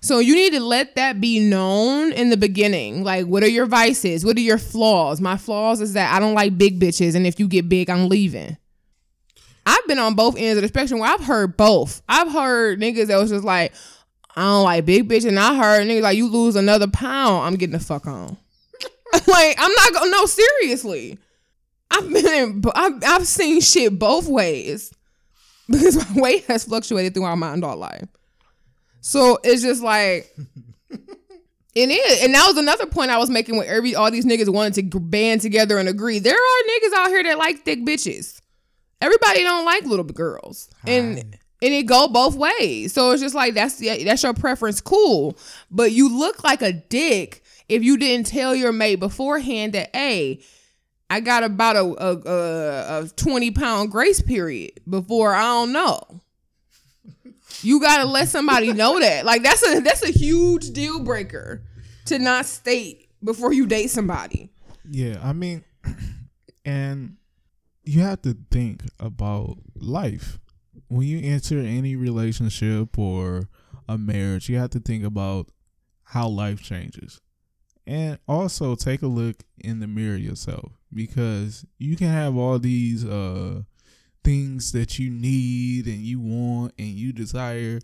So 0.01 0.19
you 0.19 0.35
need 0.35 0.53
to 0.53 0.59
let 0.59 0.95
that 0.95 1.19
be 1.19 1.39
known 1.39 2.11
in 2.11 2.29
the 2.29 2.37
beginning. 2.37 3.03
Like, 3.03 3.25
what 3.25 3.41
are 3.41 3.49
your 3.49 3.65
vices? 3.65 4.23
What 4.23 4.37
are 4.37 4.41
your 4.41 4.57
flaws? 4.57 5.19
My 5.19 5.37
flaws 5.37 5.81
is 5.81 5.93
that 5.93 6.13
I 6.13 6.19
don't 6.19 6.35
like 6.35 6.57
big 6.57 6.79
bitches, 6.79 7.15
and 7.15 7.25
if 7.25 7.39
you 7.39 7.47
get 7.47 7.69
big, 7.69 7.89
I'm 7.89 8.07
leaving. 8.07 8.57
I've 9.65 9.87
been 9.87 9.99
on 9.99 10.13
both 10.13 10.37
ends 10.37 10.57
of 10.57 10.61
the 10.61 10.67
spectrum 10.67 10.99
where 10.99 11.11
I've 11.11 11.23
heard 11.23 11.57
both. 11.57 12.01
I've 12.07 12.31
heard 12.31 12.79
niggas 12.79 13.07
that 13.07 13.17
was 13.17 13.31
just 13.31 13.43
like, 13.43 13.73
I 14.37 14.41
don't 14.41 14.65
like 14.65 14.85
big 14.85 15.09
bitches, 15.09 15.29
and 15.29 15.39
I 15.39 15.55
heard 15.55 15.87
niggas 15.87 16.03
like, 16.03 16.15
you 16.15 16.27
lose 16.27 16.55
another 16.55 16.87
pound, 16.87 17.47
I'm 17.47 17.55
getting 17.55 17.73
the 17.73 17.83
fuck 17.83 18.05
on. 18.05 18.37
like, 19.27 19.55
I'm 19.57 19.71
not 19.73 19.93
gonna, 19.93 20.11
no, 20.11 20.25
seriously. 20.27 21.17
I've 21.89 22.13
been 22.13 22.25
in, 22.27 22.63
I've, 22.75 23.03
I've 23.03 23.27
seen 23.27 23.61
shit 23.61 23.97
both 23.97 24.27
ways 24.27 24.93
because 25.67 25.95
my 25.95 26.21
weight 26.21 26.45
has 26.45 26.65
fluctuated 26.65 27.15
throughout 27.15 27.39
my 27.39 27.55
adult 27.55 27.79
life. 27.79 28.07
So 29.01 29.39
it's 29.43 29.63
just 29.63 29.81
like 29.81 30.31
it 31.73 31.89
is, 31.89 32.23
and 32.23 32.35
that 32.35 32.45
was 32.47 32.57
another 32.57 32.85
point 32.85 33.09
I 33.09 33.17
was 33.17 33.31
making 33.31 33.57
when 33.57 33.67
every 33.67 33.95
all 33.95 34.11
these 34.11 34.25
niggas 34.25 34.53
wanted 34.53 34.91
to 34.91 34.99
band 34.99 35.41
together 35.41 35.79
and 35.79 35.89
agree. 35.89 36.19
There 36.19 36.35
are 36.35 36.63
niggas 36.69 36.93
out 36.95 37.07
here 37.07 37.23
that 37.23 37.39
like 37.39 37.63
thick 37.63 37.79
bitches. 37.79 38.39
Everybody 39.01 39.41
don't 39.41 39.65
like 39.65 39.83
little 39.85 40.05
girls, 40.05 40.69
Hi. 40.85 40.91
and 40.91 41.37
and 41.61 41.73
it 41.73 41.83
go 41.83 42.07
both 42.07 42.35
ways. 42.35 42.93
So 42.93 43.11
it's 43.11 43.21
just 43.21 43.35
like 43.35 43.53
that's 43.53 43.79
that's 43.79 44.23
your 44.23 44.33
preference, 44.33 44.81
cool. 44.81 45.37
But 45.71 45.91
you 45.91 46.17
look 46.17 46.43
like 46.43 46.61
a 46.61 46.73
dick 46.73 47.43
if 47.67 47.83
you 47.83 47.97
didn't 47.97 48.27
tell 48.27 48.55
your 48.55 48.71
mate 48.71 48.95
beforehand 48.95 49.73
that 49.73 49.95
hey. 49.95 50.41
I 51.09 51.21
got 51.21 51.45
about 51.45 51.77
a, 51.77 51.83
a, 51.83 52.99
a, 52.99 53.03
a 53.05 53.07
20 53.07 53.51
pound 53.51 53.91
grace 53.91 54.21
period 54.21 54.81
before 54.89 55.33
I 55.33 55.43
don't 55.43 55.71
know. 55.71 56.01
You 57.61 57.79
gotta 57.79 58.03
let 58.03 58.27
somebody 58.27 58.73
know 58.73 58.99
that. 58.99 59.25
Like 59.25 59.41
that's 59.41 59.65
a 59.65 59.79
that's 59.79 60.03
a 60.03 60.11
huge 60.11 60.71
deal 60.71 60.99
breaker 60.99 61.63
to 62.07 62.19
not 62.19 62.45
state 62.45 63.07
before 63.23 63.53
you 63.53 63.65
date 63.65 63.89
somebody. 63.89 64.51
Yeah, 64.89 65.19
I 65.23 65.33
mean, 65.33 65.63
and 66.65 67.17
you 67.83 68.01
have 68.01 68.21
to 68.23 68.35
think 68.51 68.83
about 68.99 69.57
life 69.75 70.39
when 70.87 71.07
you 71.07 71.19
enter 71.21 71.59
any 71.59 71.95
relationship 71.95 72.97
or 72.97 73.47
a 73.87 73.97
marriage. 73.97 74.49
You 74.49 74.57
have 74.57 74.71
to 74.71 74.79
think 74.79 75.03
about 75.03 75.49
how 76.03 76.27
life 76.27 76.61
changes, 76.61 77.21
and 77.85 78.19
also 78.27 78.75
take 78.75 79.01
a 79.01 79.07
look 79.07 79.43
in 79.57 79.79
the 79.79 79.87
mirror 79.87 80.17
yourself 80.17 80.73
because 80.93 81.65
you 81.77 81.95
can 81.95 82.07
have 82.07 82.35
all 82.35 82.59
these 82.59 83.05
uh 83.05 83.61
things 84.23 84.71
that 84.73 84.99
you 84.99 85.09
need 85.09 85.85
and 85.85 86.01
you 86.01 86.19
want 86.19 86.73
and 86.77 86.87
you 86.87 87.13
desire, 87.13 87.79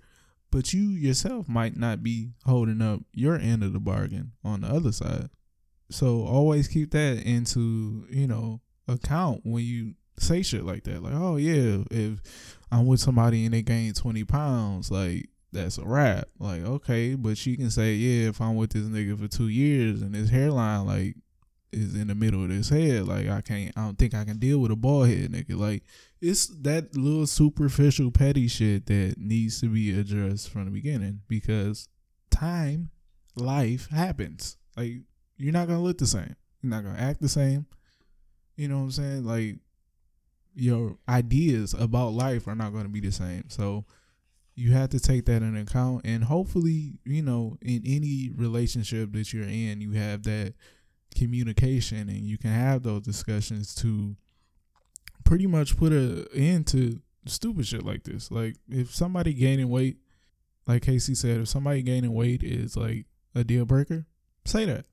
but 0.52 0.74
you 0.74 0.90
yourself 0.90 1.48
might 1.48 1.78
not 1.78 2.04
be 2.04 2.32
holding 2.46 2.82
up 2.82 3.00
your 3.14 3.36
end 3.36 3.64
of 3.64 3.74
the 3.74 3.80
bargain 3.80 4.32
on 4.44 4.62
the 4.62 4.68
other 4.68 4.92
side. 4.92 5.30
So 5.90 6.24
always 6.24 6.68
keep 6.68 6.92
that 6.92 7.24
into, 7.24 8.06
you 8.10 8.28
know, 8.28 8.62
account 8.88 9.42
when 9.44 9.64
you 9.64 9.94
say 10.18 10.42
shit 10.42 10.66
like 10.66 10.84
that. 10.84 11.02
Like, 11.02 11.14
oh 11.14 11.38
yeah, 11.38 11.84
if 11.92 12.22
I'm 12.74 12.88
with 12.88 13.00
somebody 13.00 13.46
and 13.46 13.54
they 13.54 13.62
gain 13.62 13.94
20 13.94 14.24
pounds, 14.24 14.90
like 14.90 15.30
that's 15.52 15.78
a 15.78 15.86
wrap. 15.86 16.28
Like, 16.40 16.62
okay, 16.62 17.14
but 17.14 17.38
she 17.38 17.56
can 17.56 17.70
say, 17.70 17.94
yeah, 17.94 18.30
if 18.30 18.42
I'm 18.42 18.56
with 18.56 18.72
this 18.72 18.88
nigga 18.88 19.20
for 19.20 19.28
two 19.28 19.48
years 19.48 20.02
and 20.02 20.16
his 20.16 20.32
hairline 20.32 20.88
like 20.88 21.16
is 21.72 21.94
in 21.94 22.08
the 22.08 22.16
middle 22.16 22.44
of 22.44 22.50
his 22.50 22.70
head, 22.70 23.08
like 23.08 23.30
I 23.30 23.42
can't 23.42 23.78
I 23.78 23.82
don't 23.82 24.00
think 24.00 24.16
I 24.16 24.26
can 24.26 24.40
deal 24.40 24.58
with 24.58 24.72
a 24.72 24.76
bald 24.76 25.08
head 25.08 25.32
nigga. 25.32 25.56
Like 25.56 25.84
it's 26.20 26.48
that 26.64 26.98
little 26.98 27.28
superficial 27.28 28.10
petty 28.10 28.48
shit 28.48 28.88
that 28.88 29.16
needs 29.20 29.62
to 29.62 29.68
be 29.68 29.98
addressed 29.98 30.50
from 30.50 30.66
the 30.66 30.72
beginning 30.72 31.22
because 31.28 31.88
time, 32.32 32.90
life 33.36 33.88
happens. 33.92 34.58
Like 34.76 35.02
you're 35.38 35.54
not 35.54 35.68
gonna 35.68 35.84
look 35.84 36.00
the 36.00 36.08
same. 36.08 36.36
You're 36.64 36.72
not 36.72 36.84
gonna 36.84 36.98
act 36.98 37.22
the 37.22 37.30
same. 37.30 37.68
You 38.56 38.68
know 38.68 38.78
what 38.78 38.84
I'm 38.84 38.92
saying? 38.92 39.26
Like 39.26 39.58
your 40.56 40.98
ideas 41.08 41.74
about 41.74 42.14
life 42.14 42.48
are 42.48 42.56
not 42.56 42.74
gonna 42.74 42.90
be 42.90 43.00
the 43.00 43.12
same. 43.12 43.50
So 43.50 43.86
you 44.56 44.72
have 44.74 44.90
to 44.90 45.00
take 45.00 45.26
that 45.26 45.42
into 45.42 45.62
account 45.62 46.02
and 46.06 46.24
hopefully, 46.24 47.00
you 47.06 47.22
know, 47.22 47.58
in 47.62 47.82
any 47.86 48.30
relationship 48.36 49.12
that 49.14 49.34
you're 49.34 49.44
in, 49.48 49.82
you 49.82 49.94
have 49.94 50.24
that 50.24 50.54
communication 51.16 52.10
and 52.10 52.22
you 52.22 52.38
can 52.38 52.52
have 52.52 52.84
those 52.84 53.02
discussions 53.02 53.74
to 53.76 54.16
pretty 55.24 55.48
much 55.48 55.78
put 55.78 55.92
a 55.92 56.28
end 56.36 56.68
to 56.68 57.00
stupid 57.26 57.66
shit 57.66 57.86
like 57.86 58.04
this. 58.04 58.30
Like 58.30 58.58
if 58.70 58.94
somebody 58.94 59.34
gaining 59.34 59.70
weight, 59.70 59.98
like 60.68 60.84
Casey 60.84 61.16
said, 61.16 61.42
if 61.42 61.48
somebody 61.48 61.82
gaining 61.82 62.14
weight 62.14 62.44
is 62.44 62.78
like 62.78 63.06
a 63.34 63.44
deal 63.44 63.66
breaker, 63.66 64.06
say 64.46 64.66
that. 64.66 64.86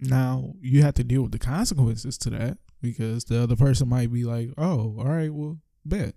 Now 0.00 0.54
you 0.60 0.82
have 0.82 0.94
to 0.94 1.04
deal 1.04 1.22
with 1.22 1.32
the 1.32 1.38
consequences 1.38 2.18
to 2.18 2.30
that 2.30 2.58
because 2.80 3.24
the 3.24 3.42
other 3.42 3.56
person 3.56 3.88
might 3.88 4.12
be 4.12 4.24
like, 4.24 4.50
"Oh, 4.58 4.96
all 4.98 5.04
right, 5.04 5.32
well, 5.32 5.58
bet, 5.84 6.14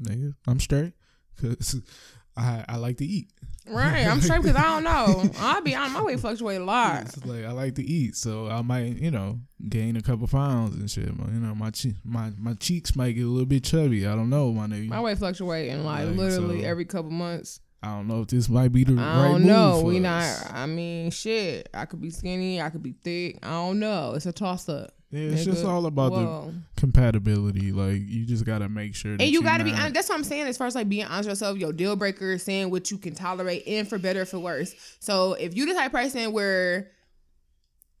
nigga, 0.00 0.34
I'm 0.46 0.60
straight," 0.60 0.92
because 1.36 1.80
I 2.36 2.64
I 2.68 2.76
like 2.76 2.98
to 2.98 3.04
eat. 3.04 3.30
Right, 3.66 4.06
I'm 4.06 4.20
straight 4.20 4.42
because 4.42 4.56
I 4.56 4.62
don't 4.62 4.84
know. 4.84 5.30
I'll 5.38 5.60
be 5.60 5.74
on 5.74 5.92
my 5.92 6.02
weight 6.02 6.18
fluctuate 6.18 6.60
a 6.60 6.64
lot. 6.64 7.02
It's 7.02 7.24
like 7.24 7.44
I 7.44 7.52
like 7.52 7.74
to 7.76 7.84
eat, 7.84 8.16
so 8.16 8.48
I 8.48 8.62
might, 8.62 8.96
you 8.96 9.10
know, 9.10 9.40
gain 9.68 9.96
a 9.96 10.02
couple 10.02 10.26
pounds 10.26 10.76
and 10.76 10.90
shit. 10.90 11.06
You 11.06 11.40
know, 11.40 11.54
my 11.54 11.70
che- 11.70 11.96
my 12.04 12.32
my 12.38 12.54
cheeks 12.54 12.96
might 12.96 13.12
get 13.12 13.24
a 13.24 13.28
little 13.28 13.46
bit 13.46 13.64
chubby. 13.64 14.06
I 14.06 14.16
don't 14.16 14.30
know, 14.30 14.52
my 14.52 14.66
nigga. 14.66 14.88
My 14.88 15.00
weight 15.00 15.18
fluctuating 15.18 15.84
like, 15.84 16.06
like 16.06 16.16
literally 16.16 16.62
so, 16.62 16.68
every 16.68 16.84
couple 16.84 17.10
months. 17.10 17.60
I 17.82 17.88
don't 17.88 18.08
know 18.08 18.22
if 18.22 18.28
this 18.28 18.48
might 18.48 18.72
be 18.72 18.84
the 18.84 18.92
I 18.92 18.96
right 18.96 19.06
move. 19.16 19.24
I 19.24 19.28
don't 19.28 19.46
know. 19.46 19.82
we 19.82 20.04
us. 20.04 20.44
not. 20.44 20.52
I 20.54 20.66
mean, 20.66 21.10
shit. 21.10 21.68
I 21.72 21.86
could 21.86 22.00
be 22.00 22.10
skinny. 22.10 22.60
I 22.60 22.68
could 22.70 22.82
be 22.82 22.94
thick. 23.04 23.38
I 23.42 23.50
don't 23.50 23.78
know. 23.78 24.12
It's 24.14 24.26
a 24.26 24.32
toss 24.32 24.68
up. 24.68 24.92
Yeah, 25.10 25.30
it's 25.30 25.42
nigga. 25.42 25.44
just 25.46 25.64
all 25.64 25.86
about 25.86 26.12
Whoa. 26.12 26.52
the 26.52 26.80
compatibility. 26.80 27.72
Like 27.72 28.00
you 28.06 28.24
just 28.24 28.44
gotta 28.44 28.68
make 28.68 28.94
sure. 28.94 29.12
and 29.12 29.22
you 29.22 29.42
gotta 29.42 29.64
not... 29.64 29.70
be 29.70 29.72
honest. 29.72 29.94
That's 29.94 30.08
what 30.08 30.16
I'm 30.16 30.24
saying. 30.24 30.46
As 30.46 30.56
far 30.56 30.68
as 30.68 30.76
like 30.76 30.88
being 30.88 31.04
honest 31.04 31.28
with 31.28 31.40
yourself, 31.40 31.58
your 31.58 31.72
deal 31.72 31.96
breaker, 31.96 32.38
saying 32.38 32.70
what 32.70 32.90
you 32.90 32.98
can 32.98 33.14
tolerate, 33.14 33.64
and 33.66 33.88
for 33.88 33.98
better 33.98 34.22
or 34.22 34.26
for 34.26 34.38
worse. 34.38 34.74
So 35.00 35.34
if 35.34 35.56
you 35.56 35.66
the 35.66 35.74
type 35.74 35.90
person 35.90 36.32
where 36.32 36.92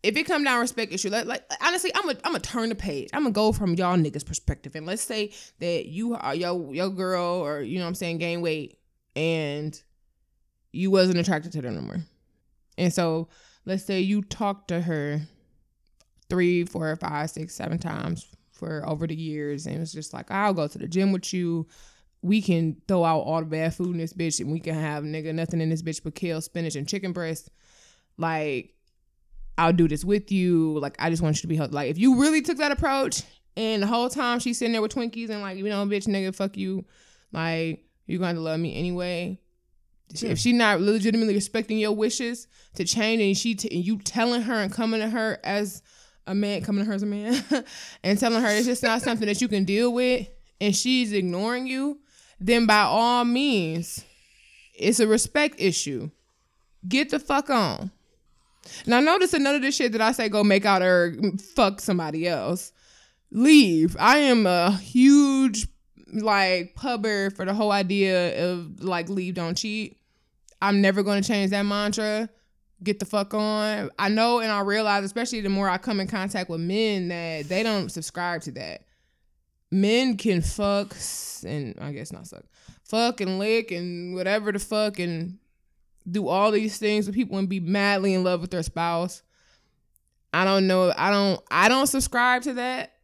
if 0.02 0.16
it 0.16 0.24
come 0.24 0.44
down 0.44 0.60
respect 0.60 0.92
issue, 0.92 1.10
like, 1.10 1.26
like 1.26 1.42
honestly, 1.60 1.90
I'm 1.94 2.08
a 2.08 2.14
I'm 2.24 2.34
a 2.36 2.40
turn 2.40 2.68
the 2.68 2.74
page. 2.76 3.10
I'm 3.12 3.22
gonna 3.22 3.32
go 3.32 3.52
from 3.52 3.74
y'all 3.74 3.96
niggas 3.96 4.24
perspective, 4.24 4.76
and 4.76 4.86
let's 4.86 5.02
say 5.02 5.32
that 5.58 5.86
you 5.86 6.14
are 6.14 6.34
your 6.34 6.72
your 6.72 6.90
girl 6.90 7.24
or 7.24 7.60
you 7.60 7.78
know 7.78 7.84
what 7.84 7.88
I'm 7.88 7.94
saying 7.96 8.18
gain 8.18 8.40
weight, 8.40 8.78
and 9.16 9.80
you 10.70 10.92
wasn't 10.92 11.18
attracted 11.18 11.50
to 11.52 11.62
her 11.62 11.70
no 11.70 11.80
more, 11.80 12.04
and 12.78 12.92
so 12.92 13.28
let's 13.66 13.84
say 13.84 14.00
you 14.00 14.22
talk 14.22 14.68
to 14.68 14.80
her 14.80 15.22
three, 16.30 16.64
four, 16.64 16.94
five, 16.96 17.30
six, 17.30 17.54
seven 17.54 17.78
times 17.78 18.26
for 18.52 18.88
over 18.88 19.06
the 19.06 19.14
years. 19.14 19.66
And 19.66 19.76
it 19.76 19.80
was 19.80 19.92
just 19.92 20.14
like, 20.14 20.30
I'll 20.30 20.54
go 20.54 20.68
to 20.68 20.78
the 20.78 20.88
gym 20.88 21.12
with 21.12 21.34
you. 21.34 21.66
We 22.22 22.40
can 22.40 22.80
throw 22.86 23.04
out 23.04 23.20
all 23.20 23.40
the 23.40 23.46
bad 23.46 23.74
food 23.74 23.92
in 23.92 23.98
this 23.98 24.12
bitch 24.12 24.40
and 24.40 24.52
we 24.52 24.60
can 24.60 24.74
have 24.74 25.04
nigga 25.04 25.34
nothing 25.34 25.60
in 25.60 25.70
this 25.70 25.82
bitch 25.82 26.02
but 26.02 26.14
kale, 26.14 26.40
spinach, 26.40 26.76
and 26.76 26.88
chicken 26.88 27.12
breast. 27.12 27.50
Like, 28.16 28.74
I'll 29.58 29.72
do 29.72 29.88
this 29.88 30.04
with 30.04 30.30
you. 30.30 30.78
Like, 30.78 30.96
I 30.98 31.10
just 31.10 31.22
want 31.22 31.36
you 31.36 31.42
to 31.42 31.48
be 31.48 31.56
healthy. 31.56 31.74
Like, 31.74 31.90
if 31.90 31.98
you 31.98 32.20
really 32.20 32.42
took 32.42 32.58
that 32.58 32.72
approach 32.72 33.22
and 33.56 33.82
the 33.82 33.86
whole 33.86 34.08
time 34.08 34.38
she's 34.38 34.58
sitting 34.58 34.72
there 34.72 34.82
with 34.82 34.94
Twinkies 34.94 35.30
and 35.30 35.40
like, 35.40 35.58
you 35.58 35.64
know, 35.64 35.84
bitch, 35.86 36.06
nigga, 36.06 36.34
fuck 36.34 36.56
you. 36.56 36.84
Like, 37.32 37.84
you're 38.06 38.18
going 38.18 38.34
to 38.34 38.40
love 38.40 38.60
me 38.60 38.76
anyway. 38.76 39.38
Yeah. 40.14 40.30
If 40.30 40.38
she 40.38 40.52
not 40.52 40.80
legitimately 40.80 41.34
respecting 41.34 41.78
your 41.78 41.92
wishes 41.92 42.48
to 42.74 42.84
change 42.84 43.22
and 43.22 43.36
she 43.36 43.54
t- 43.54 43.74
and 43.74 43.84
you 43.84 43.98
telling 43.98 44.42
her 44.42 44.54
and 44.54 44.72
coming 44.72 45.00
to 45.00 45.08
her 45.08 45.38
as 45.44 45.82
a 46.26 46.34
man 46.34 46.62
coming 46.62 46.84
to 46.84 46.88
her 46.88 46.94
as 46.94 47.02
a 47.02 47.06
man 47.06 47.42
and 48.04 48.18
telling 48.18 48.42
her 48.42 48.48
it's 48.48 48.66
just 48.66 48.82
not 48.82 49.02
something 49.02 49.26
that 49.26 49.40
you 49.40 49.48
can 49.48 49.64
deal 49.64 49.92
with 49.92 50.28
and 50.60 50.76
she's 50.76 51.12
ignoring 51.12 51.66
you, 51.66 51.98
then 52.38 52.66
by 52.66 52.80
all 52.80 53.24
means, 53.24 54.04
it's 54.74 55.00
a 55.00 55.06
respect 55.06 55.56
issue. 55.58 56.10
Get 56.86 57.10
the 57.10 57.18
fuck 57.18 57.50
on. 57.50 57.90
Now 58.86 59.00
notice 59.00 59.32
another 59.34 59.56
of 59.56 59.62
this 59.62 59.76
shit 59.76 59.92
that 59.92 60.00
I 60.00 60.12
say 60.12 60.28
go 60.28 60.44
make 60.44 60.64
out 60.64 60.82
or 60.82 61.16
fuck 61.54 61.80
somebody 61.80 62.28
else. 62.28 62.72
Leave. 63.30 63.96
I 63.98 64.18
am 64.18 64.46
a 64.46 64.72
huge 64.72 65.66
like 66.12 66.74
pubber 66.74 67.30
for 67.30 67.44
the 67.44 67.54
whole 67.54 67.72
idea 67.72 68.50
of 68.50 68.82
like 68.82 69.08
leave 69.08 69.34
don't 69.34 69.56
cheat. 69.56 69.96
I'm 70.60 70.80
never 70.80 71.02
gonna 71.02 71.22
change 71.22 71.50
that 71.50 71.62
mantra. 71.62 72.28
Get 72.82 72.98
the 72.98 73.04
fuck 73.04 73.34
on. 73.34 73.90
I 73.98 74.08
know 74.08 74.40
and 74.40 74.50
I 74.50 74.60
realize, 74.60 75.04
especially 75.04 75.42
the 75.42 75.48
more 75.50 75.68
I 75.68 75.78
come 75.78 76.00
in 76.00 76.06
contact 76.06 76.48
with 76.48 76.60
men, 76.60 77.08
that 77.08 77.48
they 77.48 77.62
don't 77.62 77.90
subscribe 77.90 78.42
to 78.42 78.52
that. 78.52 78.84
Men 79.70 80.16
can 80.16 80.40
fuck 80.40 80.96
and 81.44 81.74
I 81.80 81.92
guess 81.92 82.12
not 82.12 82.26
suck, 82.26 82.44
fuck 82.84 83.20
and 83.20 83.38
lick 83.38 83.70
and 83.70 84.14
whatever 84.14 84.50
the 84.50 84.58
fuck 84.58 84.98
and 84.98 85.38
do 86.10 86.28
all 86.28 86.50
these 86.50 86.78
things 86.78 87.06
with 87.06 87.14
people 87.14 87.38
and 87.38 87.48
be 87.48 87.60
madly 87.60 88.14
in 88.14 88.24
love 88.24 88.40
with 88.40 88.50
their 88.50 88.62
spouse. 88.62 89.22
I 90.32 90.44
don't 90.44 90.66
know. 90.66 90.92
I 90.96 91.10
don't. 91.10 91.40
I 91.50 91.68
don't 91.68 91.86
subscribe 91.86 92.42
to 92.42 92.54
that. 92.54 92.94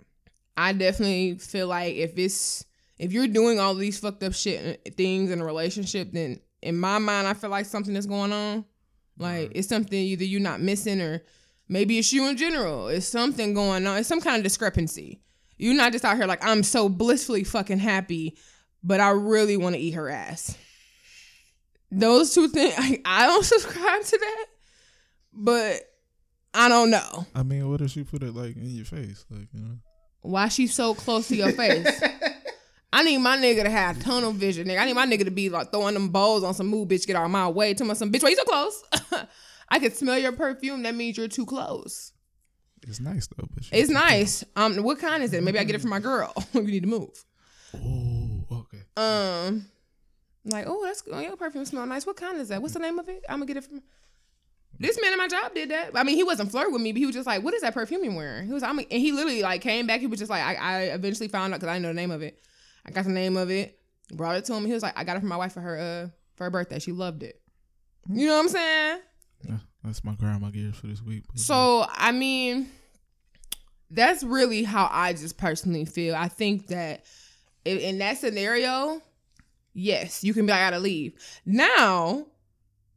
I 0.57 0.73
definitely 0.73 1.39
feel 1.39 1.67
like 1.67 1.97
if 1.97 2.17
it's 2.17 2.65
if 2.99 3.13
you're 3.13 3.27
doing 3.27 3.59
all 3.59 3.75
these 3.75 3.99
fucked 3.99 4.23
up 4.23 4.33
shit 4.33 4.81
uh, 4.87 4.91
things 4.97 5.31
in 5.31 5.41
a 5.41 5.45
relationship, 5.45 6.13
then 6.13 6.41
in 6.63 6.79
my 6.79 6.99
mind, 6.99 7.27
I 7.27 7.35
feel 7.35 7.51
like 7.51 7.67
something 7.67 7.95
is 7.95 8.07
going 8.07 8.33
on. 8.33 8.65
Like 9.19 9.51
mm. 9.51 9.53
it's 9.55 9.69
something 9.69 9.99
either 9.99 10.25
you're 10.25 10.41
not 10.41 10.61
missing 10.61 11.01
or 11.01 11.23
maybe 11.69 11.99
it's 11.99 12.13
you 12.13 12.29
in 12.29 12.37
general. 12.37 12.89
It's 12.89 13.07
something 13.07 13.55
going 13.55 13.87
on. 13.87 13.99
It's 13.99 14.09
some 14.09 14.21
kind 14.21 14.37
of 14.37 14.43
discrepancy. 14.43 15.23
You're 15.59 15.75
not 15.75 15.93
just 15.93 16.05
out 16.05 16.17
here 16.17 16.27
like 16.27 16.45
I'm 16.45 16.63
so 16.63 16.89
blissfully 16.89 17.45
fucking 17.45 17.79
happy, 17.79 18.37
but 18.83 19.01
I 19.01 19.11
really 19.11 19.57
want 19.57 19.75
to 19.75 19.81
eat 19.81 19.93
her 19.93 20.09
ass. 20.09 20.57
Those 21.91 22.35
two 22.35 22.49
things, 22.49 22.75
I, 22.79 23.01
I 23.05 23.27
don't 23.27 23.45
subscribe 23.45 24.03
to 24.03 24.19
that, 24.19 24.47
but 25.33 25.81
I 26.53 26.69
don't 26.69 26.91
know. 26.91 27.27
I 27.35 27.43
mean, 27.43 27.69
what 27.69 27.81
if 27.81 27.91
she 27.91 28.05
put 28.05 28.23
it 28.23 28.35
like 28.35 28.57
in 28.57 28.71
your 28.71 28.85
face, 28.85 29.25
like 29.31 29.49
you 29.53 29.61
know? 29.61 29.77
Why 30.23 30.49
she 30.49 30.67
so 30.67 30.95
close 30.95 31.29
to 31.29 31.37
your 31.37 31.53
face? 31.53 31.87
I 32.97 33.03
need 33.03 33.19
my 33.19 33.37
nigga 33.37 33.63
to 33.65 33.69
have 33.69 34.03
tunnel 34.03 34.33
vision, 34.33 34.67
nigga. 34.67 34.81
I 34.81 34.87
need 34.87 34.95
my 34.95 35.07
nigga 35.07 35.27
to 35.27 35.31
be 35.31 35.51
like 35.51 35.71
throwing 35.71 35.93
them 35.93 36.09
bowls 36.09 36.43
on 36.43 36.55
some 36.55 36.69
move, 36.69 36.89
bitch. 36.89 37.07
Get 37.07 37.15
out 37.15 37.27
of 37.27 37.31
my 37.31 37.47
way. 37.47 37.75
Tell 37.75 37.87
me 37.87 37.95
some 37.95 38.11
bitch. 38.11 38.23
Why 38.23 38.31
you 38.31 38.37
so 38.37 38.45
close? 38.45 38.83
I 39.69 39.79
can 39.79 39.93
smell 39.93 40.17
your 40.17 40.33
perfume. 40.33 40.83
That 40.83 40.95
means 40.95 41.19
you're 41.19 41.29
too 41.29 41.45
close. 41.45 42.15
It's 42.89 42.99
nice 42.99 43.27
though. 43.27 43.49
But 43.53 43.65
it's 43.71 43.91
nice. 43.91 44.45
Um, 44.57 44.83
what 44.83 44.99
kind 44.99 45.23
is 45.23 45.35
it? 45.35 45.43
Maybe 45.43 45.59
I 45.59 45.65
get 45.65 45.75
it 45.75 45.83
from 45.83 45.91
my 45.91 46.01
girl. 46.01 46.33
you 46.55 46.63
need 46.63 46.85
to 46.85 46.89
move. 46.89 47.23
Oh, 47.75 48.47
okay. 48.51 48.79
Um, 48.97 49.67
like, 50.47 50.65
oh, 50.67 50.83
that's 50.83 51.03
oh, 51.13 51.21
your 51.21 51.37
perfume 51.37 51.67
smell 51.67 51.85
nice. 51.85 52.07
What 52.07 52.17
kind 52.17 52.41
is 52.41 52.49
that? 52.49 52.63
What's 52.63 52.73
the 52.73 52.81
name 52.81 52.99
of 52.99 53.11
it? 53.11 53.27
I'm 53.29 53.37
gonna 53.37 53.45
get 53.47 53.59
it 53.59 53.65
from. 53.65 53.83
This 54.79 54.99
man 55.03 55.13
at 55.13 55.19
my 55.19 55.29
job 55.29 55.55
did 55.55 55.69
that. 55.69 55.91
I 55.95 56.03
mean, 56.03 56.17
he 56.17 56.25
wasn't 56.25 56.51
flirting 56.51 56.73
with 56.73 56.81
me, 56.81 56.93
but 56.93 56.99
he 56.99 57.05
was 57.05 57.15
just 57.15 57.27
like, 57.27 57.43
"What 57.43 57.53
is 57.53 57.61
that 57.61 57.75
perfume 57.75 58.05
you're 58.05 58.15
wearing?" 58.15 58.47
He 58.47 58.55
was, 58.55 58.63
I'm, 58.63 58.79
and 58.79 58.89
he 58.91 59.13
literally 59.13 59.43
like 59.43 59.61
came 59.61 59.87
back. 59.87 60.01
He 60.01 60.07
was 60.07 60.19
just 60.19 60.31
like, 60.31 60.43
I, 60.43 60.55
I 60.55 60.81
eventually 60.95 61.29
found 61.29 61.53
out 61.53 61.61
because 61.61 61.69
I 61.69 61.75
didn't 61.75 61.83
know 61.83 61.89
the 61.89 61.95
name 61.95 62.11
of 62.11 62.23
it. 62.23 62.39
I 62.87 62.91
got 62.93 63.05
the 63.05 63.11
name 63.11 63.37
of 63.37 63.51
it, 63.51 63.79
brought 64.13 64.37
it 64.37 64.45
to 64.47 64.55
him. 64.55 64.65
He 64.65 64.73
was 64.73 64.83
like, 64.83 64.97
I 64.97 65.05
got 65.05 65.17
it 65.17 65.21
for 65.21 65.27
my 65.27 65.37
wife 65.37 65.53
for 65.53 65.61
her 65.61 65.79
uh 65.79 66.09
for 66.37 66.45
her 66.45 66.51
birthday. 66.51 66.79
She 66.79 66.93
loved 66.93 67.23
it. 67.23 67.41
You 68.09 68.29
know 68.29 68.35
what 68.37 68.43
I'm 68.43 68.49
saying? 68.49 69.01
Yeah, 69.49 69.59
that's 69.83 70.05
my 70.05 70.15
grandma 70.15 70.51
gift 70.51 70.77
for 70.77 70.87
this 70.87 71.03
week. 71.03 71.25
So 71.35 71.87
I 71.91 72.13
mean, 72.13 72.69
that's 73.91 74.23
really 74.23 74.63
how 74.63 74.89
I 74.91 75.13
just 75.13 75.37
personally 75.37 75.85
feel. 75.85 76.15
I 76.15 76.29
think 76.29 76.69
that 76.69 77.05
in 77.65 77.99
that 77.99 78.19
scenario, 78.19 79.03
yes, 79.75 80.23
you 80.23 80.33
can 80.33 80.47
be 80.47 80.53
like, 80.53 80.61
I 80.61 80.71
gotta 80.71 80.83
leave. 80.83 81.15
Now, 81.45 82.27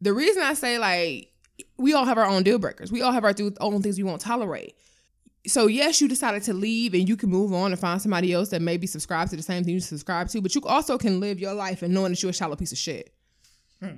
the 0.02 0.14
reason 0.14 0.44
I 0.44 0.54
say 0.54 0.78
like 0.78 1.30
we 1.78 1.94
all 1.94 2.06
have 2.06 2.18
our 2.18 2.26
own 2.26 2.44
deal 2.44 2.60
breakers. 2.60 2.92
We 2.92 3.02
all 3.02 3.12
have 3.12 3.24
our 3.24 3.34
own 3.60 3.82
things 3.82 3.98
we 3.98 4.04
won't 4.04 4.22
tolerate. 4.22 4.76
So 5.48 5.68
yes, 5.68 6.02
you 6.02 6.08
decided 6.08 6.44
to 6.44 6.54
leave 6.54 6.94
and 6.94 7.08
you 7.08 7.16
can 7.16 7.30
move 7.30 7.54
on 7.54 7.72
and 7.72 7.80
find 7.80 8.02
somebody 8.02 8.34
else 8.34 8.50
that 8.50 8.62
maybe 8.62 8.88
subscribes 8.88 9.32
to 9.32 9.38
the 9.38 9.44
same 9.44 9.64
thing 9.64 9.74
you 9.74 9.80
subscribe 9.80 10.28
to, 10.30 10.42
but 10.42 10.54
you 10.54 10.62
also 10.66 10.98
can 10.98 11.20
live 11.20 11.40
your 11.40 11.54
life 11.54 11.82
and 11.82 11.94
knowing 11.94 12.12
that 12.12 12.22
you're 12.22 12.32
a 12.32 12.34
shallow 12.34 12.56
piece 12.56 12.72
of 12.72 12.78
shit. 12.78 13.14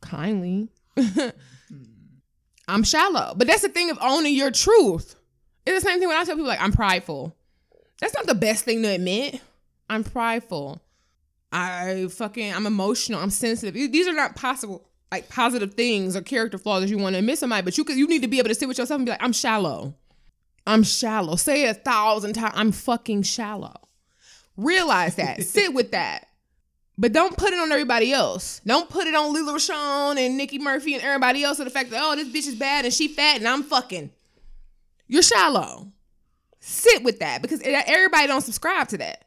Kindly. 0.00 0.68
I'm 2.68 2.82
shallow. 2.82 3.34
But 3.36 3.46
that's 3.46 3.62
the 3.62 3.68
thing 3.68 3.90
of 3.90 3.98
owning 4.00 4.34
your 4.34 4.50
truth. 4.50 5.16
It's 5.66 5.82
the 5.82 5.88
same 5.88 5.98
thing 5.98 6.08
when 6.08 6.16
I 6.16 6.24
tell 6.24 6.34
people 6.34 6.48
like 6.48 6.60
I'm 6.60 6.72
prideful. 6.72 7.34
That's 8.00 8.14
not 8.14 8.26
the 8.26 8.34
best 8.34 8.64
thing 8.64 8.82
to 8.82 8.88
admit. 8.88 9.40
I'm 9.88 10.04
prideful. 10.04 10.82
I 11.50 12.08
fucking 12.10 12.52
I'm 12.52 12.66
emotional. 12.66 13.20
I'm 13.20 13.30
sensitive. 13.30 13.74
These 13.74 14.08
are 14.08 14.12
not 14.12 14.36
possible 14.36 14.86
like 15.14 15.28
positive 15.28 15.74
things 15.74 16.16
or 16.16 16.22
character 16.22 16.58
flaws 16.58 16.82
that 16.82 16.90
you 16.90 16.98
want 16.98 17.14
to 17.14 17.20
admit 17.20 17.38
somebody, 17.38 17.62
but 17.62 17.78
you 17.78 17.84
could 17.84 17.96
you 17.96 18.08
need 18.08 18.22
to 18.22 18.28
be 18.28 18.40
able 18.40 18.48
to 18.48 18.54
sit 18.54 18.66
with 18.66 18.78
yourself 18.78 18.98
and 18.98 19.06
be 19.06 19.12
like, 19.12 19.22
I'm 19.22 19.32
shallow. 19.32 19.94
I'm 20.66 20.82
shallow. 20.82 21.36
Say 21.36 21.64
it 21.64 21.70
a 21.70 21.74
thousand 21.74 22.32
times. 22.32 22.54
I'm 22.56 22.72
fucking 22.72 23.22
shallow. 23.22 23.76
Realize 24.56 25.14
that. 25.16 25.42
sit 25.44 25.72
with 25.72 25.92
that. 25.92 26.26
But 26.98 27.12
don't 27.12 27.36
put 27.36 27.52
it 27.52 27.60
on 27.60 27.70
everybody 27.70 28.12
else. 28.12 28.60
Don't 28.66 28.88
put 28.88 29.06
it 29.06 29.14
on 29.14 29.32
Lela 29.32 29.52
Rochon 29.52 30.18
and 30.18 30.36
Nikki 30.36 30.58
Murphy 30.58 30.94
and 30.94 31.02
everybody 31.02 31.44
else. 31.44 31.58
To 31.58 31.64
the 31.64 31.70
fact 31.70 31.90
that 31.90 32.00
oh, 32.02 32.16
this 32.16 32.28
bitch 32.28 32.48
is 32.48 32.56
bad 32.56 32.84
and 32.84 32.92
she 32.92 33.06
fat 33.06 33.36
and 33.36 33.46
I'm 33.46 33.62
fucking. 33.62 34.10
You're 35.06 35.22
shallow. 35.22 35.92
Sit 36.58 37.04
with 37.04 37.20
that 37.20 37.40
because 37.40 37.60
everybody 37.62 38.26
don't 38.26 38.40
subscribe 38.40 38.88
to 38.88 38.98
that. 38.98 39.26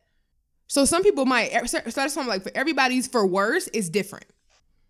So 0.67 0.83
some 0.83 1.03
people 1.03 1.25
might. 1.25 1.69
So 1.69 1.79
that's 1.79 2.15
why 2.15 2.21
I'm 2.23 2.27
like, 2.27 2.43
for 2.43 2.51
everybody's 2.55 3.07
for 3.07 3.25
worse 3.25 3.69
is 3.69 3.89
different. 3.89 4.25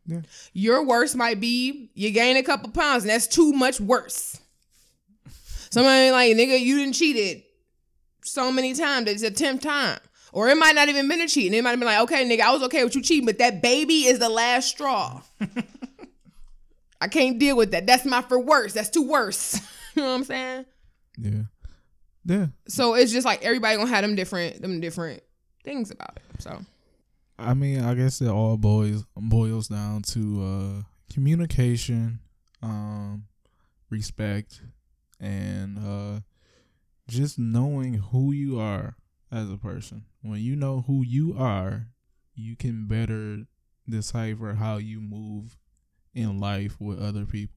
Yeah. 0.07 0.21
Your 0.53 0.85
worst 0.85 1.15
might 1.15 1.39
be 1.39 1.91
you 1.93 2.11
gain 2.11 2.37
a 2.37 2.43
couple 2.43 2.71
pounds, 2.71 3.03
and 3.03 3.11
that's 3.11 3.27
too 3.27 3.51
much 3.53 3.79
worse. 3.79 4.39
Somebody 5.69 6.11
like, 6.11 6.35
nigga, 6.35 6.59
you 6.59 6.77
didn't 6.77 6.95
cheated 6.95 7.43
so 8.23 8.51
many 8.51 8.73
times, 8.73 9.09
it's 9.09 9.23
a 9.23 9.31
10th 9.31 9.61
time. 9.61 9.99
Or 10.33 10.49
it 10.49 10.55
might 10.55 10.75
not 10.75 10.89
even 10.89 11.07
been 11.07 11.21
a 11.21 11.27
cheating. 11.27 11.53
It 11.57 11.63
might 11.63 11.71
have 11.71 11.79
been 11.79 11.87
like, 11.87 12.01
okay, 12.01 12.27
nigga, 12.27 12.41
I 12.41 12.51
was 12.51 12.61
okay 12.63 12.83
with 12.83 12.95
you 12.95 13.01
cheating, 13.01 13.25
but 13.25 13.37
that 13.39 13.61
baby 13.61 14.05
is 14.05 14.19
the 14.19 14.29
last 14.29 14.69
straw. 14.69 15.21
I 17.01 17.07
can't 17.07 17.39
deal 17.39 17.55
with 17.55 17.71
that. 17.71 17.85
That's 17.87 18.05
my 18.05 18.21
for 18.21 18.39
worse. 18.39 18.73
That's 18.73 18.89
too 18.89 19.07
worse. 19.07 19.55
you 19.95 20.01
know 20.01 20.09
what 20.09 20.15
I'm 20.15 20.23
saying? 20.25 20.65
Yeah. 21.17 21.41
Yeah. 22.25 22.47
So 22.67 22.95
it's 22.95 23.11
just 23.11 23.25
like 23.25 23.43
everybody 23.43 23.77
gonna 23.77 23.89
have 23.89 24.01
them 24.01 24.15
different 24.15 24.61
them 24.61 24.81
different 24.81 25.23
things 25.63 25.91
about 25.91 26.17
it. 26.17 26.41
So 26.41 26.59
I 27.39 27.53
mean, 27.53 27.81
I 27.81 27.93
guess 27.93 28.19
it 28.21 28.29
all 28.29 28.57
boils 28.57 29.05
boils 29.15 29.67
down 29.67 30.01
to 30.03 30.43
uh, 30.43 31.13
communication, 31.13 32.19
um, 32.63 33.25
respect, 33.89 34.61
and 35.19 35.77
uh, 35.77 36.19
just 37.07 37.37
knowing 37.37 37.95
who 37.95 38.31
you 38.31 38.59
are 38.59 38.95
as 39.31 39.49
a 39.51 39.57
person. 39.57 40.05
When 40.21 40.39
you 40.39 40.55
know 40.55 40.83
who 40.87 41.03
you 41.03 41.35
are, 41.37 41.87
you 42.33 42.55
can 42.55 42.87
better 42.87 43.43
decipher 43.87 44.55
how 44.55 44.77
you 44.77 44.99
move 44.99 45.57
in 46.13 46.39
life 46.39 46.79
with 46.79 46.99
other 46.99 47.25
people. 47.25 47.53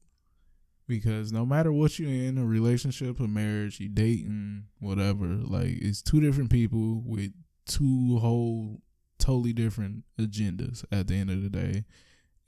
Because 0.86 1.32
no 1.32 1.46
matter 1.46 1.72
what 1.72 1.98
you're 1.98 2.10
in, 2.10 2.36
a 2.36 2.44
relationship, 2.44 3.20
a 3.20 3.28
marriage, 3.28 3.78
you 3.78 3.88
dating, 3.88 4.64
whatever, 4.80 5.26
like 5.26 5.70
it's 5.80 6.02
two 6.02 6.20
different 6.20 6.50
people 6.50 7.02
with 7.06 7.32
two 7.66 8.18
whole 8.18 8.82
totally 9.30 9.52
different 9.52 10.02
agendas 10.18 10.84
at 10.90 11.06
the 11.06 11.14
end 11.14 11.30
of 11.30 11.42
the 11.42 11.48
day. 11.48 11.84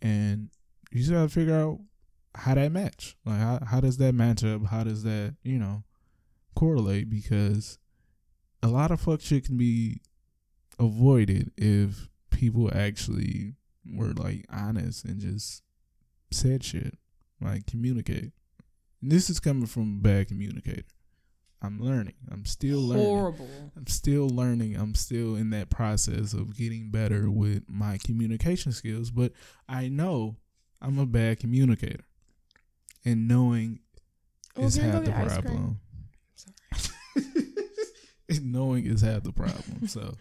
And 0.01 0.51
you 0.91 0.99
just 0.99 1.13
gotta 1.13 1.29
figure 1.29 1.55
out 1.55 1.79
how 2.35 2.55
that 2.55 2.73
match. 2.73 3.17
Like 3.25 3.39
how 3.39 3.61
how 3.65 3.81
does 3.81 3.99
that 3.99 4.15
match 4.15 4.43
up? 4.43 4.67
How 4.67 4.83
does 4.83 5.05
that, 5.05 5.37
you 5.45 5.59
know, 5.59 5.85
correlate? 6.57 7.09
Because 7.09 7.79
a 8.63 8.69
lot 8.69 8.91
of 8.91 9.01
fuck 9.01 9.21
shit 9.21 9.45
can 9.45 9.57
be 9.57 10.01
avoided 10.79 11.53
if 11.57 12.09
people 12.31 12.69
actually 12.75 13.55
were 13.87 14.13
like 14.13 14.45
honest 14.51 15.05
and 15.05 15.21
just 15.21 15.63
said 16.33 16.65
shit. 16.65 16.99
Like 17.41 17.67
communicate. 17.67 18.33
And 19.01 19.13
this 19.13 19.31
is 19.31 19.39
coming 19.39 19.67
from 19.67 19.99
a 19.99 20.03
bad 20.03 20.29
communicator. 20.29 20.83
I'm 21.63 21.79
learning. 21.81 22.15
I'm 22.31 22.45
still 22.45 22.81
learning. 22.81 23.07
Horrible. 23.07 23.49
I'm 23.77 23.87
still 23.87 24.29
learning. 24.29 24.77
I'm 24.77 24.95
still 24.95 25.37
in 25.37 25.51
that 25.51 25.71
process 25.71 26.33
of 26.33 26.57
getting 26.57 26.91
better 26.91 27.31
with 27.31 27.63
my 27.69 27.99
communication 28.05 28.73
skills, 28.73 29.11
but 29.11 29.33
I 29.69 29.89
know 29.89 30.37
I'm 30.81 30.99
a 30.99 31.07
bad 31.07 31.39
communicator. 31.39 32.05
And 33.05 33.29
knowing 33.29 33.81
oh, 34.57 34.65
is 34.65 34.77
half 34.77 35.05
the 35.05 35.13
problem. 35.13 35.81
knowing 38.43 38.87
is 38.87 39.03
half 39.03 39.23
the 39.23 39.33
problem. 39.33 39.87
So, 39.87 40.15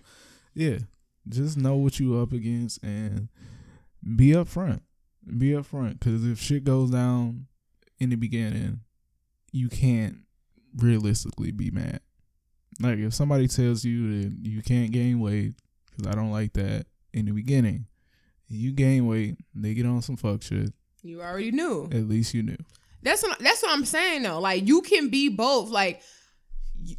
yeah, 0.54 0.80
just 1.28 1.58
know 1.58 1.76
what 1.76 2.00
you 2.00 2.20
up 2.20 2.34
against 2.34 2.84
and 2.84 3.30
be 4.16 4.30
upfront. 4.30 4.82
Be 5.38 5.50
upfront 5.52 6.00
because 6.00 6.26
if 6.26 6.40
shit 6.40 6.64
goes 6.64 6.92
down 6.92 7.48
in 8.00 8.10
the 8.10 8.16
beginning, 8.16 8.82
you 9.52 9.70
can't 9.70 10.18
realistically 10.78 11.52
be 11.52 11.72
mad. 11.72 12.00
Like 12.80 13.00
if 13.00 13.14
somebody 13.14 13.48
tells 13.48 13.84
you 13.84 14.24
that 14.24 14.38
you 14.42 14.62
can't 14.62 14.92
gain 14.92 15.20
weight 15.20 15.54
because 15.90 16.08
I 16.08 16.16
don't 16.16 16.32
like 16.32 16.54
that 16.54 16.86
in 17.14 17.26
the 17.26 17.32
beginning, 17.32 17.86
you 18.48 18.72
gain 18.72 19.08
weight, 19.08 19.38
they 19.54 19.74
get 19.74 19.86
on 19.86 20.02
some 20.02 20.18
fuck 20.18 20.42
shit. 20.42 20.74
You 21.04 21.22
already 21.22 21.52
knew. 21.52 21.86
At 21.86 22.08
least 22.08 22.34
you 22.34 22.44
knew. 22.44 22.58
That's 23.04 23.24
what 23.24 23.40
that's 23.40 23.62
what 23.64 23.72
I'm 23.72 23.86
saying 23.86 24.24
though. 24.24 24.40
Like 24.40 24.68
you 24.68 24.82
can 24.82 25.10
be 25.10 25.30
both. 25.30 25.70
Like 25.70 26.02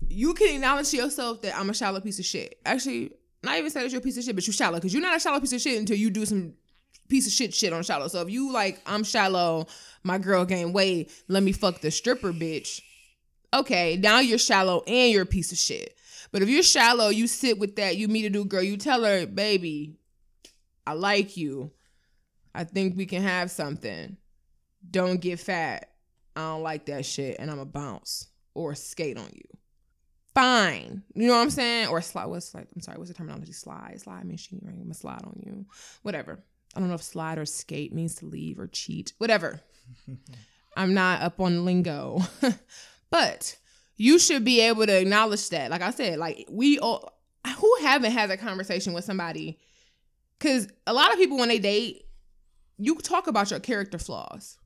you 0.09 0.35
can 0.35 0.55
acknowledge 0.57 0.91
to 0.91 0.97
yourself 0.97 1.43
that 1.43 1.57
I'm 1.57 1.71
a 1.71 1.75
shallow 1.75 2.01
piece 2.01 2.19
of 2.19 2.25
shit. 2.25 2.61
Actually, 2.65 3.13
not 3.43 3.59
even 3.59 3.71
say 3.71 3.83
that 3.83 3.91
you're 3.91 4.01
a 4.01 4.05
piece 4.05 4.17
of 4.17 4.25
shit, 4.25 4.35
but 4.35 4.47
you 4.47 4.53
shallow 4.53 4.79
because 4.79 4.93
you're 4.93 5.03
not 5.03 5.17
a 5.17 5.21
shallow 5.21 5.41
piece 5.41 5.53
of 5.53 5.61
shit 5.61 5.79
until 5.79 5.97
you 5.97 6.11
do 6.11 6.27
some 6.27 6.55
piece 7.09 7.27
of 7.27 7.33
shit 7.33 7.55
shit 7.55 7.73
on 7.73 7.83
shallow. 7.83 8.09
So 8.09 8.21
if 8.23 8.31
you 8.31 8.53
like, 8.53 8.81
I'm 8.87 9.05
shallow, 9.05 9.67
my 10.03 10.19
girl 10.19 10.45
gained 10.45 10.75
weight, 10.75 11.13
let 11.29 11.43
me 11.43 11.53
fuck 11.53 11.81
the 11.81 11.91
stripper 11.91 12.33
bitch. 12.33 12.81
Okay, 13.55 13.97
now 13.97 14.21
you're 14.21 14.39
shallow 14.39 14.83
and 14.87 15.13
you're 15.13 15.23
a 15.23 15.27
piece 15.27 15.53
of 15.53 15.59
shit. 15.59 15.97
But 16.31 16.43
if 16.43 16.49
you're 16.49 16.63
shallow, 16.63 17.09
you 17.09 17.27
sit 17.27 17.59
with 17.59 17.77
that, 17.77 17.97
you 17.97 18.09
meet 18.09 18.25
a 18.25 18.31
new 18.31 18.45
girl, 18.45 18.63
you 18.63 18.77
tell 18.77 19.05
her, 19.05 19.27
baby, 19.27 19.97
I 20.87 20.95
like 20.95 21.37
you. 21.37 21.73
I 22.55 22.65
think 22.65 22.97
we 22.97 23.07
can 23.07 23.23
have 23.23 23.51
something. 23.51 24.17
Don't 24.91 25.21
get 25.21 25.41
fat. 25.41 25.91
I 26.35 26.41
don't 26.41 26.63
like 26.63 26.87
that 26.87 27.05
shit, 27.05 27.37
and 27.39 27.51
I'm 27.51 27.59
a 27.59 27.67
bounce 27.67 28.29
or 28.55 28.75
skate 28.75 29.19
on 29.19 29.29
you. 29.33 29.45
Fine, 30.35 31.03
you 31.15 31.27
know 31.27 31.35
what 31.35 31.43
I'm 31.43 31.51
saying? 31.51 31.89
Or 31.89 32.01
slide. 32.01 32.27
What's 32.27 32.55
like? 32.55 32.67
I'm 32.75 32.81
sorry. 32.81 32.97
What's 32.97 33.11
the 33.11 33.15
terminology? 33.15 33.53
Slide. 33.53 34.01
Slide 34.01 34.25
she 34.41 34.59
right? 34.63 34.73
I'm 34.73 34.83
gonna 34.83 34.95
slide 34.95 35.25
on 35.25 35.39
you. 35.45 35.67
Whatever. 36.03 36.43
I 36.75 36.81
don't 36.81 36.89
know 36.89 36.95
if 36.95 37.03
slide 37.03 37.37
or 37.37 37.45
skate 37.45 37.93
means 37.93 38.15
to 38.17 38.27
leave 38.27 38.59
or 38.59 38.67
cheat. 38.67 39.13
Whatever. 39.19 39.61
I'm 40.77 40.95
not 40.95 41.21
up 41.21 41.39
on 41.39 41.67
lingo, 41.67 42.21
but 43.13 43.57
you 43.97 44.19
should 44.19 44.43
be 44.45 44.61
able 44.63 44.87
to 44.87 45.01
acknowledge 45.01 45.51
that. 45.51 45.71
Like 45.71 45.83
I 45.83 45.91
said, 45.91 46.19
like 46.19 46.49
we 46.51 46.79
all 46.79 47.13
who 47.59 47.77
haven't 47.83 48.11
had 48.11 48.31
a 48.31 48.37
conversation 48.37 48.95
with 48.95 49.05
somebody 49.05 49.59
because 50.39 50.67
a 50.87 50.95
lot 50.95 51.13
of 51.13 51.19
people 51.19 51.39
when 51.39 51.49
they 51.49 51.59
date, 51.59 52.05
you 52.79 52.97
talk 52.97 53.27
about 53.27 53.51
your 53.51 53.61
character 53.61 53.99
flaws. 53.99 54.57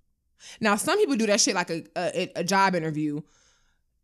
Now 0.60 0.76
some 0.76 0.96
people 0.98 1.16
do 1.16 1.26
that 1.26 1.40
shit 1.40 1.56
like 1.56 1.70
a 1.70 1.84
a, 1.96 2.32
a 2.36 2.44
job 2.44 2.74
interview. 2.76 3.20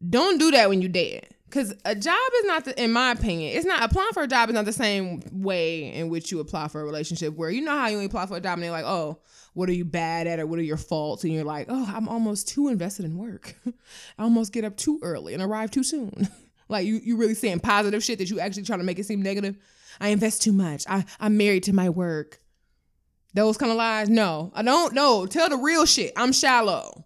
Don't 0.06 0.38
do 0.38 0.50
that 0.50 0.68
when 0.68 0.82
you 0.82 0.88
date. 0.88 1.28
Cause 1.52 1.74
a 1.84 1.94
job 1.94 2.16
is 2.38 2.44
not, 2.46 2.64
the, 2.64 2.82
in 2.82 2.92
my 2.92 3.10
opinion, 3.10 3.54
it's 3.54 3.66
not 3.66 3.82
applying 3.82 4.12
for 4.14 4.22
a 4.22 4.26
job 4.26 4.48
is 4.48 4.54
not 4.54 4.64
the 4.64 4.72
same 4.72 5.22
way 5.30 5.92
in 5.92 6.08
which 6.08 6.32
you 6.32 6.40
apply 6.40 6.68
for 6.68 6.80
a 6.80 6.84
relationship. 6.84 7.36
Where 7.36 7.50
you 7.50 7.60
know 7.60 7.76
how 7.76 7.88
you 7.88 8.00
apply 8.00 8.24
for 8.24 8.38
a 8.38 8.40
job 8.40 8.54
and 8.54 8.62
they're 8.62 8.70
like, 8.70 8.86
oh, 8.86 9.20
what 9.52 9.68
are 9.68 9.74
you 9.74 9.84
bad 9.84 10.26
at 10.26 10.40
or 10.40 10.46
what 10.46 10.58
are 10.58 10.62
your 10.62 10.78
faults? 10.78 11.24
And 11.24 11.32
you're 11.34 11.44
like, 11.44 11.66
oh, 11.68 11.92
I'm 11.94 12.08
almost 12.08 12.48
too 12.48 12.68
invested 12.68 13.04
in 13.04 13.18
work. 13.18 13.54
I 14.18 14.22
almost 14.22 14.54
get 14.54 14.64
up 14.64 14.78
too 14.78 14.98
early 15.02 15.34
and 15.34 15.42
arrive 15.42 15.70
too 15.70 15.84
soon. 15.84 16.26
like 16.70 16.86
you, 16.86 17.00
you 17.04 17.18
really 17.18 17.34
saying 17.34 17.60
positive 17.60 18.02
shit 18.02 18.18
that 18.20 18.30
you 18.30 18.40
actually 18.40 18.62
trying 18.62 18.80
to 18.80 18.86
make 18.86 18.98
it 18.98 19.04
seem 19.04 19.20
negative. 19.20 19.58
I 20.00 20.08
invest 20.08 20.40
too 20.40 20.54
much. 20.54 20.86
I, 20.88 21.04
I'm 21.20 21.36
married 21.36 21.64
to 21.64 21.74
my 21.74 21.90
work. 21.90 22.40
Those 23.34 23.58
kind 23.58 23.70
of 23.70 23.76
lies. 23.76 24.08
No, 24.08 24.52
I 24.54 24.62
don't 24.62 24.94
know. 24.94 25.26
Tell 25.26 25.50
the 25.50 25.58
real 25.58 25.84
shit. 25.84 26.14
I'm 26.16 26.32
shallow. 26.32 27.04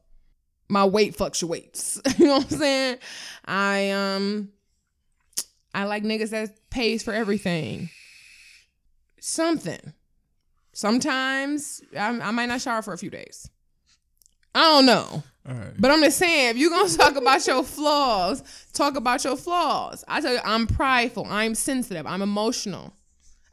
My 0.69 0.85
weight 0.85 1.15
fluctuates. 1.15 2.01
you 2.19 2.27
know 2.27 2.39
what 2.39 2.53
I'm 2.53 2.59
saying? 2.59 2.99
I 3.45 3.91
um 3.91 4.51
I 5.75 5.85
like 5.85 6.03
niggas 6.03 6.31
that 6.31 6.59
pays 6.71 7.03
for 7.03 7.13
everything. 7.13 7.91
Something. 9.21 9.93
Sometimes 10.73 11.83
I, 11.97 12.09
I 12.09 12.31
might 12.31 12.47
not 12.47 12.61
shower 12.61 12.83
for 12.83 12.93
a 12.93 12.99
few 12.99 13.11
days. 13.11 13.49
I 14.55 14.61
don't 14.61 14.87
know. 14.87 15.23
But 15.79 15.91
I'm 15.91 16.03
just 16.03 16.19
saying, 16.19 16.51
if 16.51 16.57
you're 16.57 16.71
gonna 16.71 16.89
talk 16.97 17.17
about 17.17 17.47
your 17.47 17.63
flaws, 17.63 18.43
talk 18.73 18.97
about 18.97 19.23
your 19.23 19.37
flaws. 19.37 20.05
I 20.09 20.21
tell 20.21 20.33
you, 20.33 20.41
I'm 20.45 20.67
prideful, 20.67 21.27
I'm 21.29 21.55
sensitive, 21.55 22.07
I'm 22.07 22.23
emotional. 22.23 22.95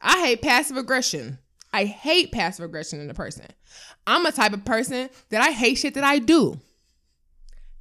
I 0.00 0.20
hate 0.20 0.42
passive 0.42 0.76
aggression. 0.76 1.38
I 1.72 1.84
hate 1.84 2.30
passive 2.30 2.64
aggression 2.64 3.00
in 3.00 3.10
a 3.10 3.14
person. 3.14 3.46
I'm 4.06 4.26
a 4.26 4.32
type 4.32 4.52
of 4.52 4.64
person 4.64 5.08
that 5.30 5.42
I 5.42 5.50
hate 5.50 5.78
shit 5.78 5.94
that 5.94 6.04
I 6.04 6.18
do. 6.18 6.60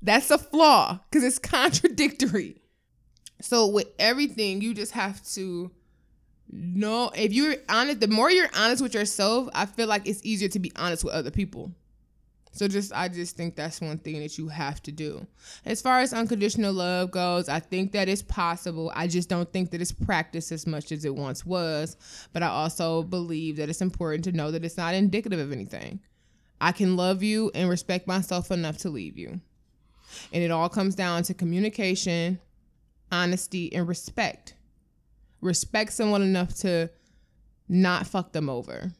That's 0.04 0.30
a 0.30 0.38
flaw 0.38 1.00
because 1.10 1.24
it's 1.24 1.40
contradictory. 1.40 2.62
So 3.42 3.68
with 3.68 3.88
everything, 3.98 4.62
you 4.62 4.74
just 4.74 4.92
have 4.92 5.24
to 5.34 5.72
know 6.52 7.12
if 7.16 7.34
you're 7.34 7.56
honest, 7.70 8.02
the 8.02 8.08
more 8.08 8.30
you're 8.30 8.50
honest 8.56 8.82
with 8.84 8.94
yourself, 8.94 9.50
I 9.54 9.66
feel 9.66 9.88
like 9.88 10.08
it's 10.08 10.24
easier 10.24 10.50
to 10.50 10.60
be 10.60 10.72
honest 10.76 11.04
with 11.04 11.14
other 11.14 11.32
people. 11.32 11.72
So 12.52 12.68
just 12.68 12.94
I 12.94 13.08
just 13.08 13.36
think 13.36 13.56
that's 13.56 13.82
one 13.82 13.98
thing 13.98 14.20
that 14.20 14.38
you 14.38 14.48
have 14.48 14.82
to 14.84 14.92
do. 14.92 15.26
As 15.66 15.82
far 15.82 16.02
as 16.02 16.14
unconditional 16.14 16.72
love 16.72 17.10
goes, 17.10 17.50
I 17.50 17.60
think 17.60 17.94
that 17.94 18.08
it's 18.08 18.22
possible. 18.22 18.92
I 18.94 19.08
just 19.08 19.28
don't 19.28 19.52
think 19.52 19.72
that 19.72 19.82
it's 19.82 19.92
practiced 19.92 20.52
as 20.52 20.68
much 20.68 20.92
as 20.92 21.04
it 21.04 21.16
once 21.16 21.46
was, 21.46 21.98
but 22.32 22.44
I 22.44 22.48
also 22.48 23.02
believe 23.04 23.58
that 23.58 23.70
it's 23.70 23.82
important 23.82 24.24
to 24.26 24.32
know 24.34 24.52
that 24.52 24.64
it's 24.64 24.78
not 24.78 24.94
indicative 24.94 25.40
of 25.40 25.52
anything. 25.52 26.00
I 26.62 26.74
can 26.74 26.96
love 26.96 27.24
you 27.24 27.50
and 27.56 27.70
respect 27.70 28.08
myself 28.08 28.52
enough 28.52 28.78
to 28.80 28.90
leave 28.90 29.18
you. 29.18 29.42
And 30.32 30.44
it 30.44 30.52
all 30.52 30.70
comes 30.70 30.96
down 30.96 31.24
to 31.24 31.34
communication, 31.34 32.40
honesty, 33.12 33.74
and 33.74 33.88
respect. 33.88 34.56
Respect 35.42 35.94
someone 35.94 36.22
enough 36.22 36.56
to 36.60 36.90
not 37.68 38.08
fuck 38.08 38.32
them 38.32 38.50
over. 38.50 38.92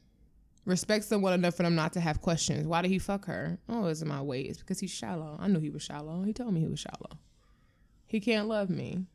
Respect 0.66 1.04
someone 1.04 1.34
enough 1.34 1.56
for 1.56 1.64
them 1.64 1.76
not 1.76 1.94
to 1.94 2.00
have 2.00 2.22
questions. 2.22 2.66
Why 2.66 2.82
did 2.82 2.92
he 2.92 3.00
fuck 3.00 3.26
her? 3.26 3.60
Oh, 3.68 3.88
it's 3.88 4.04
my 4.04 4.22
way. 4.22 4.42
It's 4.42 4.60
because 4.60 4.80
he's 4.80 4.92
shallow. 4.92 5.38
I 5.40 5.48
knew 5.48 5.60
he 5.60 5.70
was 5.70 5.84
shallow. 5.84 6.24
He 6.24 6.32
told 6.32 6.54
me 6.54 6.62
he 6.62 6.68
was 6.68 6.80
shallow. 6.80 7.18
He 8.06 8.20
can't 8.20 8.48
love 8.48 8.70
me. 8.70 9.06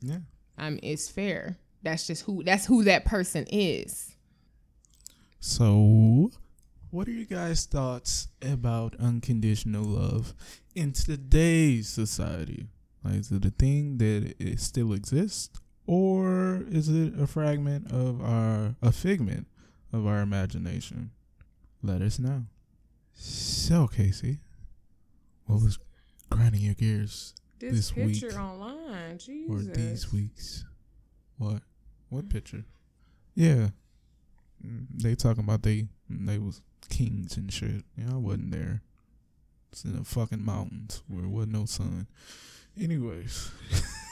Yeah. 0.00 0.18
I 0.56 0.70
mean, 0.70 0.80
it's 0.82 1.08
fair. 1.08 1.58
That's 1.82 2.06
just 2.06 2.22
who 2.24 2.42
that's 2.44 2.66
who 2.66 2.84
that 2.84 3.04
person 3.04 3.46
is. 3.50 4.14
So, 5.40 6.30
what 6.96 7.06
are 7.08 7.12
you 7.12 7.26
guys' 7.26 7.66
thoughts 7.66 8.28
about 8.40 8.96
unconditional 8.98 9.84
love 9.84 10.32
in 10.74 10.94
today's 10.94 11.90
society? 11.90 12.68
Like, 13.04 13.16
is 13.16 13.30
it 13.30 13.44
a 13.44 13.50
thing 13.50 13.98
that 13.98 14.34
it 14.38 14.60
still 14.60 14.94
exists, 14.94 15.60
or 15.86 16.64
is 16.70 16.88
it 16.88 17.12
a 17.20 17.26
fragment 17.26 17.92
of 17.92 18.22
our 18.22 18.76
a 18.80 18.92
figment 18.92 19.46
of 19.92 20.06
our 20.06 20.22
imagination? 20.22 21.10
Let 21.82 22.00
us 22.00 22.18
know. 22.18 22.44
So, 23.12 23.88
Kaycee, 23.88 24.38
what 25.44 25.62
was 25.62 25.78
grinding 26.30 26.62
your 26.62 26.74
gears 26.74 27.34
This, 27.58 27.72
This 27.74 27.90
picture 27.92 28.28
week. 28.28 28.38
online, 28.38 29.18
Jesus. 29.18 29.50
or 29.50 29.70
these 29.74 30.12
weeks? 30.14 30.64
What? 31.36 31.60
What 32.08 32.30
picture? 32.30 32.64
Yeah, 33.34 33.68
they 34.60 35.14
talking 35.14 35.44
about 35.44 35.62
they 35.62 35.88
they 36.08 36.38
was 36.38 36.62
kings 36.88 37.36
and 37.36 37.52
shit. 37.52 37.84
Yeah, 37.96 38.14
I 38.14 38.16
wasn't 38.16 38.52
there. 38.52 38.82
It's 39.72 39.84
in 39.84 39.96
the 39.96 40.04
fucking 40.04 40.44
mountains 40.44 41.02
where 41.08 41.22
there 41.22 41.30
wasn't 41.30 41.52
no 41.52 41.64
sun. 41.66 42.06
Anyways, 42.80 43.50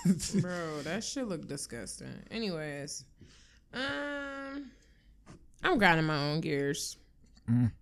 Bro, 0.40 0.82
that 0.82 1.04
shit 1.04 1.26
look 1.26 1.46
disgusting. 1.46 2.14
Anyways, 2.30 3.04
um, 3.72 4.70
I'm 5.62 5.78
grinding 5.78 6.06
my 6.06 6.30
own 6.30 6.40
gears. 6.40 6.96
Mm. 7.50 7.72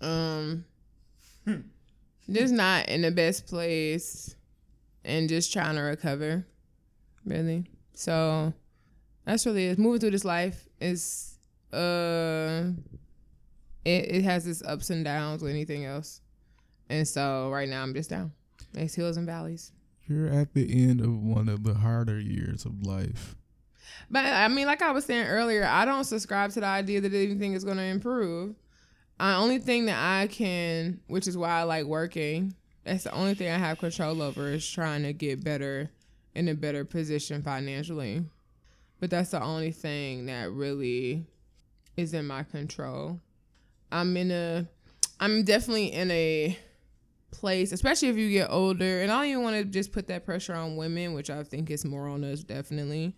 Um, 0.00 0.64
just 2.30 2.52
not 2.52 2.88
in 2.88 3.02
the 3.02 3.10
best 3.10 3.46
place, 3.46 4.34
and 5.04 5.28
just 5.28 5.52
trying 5.52 5.76
to 5.76 5.82
recover, 5.82 6.46
really. 7.24 7.64
So 7.94 8.52
that's 9.24 9.46
really 9.46 9.66
it. 9.68 9.78
Moving 9.78 10.00
through 10.00 10.10
this 10.10 10.24
life 10.24 10.68
is 10.80 11.35
uh, 11.72 12.64
it 13.84 14.16
it 14.16 14.24
has 14.24 14.46
its 14.46 14.62
ups 14.62 14.90
and 14.90 15.04
downs 15.04 15.42
with 15.42 15.50
anything 15.50 15.84
else, 15.84 16.20
and 16.88 17.06
so 17.06 17.50
right 17.50 17.68
now 17.68 17.82
I'm 17.82 17.94
just 17.94 18.10
down. 18.10 18.32
It's 18.74 18.94
hills 18.94 19.16
and 19.16 19.26
valleys. 19.26 19.72
you're 20.06 20.28
at 20.28 20.54
the 20.54 20.84
end 20.84 21.00
of 21.00 21.16
one 21.22 21.48
of 21.48 21.64
the 21.64 21.74
harder 21.74 22.20
years 22.20 22.64
of 22.64 22.82
life. 22.86 23.34
But 24.10 24.26
I 24.26 24.48
mean, 24.48 24.66
like 24.66 24.82
I 24.82 24.92
was 24.92 25.04
saying 25.04 25.26
earlier, 25.26 25.64
I 25.64 25.84
don't 25.84 26.04
subscribe 26.04 26.50
to 26.52 26.60
the 26.60 26.66
idea 26.66 27.00
that 27.00 27.12
anything 27.12 27.54
is 27.54 27.64
going 27.64 27.78
to 27.78 27.82
improve. 27.82 28.54
The 29.18 29.34
only 29.34 29.58
thing 29.58 29.86
that 29.86 29.98
I 29.98 30.26
can, 30.26 31.00
which 31.06 31.26
is 31.26 31.36
why 31.38 31.60
I 31.60 31.62
like 31.62 31.86
working, 31.86 32.54
that's 32.84 33.04
the 33.04 33.12
only 33.12 33.34
thing 33.34 33.50
I 33.50 33.56
have 33.56 33.78
control 33.78 34.20
over 34.20 34.48
is 34.48 34.68
trying 34.68 35.02
to 35.04 35.12
get 35.12 35.42
better 35.42 35.90
in 36.34 36.48
a 36.48 36.54
better 36.54 36.84
position 36.84 37.42
financially. 37.42 38.24
But 39.00 39.10
that's 39.10 39.30
the 39.30 39.42
only 39.42 39.72
thing 39.72 40.26
that 40.26 40.52
really 40.52 41.26
is 41.96 42.14
in 42.14 42.26
my 42.26 42.42
control. 42.42 43.20
I'm 43.90 44.16
in 44.16 44.30
a, 44.30 44.66
I'm 45.20 45.44
definitely 45.44 45.92
in 45.92 46.10
a 46.10 46.58
place, 47.30 47.72
especially 47.72 48.08
if 48.08 48.16
you 48.16 48.30
get 48.30 48.50
older. 48.50 49.02
And 49.02 49.10
I 49.10 49.16
don't 49.16 49.30
even 49.30 49.42
want 49.42 49.56
to 49.56 49.64
just 49.64 49.92
put 49.92 50.08
that 50.08 50.24
pressure 50.24 50.54
on 50.54 50.76
women, 50.76 51.14
which 51.14 51.30
I 51.30 51.42
think 51.42 51.70
is 51.70 51.84
more 51.84 52.08
on 52.08 52.24
us, 52.24 52.42
definitely 52.42 53.14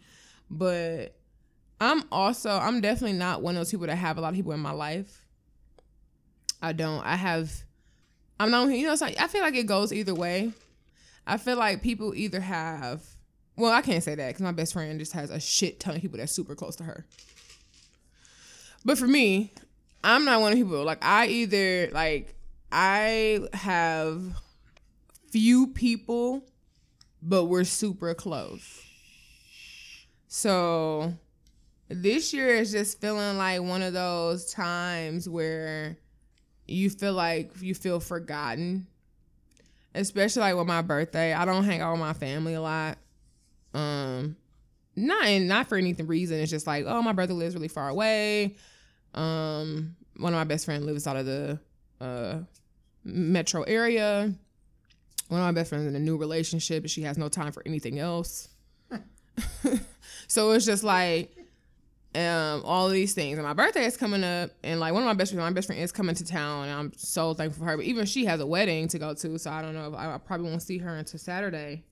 but 0.51 1.15
I'm 1.81 2.05
also 2.11 2.51
I'm 2.51 2.81
definitely 2.81 3.17
not 3.17 3.43
one 3.43 3.55
of 3.55 3.61
those 3.61 3.71
people 3.71 3.87
that 3.87 3.97
have 3.97 4.19
a 4.19 4.21
lot 4.21 4.31
of 4.31 4.35
people 4.35 4.53
in 4.53 4.61
my 4.61 4.73
life. 4.73 5.27
I 6.61 6.73
don't. 6.73 7.05
I 7.05 7.17
have. 7.17 7.53
I'm 8.41 8.51
not. 8.51 8.69
You 8.69 8.87
know, 8.87 8.93
it's 8.93 9.01
like 9.01 9.21
I 9.21 9.29
feel 9.29 9.43
like 9.43 9.55
it 9.55 9.67
goes 9.67 9.93
either 9.93 10.15
way. 10.15 10.53
I 11.27 11.37
feel 11.37 11.57
like 11.57 11.83
people 11.83 12.15
either 12.15 12.41
have. 12.41 13.05
Well, 13.57 13.73
I 13.73 13.83
can't 13.83 14.03
say 14.03 14.15
that 14.15 14.29
because 14.29 14.43
my 14.43 14.53
best 14.53 14.73
friend 14.73 14.99
just 14.99 15.13
has 15.13 15.31
a 15.31 15.41
shit 15.41 15.81
ton 15.81 15.97
of 15.97 16.01
people 16.01 16.19
that's 16.19 16.33
super 16.33 16.55
close 16.55 16.77
to 16.77 16.85
her. 16.85 17.07
But 18.85 18.99
for 18.99 19.07
me, 19.07 19.53
I'm 20.03 20.25
not 20.25 20.41
one 20.41 20.53
of 20.53 20.59
people 20.59 20.85
like 20.85 21.05
I 21.05 21.27
either 21.27 21.91
like 21.93 22.35
I 22.71 23.41
have 23.53 24.23
few 25.31 25.69
people, 25.69 26.45
but 27.23 27.45
we're 27.45 27.65
super 27.65 28.15
close. 28.15 28.83
So 30.29 31.15
this 31.89 32.33
year 32.33 32.49
is 32.51 32.71
just 32.73 33.01
feeling 33.01 33.39
like 33.39 33.63
one 33.63 33.83
of 33.83 33.93
those 33.93 34.53
times 34.53 35.29
where 35.29 35.99
you 36.67 36.91
feel 36.91 37.15
like 37.15 37.51
you 37.61 37.75
feel 37.75 38.01
forgotten. 38.01 38.87
Especially 39.95 40.41
like 40.41 40.55
with 40.55 40.67
my 40.67 40.83
birthday. 40.83 41.33
I 41.33 41.45
don't 41.45 41.65
hang 41.65 41.81
out 41.81 41.93
with 41.93 42.01
my 42.01 42.13
family 42.13 42.55
a 42.55 42.61
lot. 42.61 42.99
Um 43.75 44.37
not 45.07 45.25
and 45.25 45.49
not 45.49 45.69
for 45.69 45.77
anything 45.77 46.07
reason. 46.07 46.39
It's 46.39 46.51
just 46.51 46.67
like, 46.67 46.85
oh, 46.87 47.03
my 47.03 47.13
brother 47.13 47.35
lives 47.35 47.55
really 47.55 47.69
far 47.69 47.89
away. 47.89 48.57
Um, 49.15 49.97
one 50.17 50.33
of 50.33 50.39
my 50.39 50.45
best 50.45 50.65
friends 50.65 50.85
lives 50.85 51.07
out 51.07 51.17
of 51.17 51.27
the 51.27 51.59
uh 52.01 52.39
metro 53.05 53.63
area. 53.63 54.33
One 55.29 55.41
of 55.41 55.47
my 55.47 55.53
best 55.53 55.71
friends 55.71 55.87
in 55.87 55.95
a 55.95 55.99
new 55.99 56.17
relationship, 56.17 56.85
and 56.85 56.91
she 56.91 57.03
has 57.03 57.19
no 57.19 57.29
time 57.29 57.53
for 57.53 57.63
anything 57.67 57.99
else. 57.99 58.49
so 60.29 60.51
it's 60.53 60.67
just 60.67 60.85
like 60.85 61.35
um 62.15 62.63
all 62.65 62.87
of 62.87 62.93
these 62.93 63.13
things 63.15 63.37
and 63.37 63.47
my 63.47 63.53
birthday 63.53 63.85
is 63.85 63.97
coming 63.97 64.25
up 64.25 64.51
and 64.65 64.81
like 64.81 64.95
one 64.95 65.03
of 65.03 65.07
my 65.07 65.13
best 65.13 65.31
friends 65.33 65.45
my 65.45 65.53
best 65.53 65.67
friend 65.67 65.81
is 65.81 65.93
coming 65.93 66.15
to 66.15 66.25
town 66.25 66.65
and 66.67 66.73
i'm 66.73 66.93
so 66.97 67.35
thankful 67.35 67.61
for 67.61 67.71
her 67.71 67.77
but 67.77 67.85
even 67.85 68.07
she 68.07 68.25
has 68.25 68.41
a 68.41 68.47
wedding 68.47 68.89
to 68.89 68.99
go 68.99 69.13
to 69.13 69.39
so 69.39 69.51
i 69.51 69.61
don't 69.61 69.75
know 69.75 69.89
if 69.89 69.95
i, 69.95 70.15
I 70.15 70.19
probably 70.19 70.49
won't 70.49 70.63
see 70.63 70.79
her 70.79 70.97
until 70.97 71.19
saturday 71.19 71.85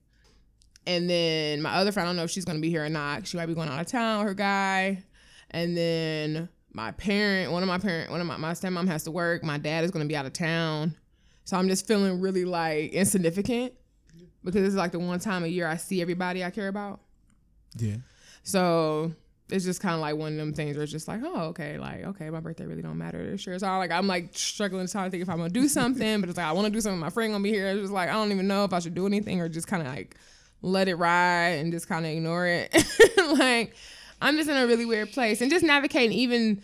and 0.87 1.07
then 1.09 1.61
my 1.61 1.73
other 1.75 1.91
friend 1.91 2.07
i 2.07 2.09
don't 2.09 2.15
know 2.15 2.23
if 2.23 2.31
she's 2.31 2.45
going 2.45 2.57
to 2.57 2.61
be 2.61 2.69
here 2.69 2.83
or 2.83 2.89
not 2.89 3.27
she 3.27 3.37
might 3.37 3.45
be 3.45 3.53
going 3.53 3.69
out 3.69 3.79
of 3.79 3.85
town 3.87 4.19
with 4.19 4.27
her 4.29 4.33
guy 4.33 5.03
and 5.51 5.77
then 5.77 6.49
my 6.73 6.91
parent 6.91 7.51
one 7.51 7.61
of 7.61 7.67
my 7.67 7.77
parent 7.77 8.09
one 8.09 8.19
of 8.21 8.25
my, 8.27 8.37
my 8.37 8.51
stepmom 8.53 8.87
has 8.87 9.03
to 9.03 9.11
work 9.11 9.43
my 9.43 9.57
dad 9.57 9.83
is 9.83 9.91
going 9.91 10.03
to 10.03 10.07
be 10.07 10.15
out 10.15 10.25
of 10.25 10.33
town 10.33 10.95
so 11.43 11.57
i'm 11.57 11.67
just 11.67 11.85
feeling 11.87 12.19
really 12.21 12.45
like 12.45 12.91
insignificant 12.91 13.73
because 14.43 14.65
it's 14.65 14.75
like 14.75 14.91
the 14.91 14.99
one 14.99 15.19
time 15.19 15.43
a 15.43 15.47
year 15.47 15.67
i 15.67 15.75
see 15.77 16.01
everybody 16.01 16.43
i 16.43 16.49
care 16.49 16.67
about 16.69 17.01
Yeah. 17.77 17.97
so 18.43 19.11
it's 19.49 19.63
just 19.63 19.79
kind 19.81 19.95
of 19.95 20.01
like 20.01 20.15
one 20.17 20.33
of 20.33 20.37
them 20.37 20.53
things 20.53 20.75
where 20.75 20.83
it's 20.83 20.91
just 20.91 21.07
like, 21.07 21.21
oh, 21.23 21.43
okay, 21.45 21.77
like, 21.77 22.03
okay, 22.03 22.29
my 22.29 22.41
birthday 22.41 22.65
really 22.65 22.81
don't 22.81 22.97
matter 22.97 23.25
this 23.31 23.47
year. 23.47 23.57
So 23.57 23.65
I'm 23.65 23.77
like, 23.77 23.91
I'm 23.91 24.05
like 24.05 24.31
struggling 24.33 24.85
to 24.85 24.91
try 24.91 25.05
to 25.05 25.09
think 25.09 25.23
if 25.23 25.29
I'm 25.29 25.37
gonna 25.37 25.49
do 25.49 25.69
something, 25.69 26.19
but 26.19 26.27
it's 26.27 26.35
like 26.37 26.47
I 26.47 26.51
want 26.51 26.65
to 26.65 26.69
do 26.73 26.81
something. 26.81 26.99
My 26.99 27.09
friend 27.09 27.31
gonna 27.31 27.41
be 27.45 27.51
here. 27.53 27.67
It's 27.69 27.79
just 27.79 27.93
like 27.93 28.09
I 28.09 28.11
don't 28.11 28.33
even 28.33 28.49
know 28.49 28.65
if 28.65 28.73
I 28.73 28.79
should 28.79 28.93
do 28.93 29.05
anything 29.05 29.39
or 29.39 29.47
just 29.47 29.65
kind 29.65 29.81
of 29.87 29.87
like 29.87 30.17
let 30.61 30.87
it 30.87 30.95
ride 30.95 31.59
and 31.59 31.71
just 31.71 31.87
kind 31.87 32.05
of 32.05 32.11
ignore 32.11 32.47
it. 32.47 32.73
like 33.37 33.75
I'm 34.21 34.35
just 34.35 34.49
in 34.49 34.57
a 34.57 34.67
really 34.67 34.85
weird 34.85 35.11
place 35.11 35.41
and 35.41 35.51
just 35.51 35.63
navigating 35.63 36.11
even 36.11 36.61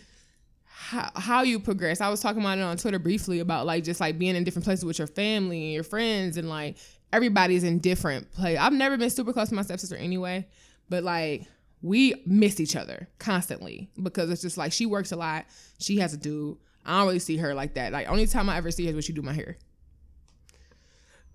how, 0.66 1.10
how 1.14 1.42
you 1.42 1.60
progress. 1.60 2.00
I 2.00 2.08
was 2.08 2.20
talking 2.20 2.40
about 2.40 2.58
it 2.58 2.62
on 2.62 2.76
Twitter 2.76 2.98
briefly 2.98 3.40
about 3.40 3.66
like 3.66 3.84
just 3.84 4.00
like 4.00 4.18
being 4.18 4.36
in 4.36 4.44
different 4.44 4.64
places 4.64 4.84
with 4.84 4.98
your 4.98 5.06
family 5.06 5.62
and 5.64 5.72
your 5.72 5.84
friends 5.84 6.36
and 6.36 6.48
like 6.48 6.76
everybody's 7.12 7.64
in 7.64 7.78
different 7.78 8.30
place. 8.32 8.58
I've 8.58 8.72
never 8.72 8.96
been 8.96 9.10
super 9.10 9.32
close 9.32 9.48
to 9.50 9.54
my 9.54 9.62
stepsister 9.62 9.96
anyway, 9.96 10.46
but 10.88 11.04
like 11.04 11.46
we 11.80 12.22
miss 12.26 12.60
each 12.60 12.76
other 12.76 13.08
constantly 13.18 13.90
because 14.02 14.30
it's 14.30 14.42
just 14.42 14.56
like 14.56 14.72
she 14.72 14.86
works 14.86 15.12
a 15.12 15.16
lot. 15.16 15.46
She 15.78 15.98
has 15.98 16.14
a 16.14 16.16
dude. 16.16 16.56
I 16.84 16.98
don't 16.98 17.06
really 17.06 17.18
see 17.18 17.36
her 17.36 17.54
like 17.54 17.74
that. 17.74 17.92
Like 17.92 18.08
only 18.08 18.26
time 18.26 18.48
I 18.48 18.56
ever 18.56 18.70
see 18.70 18.84
her 18.84 18.90
is 18.90 18.94
when 18.94 19.02
she 19.02 19.12
do 19.12 19.22
my 19.22 19.32
hair. 19.32 19.56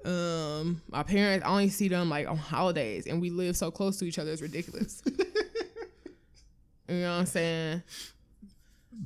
Um, 0.06 0.82
my 0.90 1.04
parents 1.04 1.46
I 1.46 1.50
only 1.50 1.70
see 1.70 1.88
them 1.90 2.10
like 2.10 2.28
on 2.28 2.38
holidays, 2.38 3.06
and 3.08 3.20
we 3.22 3.30
live 3.30 3.58
so 3.58 3.70
close 3.72 3.98
to 3.98 4.06
each 4.06 4.18
other. 4.20 4.32
It's 4.32 4.42
ridiculous. 4.42 5.02
you 6.88 6.96
know 6.96 7.12
what 7.12 7.20
I'm 7.20 7.26
saying? 7.26 7.84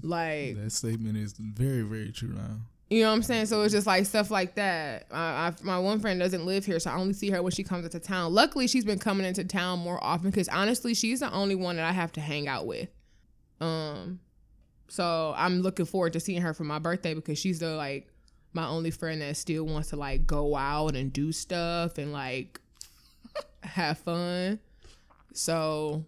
Like 0.01 0.55
That 0.57 0.71
statement 0.71 1.17
is 1.17 1.33
very, 1.33 1.81
very 1.81 2.11
true 2.11 2.29
now. 2.29 2.57
you 2.89 3.01
know 3.01 3.09
what 3.09 3.15
I'm 3.15 3.23
saying? 3.23 3.47
So 3.47 3.61
it's 3.63 3.73
just 3.73 3.87
like 3.87 4.05
stuff 4.05 4.31
like 4.31 4.55
that. 4.55 5.07
I, 5.11 5.47
I, 5.47 5.53
my 5.63 5.79
one 5.79 5.99
friend 5.99 6.19
doesn't 6.19 6.45
live 6.45 6.65
here, 6.65 6.79
so 6.79 6.91
I 6.91 6.95
only 6.95 7.13
see 7.13 7.29
her 7.31 7.41
when 7.41 7.51
she 7.51 7.63
comes 7.63 7.85
into 7.85 7.99
town. 7.99 8.33
Luckily, 8.33 8.67
she's 8.67 8.85
been 8.85 8.99
coming 8.99 9.25
into 9.25 9.43
town 9.43 9.79
more 9.79 10.01
often 10.03 10.29
because 10.29 10.47
honestly, 10.49 10.93
she's 10.93 11.19
the 11.21 11.31
only 11.31 11.55
one 11.55 11.75
that 11.77 11.85
I 11.85 11.91
have 11.91 12.11
to 12.13 12.21
hang 12.21 12.47
out 12.47 12.65
with. 12.67 12.89
Um, 13.59 14.19
so 14.87 15.33
I'm 15.35 15.61
looking 15.61 15.85
forward 15.85 16.13
to 16.13 16.19
seeing 16.19 16.41
her 16.41 16.53
for 16.53 16.63
my 16.65 16.77
birthday 16.79 17.13
because 17.13 17.39
she's 17.39 17.59
the 17.59 17.75
like 17.75 18.07
my 18.53 18.67
only 18.67 18.91
friend 18.91 19.21
that 19.21 19.35
still 19.35 19.65
wants 19.65 19.89
to 19.89 19.95
like 19.95 20.25
go 20.27 20.55
out 20.55 20.95
and 20.95 21.11
do 21.11 21.31
stuff 21.31 21.97
and 21.97 22.13
like 22.13 22.59
have 23.63 23.97
fun. 23.97 24.59
So 25.33 26.05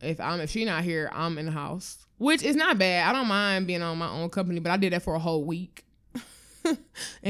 if 0.00 0.20
I'm 0.20 0.40
if 0.40 0.50
she 0.50 0.64
not 0.64 0.84
here, 0.84 1.08
I'm 1.12 1.38
in 1.38 1.46
the 1.46 1.52
house, 1.52 2.04
which 2.18 2.42
is 2.42 2.56
not 2.56 2.78
bad. 2.78 3.08
I 3.08 3.12
don't 3.12 3.28
mind 3.28 3.66
being 3.66 3.82
on 3.82 3.98
my 3.98 4.08
own 4.08 4.30
company, 4.30 4.60
but 4.60 4.70
I 4.70 4.76
did 4.76 4.92
that 4.92 5.02
for 5.02 5.14
a 5.14 5.18
whole 5.18 5.44
week, 5.44 5.84
and 6.64 6.76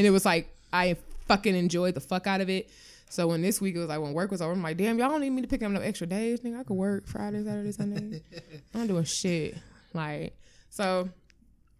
it 0.06 0.10
was 0.10 0.24
like 0.24 0.54
I 0.72 0.96
fucking 1.26 1.54
enjoyed 1.54 1.94
the 1.94 2.00
fuck 2.00 2.26
out 2.26 2.40
of 2.40 2.48
it. 2.48 2.70
So 3.10 3.26
when 3.26 3.40
this 3.40 3.60
week 3.60 3.74
it 3.74 3.78
was 3.78 3.88
like 3.88 4.00
when 4.00 4.12
work 4.12 4.30
was 4.30 4.42
over, 4.42 4.52
I'm 4.52 4.62
like, 4.62 4.76
damn, 4.76 4.98
y'all 4.98 5.08
don't 5.08 5.20
need 5.20 5.30
me 5.30 5.40
to 5.42 5.48
pick 5.48 5.62
up 5.62 5.70
no 5.70 5.80
extra 5.80 6.06
days. 6.06 6.40
Nigga, 6.40 6.60
I 6.60 6.62
could 6.62 6.74
work 6.76 7.06
Friday, 7.06 7.42
Saturday, 7.42 7.72
Sunday. 7.72 8.22
I'm 8.74 8.86
doing 8.86 9.04
shit. 9.04 9.56
Like 9.94 10.36
so, 10.70 11.08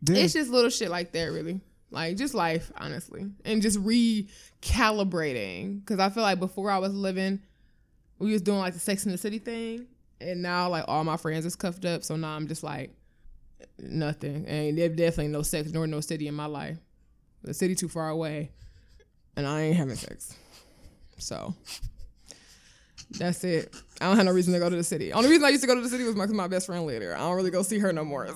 it's 0.06 0.32
just 0.32 0.50
little 0.50 0.70
shit 0.70 0.90
like 0.90 1.12
that, 1.12 1.24
really. 1.24 1.60
Like 1.90 2.16
just 2.16 2.34
life, 2.34 2.70
honestly, 2.76 3.26
and 3.44 3.62
just 3.62 3.82
recalibrating. 3.82 5.80
Because 5.80 5.98
I 5.98 6.10
feel 6.10 6.22
like 6.22 6.38
before 6.38 6.70
I 6.70 6.78
was 6.78 6.92
living, 6.94 7.40
we 8.18 8.32
was 8.32 8.42
doing 8.42 8.58
like 8.58 8.74
the 8.74 8.78
Sex 8.80 9.06
in 9.06 9.12
the 9.12 9.18
City 9.18 9.38
thing, 9.38 9.86
and 10.20 10.42
now 10.42 10.68
like 10.68 10.84
all 10.86 11.02
my 11.04 11.16
friends 11.16 11.46
is 11.46 11.56
cuffed 11.56 11.86
up. 11.86 12.04
So 12.04 12.16
now 12.16 12.36
I'm 12.36 12.46
just 12.46 12.62
like 12.62 12.90
nothing, 13.78 14.46
and 14.46 14.76
there's 14.76 14.96
definitely 14.96 15.28
no 15.28 15.42
sex 15.42 15.72
nor 15.72 15.86
no 15.86 16.00
city 16.00 16.28
in 16.28 16.34
my 16.34 16.46
life. 16.46 16.76
The 17.42 17.54
city 17.54 17.74
too 17.74 17.88
far 17.88 18.10
away, 18.10 18.50
and 19.36 19.46
I 19.46 19.62
ain't 19.62 19.76
having 19.76 19.96
sex. 19.96 20.36
So 21.16 21.54
that's 23.12 23.42
it. 23.44 23.74
I 24.00 24.06
don't 24.06 24.16
have 24.16 24.26
no 24.26 24.32
reason 24.32 24.52
to 24.52 24.58
go 24.58 24.68
to 24.68 24.76
the 24.76 24.84
city. 24.84 25.12
Only 25.12 25.30
reason 25.30 25.44
I 25.44 25.48
used 25.50 25.62
to 25.62 25.66
go 25.66 25.74
to 25.74 25.80
the 25.80 25.88
city 25.88 26.04
was 26.04 26.14
because 26.14 26.32
my 26.32 26.48
best 26.48 26.66
friend 26.66 26.84
lived 26.84 27.02
there. 27.02 27.16
I 27.16 27.20
don't 27.20 27.36
really 27.36 27.50
go 27.50 27.62
see 27.62 27.78
her 27.78 27.92
no 27.92 28.04
more. 28.04 28.28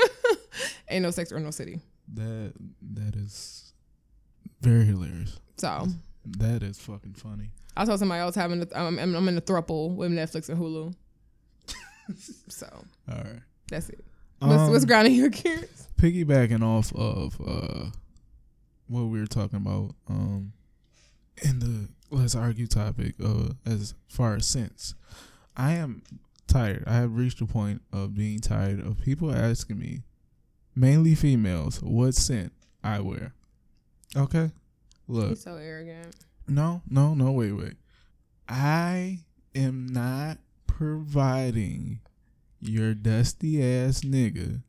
ain't 0.88 1.02
no 1.02 1.10
sex 1.10 1.30
or 1.30 1.38
no 1.38 1.50
city. 1.50 1.80
That 2.14 2.52
that 2.94 3.16
is 3.16 3.72
very 4.60 4.84
hilarious. 4.84 5.40
So 5.58 5.86
That 6.38 6.62
is 6.62 6.78
fucking 6.78 7.14
funny. 7.14 7.50
I 7.76 7.84
saw 7.84 7.96
somebody 7.96 8.20
else 8.20 8.34
having 8.34 8.62
a, 8.62 8.66
I'm, 8.78 8.98
I'm 8.98 9.28
in 9.28 9.36
a 9.38 9.40
thruple 9.40 9.94
with 9.96 10.10
Netflix 10.12 10.48
and 10.50 10.58
Hulu. 10.58 10.94
so 12.48 12.66
All 13.10 13.16
right. 13.16 13.40
that's 13.68 13.88
it. 13.88 14.04
What's, 14.40 14.70
what's 14.70 14.84
Um, 14.84 14.88
grinding 14.88 15.14
your 15.14 15.28
gears? 15.30 15.88
piggybacking 15.96 16.62
off 16.64 16.92
of 16.96 17.40
uh 17.46 17.86
what 18.88 19.02
we 19.04 19.20
were 19.20 19.26
talking 19.26 19.56
about 19.58 19.94
um 20.08 20.52
in 21.42 21.60
the 21.60 21.88
let's 22.10 22.34
argue 22.34 22.66
topic 22.66 23.14
uh 23.24 23.50
as 23.64 23.94
far 24.08 24.34
as 24.34 24.44
sense 24.44 24.94
i 25.56 25.72
am 25.74 26.02
tired 26.48 26.82
i 26.88 26.94
have 26.94 27.14
reached 27.14 27.40
a 27.40 27.46
point 27.46 27.80
of 27.92 28.14
being 28.16 28.40
tired 28.40 28.80
of 28.84 29.00
people 29.00 29.32
asking 29.32 29.78
me 29.78 30.02
mainly 30.74 31.14
females 31.14 31.80
what 31.82 32.14
scent 32.14 32.52
i 32.84 32.98
wear 33.00 33.32
okay 34.16 34.50
look 35.08 35.30
He's 35.30 35.42
so 35.42 35.56
arrogant. 35.56 36.14
no 36.48 36.82
no 36.88 37.14
no 37.14 37.30
wait 37.32 37.52
wait 37.52 37.74
i 38.48 39.20
am 39.54 39.86
not 39.86 40.38
providing 40.66 42.00
your 42.60 42.94
dusty 42.94 43.62
ass 43.62 44.00
nigga 44.02 44.62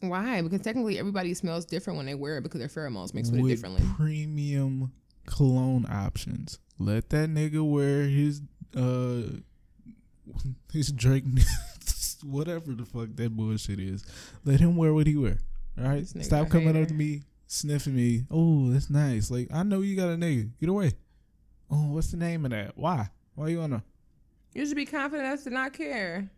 Why? 0.00 0.42
Because 0.42 0.60
technically 0.60 0.98
everybody 0.98 1.34
smells 1.34 1.64
different 1.64 1.96
when 1.96 2.06
they 2.06 2.14
wear 2.14 2.38
it 2.38 2.42
because 2.42 2.60
their 2.60 2.68
pheromones 2.68 3.12
mix 3.14 3.30
with 3.30 3.40
it 3.40 3.42
with 3.42 3.50
differently. 3.52 3.82
premium 3.96 4.92
cologne 5.26 5.84
options. 5.90 6.58
Let 6.78 7.10
that 7.10 7.28
nigga 7.30 7.68
wear 7.68 8.04
his 8.04 8.40
uh 8.76 9.22
his 10.72 10.92
Drake 10.92 11.24
whatever 12.24 12.72
the 12.72 12.84
fuck 12.84 13.08
that 13.14 13.36
bullshit 13.36 13.80
is. 13.80 14.04
Let 14.44 14.60
him 14.60 14.76
wear 14.76 14.92
what 14.94 15.06
he 15.06 15.16
wear. 15.16 15.38
All 15.78 15.88
right. 15.88 16.06
Stop 16.06 16.48
coming 16.48 16.68
hater. 16.68 16.82
up 16.82 16.88
to 16.88 16.94
me 16.94 17.22
sniffing 17.48 17.96
me. 17.96 18.24
Oh, 18.30 18.70
that's 18.70 18.90
nice. 18.90 19.30
Like 19.30 19.48
I 19.52 19.64
know 19.64 19.80
you 19.80 19.96
got 19.96 20.08
a 20.08 20.16
nigga. 20.16 20.50
Get 20.60 20.68
away. 20.68 20.92
Oh, 21.70 21.92
what's 21.92 22.10
the 22.10 22.16
name 22.16 22.44
of 22.44 22.52
that? 22.52 22.76
Why? 22.76 23.10
Why 23.34 23.48
you 23.48 23.58
wanna? 23.58 23.82
You 24.54 24.66
should 24.66 24.76
be 24.76 24.86
confident 24.86 25.26
enough 25.26 25.44
to 25.44 25.50
not 25.50 25.72
care. 25.72 26.30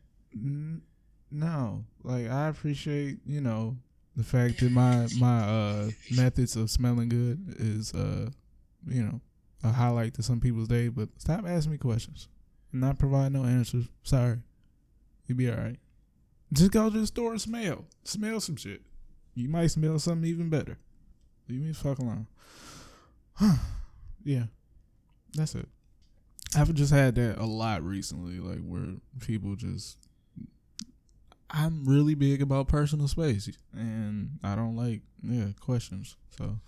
No, 1.30 1.84
like 2.02 2.28
I 2.28 2.48
appreciate 2.48 3.18
you 3.26 3.40
know 3.40 3.76
the 4.16 4.24
fact 4.24 4.60
that 4.60 4.72
my 4.72 5.06
my 5.18 5.40
uh 5.40 5.90
methods 6.16 6.56
of 6.56 6.70
smelling 6.70 7.08
good 7.08 7.54
is 7.58 7.92
uh 7.94 8.30
you 8.86 9.02
know 9.02 9.20
a 9.62 9.72
highlight 9.72 10.14
to 10.14 10.22
some 10.22 10.40
people's 10.40 10.68
day. 10.68 10.88
But 10.88 11.08
stop 11.18 11.46
asking 11.46 11.72
me 11.72 11.78
questions, 11.78 12.28
and 12.72 12.80
not 12.80 12.98
provide 12.98 13.32
no 13.32 13.44
answers. 13.44 13.86
Sorry, 14.02 14.38
you 15.30 15.36
be 15.36 15.48
all 15.48 15.56
right. 15.56 15.78
Just 16.52 16.72
go 16.72 16.90
to 16.90 17.00
the 17.00 17.06
store 17.06 17.30
and 17.32 17.40
smell, 17.40 17.84
smell 18.02 18.40
some 18.40 18.56
shit. 18.56 18.82
You 19.34 19.48
might 19.48 19.68
smell 19.68 19.98
something 20.00 20.28
even 20.28 20.50
better. 20.50 20.76
Leave 21.48 21.60
me 21.60 21.68
the 21.68 21.74
fuck 21.74 21.98
alone. 22.00 22.26
yeah, 24.24 24.44
that's 25.32 25.54
it. 25.54 25.68
I've 26.56 26.74
just 26.74 26.92
had 26.92 27.14
that 27.14 27.38
a 27.38 27.46
lot 27.46 27.84
recently, 27.84 28.40
like 28.40 28.58
where 28.58 28.96
people 29.20 29.54
just 29.54 29.98
I'm 31.48 31.84
really 31.84 32.14
big 32.14 32.42
about 32.42 32.66
personal 32.66 33.06
space, 33.06 33.48
and 33.72 34.38
I 34.42 34.56
don't 34.56 34.74
like 34.74 35.02
yeah 35.22 35.52
questions. 35.60 36.16
So 36.36 36.58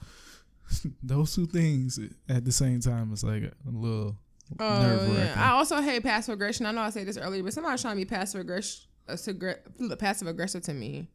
those 1.03 1.35
two 1.35 1.47
things 1.47 1.99
at 2.29 2.45
the 2.45 2.53
same 2.53 2.81
time 2.81 3.13
is 3.13 3.25
like 3.25 3.43
a 3.43 3.53
little 3.67 4.17
Oh, 4.59 5.13
yeah. 5.15 5.35
I 5.37 5.51
also 5.53 5.81
hate 5.81 6.03
passive 6.03 6.35
aggression. 6.35 6.67
I 6.67 6.73
know 6.73 6.83
I 6.83 6.91
said 6.91 7.07
this 7.07 7.19
earlier, 7.19 7.43
but 7.43 7.53
somebody's 7.53 7.83
trying 7.83 7.97
to 7.97 8.01
be 8.01 8.05
passive 8.05 8.41
aggressive 8.41 8.87
uh, 9.09 9.97
passive 9.97 10.29
aggressive 10.29 10.63
to 10.63 10.73
me 10.73 11.09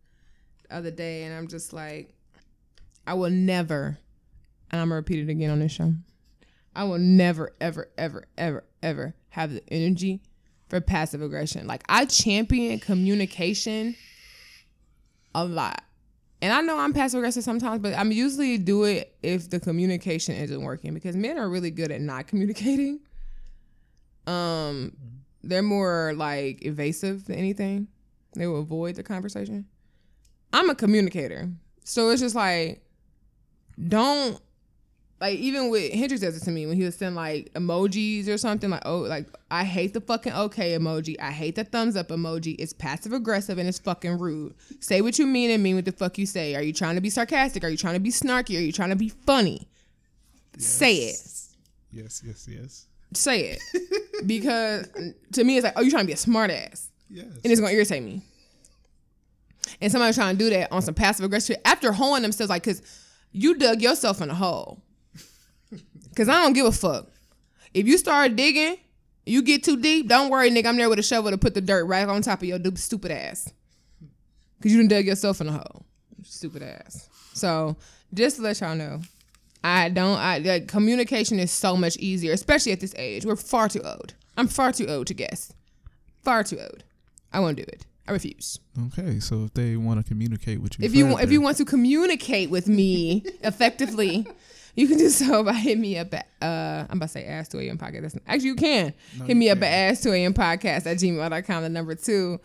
the 0.63 0.75
other 0.75 0.91
day, 0.91 1.23
and 1.23 1.33
I'm 1.35 1.47
just 1.47 1.73
like, 1.73 2.13
I 3.05 3.13
will 3.13 3.29
never, 3.29 3.97
and 4.71 4.81
I'm 4.81 4.89
gonna 4.89 4.95
repeat 4.95 5.27
it 5.27 5.31
again 5.31 5.49
on 5.49 5.59
this 5.59 5.71
show. 5.71 5.93
I 6.75 6.83
will 6.83 6.99
never, 6.99 7.53
ever, 7.59 7.89
ever, 7.97 8.25
ever, 8.37 8.63
ever 8.83 9.15
have 9.29 9.51
the 9.51 9.63
energy 9.69 10.21
for 10.69 10.81
passive 10.81 11.21
aggression. 11.21 11.65
Like 11.65 11.83
I 11.89 12.05
champion 12.05 12.79
communication 12.79 13.95
a 15.33 15.45
lot. 15.45 15.83
And 16.41 16.53
I 16.53 16.61
know 16.61 16.77
I'm 16.77 16.93
passive 16.93 17.19
aggressive 17.19 17.43
sometimes, 17.43 17.81
but 17.81 17.95
I'm 17.95 18.11
usually 18.11 18.59
do 18.59 18.83
it 18.83 19.15
if 19.23 19.49
the 19.49 19.59
communication 19.59 20.35
isn't 20.35 20.61
working 20.61 20.93
because 20.93 21.15
men 21.15 21.39
are 21.39 21.49
really 21.49 21.71
good 21.71 21.91
at 21.91 21.99
not 22.01 22.27
communicating. 22.27 22.99
Um 24.27 24.95
they're 25.43 25.61
more 25.61 26.13
like 26.15 26.65
evasive 26.65 27.25
than 27.25 27.35
anything. 27.35 27.87
They 28.33 28.47
will 28.47 28.59
avoid 28.59 28.95
the 28.95 29.03
conversation. 29.03 29.65
I'm 30.53 30.69
a 30.69 30.75
communicator. 30.75 31.49
So 31.83 32.09
it's 32.09 32.21
just 32.21 32.35
like 32.35 32.83
don't 33.87 34.39
like 35.19 35.37
even 35.37 35.69
with 35.69 35.91
Hendrix 35.93 36.21
does 36.21 36.37
it 36.37 36.43
to 36.45 36.51
me 36.51 36.65
when 36.65 36.75
he 36.75 36.83
was 36.83 36.95
send 36.95 37.15
like 37.15 37.51
emojis 37.53 38.27
or 38.27 38.37
something 38.37 38.69
like 38.69 38.83
oh 38.85 38.99
like 38.99 39.27
I 39.49 39.63
hate 39.63 39.93
the 39.93 40.01
fucking 40.01 40.33
okay 40.33 40.77
emoji 40.77 41.15
I 41.19 41.31
hate 41.31 41.55
the 41.55 41.63
thumbs 41.63 41.95
up 41.95 42.09
emoji 42.09 42.55
it's 42.59 42.73
passive 42.73 43.13
aggressive 43.13 43.57
and 43.57 43.67
it's 43.67 43.79
fucking 43.79 44.17
rude 44.17 44.53
say 44.79 45.01
what 45.01 45.17
you 45.17 45.25
mean 45.25 45.49
and 45.51 45.63
mean 45.63 45.75
what 45.75 45.85
the 45.85 45.91
fuck 45.91 46.17
you 46.17 46.25
say 46.25 46.55
are 46.55 46.61
you 46.61 46.73
trying 46.73 46.95
to 46.95 47.01
be 47.01 47.09
sarcastic 47.09 47.63
are 47.63 47.69
you 47.69 47.77
trying 47.77 47.95
to 47.95 47.99
be 47.99 48.11
snarky 48.11 48.57
are 48.57 48.61
you 48.61 48.71
trying 48.71 48.89
to 48.89 48.95
be 48.95 49.09
funny 49.09 49.67
yes. 50.55 50.65
say 50.65 50.95
it 50.95 51.17
yes 51.91 52.21
yes 52.25 52.47
yes 52.49 52.87
say 53.13 53.57
it 53.57 53.59
because 54.27 54.87
to 55.31 55.43
me 55.43 55.57
it's 55.57 55.63
like 55.63 55.73
oh 55.75 55.81
you're 55.81 55.91
trying 55.91 56.03
to 56.03 56.07
be 56.07 56.13
a 56.13 56.17
smart 56.17 56.51
ass 56.51 56.89
yes 57.09 57.25
and 57.25 57.45
it's 57.45 57.61
gonna 57.61 57.73
irritate 57.73 58.03
me 58.03 58.21
and 59.81 59.91
somebody 59.91 60.13
trying 60.13 60.37
to 60.37 60.43
do 60.43 60.49
that 60.49 60.71
on 60.71 60.81
some 60.81 60.93
passive 60.93 61.25
aggressive 61.25 61.57
after 61.65 61.91
holding 61.91 62.21
themselves 62.21 62.49
like 62.49 62.63
because 62.63 62.81
you 63.31 63.55
dug 63.55 63.81
yourself 63.81 64.21
in 64.21 64.29
a 64.29 64.35
hole 64.35 64.81
Cause 66.15 66.29
I 66.29 66.41
don't 66.41 66.53
give 66.53 66.65
a 66.65 66.71
fuck. 66.71 67.09
If 67.73 67.85
you 67.87 67.97
start 67.97 68.35
digging, 68.35 68.77
you 69.25 69.41
get 69.41 69.63
too 69.63 69.77
deep, 69.77 70.07
don't 70.07 70.29
worry, 70.29 70.49
nigga. 70.49 70.65
I'm 70.67 70.77
there 70.77 70.89
with 70.89 70.99
a 70.99 71.03
shovel 71.03 71.29
to 71.31 71.37
put 71.37 71.53
the 71.53 71.61
dirt 71.61 71.85
right 71.85 72.07
on 72.07 72.21
top 72.21 72.41
of 72.41 72.47
your 72.47 72.59
stupid 72.75 73.11
ass. 73.11 73.51
Cause 74.61 74.71
you 74.71 74.77
done 74.79 74.87
dug 74.87 75.05
yourself 75.05 75.41
in 75.41 75.47
a 75.47 75.51
hole. 75.51 75.85
Stupid 76.23 76.63
ass. 76.63 77.07
So 77.33 77.77
just 78.13 78.37
to 78.37 78.41
let 78.41 78.59
y'all 78.59 78.75
know, 78.75 79.01
I 79.63 79.89
don't 79.89 80.17
I 80.17 80.37
like 80.39 80.67
communication 80.67 81.39
is 81.39 81.51
so 81.51 81.75
much 81.75 81.97
easier, 81.97 82.33
especially 82.33 82.71
at 82.71 82.79
this 82.79 82.93
age. 82.97 83.25
We're 83.25 83.35
far 83.35 83.69
too 83.69 83.81
old. 83.81 84.13
I'm 84.37 84.47
far 84.47 84.71
too 84.71 84.87
old 84.87 85.07
to 85.07 85.13
guess. 85.13 85.53
Far 86.23 86.43
too 86.43 86.59
old. 86.59 86.83
I 87.33 87.39
won't 87.39 87.57
do 87.57 87.63
it. 87.63 87.85
I 88.07 88.13
refuse. 88.13 88.59
Okay, 88.87 89.19
so 89.19 89.45
if 89.45 89.53
they 89.53 89.75
want 89.75 89.99
to 89.99 90.07
communicate 90.07 90.61
with 90.61 90.79
you, 90.79 90.85
if 90.85 90.95
you 90.95 91.17
if 91.17 91.31
you 91.31 91.41
want 91.41 91.57
to 91.57 91.65
communicate 91.65 92.49
with 92.49 92.67
me 92.67 93.23
effectively, 93.43 94.25
you 94.75 94.87
can 94.87 94.97
do 94.97 95.09
so 95.09 95.43
by 95.43 95.53
hitting 95.53 95.81
me 95.81 95.97
up 95.97 96.13
at 96.13 96.27
uh 96.41 96.85
I'm 96.89 96.97
about 96.97 97.07
to 97.07 97.13
say 97.13 97.25
ass 97.25 97.49
to 97.49 97.59
a.m. 97.59 97.77
podcast. 97.77 98.01
That's, 98.01 98.17
actually 98.27 98.47
you 98.47 98.55
can 98.55 98.93
no, 99.17 99.25
hit 99.25 99.35
me 99.35 99.47
can. 99.47 99.57
up 99.57 99.63
at 99.63 99.73
ask 99.91 100.03
2 100.03 100.13
a.m. 100.13 100.33
podcast 100.33 100.85
at 100.85 100.97
gmail.com, 100.97 101.63
the 101.63 101.69
number 101.69 101.95
two. 101.95 102.39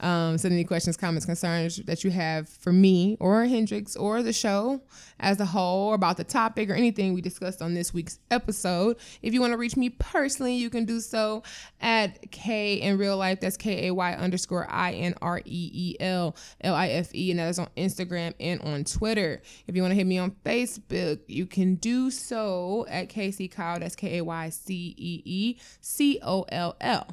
Um, 0.00 0.36
send 0.38 0.52
any 0.52 0.64
questions, 0.64 0.96
comments, 0.96 1.24
concerns 1.24 1.76
that 1.84 2.02
you 2.02 2.10
have 2.10 2.48
for 2.48 2.72
me 2.72 3.16
or 3.20 3.44
Hendrix 3.46 3.94
or 3.94 4.22
the 4.22 4.32
show 4.32 4.82
as 5.20 5.38
a 5.38 5.44
whole 5.44 5.88
or 5.88 5.94
about 5.94 6.16
the 6.16 6.24
topic 6.24 6.68
or 6.68 6.74
anything 6.74 7.14
we 7.14 7.20
discussed 7.20 7.62
on 7.62 7.74
this 7.74 7.94
week's 7.94 8.18
episode. 8.30 8.96
If 9.22 9.32
you 9.32 9.40
want 9.40 9.52
to 9.52 9.56
reach 9.56 9.76
me 9.76 9.90
personally, 9.90 10.56
you 10.56 10.68
can 10.68 10.84
do 10.84 11.00
so 11.00 11.44
at 11.80 12.30
K 12.32 12.74
in 12.74 12.98
real 12.98 13.16
life. 13.16 13.40
That's 13.40 13.56
K 13.56 13.88
A 13.88 13.94
Y 13.94 14.14
underscore 14.14 14.66
I 14.68 14.92
N 14.92 15.14
R 15.22 15.38
E 15.38 15.70
E 15.72 15.96
L 16.00 16.36
L 16.60 16.74
I 16.74 16.88
F 16.88 17.14
E, 17.14 17.30
and 17.30 17.38
that 17.38 17.48
is 17.48 17.58
on 17.58 17.68
Instagram 17.76 18.34
and 18.40 18.60
on 18.62 18.84
Twitter. 18.84 19.42
If 19.68 19.76
you 19.76 19.82
want 19.82 19.92
to 19.92 19.96
hit 19.96 20.06
me 20.06 20.18
on 20.18 20.32
Facebook, 20.44 21.20
you 21.28 21.46
can 21.46 21.76
do 21.76 22.10
so 22.10 22.84
at 22.88 23.08
KC 23.08 23.50
Kyle. 23.50 23.78
That's 23.78 23.94
K 23.94 24.18
A 24.18 24.24
Y 24.24 24.50
C 24.50 24.94
E 24.98 25.22
E 25.24 25.58
C 25.80 26.18
O 26.22 26.42
L 26.48 26.76
L. 26.80 27.06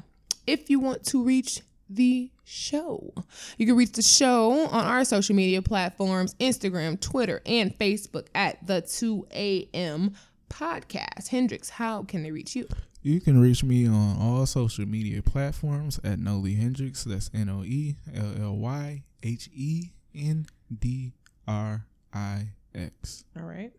If 0.46 0.68
you 0.68 0.80
want 0.80 1.04
to 1.06 1.22
reach 1.22 1.60
the 1.88 2.31
show. 2.44 3.12
You 3.58 3.66
can 3.66 3.76
reach 3.76 3.92
the 3.92 4.02
show 4.02 4.52
on 4.52 4.84
our 4.84 5.04
social 5.04 5.34
media 5.34 5.62
platforms 5.62 6.34
Instagram, 6.34 7.00
Twitter, 7.00 7.40
and 7.46 7.76
Facebook 7.78 8.26
at 8.34 8.66
the 8.66 8.82
2 8.82 9.26
a.m. 9.32 10.14
podcast. 10.50 11.28
Hendrix, 11.28 11.70
how 11.70 12.02
can 12.02 12.22
they 12.22 12.30
reach 12.30 12.54
you? 12.56 12.68
You 13.02 13.20
can 13.20 13.40
reach 13.40 13.64
me 13.64 13.86
on 13.88 14.16
all 14.20 14.46
social 14.46 14.86
media 14.86 15.22
platforms 15.22 15.98
at 16.04 16.20
Noelly 16.20 16.54
Hendrix. 16.54 17.02
That's 17.02 17.30
N 17.34 17.48
O 17.48 17.64
E 17.64 17.96
L 18.14 18.32
L 18.40 18.56
Y 18.56 19.02
H 19.22 19.50
E 19.52 19.90
N 20.14 20.46
D 20.78 21.12
R 21.48 21.84
I 22.12 22.48
X. 22.74 23.24
All 23.36 23.42
right. 23.42 23.72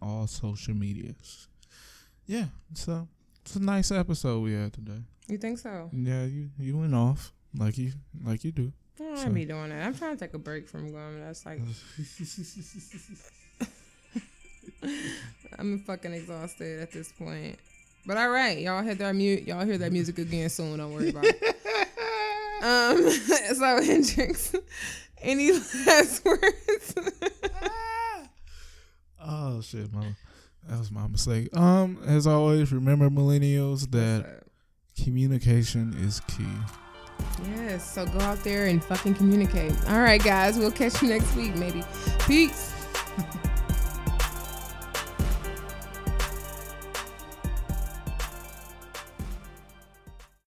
All 0.00 0.26
social 0.26 0.74
medias. 0.74 1.48
Yeah, 2.26 2.46
so 2.72 3.06
it's 3.42 3.56
a 3.56 3.62
nice 3.62 3.90
episode 3.90 4.42
we 4.42 4.54
had 4.54 4.72
today. 4.72 5.02
You 5.28 5.36
think 5.36 5.58
so? 5.58 5.90
Yeah, 5.92 6.24
you 6.24 6.50
you 6.58 6.78
went 6.78 6.94
off 6.94 7.34
like 7.56 7.78
you 7.78 7.92
like 8.24 8.44
you 8.44 8.52
do. 8.52 8.72
I 9.00 9.24
so. 9.24 9.30
be 9.30 9.44
doing 9.44 9.70
that. 9.70 9.86
I'm 9.86 9.94
trying 9.94 10.16
to 10.16 10.24
take 10.24 10.34
a 10.34 10.38
break 10.38 10.68
from 10.68 10.92
going. 10.92 11.20
That's 11.20 11.44
like 11.44 11.60
I'm 15.58 15.80
fucking 15.80 16.12
exhausted 16.12 16.80
at 16.80 16.92
this 16.92 17.12
point. 17.12 17.58
But 18.06 18.16
all 18.16 18.28
right, 18.28 18.58
y'all 18.58 18.82
hear 18.82 18.94
that 18.94 19.14
mute. 19.14 19.44
Y'all 19.44 19.64
hear 19.64 19.78
that 19.78 19.92
music 19.92 20.18
again 20.18 20.48
soon. 20.50 20.78
Don't 20.78 20.92
worry 20.92 21.10
about 21.10 21.24
it. 21.24 21.42
um. 22.62 23.10
So 23.56 23.82
Hendrix, 23.82 24.54
any 25.22 25.52
last 25.52 26.24
words? 26.24 26.94
oh 29.22 29.60
shit, 29.62 29.92
mama. 29.92 30.16
That 30.68 30.78
was 30.78 30.90
my 30.90 31.06
mistake. 31.06 31.54
Um, 31.56 31.98
as 32.06 32.26
always, 32.26 32.72
remember 32.72 33.10
millennials 33.10 33.90
that 33.90 34.44
communication 35.02 35.94
is 36.00 36.20
key. 36.20 36.46
Yes, 37.46 37.94
so 37.94 38.06
go 38.06 38.20
out 38.20 38.42
there 38.44 38.66
and 38.66 38.82
fucking 38.82 39.14
communicate. 39.14 39.72
All 39.88 40.00
right, 40.00 40.22
guys, 40.22 40.56
we'll 40.56 40.70
catch 40.70 41.02
you 41.02 41.08
next 41.08 41.34
week, 41.34 41.54
maybe. 41.56 41.82
Peace. 42.20 42.72